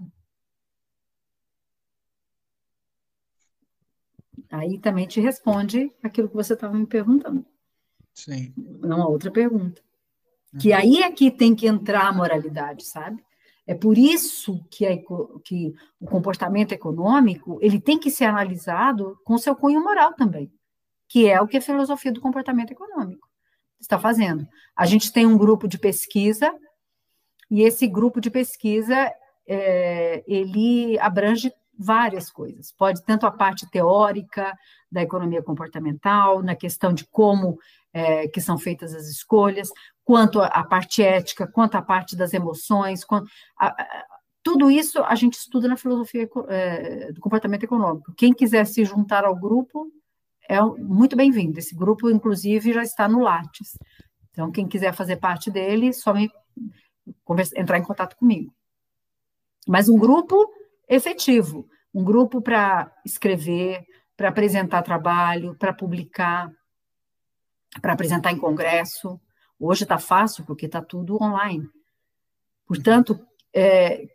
Aí 4.51 4.78
também 4.78 5.06
te 5.06 5.20
responde 5.20 5.93
aquilo 6.02 6.28
que 6.28 6.35
você 6.35 6.55
estava 6.55 6.74
me 6.74 6.86
perguntando. 6.86 7.44
Sim. 8.14 8.52
Não 8.56 9.02
a 9.02 9.09
outra 9.09 9.31
pergunta. 9.31 9.82
Uhum. 10.52 10.60
Que 10.60 10.73
aí 10.73 11.02
é 11.02 11.10
que 11.10 11.31
tem 11.31 11.55
que 11.55 11.66
entrar 11.66 12.06
a 12.06 12.12
moralidade, 12.12 12.85
sabe? 12.85 13.24
É 13.66 13.74
por 13.74 13.98
isso 13.98 14.64
que, 14.70 14.86
a, 14.86 14.97
que 15.43 15.74
o 16.01 16.06
comportamento 16.06 16.73
econômico 16.73 17.59
ele 17.60 17.81
tem 17.81 17.98
que 17.98 18.10
ser 18.10 18.24
analisado 18.24 19.18
com 19.24 19.36
seu 19.36 19.56
cunho 19.56 19.82
moral 19.82 20.14
também, 20.14 20.51
que 21.09 21.28
é 21.28 21.40
o 21.40 21.48
que 21.48 21.56
a 21.56 21.62
filosofia 21.62 22.12
do 22.12 22.20
comportamento 22.20 22.70
econômico 22.70 23.28
está 23.81 23.98
fazendo. 23.98 24.47
A 24.74 24.86
gente 24.86 25.12
tem 25.12 25.27
um 25.27 25.36
grupo 25.36 25.66
de 25.66 25.78
pesquisa 25.78 26.55
e 27.51 27.62
esse 27.62 27.86
grupo 27.89 28.20
de 28.20 28.31
pesquisa 28.31 29.12
é, 29.47 30.24
ele 30.27 30.98
abrange 31.01 31.52
várias 31.78 32.31
coisas. 32.31 32.73
Pode 32.73 33.05
tanto 33.05 33.27
a 33.27 33.31
parte 33.31 33.69
teórica 33.70 34.57
da 34.90 35.03
economia 35.03 35.43
comportamental, 35.43 36.43
na 36.43 36.55
questão 36.55 36.93
de 36.93 37.05
como 37.07 37.59
é, 37.93 38.28
que 38.28 38.40
são 38.40 38.59
feitas 38.59 38.94
as 38.94 39.07
escolhas, 39.09 39.70
quanto 40.05 40.40
a, 40.40 40.65
parte 40.65 41.03
ética, 41.03 41.47
quanto 41.47 41.77
a 41.77 41.82
parte 41.82 42.16
das 42.16 42.32
emoções, 42.35 43.05
quanto, 43.05 43.28
a, 43.59 43.69
a, 43.69 44.05
tudo 44.43 44.70
isso 44.70 45.03
a 45.03 45.15
gente 45.15 45.35
estuda 45.35 45.66
na 45.66 45.77
filosofia 45.77 46.28
é, 46.48 47.12
do 47.12 47.20
comportamento 47.20 47.65
econômico. 47.65 48.15
Quem 48.16 48.32
quiser 48.32 48.65
se 48.66 48.85
juntar 48.85 49.24
ao 49.24 49.35
grupo 49.35 49.90
é 50.48 50.61
muito 50.61 51.16
bem-vindo. 51.16 51.59
Esse 51.59 51.74
grupo, 51.74 52.09
inclusive, 52.09 52.73
já 52.73 52.82
está 52.82 53.09
no 53.09 53.20
Lattes. 53.20 53.77
Então, 54.31 54.53
quem 54.53 54.69
quiser 54.69 54.93
fazer 54.93 55.16
parte 55.16 55.51
dele, 55.51 55.93
só 55.93 56.15
me 56.15 56.31
conversa, 57.24 57.59
entrar 57.59 57.78
em 57.78 57.82
contato 57.82 58.16
comigo. 58.16 58.55
Mas 59.66 59.89
um 59.89 59.98
grupo 59.98 60.48
efetivo, 60.89 61.69
um 61.93 62.05
grupo 62.05 62.41
para 62.41 62.93
escrever, 63.05 63.85
para 64.17 64.29
apresentar 64.29 64.83
trabalho, 64.83 65.55
para 65.57 65.73
publicar, 65.73 66.51
para 67.81 67.93
apresentar 67.93 68.33
em 68.33 68.39
congresso, 68.39 69.21
Hoje 69.59 69.85
está 69.85 69.99
fácil 69.99 70.45
porque 70.45 70.67
está 70.67 70.83
tudo 70.83 71.21
online. 71.23 71.67
Portanto, 72.67 73.19
é, 73.55 74.07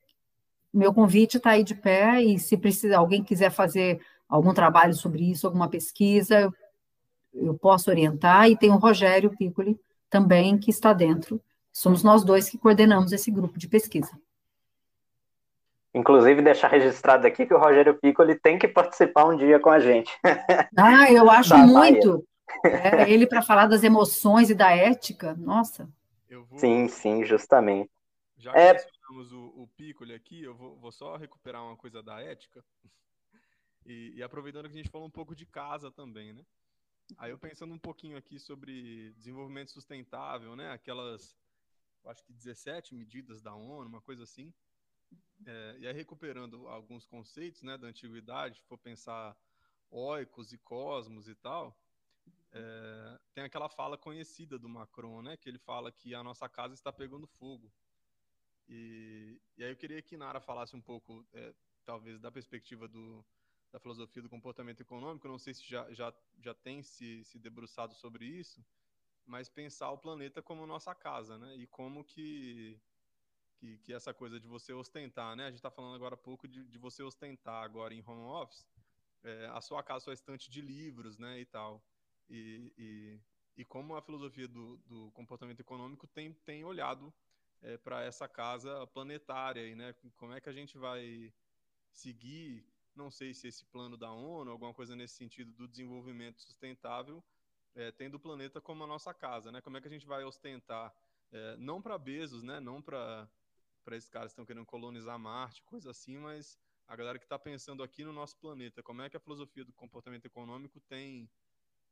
meu 0.71 0.93
convite 0.93 1.37
está 1.37 1.51
aí 1.51 1.63
de 1.63 1.73
pé 1.73 2.21
e 2.21 2.37
se 2.37 2.55
precisa, 2.55 2.97
alguém 2.97 3.23
quiser 3.23 3.49
fazer 3.49 3.99
algum 4.29 4.53
trabalho 4.53 4.93
sobre 4.93 5.29
isso, 5.29 5.47
alguma 5.47 5.67
pesquisa, 5.67 6.53
eu 7.33 7.57
posso 7.57 7.89
orientar. 7.89 8.49
E 8.49 8.57
tem 8.57 8.69
o 8.69 8.77
Rogério 8.77 9.35
Piccoli 9.35 9.79
também 10.09 10.57
que 10.59 10.69
está 10.69 10.93
dentro. 10.93 11.41
Somos 11.73 12.03
nós 12.03 12.23
dois 12.23 12.49
que 12.49 12.57
coordenamos 12.57 13.11
esse 13.11 13.31
grupo 13.31 13.57
de 13.57 13.67
pesquisa. 13.67 14.11
Inclusive, 15.93 16.41
deixar 16.41 16.69
registrado 16.69 17.27
aqui 17.27 17.45
que 17.45 17.53
o 17.53 17.59
Rogério 17.59 17.97
Piccoli 17.99 18.39
tem 18.39 18.57
que 18.57 18.67
participar 18.67 19.25
um 19.25 19.35
dia 19.35 19.59
com 19.59 19.69
a 19.69 19.79
gente. 19.79 20.11
Ah, 20.77 21.11
eu 21.11 21.29
acho 21.29 21.57
muito. 21.57 22.25
É, 22.65 23.09
ele 23.09 23.27
para 23.27 23.41
falar 23.41 23.67
das 23.67 23.83
emoções 23.83 24.49
e 24.49 24.55
da 24.55 24.71
ética, 24.71 25.35
nossa. 25.35 25.89
Vou... 26.29 26.59
Sim, 26.59 26.87
sim, 26.87 27.25
justamente. 27.25 27.89
Já 28.37 28.51
que 28.51 28.57
é... 28.57 28.73
nós 28.73 29.31
o, 29.31 29.45
o 29.55 29.67
Piccoli 29.75 30.13
aqui, 30.13 30.43
eu 30.43 30.55
vou, 30.55 30.77
vou, 30.77 30.91
só 30.91 31.15
recuperar 31.17 31.63
uma 31.63 31.75
coisa 31.75 32.01
da 32.01 32.21
ética. 32.21 32.63
E, 33.83 34.13
e, 34.15 34.21
aproveitando 34.21 34.69
que 34.69 34.75
a 34.75 34.77
gente 34.77 34.91
falou 34.91 35.07
um 35.07 35.11
pouco 35.11 35.35
de 35.35 35.43
casa 35.43 35.89
também, 35.89 36.31
né? 36.33 36.45
Aí 37.17 37.31
eu 37.31 37.37
pensando 37.39 37.73
um 37.73 37.79
pouquinho 37.79 38.15
aqui 38.15 38.37
sobre 38.37 39.11
desenvolvimento 39.13 39.71
sustentável, 39.71 40.55
né? 40.55 40.71
Aquelas, 40.71 41.35
acho 42.05 42.23
que 42.23 42.31
17 42.31 42.93
medidas 42.93 43.41
da 43.41 43.55
ONU, 43.55 43.89
uma 43.89 43.99
coisa 43.99 44.21
assim. 44.21 44.53
É, 45.45 45.77
e 45.79 45.87
aí 45.87 45.93
recuperando 45.93 46.67
alguns 46.67 47.05
conceitos, 47.05 47.63
né, 47.63 47.77
da 47.77 47.87
antiguidade, 47.87 48.59
se 48.59 48.65
for 48.67 48.77
pensar 48.77 49.35
oikos 49.89 50.53
e 50.53 50.57
cosmos 50.57 51.27
e 51.27 51.35
tal, 51.35 51.75
é, 52.51 53.19
tem 53.33 53.43
aquela 53.43 53.69
fala 53.69 53.97
conhecida 53.97 54.59
do 54.59 54.67
Macron, 54.67 55.21
né? 55.21 55.37
Que 55.37 55.49
ele 55.49 55.57
fala 55.57 55.91
que 55.91 56.13
a 56.13 56.23
nossa 56.23 56.47
casa 56.49 56.73
está 56.73 56.91
pegando 56.91 57.25
fogo. 57.25 57.71
E, 58.67 59.41
e 59.57 59.63
aí 59.63 59.71
eu 59.71 59.75
queria 59.77 60.01
que 60.01 60.17
Nara 60.17 60.39
falasse 60.39 60.75
um 60.75 60.81
pouco, 60.81 61.25
é, 61.33 61.53
talvez, 61.85 62.19
da 62.19 62.31
perspectiva 62.31 62.87
do, 62.87 63.25
da 63.71 63.79
filosofia 63.79 64.21
do 64.21 64.29
comportamento 64.29 64.81
econômico. 64.81 65.27
Não 65.27 65.39
sei 65.39 65.53
se 65.53 65.67
já, 65.67 65.91
já, 65.93 66.13
já 66.39 66.53
tem 66.53 66.83
se, 66.83 67.23
se 67.23 67.39
debruçado 67.39 67.93
sobre 67.93 68.25
isso, 68.25 68.65
mas 69.25 69.49
pensar 69.49 69.91
o 69.91 69.97
planeta 69.97 70.41
como 70.41 70.67
nossa 70.67 70.93
casa, 70.93 71.37
né? 71.37 71.55
E 71.55 71.67
como 71.67 72.03
que, 72.03 72.79
que, 73.61 73.77
que 73.77 73.93
essa 73.93 74.11
coisa 74.11 74.39
de 74.39 74.47
você 74.47 74.73
ostentar, 74.73 75.35
né? 75.35 75.43
A 75.43 75.49
gente 75.49 75.59
está 75.59 75.69
falando 75.69 75.93
agora 75.93 76.15
há 76.15 76.17
pouco 76.17 76.47
de, 76.47 76.65
de 76.65 76.77
você 76.79 77.03
ostentar 77.03 77.63
agora 77.63 77.93
em 77.93 78.03
home 78.05 78.23
office, 78.23 78.65
é, 79.23 79.45
a 79.53 79.61
sua 79.61 79.83
casa, 79.83 79.97
a 79.97 80.01
sua 80.01 80.13
estante 80.13 80.49
de 80.49 80.61
livros, 80.61 81.19
né? 81.19 81.39
E 81.39 81.45
tal. 81.45 81.85
E, 82.27 82.73
e, 82.75 83.19
e 83.57 83.65
como 83.65 83.95
a 83.95 84.01
filosofia 84.01 84.47
do, 84.47 84.77
do 84.87 85.11
comportamento 85.11 85.59
econômico 85.59 86.07
tem, 86.07 86.33
tem 86.33 86.63
olhado 86.63 87.13
é, 87.61 87.77
para 87.77 88.03
essa 88.03 88.27
casa 88.27 88.87
planetária 88.87 89.75
né, 89.75 89.93
como 90.15 90.33
é 90.33 90.41
que 90.41 90.49
a 90.49 90.53
gente 90.53 90.77
vai 90.77 91.31
seguir, 91.91 92.65
não 92.95 93.11
sei 93.11 93.33
se 93.33 93.47
esse 93.47 93.63
plano 93.65 93.95
da 93.95 94.11
ONU, 94.11 94.49
alguma 94.49 94.73
coisa 94.73 94.95
nesse 94.95 95.15
sentido 95.15 95.51
do 95.51 95.67
desenvolvimento 95.67 96.41
sustentável, 96.41 97.23
é, 97.75 97.91
tendo 97.91 98.15
o 98.15 98.19
planeta 98.19 98.59
como 98.59 98.83
a 98.83 98.87
nossa 98.87 99.13
casa, 99.13 99.51
né? 99.51 99.61
Como 99.61 99.77
é 99.77 99.81
que 99.81 99.87
a 99.87 99.91
gente 99.91 100.05
vai 100.05 100.23
ostentar, 100.23 100.93
é, 101.31 101.55
não 101.57 101.81
para 101.81 101.97
Bezos, 101.97 102.43
né? 102.43 102.59
Não 102.59 102.81
para 102.81 103.29
para 103.83 103.95
esses 103.95 104.09
caras 104.09 104.27
que 104.27 104.33
estão 104.33 104.45
querendo 104.45 104.65
colonizar 104.65 105.17
Marte, 105.17 105.61
coisa 105.63 105.91
assim, 105.91 106.17
mas 106.17 106.57
a 106.87 106.95
galera 106.95 107.17
que 107.17 107.25
está 107.25 107.39
pensando 107.39 107.83
aqui 107.83 108.03
no 108.03 108.13
nosso 108.13 108.37
planeta, 108.37 108.83
como 108.83 109.01
é 109.01 109.09
que 109.09 109.17
a 109.17 109.19
filosofia 109.19 109.63
do 109.63 109.73
comportamento 109.73 110.25
econômico 110.25 110.79
tem 110.81 111.29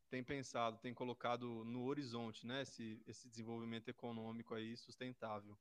tem 0.09 0.23
pensado, 0.23 0.79
tem 0.79 0.91
colocado 0.91 1.63
no 1.63 1.85
horizonte, 1.85 2.45
né, 2.45 2.63
esse, 2.63 2.99
esse 3.07 3.29
desenvolvimento 3.29 3.89
econômico 3.89 4.55
aí 4.55 4.75
sustentável. 4.75 5.55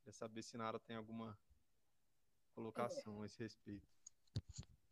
Queria 0.00 0.12
saber 0.12 0.42
se 0.42 0.56
Nara 0.56 0.80
tem 0.80 0.96
alguma 0.96 1.38
colocação 2.52 3.22
a 3.22 3.26
esse 3.26 3.40
respeito. 3.40 3.86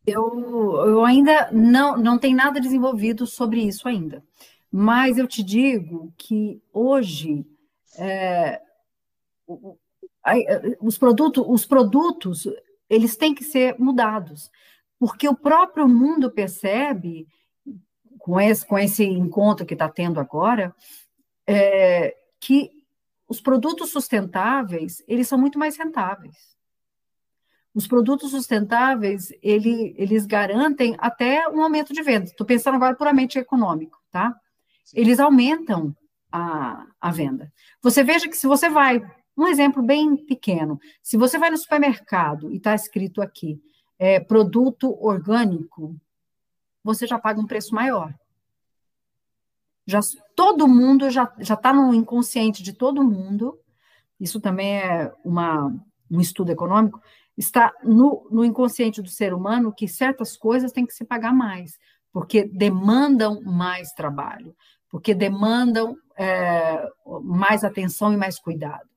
Eu, 0.06 0.86
eu 0.86 1.04
ainda 1.04 1.50
não, 1.50 1.96
não 1.96 2.18
tem 2.18 2.34
nada 2.34 2.60
desenvolvido 2.60 3.26
sobre 3.26 3.60
isso 3.62 3.88
ainda, 3.88 4.24
mas 4.70 5.18
eu 5.18 5.26
te 5.26 5.42
digo 5.42 6.14
que 6.16 6.62
hoje 6.72 7.44
é, 7.98 8.62
os, 10.80 10.98
produtos, 10.98 11.44
os 11.47 11.66
produtos 11.66 12.47
eles 12.88 13.16
têm 13.16 13.34
que 13.34 13.44
ser 13.44 13.78
mudados, 13.78 14.51
porque 14.98 15.28
o 15.28 15.36
próprio 15.36 15.88
mundo 15.88 16.30
percebe 16.30 17.26
com 18.18 18.40
esse, 18.40 18.66
com 18.66 18.78
esse 18.78 19.05
encontro 19.05 19.64
que 19.64 19.74
está 19.74 19.88
tendo 19.88 20.20
agora, 20.20 20.74
é, 21.47 22.16
que 22.38 22.70
os 23.26 23.40
produtos 23.40 23.90
sustentáveis, 23.90 25.02
eles 25.06 25.28
são 25.28 25.38
muito 25.38 25.59
mais 25.59 25.76
rentáveis. 25.76 26.36
Os 27.72 27.86
produtos 27.86 28.32
sustentáveis, 28.32 29.32
ele, 29.40 29.94
eles 29.97 30.26
garantem 30.26 30.97
até 30.98 31.48
um 31.48 31.62
aumento 31.62 31.92
de 31.92 32.02
venda. 32.02 32.24
Estou 32.24 32.47
pensando 32.47 32.74
agora 32.74 32.97
puramente 32.97 33.38
econômico, 33.38 33.98
tá? 34.10 34.34
Eles 34.92 35.20
aumentam 35.20 35.97
a, 36.32 36.84
a 37.01 37.10
venda. 37.12 37.52
Você 37.80 38.02
veja 38.02 38.28
que 38.28 38.36
se 38.36 38.48
você 38.48 38.68
vai, 38.68 39.01
um 39.40 39.48
exemplo 39.48 39.82
bem 39.82 40.16
pequeno, 40.16 40.78
se 41.02 41.16
você 41.16 41.38
vai 41.38 41.50
no 41.50 41.56
supermercado 41.56 42.52
e 42.52 42.58
está 42.58 42.74
escrito 42.74 43.22
aqui, 43.22 43.58
é, 43.98 44.20
produto 44.20 44.94
orgânico, 45.02 45.96
você 46.84 47.06
já 47.06 47.18
paga 47.18 47.40
um 47.40 47.46
preço 47.46 47.74
maior. 47.74 48.14
Já 49.86 50.00
todo 50.36 50.68
mundo 50.68 51.08
já 51.10 51.32
está 51.38 51.72
no 51.72 51.94
inconsciente 51.94 52.62
de 52.62 52.74
todo 52.74 53.02
mundo. 53.02 53.58
Isso 54.20 54.40
também 54.40 54.76
é 54.76 55.12
uma, 55.24 55.74
um 56.10 56.20
estudo 56.20 56.50
econômico. 56.50 57.00
Está 57.36 57.72
no, 57.82 58.28
no 58.30 58.44
inconsciente 58.44 59.00
do 59.00 59.08
ser 59.08 59.32
humano 59.32 59.72
que 59.72 59.88
certas 59.88 60.36
coisas 60.36 60.70
têm 60.70 60.84
que 60.84 60.92
se 60.92 61.04
pagar 61.04 61.32
mais, 61.32 61.78
porque 62.12 62.44
demandam 62.44 63.40
mais 63.42 63.90
trabalho, 63.92 64.54
porque 64.90 65.14
demandam 65.14 65.96
é, 66.14 66.86
mais 67.22 67.64
atenção 67.64 68.12
e 68.12 68.18
mais 68.18 68.38
cuidado. 68.38 68.89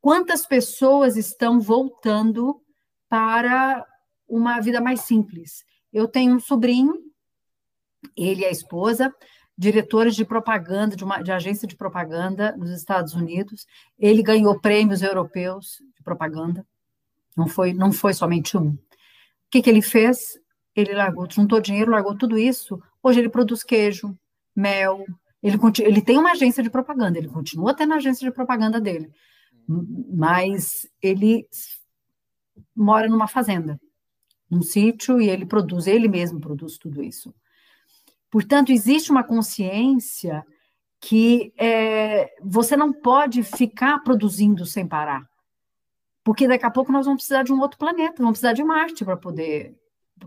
Quantas 0.00 0.46
pessoas 0.46 1.16
estão 1.16 1.60
voltando 1.60 2.60
para 3.08 3.84
uma 4.28 4.60
vida 4.60 4.80
mais 4.80 5.00
simples? 5.00 5.64
Eu 5.92 6.06
tenho 6.06 6.36
um 6.36 6.40
sobrinho, 6.40 6.94
ele 8.16 8.42
e 8.42 8.44
a 8.46 8.50
esposa, 8.50 9.12
diretores 9.56 10.14
de 10.14 10.24
propaganda, 10.24 10.94
de 10.94 11.02
uma 11.02 11.20
de 11.20 11.32
agência 11.32 11.66
de 11.66 11.76
propaganda 11.76 12.56
nos 12.56 12.70
Estados 12.70 13.14
Unidos. 13.14 13.66
Ele 13.98 14.22
ganhou 14.22 14.60
prêmios 14.60 15.02
europeus 15.02 15.82
de 15.96 16.02
propaganda. 16.04 16.64
Não 17.36 17.48
foi, 17.48 17.72
não 17.72 17.90
foi 17.90 18.14
somente 18.14 18.56
um. 18.56 18.70
O 18.70 18.78
que, 19.50 19.62
que 19.62 19.68
ele 19.68 19.82
fez? 19.82 20.38
Ele 20.76 20.92
largou, 20.92 21.26
juntou 21.28 21.60
dinheiro, 21.60 21.90
largou 21.90 22.16
tudo 22.16 22.38
isso. 22.38 22.80
Hoje 23.02 23.18
ele 23.18 23.28
produz 23.28 23.64
queijo, 23.64 24.16
mel. 24.54 25.04
Ele, 25.42 25.58
ele 25.80 26.02
tem 26.02 26.18
uma 26.18 26.32
agência 26.32 26.62
de 26.62 26.70
propaganda, 26.70 27.18
ele 27.18 27.28
continua 27.28 27.74
tendo 27.74 27.94
a 27.94 27.96
agência 27.96 28.28
de 28.28 28.34
propaganda 28.34 28.80
dele. 28.80 29.10
Mas 29.68 30.88
ele 31.02 31.46
mora 32.74 33.08
numa 33.08 33.28
fazenda 33.28 33.78
num 34.50 34.62
sítio 34.62 35.20
e 35.20 35.28
ele 35.28 35.44
produz, 35.44 35.86
ele 35.86 36.08
mesmo 36.08 36.40
produz 36.40 36.78
tudo 36.78 37.02
isso. 37.02 37.34
Portanto, 38.30 38.72
existe 38.72 39.10
uma 39.10 39.22
consciência 39.22 40.44
que 41.00 41.52
é, 41.56 42.34
você 42.42 42.76
não 42.76 42.92
pode 42.92 43.42
ficar 43.42 43.98
produzindo 44.00 44.64
sem 44.66 44.86
parar, 44.86 45.28
porque 46.24 46.48
daqui 46.48 46.66
a 46.66 46.70
pouco 46.70 46.90
nós 46.90 47.06
vamos 47.06 47.20
precisar 47.22 47.42
de 47.42 47.52
um 47.52 47.60
outro 47.60 47.78
planeta, 47.78 48.16
vamos 48.18 48.32
precisar 48.32 48.52
de 48.52 48.64
Marte 48.64 49.04
para 49.04 49.16
poder 49.16 49.76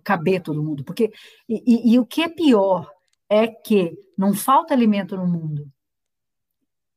caber 0.04 0.42
todo 0.42 0.64
mundo. 0.64 0.84
Porque 0.84 1.12
e, 1.48 1.92
e, 1.92 1.94
e 1.94 2.00
o 2.00 2.06
que 2.06 2.24
é 2.24 2.30
pior 2.30 2.90
é 3.30 3.48
que 3.48 3.98
não 4.18 4.34
falta 4.34 4.74
alimento 4.74 5.16
no 5.18 5.28
mundo. 5.28 5.70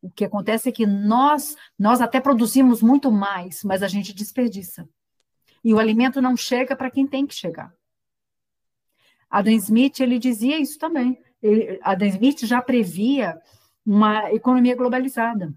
O 0.05 0.10
que 0.10 0.26
acontece 0.26 0.68
é 0.68 0.72
que 0.72 0.85
nós 0.85 1.56
nós 1.78 2.02
até 2.02 2.20
produzimos 2.20 2.82
muito 2.82 3.10
mais, 3.10 3.64
mas 3.64 3.82
a 3.82 3.89
gente 3.89 4.12
desperdiça. 4.12 4.86
E 5.64 5.72
o 5.72 5.78
alimento 5.78 6.20
não 6.20 6.36
chega 6.36 6.76
para 6.76 6.90
quem 6.90 7.06
tem 7.06 7.26
que 7.26 7.35
chegar. 7.35 7.74
Adam 9.31 9.55
Smith 9.55 10.01
ele 10.01 10.18
dizia 10.18 10.59
isso 10.59 10.78
também. 10.78 11.18
Ele, 11.43 11.81
Adam 11.82 12.06
Smith 12.09 12.44
já 12.44 12.60
previa 12.60 13.40
uma 13.85 14.31
economia 14.31 14.76
globalizada. 14.76 15.55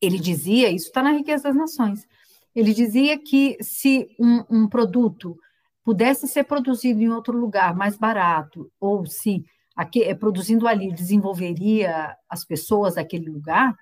Ele 0.00 0.18
dizia, 0.18 0.68
isso 0.68 0.88
está 0.88 1.00
na 1.00 1.12
riqueza 1.12 1.44
das 1.44 1.56
nações, 1.56 2.04
ele 2.52 2.74
dizia 2.74 3.16
que 3.16 3.56
se 3.62 4.08
um, 4.18 4.42
um, 4.50 4.68
produto 4.68 5.38
pudesse 5.84 6.26
ser 6.26 6.44
produzido 6.44 7.00
em 7.00 7.10
outro 7.10 7.38
lugar 7.38 7.76
mais 7.76 7.96
barato, 7.96 8.72
ou 8.80 9.06
se 9.06 9.46
aqui, 9.76 10.02
é, 10.02 10.14
produzindo 10.14 10.66
ali 10.66 10.90
desenvolveria 10.92 12.16
as 12.28 12.44
pessoas 12.44 12.94
daquele 12.94 13.28
lugar, 13.28 13.76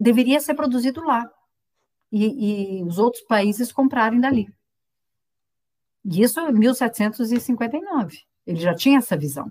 deveria 0.00 0.40
ser 0.40 0.54
produzido 0.54 1.04
lá 1.04 1.30
e, 2.10 2.78
e 2.78 2.84
os 2.84 2.98
outros 2.98 3.22
países 3.24 3.70
comprarem 3.70 4.20
dali. 4.20 4.48
E 6.04 6.22
isso 6.22 6.40
em 6.40 6.52
1759. 6.52 8.18
Ele 8.46 8.60
já 8.60 8.74
tinha 8.74 8.98
essa 8.98 9.16
visão. 9.16 9.50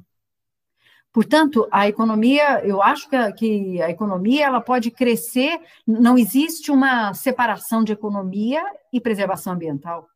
Portanto, 1.11 1.67
a 1.71 1.87
economia, 1.87 2.65
eu 2.65 2.81
acho 2.81 3.07
que 3.07 3.15
a, 3.15 3.31
que 3.31 3.81
a, 3.81 3.89
economia 3.89 4.45
ela 4.45 4.59
pode 4.59 4.89
crescer, 4.89 5.59
não 5.85 6.17
existe 6.17 6.71
uma 6.71 7.13
separação 7.13 7.83
de 7.83 7.93
economia 7.93 8.63
e 8.91 8.99
preservação 8.99 9.53
ambiental. 9.53 10.07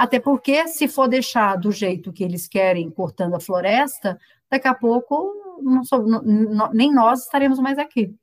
Até 0.00 0.18
porque, 0.18 0.66
se 0.66 0.88
for 0.88 1.06
deixar 1.06 1.56
do 1.56 1.70
jeito 1.70 2.10
que 2.10 2.24
eles 2.24 2.48
querem, 2.48 2.90
cortando 2.90 3.34
a 3.34 3.40
floresta, 3.40 4.18
daqui 4.48 4.66
a 4.66 4.72
pouco 4.72 5.60
não 5.62 5.84
sou, 5.84 6.06
não, 6.06 6.72
nem 6.72 6.90
nós 6.90 7.24
estaremos 7.24 7.58
mais 7.58 7.76
aqui. 7.76 8.16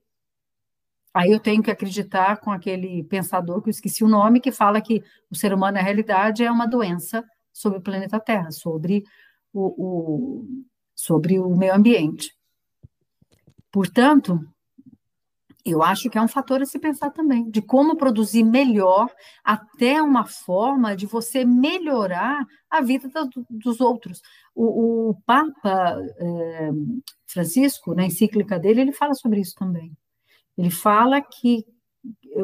Aí 1.14 1.32
eu 1.32 1.40
tenho 1.40 1.62
que 1.62 1.70
acreditar 1.70 2.38
com 2.38 2.50
aquele 2.50 3.04
pensador 3.04 3.62
que 3.62 3.70
eu 3.70 3.72
esqueci 3.72 4.04
o 4.04 4.08
nome, 4.08 4.40
que 4.40 4.52
fala 4.52 4.82
que 4.82 5.04
o 5.30 5.36
ser 5.36 5.54
humano, 5.54 5.78
na 5.78 5.84
realidade, 5.84 6.44
é 6.44 6.50
uma 6.50 6.66
doença 6.66 7.24
sobre 7.54 7.78
o 7.78 7.82
planeta 7.84 8.20
Terra, 8.20 8.50
sobre 8.50 9.04
o, 9.54 9.76
o 9.78 10.66
sobre 10.96 11.38
o 11.38 11.56
meio 11.56 11.76
ambiente. 11.76 12.36
Portanto, 13.72 14.44
eu 15.72 15.84
acho 15.84 16.10
que 16.10 16.18
é 16.18 16.22
um 16.22 16.28
fator 16.28 16.62
a 16.62 16.66
se 16.66 16.80
pensar 16.80 17.12
também, 17.12 17.50
de 17.50 17.62
como 17.62 17.98
produzir 17.98 18.44
melhor, 18.44 19.10
até 19.44 20.02
uma 20.02 20.26
forma 20.26 20.96
de 20.96 21.06
você 21.06 21.44
melhorar 21.46 22.46
a 22.70 22.82
vida 22.82 23.10
do, 23.10 23.46
dos 23.50 23.80
outros. 23.82 24.22
O, 24.56 25.10
o 25.10 25.16
Papa 25.26 25.98
é, 26.18 26.70
Francisco, 27.26 27.94
na 27.94 28.06
encíclica 28.06 28.60
dele, 28.60 28.82
ele 28.82 28.92
fala 28.92 29.14
sobre 29.14 29.40
isso 29.40 29.56
também. 29.56 29.96
Ele 30.58 30.72
fala 30.72 31.22
que 31.22 31.66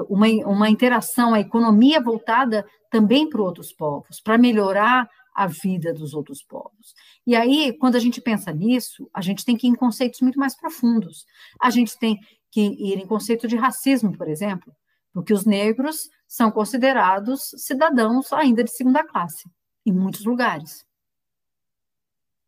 uma, 0.09 0.27
uma 0.45 0.69
interação, 0.69 1.33
a 1.33 1.39
economia 1.39 2.01
voltada 2.01 2.65
também 2.89 3.29
para 3.29 3.41
outros 3.41 3.71
povos, 3.73 4.19
para 4.19 4.37
melhorar 4.37 5.09
a 5.33 5.47
vida 5.47 5.93
dos 5.93 6.13
outros 6.13 6.43
povos. 6.43 6.93
E 7.25 7.35
aí, 7.35 7.75
quando 7.79 7.95
a 7.95 7.99
gente 7.99 8.21
pensa 8.21 8.51
nisso, 8.51 9.09
a 9.13 9.21
gente 9.21 9.43
tem 9.43 9.57
que 9.57 9.67
ir 9.67 9.71
em 9.71 9.75
conceitos 9.75 10.21
muito 10.21 10.39
mais 10.39 10.55
profundos. 10.55 11.25
A 11.59 11.69
gente 11.69 11.97
tem 11.97 12.19
que 12.53 12.61
ir 12.61 12.99
em 12.99 13.07
conceito 13.07 13.47
de 13.47 13.55
racismo, 13.55 14.15
por 14.15 14.27
exemplo, 14.27 14.71
porque 15.11 15.33
os 15.33 15.43
negros 15.43 16.07
são 16.27 16.51
considerados 16.51 17.49
cidadãos 17.57 18.31
ainda 18.31 18.63
de 18.63 18.69
segunda 18.69 19.03
classe, 19.03 19.49
em 19.83 19.91
muitos 19.91 20.23
lugares. 20.23 20.85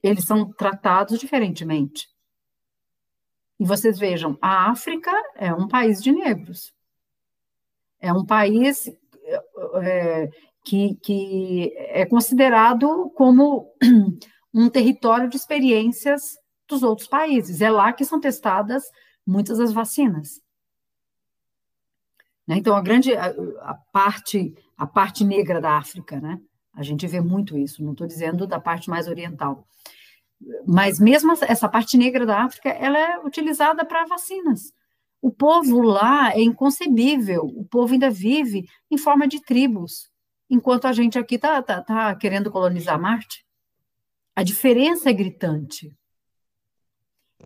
Eles 0.03 0.23
são 0.23 0.53
tratados 0.53 1.19
diferentemente. 1.19 2.07
E 3.59 3.65
vocês 3.65 3.97
vejam, 3.97 4.37
a 4.39 4.69
África 4.69 5.11
é 5.37 5.51
um 5.51 5.67
país 5.67 6.03
de 6.03 6.11
negros. 6.11 6.71
É 7.99 8.13
um 8.13 8.23
país 8.23 8.87
é, 9.81 10.29
que, 10.63 10.93
que 11.01 11.73
é 11.75 12.05
considerado 12.05 13.09
como 13.15 13.73
um 14.53 14.69
território 14.69 15.27
de 15.27 15.35
experiências 15.35 16.37
dos 16.67 16.83
outros 16.83 17.07
países. 17.07 17.59
É 17.59 17.71
lá 17.71 17.91
que 17.91 18.05
são 18.05 18.19
testadas 18.19 18.83
muitas 19.25 19.57
das 19.57 19.71
vacinas. 19.71 20.41
Né? 22.47 22.57
Então, 22.57 22.75
a 22.75 22.81
grande 22.81 23.15
a, 23.15 23.33
a, 23.61 23.73
parte 23.91 24.55
a 24.77 24.85
parte 24.85 25.23
negra 25.23 25.59
da 25.59 25.77
África, 25.77 26.19
né? 26.19 26.39
A 26.73 26.83
gente 26.83 27.07
vê 27.07 27.21
muito 27.21 27.57
isso. 27.57 27.83
Não 27.83 27.93
estou 27.93 28.05
dizendo 28.05 28.45
da 28.45 28.59
parte 28.59 28.89
mais 28.89 29.07
oriental, 29.07 29.65
mas 30.67 30.99
mesmo 30.99 31.31
essa 31.31 31.69
parte 31.69 31.97
negra 31.97 32.25
da 32.25 32.43
África, 32.43 32.69
ela 32.69 32.97
é 32.97 33.19
utilizada 33.19 33.85
para 33.85 34.05
vacinas. 34.05 34.73
O 35.21 35.31
povo 35.31 35.81
lá 35.81 36.33
é 36.33 36.41
inconcebível. 36.41 37.45
O 37.45 37.65
povo 37.65 37.93
ainda 37.93 38.09
vive 38.09 38.67
em 38.91 38.97
forma 38.97 39.27
de 39.27 39.41
tribos, 39.41 40.11
enquanto 40.49 40.85
a 40.85 40.93
gente 40.93 41.17
aqui 41.17 41.35
está 41.35 41.61
tá, 41.61 41.81
tá 41.81 42.15
querendo 42.15 42.51
colonizar 42.51 42.99
Marte. 42.99 43.45
A 44.35 44.43
diferença 44.43 45.09
é 45.09 45.13
gritante. 45.13 45.95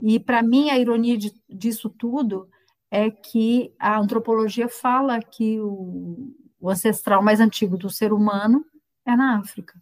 E, 0.02 0.20
para 0.20 0.42
mim, 0.42 0.70
a 0.70 0.78
ironia 0.78 1.18
de, 1.18 1.34
disso 1.50 1.90
tudo 1.90 2.50
é 2.92 3.12
que 3.12 3.74
a 3.78 3.98
antropologia 4.00 4.68
fala 4.68 5.22
que 5.22 5.60
o, 5.60 6.34
o 6.60 6.70
ancestral 6.70 7.24
mais 7.24 7.40
antigo 7.40 7.78
do 7.78 7.90
ser 7.90 8.12
humano 8.12 8.66
é 9.06 9.16
na 9.16 9.38
África. 9.38 9.80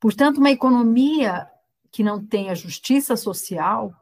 Portanto, 0.00 0.38
uma 0.38 0.50
economia 0.50 1.48
que 1.90 2.02
não 2.02 2.24
tenha 2.24 2.54
justiça 2.54 3.16
social, 3.16 3.94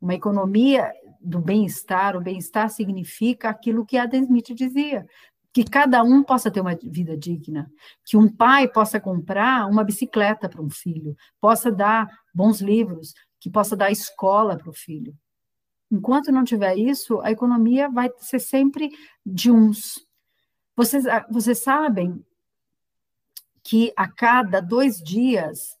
uma 0.00 0.14
economia 0.14 0.92
do 1.20 1.40
bem-estar, 1.40 2.16
o 2.16 2.20
bem-estar 2.20 2.68
significa 2.68 3.48
aquilo 3.48 3.86
que 3.86 3.96
Adam 3.96 4.22
Smith 4.22 4.52
dizia, 4.54 5.08
que 5.54 5.62
cada 5.62 6.02
um 6.02 6.20
possa 6.24 6.50
ter 6.50 6.60
uma 6.60 6.76
vida 6.82 7.16
digna, 7.16 7.70
que 8.04 8.16
um 8.16 8.28
pai 8.28 8.66
possa 8.66 8.98
comprar 8.98 9.70
uma 9.70 9.84
bicicleta 9.84 10.48
para 10.48 10.60
um 10.60 10.68
filho, 10.68 11.16
possa 11.40 11.70
dar 11.70 12.08
bons 12.34 12.60
livros, 12.60 13.14
que 13.38 13.48
possa 13.48 13.76
dar 13.76 13.92
escola 13.92 14.58
para 14.58 14.68
o 14.68 14.74
filho. 14.74 15.16
Enquanto 15.88 16.32
não 16.32 16.42
tiver 16.42 16.76
isso, 16.76 17.20
a 17.20 17.30
economia 17.30 17.88
vai 17.88 18.10
ser 18.18 18.40
sempre 18.40 18.90
de 19.24 19.48
uns. 19.48 20.04
Vocês, 20.74 21.06
ah, 21.06 21.24
vocês 21.30 21.62
sabem 21.62 22.26
que 23.62 23.92
a 23.96 24.08
cada 24.08 24.60
dois 24.60 24.96
dias 24.96 25.78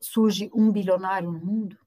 surge 0.00 0.50
um 0.52 0.72
bilionário 0.72 1.30
no 1.30 1.38
mundo? 1.38 1.78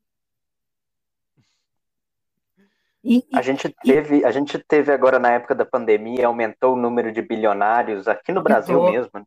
E, 3.09 3.25
a, 3.33 3.41
gente 3.41 3.69
teve, 3.69 4.25
a 4.25 4.31
gente 4.31 4.59
teve 4.59 4.91
agora 4.91 5.17
na 5.17 5.31
época 5.31 5.55
da 5.55 5.65
pandemia, 5.65 6.27
aumentou 6.27 6.73
o 6.73 6.77
número 6.77 7.09
de 7.09 7.21
bilionários 7.21 8.05
aqui 8.05 8.33
no 8.33 8.43
Brasil 8.43 8.77
aumentou, 8.77 8.91
mesmo. 8.91 9.11
Né? 9.13 9.25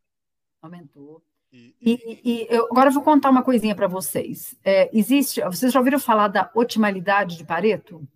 Aumentou. 0.61 1.23
E, 1.51 1.75
e, 1.81 2.21
e 2.23 2.47
eu, 2.51 2.67
agora 2.71 2.91
eu 2.91 2.93
vou 2.93 3.03
contar 3.03 3.31
uma 3.31 3.43
coisinha 3.43 3.75
para 3.75 3.89
vocês. 3.89 4.55
É, 4.63 4.91
existe, 4.93 5.41
vocês 5.45 5.73
já 5.73 5.81
ouviram 5.81 5.99
falar 5.99 6.29
da 6.29 6.51
otimalidade 6.55 7.39
de 7.39 7.45
Pareto? 7.45 8.07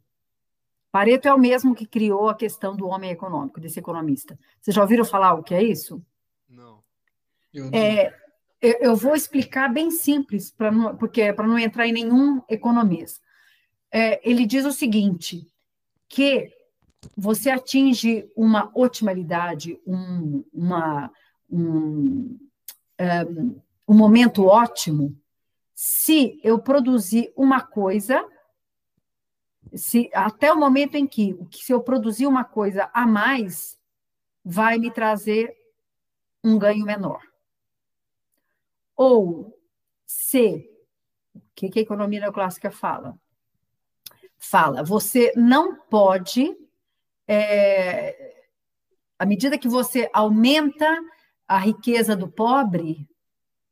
Pareto 0.92 1.28
é 1.28 1.32
o 1.32 1.38
mesmo 1.38 1.74
que 1.74 1.86
criou 1.86 2.28
a 2.28 2.34
questão 2.34 2.76
do 2.76 2.86
homem 2.86 3.10
econômico, 3.10 3.58
desse 3.58 3.78
economista. 3.78 4.38
Vocês 4.60 4.74
já 4.74 4.82
ouviram 4.82 5.04
falar 5.04 5.32
o 5.32 5.42
que 5.42 5.54
é 5.54 5.62
isso? 5.62 6.04
Não. 6.46 6.84
Eu, 7.54 7.70
é, 7.72 8.14
eu 8.60 8.94
vou 8.94 9.14
explicar 9.14 9.72
bem 9.72 9.90
simples, 9.90 10.50
pra 10.50 10.70
não, 10.70 10.94
porque 10.94 11.22
é 11.22 11.32
para 11.32 11.46
não 11.46 11.58
entrar 11.58 11.86
em 11.86 11.92
nenhum 11.92 12.42
economista. 12.50 13.24
É, 13.90 14.20
ele 14.28 14.44
diz 14.44 14.66
o 14.66 14.72
seguinte: 14.72 15.53
que 16.08 16.52
você 17.16 17.50
atinge 17.50 18.30
uma 18.36 18.70
otimalidade, 18.74 19.78
um, 19.86 20.44
uma, 20.52 21.10
um, 21.50 22.38
um, 22.98 23.60
um 23.86 23.94
momento 23.94 24.46
ótimo, 24.46 25.16
se 25.74 26.40
eu 26.42 26.58
produzir 26.58 27.32
uma 27.36 27.60
coisa, 27.60 28.26
se 29.74 30.08
até 30.14 30.52
o 30.52 30.58
momento 30.58 30.94
em 30.94 31.06
que, 31.06 31.36
se 31.52 31.72
eu 31.72 31.82
produzir 31.82 32.26
uma 32.26 32.44
coisa 32.44 32.88
a 32.92 33.06
mais, 33.06 33.78
vai 34.44 34.78
me 34.78 34.90
trazer 34.90 35.54
um 36.42 36.58
ganho 36.58 36.84
menor. 36.84 37.22
Ou 38.96 39.58
se, 40.06 40.70
o 41.34 41.40
que, 41.54 41.68
que 41.68 41.78
a 41.80 41.82
economia 41.82 42.20
neoclássica 42.20 42.70
fala? 42.70 43.18
Fala: 44.44 44.82
você 44.82 45.32
não 45.36 45.76
pode, 45.76 46.56
é, 47.26 48.44
à 49.18 49.26
medida 49.26 49.58
que 49.58 49.68
você 49.68 50.08
aumenta 50.12 50.98
a 51.46 51.58
riqueza 51.58 52.16
do 52.16 52.28
pobre, 52.28 53.08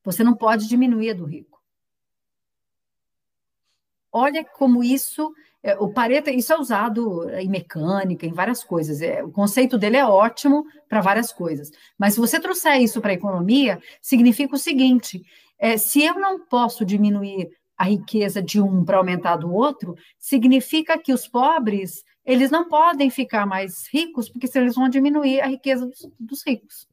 você 0.04 0.22
não 0.24 0.34
pode 0.34 0.68
diminuir 0.68 1.10
a 1.10 1.14
do 1.14 1.24
rico. 1.24 1.60
Olha 4.10 4.44
como 4.44 4.84
isso, 4.84 5.32
é, 5.62 5.74
o 5.78 5.90
Pareto, 5.90 6.28
isso 6.28 6.52
é 6.52 6.58
usado 6.58 7.30
em 7.30 7.48
mecânica, 7.48 8.26
em 8.26 8.32
várias 8.32 8.62
coisas. 8.62 9.00
É, 9.00 9.24
o 9.24 9.30
conceito 9.30 9.78
dele 9.78 9.96
é 9.96 10.04
ótimo 10.04 10.66
para 10.88 11.00
várias 11.00 11.32
coisas. 11.32 11.70
Mas 11.96 12.14
se 12.14 12.20
você 12.20 12.38
trouxer 12.38 12.82
isso 12.82 13.00
para 13.00 13.12
a 13.12 13.14
economia, 13.14 13.80
significa 14.02 14.54
o 14.54 14.58
seguinte: 14.58 15.22
é, 15.58 15.78
se 15.78 16.04
eu 16.04 16.14
não 16.14 16.44
posso 16.44 16.84
diminuir 16.84 17.50
a 17.82 17.84
riqueza 17.84 18.40
de 18.40 18.60
um 18.60 18.84
para 18.84 18.98
aumentar 18.98 19.34
do 19.34 19.52
outro, 19.52 19.96
significa 20.16 20.96
que 20.96 21.12
os 21.12 21.26
pobres 21.26 22.04
eles 22.24 22.48
não 22.48 22.68
podem 22.68 23.10
ficar 23.10 23.44
mais 23.44 23.88
ricos, 23.92 24.28
porque 24.28 24.46
se 24.46 24.56
eles 24.56 24.76
vão 24.76 24.88
diminuir 24.88 25.40
a 25.40 25.48
riqueza 25.48 25.84
dos, 25.84 26.08
dos 26.20 26.46
ricos. 26.46 26.88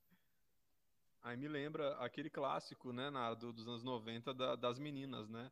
Aí 1.21 1.37
me 1.37 1.47
lembra 1.47 1.91
aquele 1.97 2.27
clássico, 2.27 2.91
né, 2.91 3.11
na, 3.11 3.35
do, 3.35 3.53
dos 3.53 3.67
anos 3.67 3.83
90 3.83 4.33
da, 4.33 4.55
das 4.55 4.79
meninas, 4.79 5.29
né? 5.29 5.51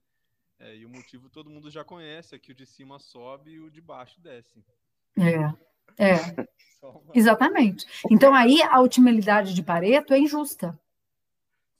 É, 0.57 0.76
e 0.76 0.84
o 0.84 0.89
motivo 0.89 1.30
todo 1.30 1.51
mundo 1.51 1.69
já 1.69 1.84
conhece, 1.84 2.34
é 2.34 2.39
que 2.39 2.51
o 2.51 2.55
de 2.55 2.65
cima 2.65 2.97
sobe 2.97 3.51
e 3.51 3.59
o 3.59 3.69
de 3.69 3.80
baixo 3.80 4.19
desce. 4.19 4.65
É, 5.15 6.03
é. 6.03 6.15
Exatamente. 7.14 7.85
Então 8.09 8.34
aí 8.34 8.59
a 8.64 8.81
utilidade 8.81 9.53
de 9.53 9.61
Pareto 9.61 10.15
é 10.15 10.18
injusta. 10.18 10.76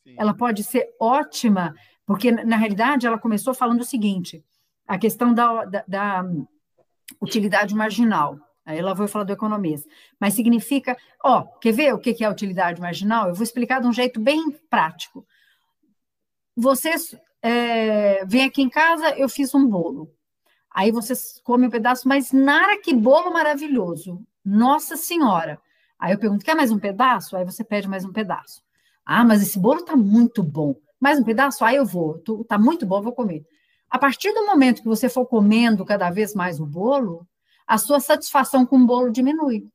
Sim. 0.04 0.14
Ela 0.16 0.36
pode 0.36 0.64
ser 0.64 0.96
ótima 1.00 1.74
porque, 2.08 2.32
na 2.32 2.56
realidade, 2.56 3.06
ela 3.06 3.20
começou 3.20 3.54
falando 3.54 3.82
o 3.82 3.86
seguinte: 3.86 4.44
a 4.88 4.98
questão 4.98 5.34
da, 5.34 5.66
da, 5.66 5.84
da 5.86 6.26
utilidade 7.22 7.76
marginal. 7.76 8.40
Aí 8.66 8.80
ela 8.80 8.94
vai 8.94 9.08
falar 9.08 9.26
do 9.26 9.34
economista. 9.34 9.90
Mas 10.20 10.34
significa, 10.34 10.98
ó, 11.24 11.44
quer 11.62 11.74
ver 11.74 11.94
o 11.94 12.00
que 12.00 12.24
é 12.24 12.28
a 12.28 12.32
utilidade 12.32 12.82
marginal? 12.82 13.28
Eu 13.28 13.36
vou 13.36 13.44
explicar 13.44 13.82
de 13.82 13.88
um 13.88 13.94
jeito 13.94 14.20
bem 14.20 14.52
prático. 14.70 15.26
Vocês 16.56 17.16
é, 17.42 18.26
vêm 18.26 18.46
aqui 18.46 18.62
em 18.62 18.70
casa, 18.70 19.10
eu 19.18 19.30
fiz 19.30 19.54
um 19.54 19.68
bolo. 19.68 20.12
Aí 20.74 20.92
vocês 20.92 21.42
comem 21.44 21.68
um 21.68 21.72
pedaço, 21.72 22.08
mas 22.08 22.32
nara 22.32 22.82
que 22.82 22.94
bolo 22.94 23.32
maravilhoso. 23.32 24.26
Nossa 24.44 24.96
Senhora. 24.96 25.60
Aí 26.00 26.14
eu 26.14 26.20
pergunto, 26.20 26.46
quer 26.46 26.56
mais 26.56 26.72
um 26.72 26.80
pedaço? 26.80 27.36
Aí 27.36 27.44
você 27.44 27.64
pede 27.64 27.88
mais 27.88 28.06
um 28.06 28.14
pedaço. 28.14 28.62
Ah, 29.06 29.24
mas 29.24 29.42
esse 29.42 29.60
bolo 29.60 29.84
tá 29.84 29.96
muito 29.96 30.44
bom 30.44 30.76
mais 30.99 31.19
um 31.19 31.24
pedaço? 31.24 31.64
Aí 31.64 31.76
eu 31.76 31.86
vou, 31.86 32.19
tu, 32.19 32.44
tá 32.45 32.57
muito 32.57 32.86
bom, 32.86 33.02
vou 33.02 33.14
comer. 33.14 33.45
A 33.90 33.98
partir 33.98 34.34
do 34.34 34.45
momento 34.45 34.82
que 34.82 34.88
você 34.88 35.07
for 35.07 35.26
comendo 35.26 35.86
cada 35.86 36.10
vez 36.10 36.34
mais 36.34 36.60
o 36.60 36.65
bolo, 36.65 37.28
a 37.65 37.78
sua 37.78 37.99
satisfação 37.99 38.65
com 38.65 38.78
o 38.78 38.86
bolo 38.86 39.11
diminui. 39.11 39.68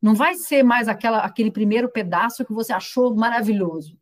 Não 0.00 0.14
vai 0.14 0.34
ser 0.34 0.62
mais 0.62 0.88
aquela, 0.88 1.18
aquele 1.18 1.50
primeiro 1.50 1.88
pedaço 1.88 2.44
que 2.44 2.52
você 2.52 2.72
achou 2.72 3.14
maravilhoso. 3.14 3.96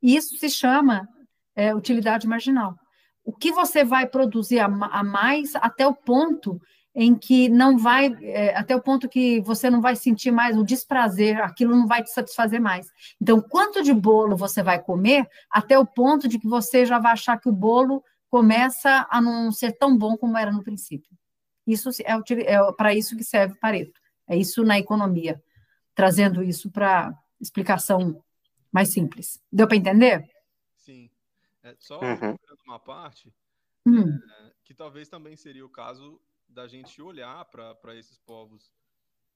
Isso 0.00 0.36
se 0.36 0.48
chama 0.48 1.08
é, 1.54 1.74
utilidade 1.74 2.26
marginal. 2.26 2.76
O 3.24 3.32
que 3.32 3.50
você 3.50 3.84
vai 3.84 4.06
produzir 4.06 4.60
a, 4.60 4.66
a 4.66 5.02
mais 5.02 5.54
até 5.56 5.86
o 5.86 5.94
ponto 5.94 6.60
em 7.00 7.14
que 7.14 7.48
não 7.48 7.78
vai, 7.78 8.12
é, 8.22 8.56
até 8.56 8.74
o 8.74 8.82
ponto 8.82 9.08
que 9.08 9.40
você 9.42 9.70
não 9.70 9.80
vai 9.80 9.94
sentir 9.94 10.32
mais 10.32 10.58
o 10.58 10.64
desprazer, 10.64 11.40
aquilo 11.40 11.76
não 11.76 11.86
vai 11.86 12.02
te 12.02 12.10
satisfazer 12.10 12.60
mais. 12.60 12.90
Então, 13.22 13.40
quanto 13.40 13.84
de 13.84 13.94
bolo 13.94 14.36
você 14.36 14.64
vai 14.64 14.82
comer, 14.82 15.28
até 15.48 15.78
o 15.78 15.86
ponto 15.86 16.26
de 16.26 16.40
que 16.40 16.48
você 16.48 16.84
já 16.84 16.98
vai 16.98 17.12
achar 17.12 17.38
que 17.38 17.48
o 17.48 17.52
bolo 17.52 18.02
começa 18.28 19.06
a 19.08 19.20
não 19.20 19.52
ser 19.52 19.78
tão 19.78 19.96
bom 19.96 20.16
como 20.16 20.36
era 20.36 20.50
no 20.50 20.64
princípio. 20.64 21.16
Isso 21.64 21.88
é, 22.02 22.18
é 22.52 22.72
para 22.72 22.92
isso 22.92 23.16
que 23.16 23.22
serve 23.22 23.54
Pareto. 23.60 24.00
É 24.26 24.36
isso 24.36 24.64
na 24.64 24.76
economia, 24.76 25.40
trazendo 25.94 26.42
isso 26.42 26.68
para 26.68 27.16
explicação 27.40 28.20
mais 28.72 28.88
simples. 28.88 29.40
Deu 29.52 29.68
para 29.68 29.76
entender? 29.76 30.28
Sim. 30.76 31.08
É, 31.62 31.76
só 31.78 32.00
uhum. 32.00 32.36
uma 32.66 32.80
parte, 32.80 33.32
hum. 33.86 34.18
é, 34.18 34.52
que 34.64 34.74
talvez 34.74 35.08
também 35.08 35.36
seria 35.36 35.64
o 35.64 35.70
caso 35.70 36.20
da 36.48 36.66
gente 36.66 37.00
olhar 37.02 37.44
para 37.44 37.94
esses 37.94 38.18
povos 38.18 38.72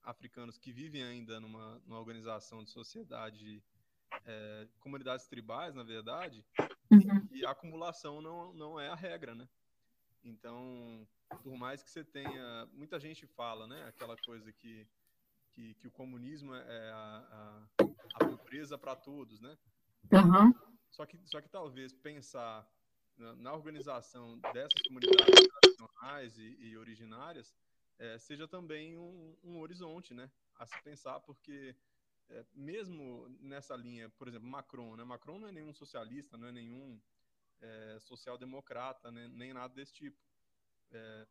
africanos 0.03 0.57
que 0.57 0.71
vivem 0.71 1.03
ainda 1.03 1.39
numa, 1.39 1.79
numa 1.85 1.99
organização 1.99 2.63
de 2.63 2.69
sociedade, 2.69 3.63
é, 4.25 4.67
comunidades 4.79 5.27
tribais, 5.27 5.73
na 5.73 5.83
verdade, 5.83 6.45
uhum. 6.91 7.27
e 7.31 7.45
a 7.45 7.51
acumulação 7.51 8.21
não, 8.21 8.53
não 8.53 8.79
é 8.79 8.89
a 8.89 8.95
regra, 8.95 9.33
né? 9.33 9.47
Então, 10.23 11.07
por 11.41 11.55
mais 11.57 11.83
que 11.83 11.89
você 11.89 12.03
tenha. 12.03 12.67
Muita 12.73 12.99
gente 12.99 13.27
fala, 13.27 13.67
né? 13.67 13.85
Aquela 13.87 14.15
coisa 14.17 14.51
que, 14.53 14.87
que, 15.51 15.73
que 15.75 15.87
o 15.87 15.91
comunismo 15.91 16.55
é 16.55 16.91
a, 16.91 17.65
a, 17.79 17.85
a 18.15 18.25
pobreza 18.25 18.77
para 18.77 18.95
todos, 18.95 19.41
né? 19.41 19.57
Uhum. 20.11 20.53
Só, 20.91 21.05
que, 21.05 21.19
só 21.25 21.41
que 21.41 21.49
talvez 21.49 21.93
pensar 21.93 22.65
na, 23.17 23.35
na 23.35 23.53
organização 23.53 24.39
dessas 24.53 24.81
comunidades 24.87 25.47
tradicionais 25.75 26.37
e, 26.37 26.57
e 26.59 26.77
originárias, 26.77 27.53
é, 27.99 28.17
seja 28.17 28.47
também 28.47 28.97
um, 28.97 29.35
um, 29.43 29.59
horizonte, 29.59 30.13
né, 30.13 30.29
a 30.55 30.65
se 30.65 30.81
pensar, 30.83 31.19
porque 31.21 31.75
é, 32.29 32.45
mesmo 32.53 33.27
nessa 33.39 33.75
linha, 33.75 34.09
por 34.09 34.27
exemplo, 34.27 34.47
Macron, 34.47 34.95
né, 34.95 35.03
Macron 35.03 35.39
não 35.39 35.47
é 35.47 35.51
nenhum 35.51 35.73
socialista, 35.73 36.37
não 36.37 36.47
é 36.47 36.51
nenhum 36.51 36.99
é, 37.61 37.97
social-democrata, 37.99 39.11
né, 39.11 39.27
nem 39.27 39.53
nada 39.53 39.73
desse 39.73 39.93
tipo. 39.93 40.17
É, 40.91 41.27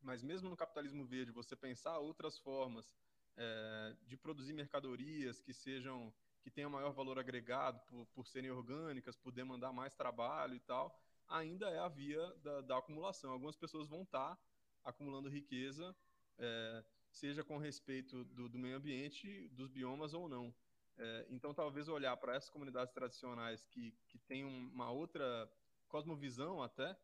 mas 0.00 0.22
mesmo 0.22 0.48
no 0.48 0.56
capitalismo 0.56 1.04
verde, 1.04 1.32
você 1.32 1.56
pensar 1.56 1.98
outras 1.98 2.38
formas 2.38 2.94
é, 3.36 3.96
de 4.06 4.16
produzir 4.16 4.52
mercadorias 4.52 5.40
que 5.40 5.52
sejam 5.52 6.12
que 6.42 6.50
tenham 6.50 6.70
maior 6.70 6.92
valor 6.92 7.18
agregado 7.18 7.80
por, 7.88 8.06
por 8.14 8.24
serem 8.24 8.52
orgânicas, 8.52 9.16
por 9.16 9.32
demandar 9.32 9.72
mais 9.72 9.96
trabalho 9.96 10.54
e 10.54 10.60
tal, 10.60 10.96
ainda 11.28 11.68
é 11.70 11.78
a 11.78 11.88
via 11.88 12.24
da, 12.36 12.60
da 12.60 12.78
acumulação. 12.78 13.30
Algumas 13.30 13.56
pessoas 13.56 13.88
vão 13.88 14.02
estar 14.02 14.34
tá 14.34 14.42
acumulando 14.84 15.28
riqueza, 15.28 15.94
é, 16.38 16.84
seja 17.10 17.42
com 17.42 17.58
respeito 17.58 18.24
do, 18.24 18.48
do, 18.48 18.58
meio 18.58 18.76
ambiente, 18.76 19.48
dos 19.48 19.68
biomas 19.68 20.14
ou 20.14 20.28
não. 20.28 20.54
É, 20.98 21.26
então, 21.28 21.52
talvez 21.52 21.88
olhar 21.88 22.16
para 22.16 22.34
essas 22.34 22.50
comunidades 22.50 22.92
tradicionais 22.92 23.66
que, 23.66 23.92
que 24.08 24.18
têm 24.18 24.44
uma 24.44 24.90
outra 24.90 25.50
cosmovisão 25.88 26.62
até, 26.62 26.96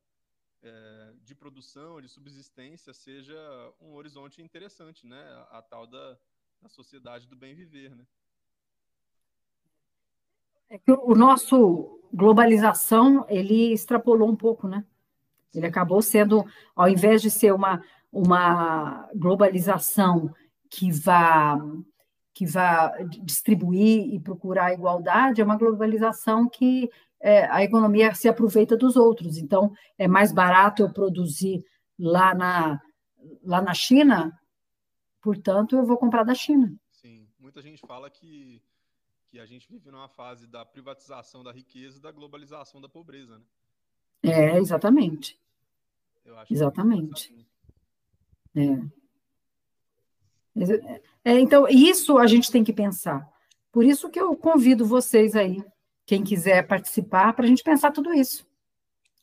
é, 0.62 1.14
de 1.20 1.34
produção, 1.34 2.00
de 2.00 2.08
subsistência, 2.08 2.94
seja 2.94 3.36
um 3.80 3.94
horizonte 3.94 4.40
interessante, 4.40 5.06
né? 5.06 5.20
A, 5.50 5.58
a 5.58 5.62
tal 5.62 5.86
da, 5.86 6.18
da 6.60 6.68
sociedade 6.68 7.26
do 7.26 7.36
bem 7.36 7.54
viver, 7.54 7.94
né? 7.94 8.06
É 10.72 10.78
que 10.78 10.90
o 10.90 11.14
nosso 11.14 12.00
globalização, 12.10 13.26
ele 13.28 13.74
extrapolou 13.74 14.30
um 14.30 14.34
pouco, 14.34 14.66
né? 14.66 14.82
Ele 15.54 15.66
acabou 15.66 16.00
sendo, 16.00 16.46
ao 16.74 16.88
invés 16.88 17.20
de 17.20 17.30
ser 17.30 17.52
uma, 17.52 17.84
uma 18.10 19.06
globalização 19.14 20.34
que 20.70 20.90
vá 20.90 21.58
que 22.32 22.46
vá 22.46 22.88
distribuir 23.22 24.14
e 24.14 24.18
procurar 24.18 24.68
a 24.68 24.72
igualdade, 24.72 25.42
é 25.42 25.44
uma 25.44 25.58
globalização 25.58 26.48
que 26.48 26.88
é, 27.20 27.44
a 27.50 27.62
economia 27.62 28.14
se 28.14 28.26
aproveita 28.26 28.74
dos 28.74 28.96
outros. 28.96 29.36
Então, 29.36 29.70
é 29.98 30.08
mais 30.08 30.32
barato 30.32 30.80
eu 30.80 30.90
produzir 30.90 31.62
lá 31.98 32.34
na, 32.34 32.80
lá 33.44 33.60
na 33.60 33.74
China, 33.74 34.32
portanto, 35.20 35.76
eu 35.76 35.84
vou 35.84 35.98
comprar 35.98 36.24
da 36.24 36.34
China. 36.34 36.72
Sim, 36.90 37.28
muita 37.38 37.60
gente 37.60 37.86
fala 37.86 38.08
que 38.08 38.62
que 39.32 39.40
a 39.40 39.46
gente 39.46 39.66
vive 39.66 39.90
numa 39.90 40.10
fase 40.10 40.46
da 40.46 40.62
privatização 40.62 41.42
da 41.42 41.50
riqueza 41.50 41.96
e 41.96 42.02
da 42.02 42.12
globalização 42.12 42.82
da 42.82 42.88
pobreza, 42.88 43.38
né? 43.38 43.44
É, 44.22 44.58
exatamente. 44.58 45.40
exatamente. 46.50 47.34
É. 48.54 48.60
é. 51.24 51.40
Então, 51.40 51.66
isso 51.66 52.18
a 52.18 52.26
gente 52.26 52.52
tem 52.52 52.62
que 52.62 52.74
pensar. 52.74 53.26
Por 53.72 53.86
isso 53.86 54.10
que 54.10 54.20
eu 54.20 54.36
convido 54.36 54.84
vocês 54.84 55.34
aí, 55.34 55.64
quem 56.04 56.22
quiser 56.22 56.66
participar, 56.66 57.32
para 57.32 57.46
a 57.46 57.48
gente 57.48 57.62
pensar 57.62 57.90
tudo 57.90 58.12
isso. 58.12 58.46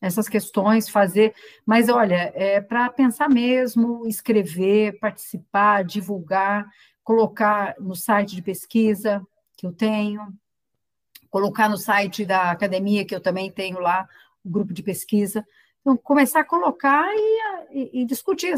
Essas 0.02 0.27
questões, 0.27 0.90
fazer. 0.90 1.36
Mas, 1.64 1.88
olha, 1.88 2.31
é 2.34 2.60
para 2.60 2.90
pensar 2.90 3.30
mesmo, 3.30 4.07
escrever, 4.07 4.98
participar, 4.99 5.84
divulgar, 5.84 6.68
colocar 7.03 7.76
no 7.80 7.95
site 7.95 8.36
de 8.36 8.41
pesquisa, 8.41 9.23
que 9.60 9.68
eu 9.68 9.73
tenho, 9.73 10.34
colocar 11.30 11.68
no 11.68 11.77
site 11.77 12.26
da 12.26 12.49
academia, 12.49 13.06
que 13.06 13.14
eu 13.14 13.19
também 13.19 13.52
tenho 13.52 13.77
lá, 13.77 14.07
o 14.41 14.49
grupo 14.49 14.73
de 14.73 14.81
pesquisa. 14.81 15.45
Então, 15.81 15.98
começar 15.98 16.40
a 16.40 16.45
colocar 16.45 17.06
e, 17.14 17.68
e, 17.72 18.02
e 18.02 18.06
discutir 18.06 18.53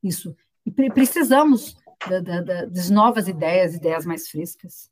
isso. 0.00 0.36
E 0.64 0.70
pre 0.70 0.92
precisamos 0.92 1.76
da, 2.08 2.20
da, 2.20 2.40
da, 2.40 2.64
das 2.66 2.88
novas 2.88 3.26
ideias, 3.26 3.74
ideias 3.74 4.06
mais 4.06 4.28
frescas. 4.28 4.88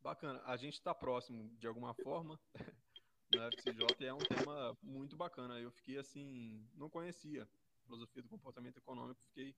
Bacana. 0.00 0.40
A 0.46 0.56
gente 0.56 0.74
está 0.74 0.94
próximo 0.94 1.50
de 1.58 1.66
alguma 1.66 1.92
forma 1.92 2.38
na 3.34 3.48
FCJ 3.48 3.96
e 3.98 4.04
é 4.04 4.14
um 4.14 4.18
tema 4.18 4.78
muito 4.80 5.16
bacana. 5.16 5.58
Eu 5.58 5.72
fiquei 5.72 5.98
assim, 5.98 6.64
não 6.76 6.88
conhecia 6.88 7.48
filosofia 7.84 8.22
do 8.22 8.28
comportamento 8.28 8.76
econômico, 8.76 9.20
fiquei 9.26 9.56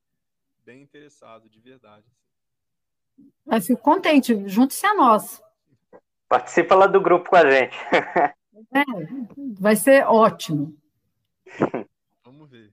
bem 0.65 0.81
interessado, 0.81 1.47
de 1.51 1.61
verdade. 1.61 2.07
Assim. 2.07 2.25
Eu 3.47 3.61
fico 3.61 3.83
contente, 3.83 4.49
junte-se 4.49 4.87
a 4.87 4.95
nós. 4.95 5.43
Participa 6.29 6.75
lá 6.75 6.87
do 6.87 7.01
grupo 7.01 7.31
com 7.31 7.37
a 7.37 7.51
gente. 7.51 7.77
É, 8.73 8.83
vai 9.59 9.77
ser 9.77 10.05
ótimo. 10.07 10.77
Vamos 12.25 12.51
ver. 12.51 12.73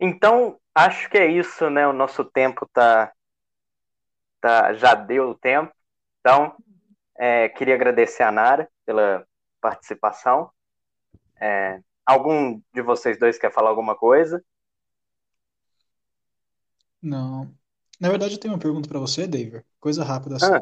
Então, 0.00 0.58
acho 0.74 1.08
que 1.08 1.18
é 1.18 1.26
isso, 1.26 1.70
né? 1.70 1.86
O 1.86 1.92
nosso 1.92 2.24
tempo 2.24 2.68
tá, 2.72 3.12
tá 4.40 4.74
já 4.74 4.94
deu 4.94 5.30
o 5.30 5.34
tempo. 5.34 5.72
Então, 6.20 6.56
é, 7.16 7.48
queria 7.48 7.74
agradecer 7.74 8.22
a 8.22 8.32
Nara 8.32 8.70
pela 8.84 9.26
participação. 9.60 10.50
É, 11.40 11.80
algum 12.04 12.60
de 12.72 12.82
vocês 12.82 13.18
dois 13.18 13.38
quer 13.38 13.52
falar 13.52 13.70
alguma 13.70 13.94
coisa? 13.94 14.44
Não. 17.02 17.57
Na 18.00 18.08
verdade, 18.08 18.34
eu 18.34 18.38
tenho 18.38 18.54
uma 18.54 18.60
pergunta 18.60 18.88
para 18.88 18.98
você, 18.98 19.26
David. 19.26 19.64
Coisa 19.80 20.04
rápida 20.04 20.36
assim. 20.36 20.46
Ah. 20.46 20.60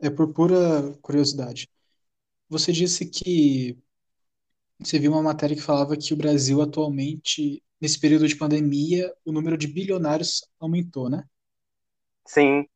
É 0.00 0.10
por 0.10 0.32
pura 0.32 0.92
curiosidade. 1.02 1.68
Você 2.48 2.72
disse 2.72 3.06
que 3.06 3.76
você 4.78 4.98
viu 4.98 5.12
uma 5.12 5.22
matéria 5.22 5.56
que 5.56 5.62
falava 5.62 5.96
que 5.96 6.12
o 6.12 6.16
Brasil 6.16 6.60
atualmente, 6.60 7.62
nesse 7.80 7.98
período 7.98 8.28
de 8.28 8.36
pandemia, 8.36 9.12
o 9.24 9.32
número 9.32 9.56
de 9.56 9.66
bilionários 9.66 10.46
aumentou, 10.60 11.08
né? 11.08 11.24
Sim. 12.26 12.66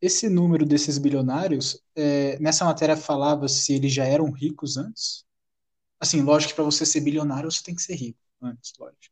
Esse 0.00 0.28
número 0.28 0.66
desses 0.66 0.98
bilionários, 0.98 1.80
é, 1.94 2.38
nessa 2.40 2.64
matéria 2.64 2.96
falava 2.96 3.46
se 3.46 3.74
eles 3.74 3.92
já 3.92 4.04
eram 4.04 4.30
ricos 4.32 4.76
antes. 4.76 5.24
Assim, 6.00 6.22
lógico 6.22 6.50
que 6.50 6.56
para 6.56 6.64
você 6.64 6.84
ser 6.84 7.00
bilionário 7.00 7.50
você 7.50 7.62
tem 7.62 7.74
que 7.74 7.82
ser 7.82 7.94
rico 7.94 8.18
antes, 8.40 8.72
lógico. 8.78 9.11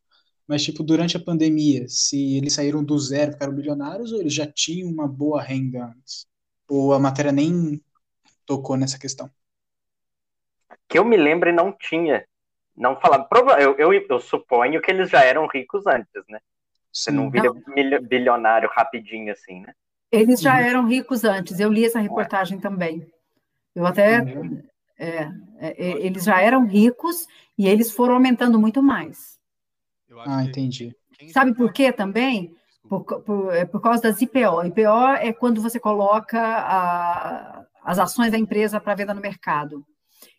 Mas, 0.51 0.65
tipo, 0.65 0.83
durante 0.83 1.15
a 1.15 1.19
pandemia, 1.19 1.87
se 1.87 2.35
eles 2.35 2.55
saíram 2.55 2.83
do 2.83 2.99
zero, 2.99 3.31
ficaram 3.31 3.53
bilionários, 3.53 4.11
ou 4.11 4.19
eles 4.19 4.33
já 4.33 4.45
tinham 4.45 4.89
uma 4.89 5.07
boa 5.07 5.41
renda 5.41 5.85
antes? 5.85 6.27
Ou 6.69 6.91
a 6.91 6.99
matéria 6.99 7.31
nem 7.31 7.81
tocou 8.45 8.75
nessa 8.75 8.99
questão? 8.99 9.31
Que 10.89 10.99
eu 10.99 11.05
me 11.05 11.15
lembre, 11.15 11.53
não 11.53 11.71
tinha. 11.71 12.25
Não 12.75 12.99
falava. 12.99 13.29
Eu, 13.61 13.77
eu, 13.77 13.93
eu 13.93 14.19
suponho 14.19 14.81
que 14.81 14.91
eles 14.91 15.09
já 15.09 15.23
eram 15.23 15.47
ricos 15.47 15.87
antes, 15.87 16.21
né? 16.27 16.41
Você 16.91 17.11
não 17.11 17.31
vira 17.31 17.45
não. 17.45 18.01
bilionário 18.01 18.69
rapidinho 18.73 19.31
assim, 19.31 19.61
né? 19.61 19.73
Eles 20.11 20.41
já 20.41 20.55
uhum. 20.55 20.65
eram 20.65 20.85
ricos 20.85 21.23
antes. 21.23 21.61
Eu 21.61 21.71
li 21.71 21.85
essa 21.85 22.01
reportagem 22.01 22.59
também. 22.59 23.09
Eu 23.73 23.85
até. 23.85 24.19
Uhum. 24.21 24.61
É, 24.99 25.31
é, 25.61 25.91
eles 26.05 26.25
já 26.25 26.41
eram 26.41 26.65
ricos 26.65 27.25
e 27.57 27.69
eles 27.69 27.89
foram 27.89 28.15
aumentando 28.15 28.59
muito 28.59 28.83
mais 28.83 29.39
ah, 30.19 30.43
entendi. 30.43 30.95
Sabe 31.31 31.53
por 31.53 31.71
quê 31.71 31.91
também? 31.91 32.55
Por, 32.87 33.03
por, 33.03 33.53
é 33.53 33.65
por 33.65 33.81
causa 33.81 34.01
das 34.01 34.21
IPO. 34.21 34.63
IPO 34.65 35.07
é 35.19 35.31
quando 35.31 35.61
você 35.61 35.79
coloca 35.79 36.41
a, 36.41 37.65
as 37.83 37.99
ações 37.99 38.31
da 38.31 38.37
empresa 38.37 38.79
para 38.79 38.95
venda 38.95 39.13
no 39.13 39.21
mercado. 39.21 39.85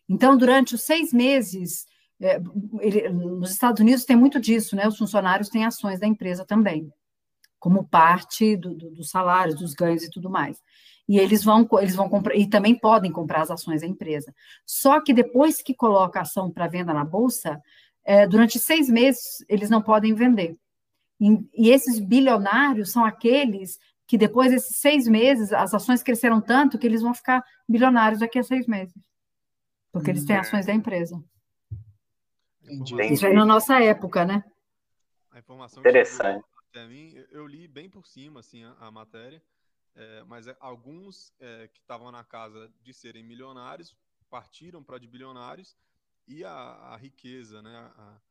Então, 0.07 0.37
durante 0.37 0.75
os 0.75 0.81
seis 0.81 1.13
meses, 1.13 1.85
é, 2.21 2.39
ele, 2.79 3.09
nos 3.09 3.51
Estados 3.51 3.79
Unidos 3.79 4.05
tem 4.05 4.15
muito 4.15 4.39
disso, 4.39 4.75
né? 4.75 4.87
Os 4.87 4.97
funcionários 4.97 5.49
têm 5.49 5.65
ações 5.65 5.99
da 5.99 6.07
empresa 6.07 6.45
também, 6.45 6.91
como 7.59 7.87
parte 7.87 8.55
do, 8.55 8.75
do, 8.75 8.91
dos 8.91 9.09
salários, 9.09 9.59
dos 9.59 9.73
ganhos 9.73 10.03
e 10.03 10.09
tudo 10.09 10.29
mais. 10.29 10.61
E 11.07 11.19
eles 11.19 11.43
vão, 11.43 11.67
eles 11.79 11.95
vão 11.95 12.07
comprar, 12.07 12.35
e 12.35 12.47
também 12.47 12.77
podem 12.77 13.11
comprar 13.11 13.41
as 13.41 13.51
ações 13.51 13.81
da 13.81 13.87
empresa. 13.87 14.33
Só 14.65 15.01
que 15.01 15.13
depois 15.13 15.61
que 15.61 15.73
coloca 15.73 16.19
a 16.19 16.21
ação 16.21 16.49
para 16.49 16.67
venda 16.67 16.93
na 16.93 17.03
bolsa, 17.03 17.61
é, 18.05 18.27
durante 18.27 18.59
seis 18.59 18.89
meses 18.89 19.43
eles 19.47 19.69
não 19.69 19.81
podem 19.81 20.13
vender. 20.13 20.57
E, 21.19 21.27
e, 21.53 21.69
esses 21.69 21.99
bilionários 21.99 22.91
são 22.91 23.05
aqueles 23.05 23.79
que 24.05 24.17
depois 24.17 24.51
desses 24.51 24.77
seis 24.77 25.07
meses 25.07 25.53
as 25.53 25.73
ações 25.73 26.03
cresceram 26.03 26.41
tanto 26.41 26.77
que 26.77 26.85
eles 26.85 27.01
vão 27.01 27.13
ficar 27.13 27.43
bilionários 27.67 28.19
daqui 28.19 28.37
a 28.37 28.43
seis 28.43 28.67
meses, 28.67 29.01
porque 29.91 30.09
eles 30.09 30.25
têm 30.25 30.35
ações 30.35 30.65
da 30.65 30.73
empresa. 30.73 31.23
Entendi. 32.63 33.13
Isso 33.13 33.25
aí 33.25 33.33
na 33.33 33.45
nossa 33.45 33.81
época, 33.81 34.25
né? 34.25 34.43
A 35.31 35.39
informação 35.39 35.81
Interessante. 35.81 36.43
até 36.69 36.85
mim, 36.87 37.13
eu 37.31 37.47
li 37.47 37.67
bem 37.67 37.89
por 37.89 38.05
cima 38.05 38.39
assim 38.39 38.63
a, 38.63 38.75
a 38.79 38.91
matéria, 38.91 39.41
é, 39.95 40.23
mas 40.23 40.47
é, 40.47 40.55
alguns 40.59 41.33
é, 41.39 41.67
que 41.67 41.79
estavam 41.79 42.11
na 42.11 42.23
casa 42.23 42.71
de 42.81 42.93
serem 42.93 43.23
milionários 43.23 43.95
partiram 44.29 44.83
para 44.83 44.97
de 44.97 45.07
bilionários 45.07 45.75
e 46.27 46.43
a, 46.43 46.51
a 46.51 46.97
riqueza, 46.97 47.61
né, 47.61 47.75
a, 47.75 48.21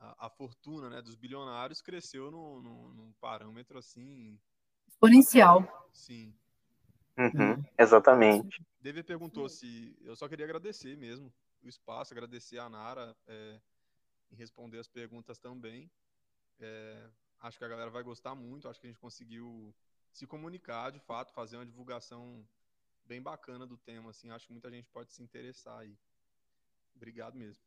a, 0.00 0.26
a, 0.26 0.30
fortuna 0.30 0.88
né, 0.88 1.02
dos 1.02 1.14
bilionários 1.14 1.82
cresceu 1.82 2.30
num, 2.30 2.60
num, 2.60 2.88
num 2.88 3.12
parâmetro 3.20 3.78
assim 3.78 4.38
exponencial. 4.86 5.88
Sim. 5.92 6.34
Uhum, 7.16 7.64
exatamente. 7.78 8.64
David 8.80 9.04
perguntou 9.04 9.48
se. 9.48 9.96
Eu 10.02 10.16
só 10.16 10.28
queria 10.28 10.44
agradecer 10.44 10.96
mesmo 10.96 11.32
o 11.62 11.68
espaço, 11.68 12.12
agradecer 12.12 12.58
a 12.58 12.68
Nara 12.68 13.16
é, 13.26 13.60
em 14.32 14.36
responder 14.36 14.78
as 14.78 14.88
perguntas 14.88 15.38
também. 15.38 15.90
É, 16.58 17.08
acho 17.40 17.58
que 17.58 17.64
a 17.64 17.68
galera 17.68 17.90
vai 17.90 18.02
gostar 18.02 18.34
muito. 18.34 18.68
Acho 18.68 18.80
que 18.80 18.86
a 18.86 18.90
gente 18.90 18.98
conseguiu 18.98 19.72
se 20.12 20.26
comunicar 20.26 20.90
de 20.90 20.98
fato, 20.98 21.32
fazer 21.32 21.56
uma 21.56 21.66
divulgação 21.66 22.44
bem 23.04 23.22
bacana 23.22 23.66
do 23.66 23.76
tema. 23.76 24.10
Assim, 24.10 24.30
acho 24.30 24.46
que 24.46 24.52
muita 24.52 24.70
gente 24.70 24.88
pode 24.90 25.12
se 25.12 25.22
interessar 25.22 25.78
aí. 25.78 25.96
Obrigado 26.96 27.36
mesmo. 27.36 27.64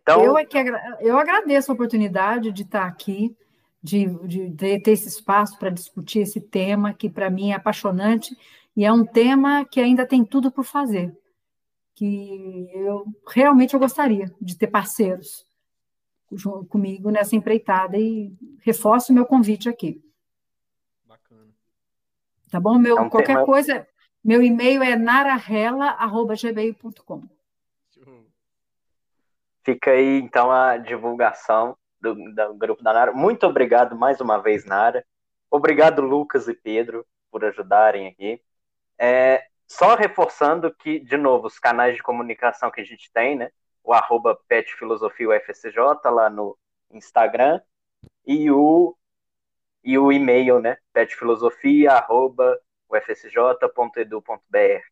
Então... 0.00 0.24
Eu, 0.24 0.38
é 0.38 0.46
que 0.46 0.56
agra 0.56 0.98
eu 1.00 1.18
agradeço 1.18 1.70
a 1.70 1.74
oportunidade 1.74 2.50
de 2.50 2.62
estar 2.62 2.86
aqui, 2.86 3.36
de, 3.82 4.06
de, 4.26 4.48
de 4.48 4.80
ter 4.80 4.92
esse 4.92 5.08
espaço 5.08 5.58
para 5.58 5.70
discutir 5.70 6.20
esse 6.20 6.40
tema, 6.40 6.94
que 6.94 7.10
para 7.10 7.30
mim 7.30 7.50
é 7.50 7.54
apaixonante, 7.54 8.36
e 8.74 8.84
é 8.84 8.92
um 8.92 9.04
tema 9.04 9.64
que 9.64 9.80
ainda 9.80 10.06
tem 10.06 10.24
tudo 10.24 10.50
por 10.50 10.64
fazer. 10.64 11.16
Que 11.94 12.70
eu 12.72 13.04
realmente 13.26 13.74
eu 13.74 13.80
gostaria 13.80 14.32
de 14.40 14.56
ter 14.56 14.68
parceiros 14.68 15.46
comigo 16.68 17.10
nessa 17.10 17.34
empreitada 17.34 17.98
e 17.98 18.32
reforço 18.60 19.12
o 19.12 19.14
meu 19.14 19.26
convite 19.26 19.68
aqui. 19.68 20.02
Bacana. 21.04 21.50
Tá 22.50 22.60
bom? 22.60 22.78
Meu, 22.78 22.98
é 22.98 23.08
qualquer 23.08 23.34
tema... 23.34 23.44
coisa, 23.44 23.86
meu 24.28 24.42
e-mail 24.42 24.82
é 24.82 24.94
nararela.gmail.com. 24.94 27.22
Fica 29.64 29.92
aí, 29.92 30.18
então, 30.18 30.52
a 30.52 30.76
divulgação 30.76 31.74
do, 31.98 32.14
do 32.14 32.54
grupo 32.54 32.82
da 32.82 32.92
Nara. 32.92 33.12
Muito 33.12 33.46
obrigado 33.46 33.96
mais 33.96 34.20
uma 34.20 34.36
vez, 34.36 34.66
Nara. 34.66 35.02
Obrigado, 35.50 36.02
Lucas 36.02 36.46
e 36.46 36.52
Pedro, 36.52 37.06
por 37.30 37.42
ajudarem 37.42 38.06
aqui. 38.06 38.38
É, 38.98 39.46
só 39.66 39.94
reforçando 39.94 40.74
que, 40.74 41.00
de 41.00 41.16
novo, 41.16 41.46
os 41.46 41.58
canais 41.58 41.96
de 41.96 42.02
comunicação 42.02 42.70
que 42.70 42.82
a 42.82 42.84
gente 42.84 43.10
tem, 43.10 43.34
né? 43.34 43.50
O 43.82 43.94
arroba 43.94 44.38
petfilosofiaufsj 44.46 45.74
lá 46.04 46.28
no 46.28 46.54
Instagram 46.90 47.62
e 48.26 48.50
o, 48.50 48.94
e 49.82 49.96
o 49.96 50.12
e-mail, 50.12 50.60
né? 50.60 50.76
petfilosofia.ufsj.edu.br. 52.88 54.82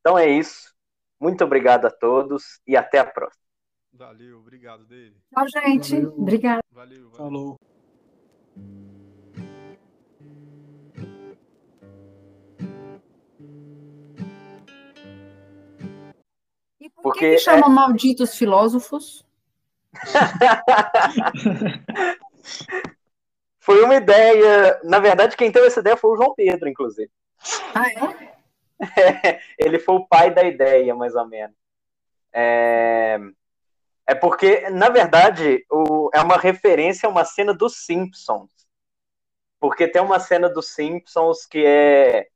Então 0.00 0.18
é 0.18 0.28
isso. 0.28 0.74
Muito 1.20 1.44
obrigado 1.44 1.86
a 1.86 1.90
todos 1.90 2.60
e 2.66 2.76
até 2.76 2.98
a 2.98 3.04
próxima. 3.04 3.42
Valeu, 3.92 4.38
obrigado, 4.38 4.84
David. 4.86 5.16
Tchau, 5.32 5.46
gente. 5.48 5.94
Valeu. 5.94 6.14
Obrigado. 6.18 6.62
Valeu, 6.70 7.10
valeu. 7.10 7.16
Falou. 7.16 7.56
E 16.80 16.90
por 16.90 17.02
Porque 17.02 17.20
que, 17.20 17.36
que 17.36 17.38
chamam 17.38 17.70
é... 17.70 17.74
malditos 17.74 18.36
filósofos? 18.36 19.24
foi 23.62 23.82
uma 23.84 23.94
ideia. 23.94 24.80
Na 24.82 24.98
verdade, 24.98 25.36
quem 25.36 25.50
teve 25.50 25.68
essa 25.68 25.80
ideia 25.80 25.96
foi 25.96 26.10
o 26.10 26.16
João 26.16 26.34
Pedro, 26.34 26.68
inclusive. 26.68 27.10
Ah, 27.72 27.88
é? 27.88 28.32
ele 29.56 29.78
foi 29.78 29.94
o 29.94 30.06
pai 30.06 30.34
da 30.34 30.42
ideia, 30.42 30.94
mais 30.96 31.14
ou 31.14 31.26
menos. 31.26 31.56
É, 32.32 33.20
é 34.04 34.14
porque, 34.16 34.68
na 34.70 34.88
verdade, 34.88 35.64
o... 35.70 36.10
é 36.12 36.20
uma 36.20 36.36
referência 36.36 37.06
a 37.06 37.10
uma 37.10 37.24
cena 37.24 37.54
dos 37.54 37.84
Simpsons. 37.86 38.50
Porque 39.60 39.86
tem 39.86 40.02
uma 40.02 40.18
cena 40.18 40.48
dos 40.48 40.74
Simpsons 40.74 41.46
que 41.46 41.64
é 41.64 42.26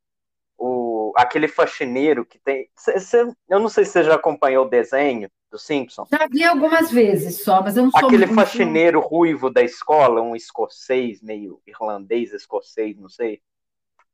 o... 0.56 1.12
aquele 1.16 1.48
faxineiro 1.48 2.24
que 2.24 2.38
tem. 2.38 2.70
Cê, 2.76 3.00
cê... 3.00 3.26
Eu 3.48 3.58
não 3.58 3.68
sei 3.68 3.84
se 3.84 3.90
você 3.90 4.04
já 4.04 4.14
acompanhou 4.14 4.64
o 4.64 4.70
desenho 4.70 5.28
dos 5.56 5.64
Simpsons. 5.64 6.08
Já 6.10 6.26
vi 6.30 6.44
algumas 6.44 6.90
vezes 6.90 7.42
só, 7.42 7.62
mas 7.62 7.76
eu 7.76 7.84
não 7.84 7.90
sou 7.90 8.06
Aquele 8.06 8.26
muito... 8.26 8.38
faxineiro 8.38 9.00
ruivo 9.00 9.50
da 9.50 9.62
escola, 9.62 10.20
um 10.20 10.36
escocês, 10.36 11.22
meio 11.22 11.60
irlandês, 11.66 12.32
escocês, 12.32 12.96
não 12.98 13.08
sei. 13.08 13.40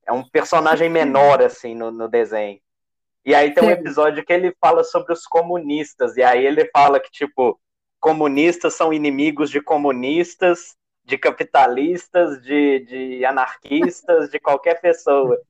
É 0.07 0.13
um 0.13 0.23
personagem 0.23 0.89
menor, 0.89 1.43
assim, 1.43 1.75
no, 1.75 1.91
no 1.91 2.09
desenho. 2.09 2.61
E 3.25 3.35
aí 3.35 3.53
tem 3.53 3.65
um 3.65 3.71
episódio 3.71 4.25
que 4.25 4.33
ele 4.33 4.55
fala 4.61 4.83
sobre 4.83 5.13
os 5.13 5.27
comunistas, 5.27 6.17
e 6.17 6.23
aí 6.23 6.45
ele 6.45 6.69
fala 6.73 6.99
que, 6.99 7.11
tipo, 7.11 7.61
comunistas 8.01 8.75
são 8.75 8.93
inimigos 8.93 9.51
de 9.51 9.61
comunistas, 9.61 10.77
de 11.05 11.19
capitalistas, 11.19 12.43
de, 12.43 12.81
de 12.81 13.25
anarquistas, 13.25 14.31
de 14.31 14.41
qualquer 14.41 14.81
pessoa. 14.81 15.41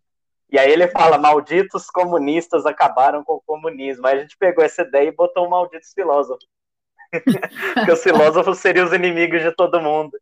E 0.52 0.58
aí 0.58 0.70
ele 0.70 0.86
fala, 0.88 1.16
malditos 1.16 1.86
comunistas 1.86 2.66
acabaram 2.66 3.24
com 3.24 3.36
o 3.36 3.40
comunismo. 3.40 4.06
Aí 4.06 4.18
a 4.18 4.20
gente 4.20 4.36
pegou 4.36 4.62
essa 4.62 4.82
ideia 4.82 5.08
e 5.08 5.16
botou 5.16 5.46
um 5.46 5.48
malditos 5.48 5.94
filósofos. 5.94 6.46
Porque 7.74 7.90
os 7.90 8.02
filósofos 8.02 8.58
seriam 8.58 8.84
os 8.84 8.92
inimigos 8.92 9.40
de 9.40 9.50
todo 9.52 9.80
mundo. 9.80 10.12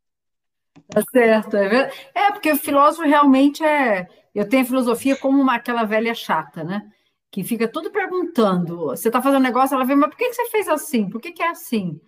Tá 0.88 1.02
certo, 1.12 1.56
é, 1.56 1.90
é 2.14 2.32
porque 2.32 2.50
o 2.52 2.56
filósofo 2.56 3.06
realmente 3.06 3.62
é. 3.62 4.08
Eu 4.34 4.48
tenho 4.48 4.62
a 4.62 4.66
filosofia 4.66 5.16
como 5.16 5.40
uma, 5.40 5.56
aquela 5.56 5.84
velha 5.84 6.14
chata, 6.14 6.62
né? 6.62 6.88
Que 7.30 7.42
fica 7.42 7.68
tudo 7.68 7.90
perguntando. 7.90 8.86
Você 8.86 9.08
está 9.08 9.20
fazendo 9.20 9.40
um 9.40 9.44
negócio, 9.44 9.74
ela 9.74 9.84
vem, 9.84 9.96
mas 9.96 10.10
por 10.10 10.16
que, 10.16 10.28
que 10.28 10.34
você 10.34 10.48
fez 10.48 10.68
assim? 10.68 11.08
Por 11.10 11.20
que, 11.20 11.32
que 11.32 11.42
é 11.42 11.48
assim? 11.48 12.00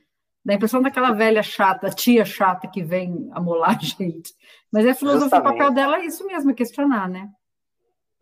Dá 0.44 0.52
a 0.52 0.56
impressão 0.56 0.80
daquela 0.80 1.12
velha 1.12 1.42
chata, 1.42 1.90
tia 1.90 2.24
chata 2.24 2.68
que 2.68 2.82
vem 2.82 3.28
amolar 3.32 3.76
a 3.76 3.78
gente. 3.82 4.32
Mas 4.72 4.86
a 4.86 4.94
filosofia, 4.94 5.28
Justamente. 5.28 5.54
o 5.54 5.58
papel 5.58 5.72
dela 5.72 5.98
é 5.98 6.06
isso 6.06 6.24
mesmo, 6.26 6.50
é 6.50 6.54
questionar, 6.54 7.08
né? 7.08 7.28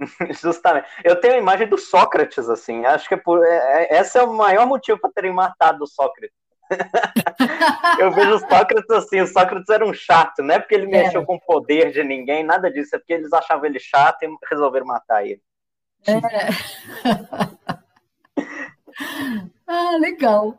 Justamente. 0.41 0.87
Eu 1.05 1.21
tenho 1.21 1.35
a 1.35 1.39
imagem 1.39 1.69
do 1.69 1.79
Sócrates, 1.79 2.49
assim. 2.49 2.85
Acho 2.85 3.09
que 3.09 3.15
é 3.15 3.17
por, 3.17 3.45
é, 3.45 3.89
é 3.91 4.01
esse 4.01 4.19
é 4.19 4.23
o 4.23 4.33
maior 4.33 4.67
motivo 4.67 4.99
para 4.99 5.11
terem 5.11 5.33
matado 5.33 5.85
o 5.85 5.87
Sócrates. 5.87 6.37
eu 7.99 8.13
vejo 8.13 8.37
o 8.37 8.39
Sócrates 8.39 8.91
assim, 8.91 9.21
o 9.21 9.27
Sócrates 9.27 9.69
era 9.69 9.85
um 9.85 9.93
chato, 9.93 10.41
não 10.41 10.55
é 10.55 10.61
porque 10.61 10.77
ele 10.77 10.87
é. 10.87 11.03
mexeu 11.03 11.25
com 11.25 11.35
o 11.35 11.41
poder 11.41 11.91
de 11.91 12.05
ninguém, 12.05 12.45
nada 12.45 12.71
disso, 12.71 12.95
é 12.95 12.99
porque 12.99 13.13
eles 13.13 13.33
achavam 13.33 13.67
ele 13.67 13.81
chato 13.81 14.23
e 14.23 14.29
resolveram 14.49 14.87
matar 14.87 15.27
ele. 15.27 15.43
É. 16.07 16.15
ah, 19.67 19.97
legal. 19.99 20.57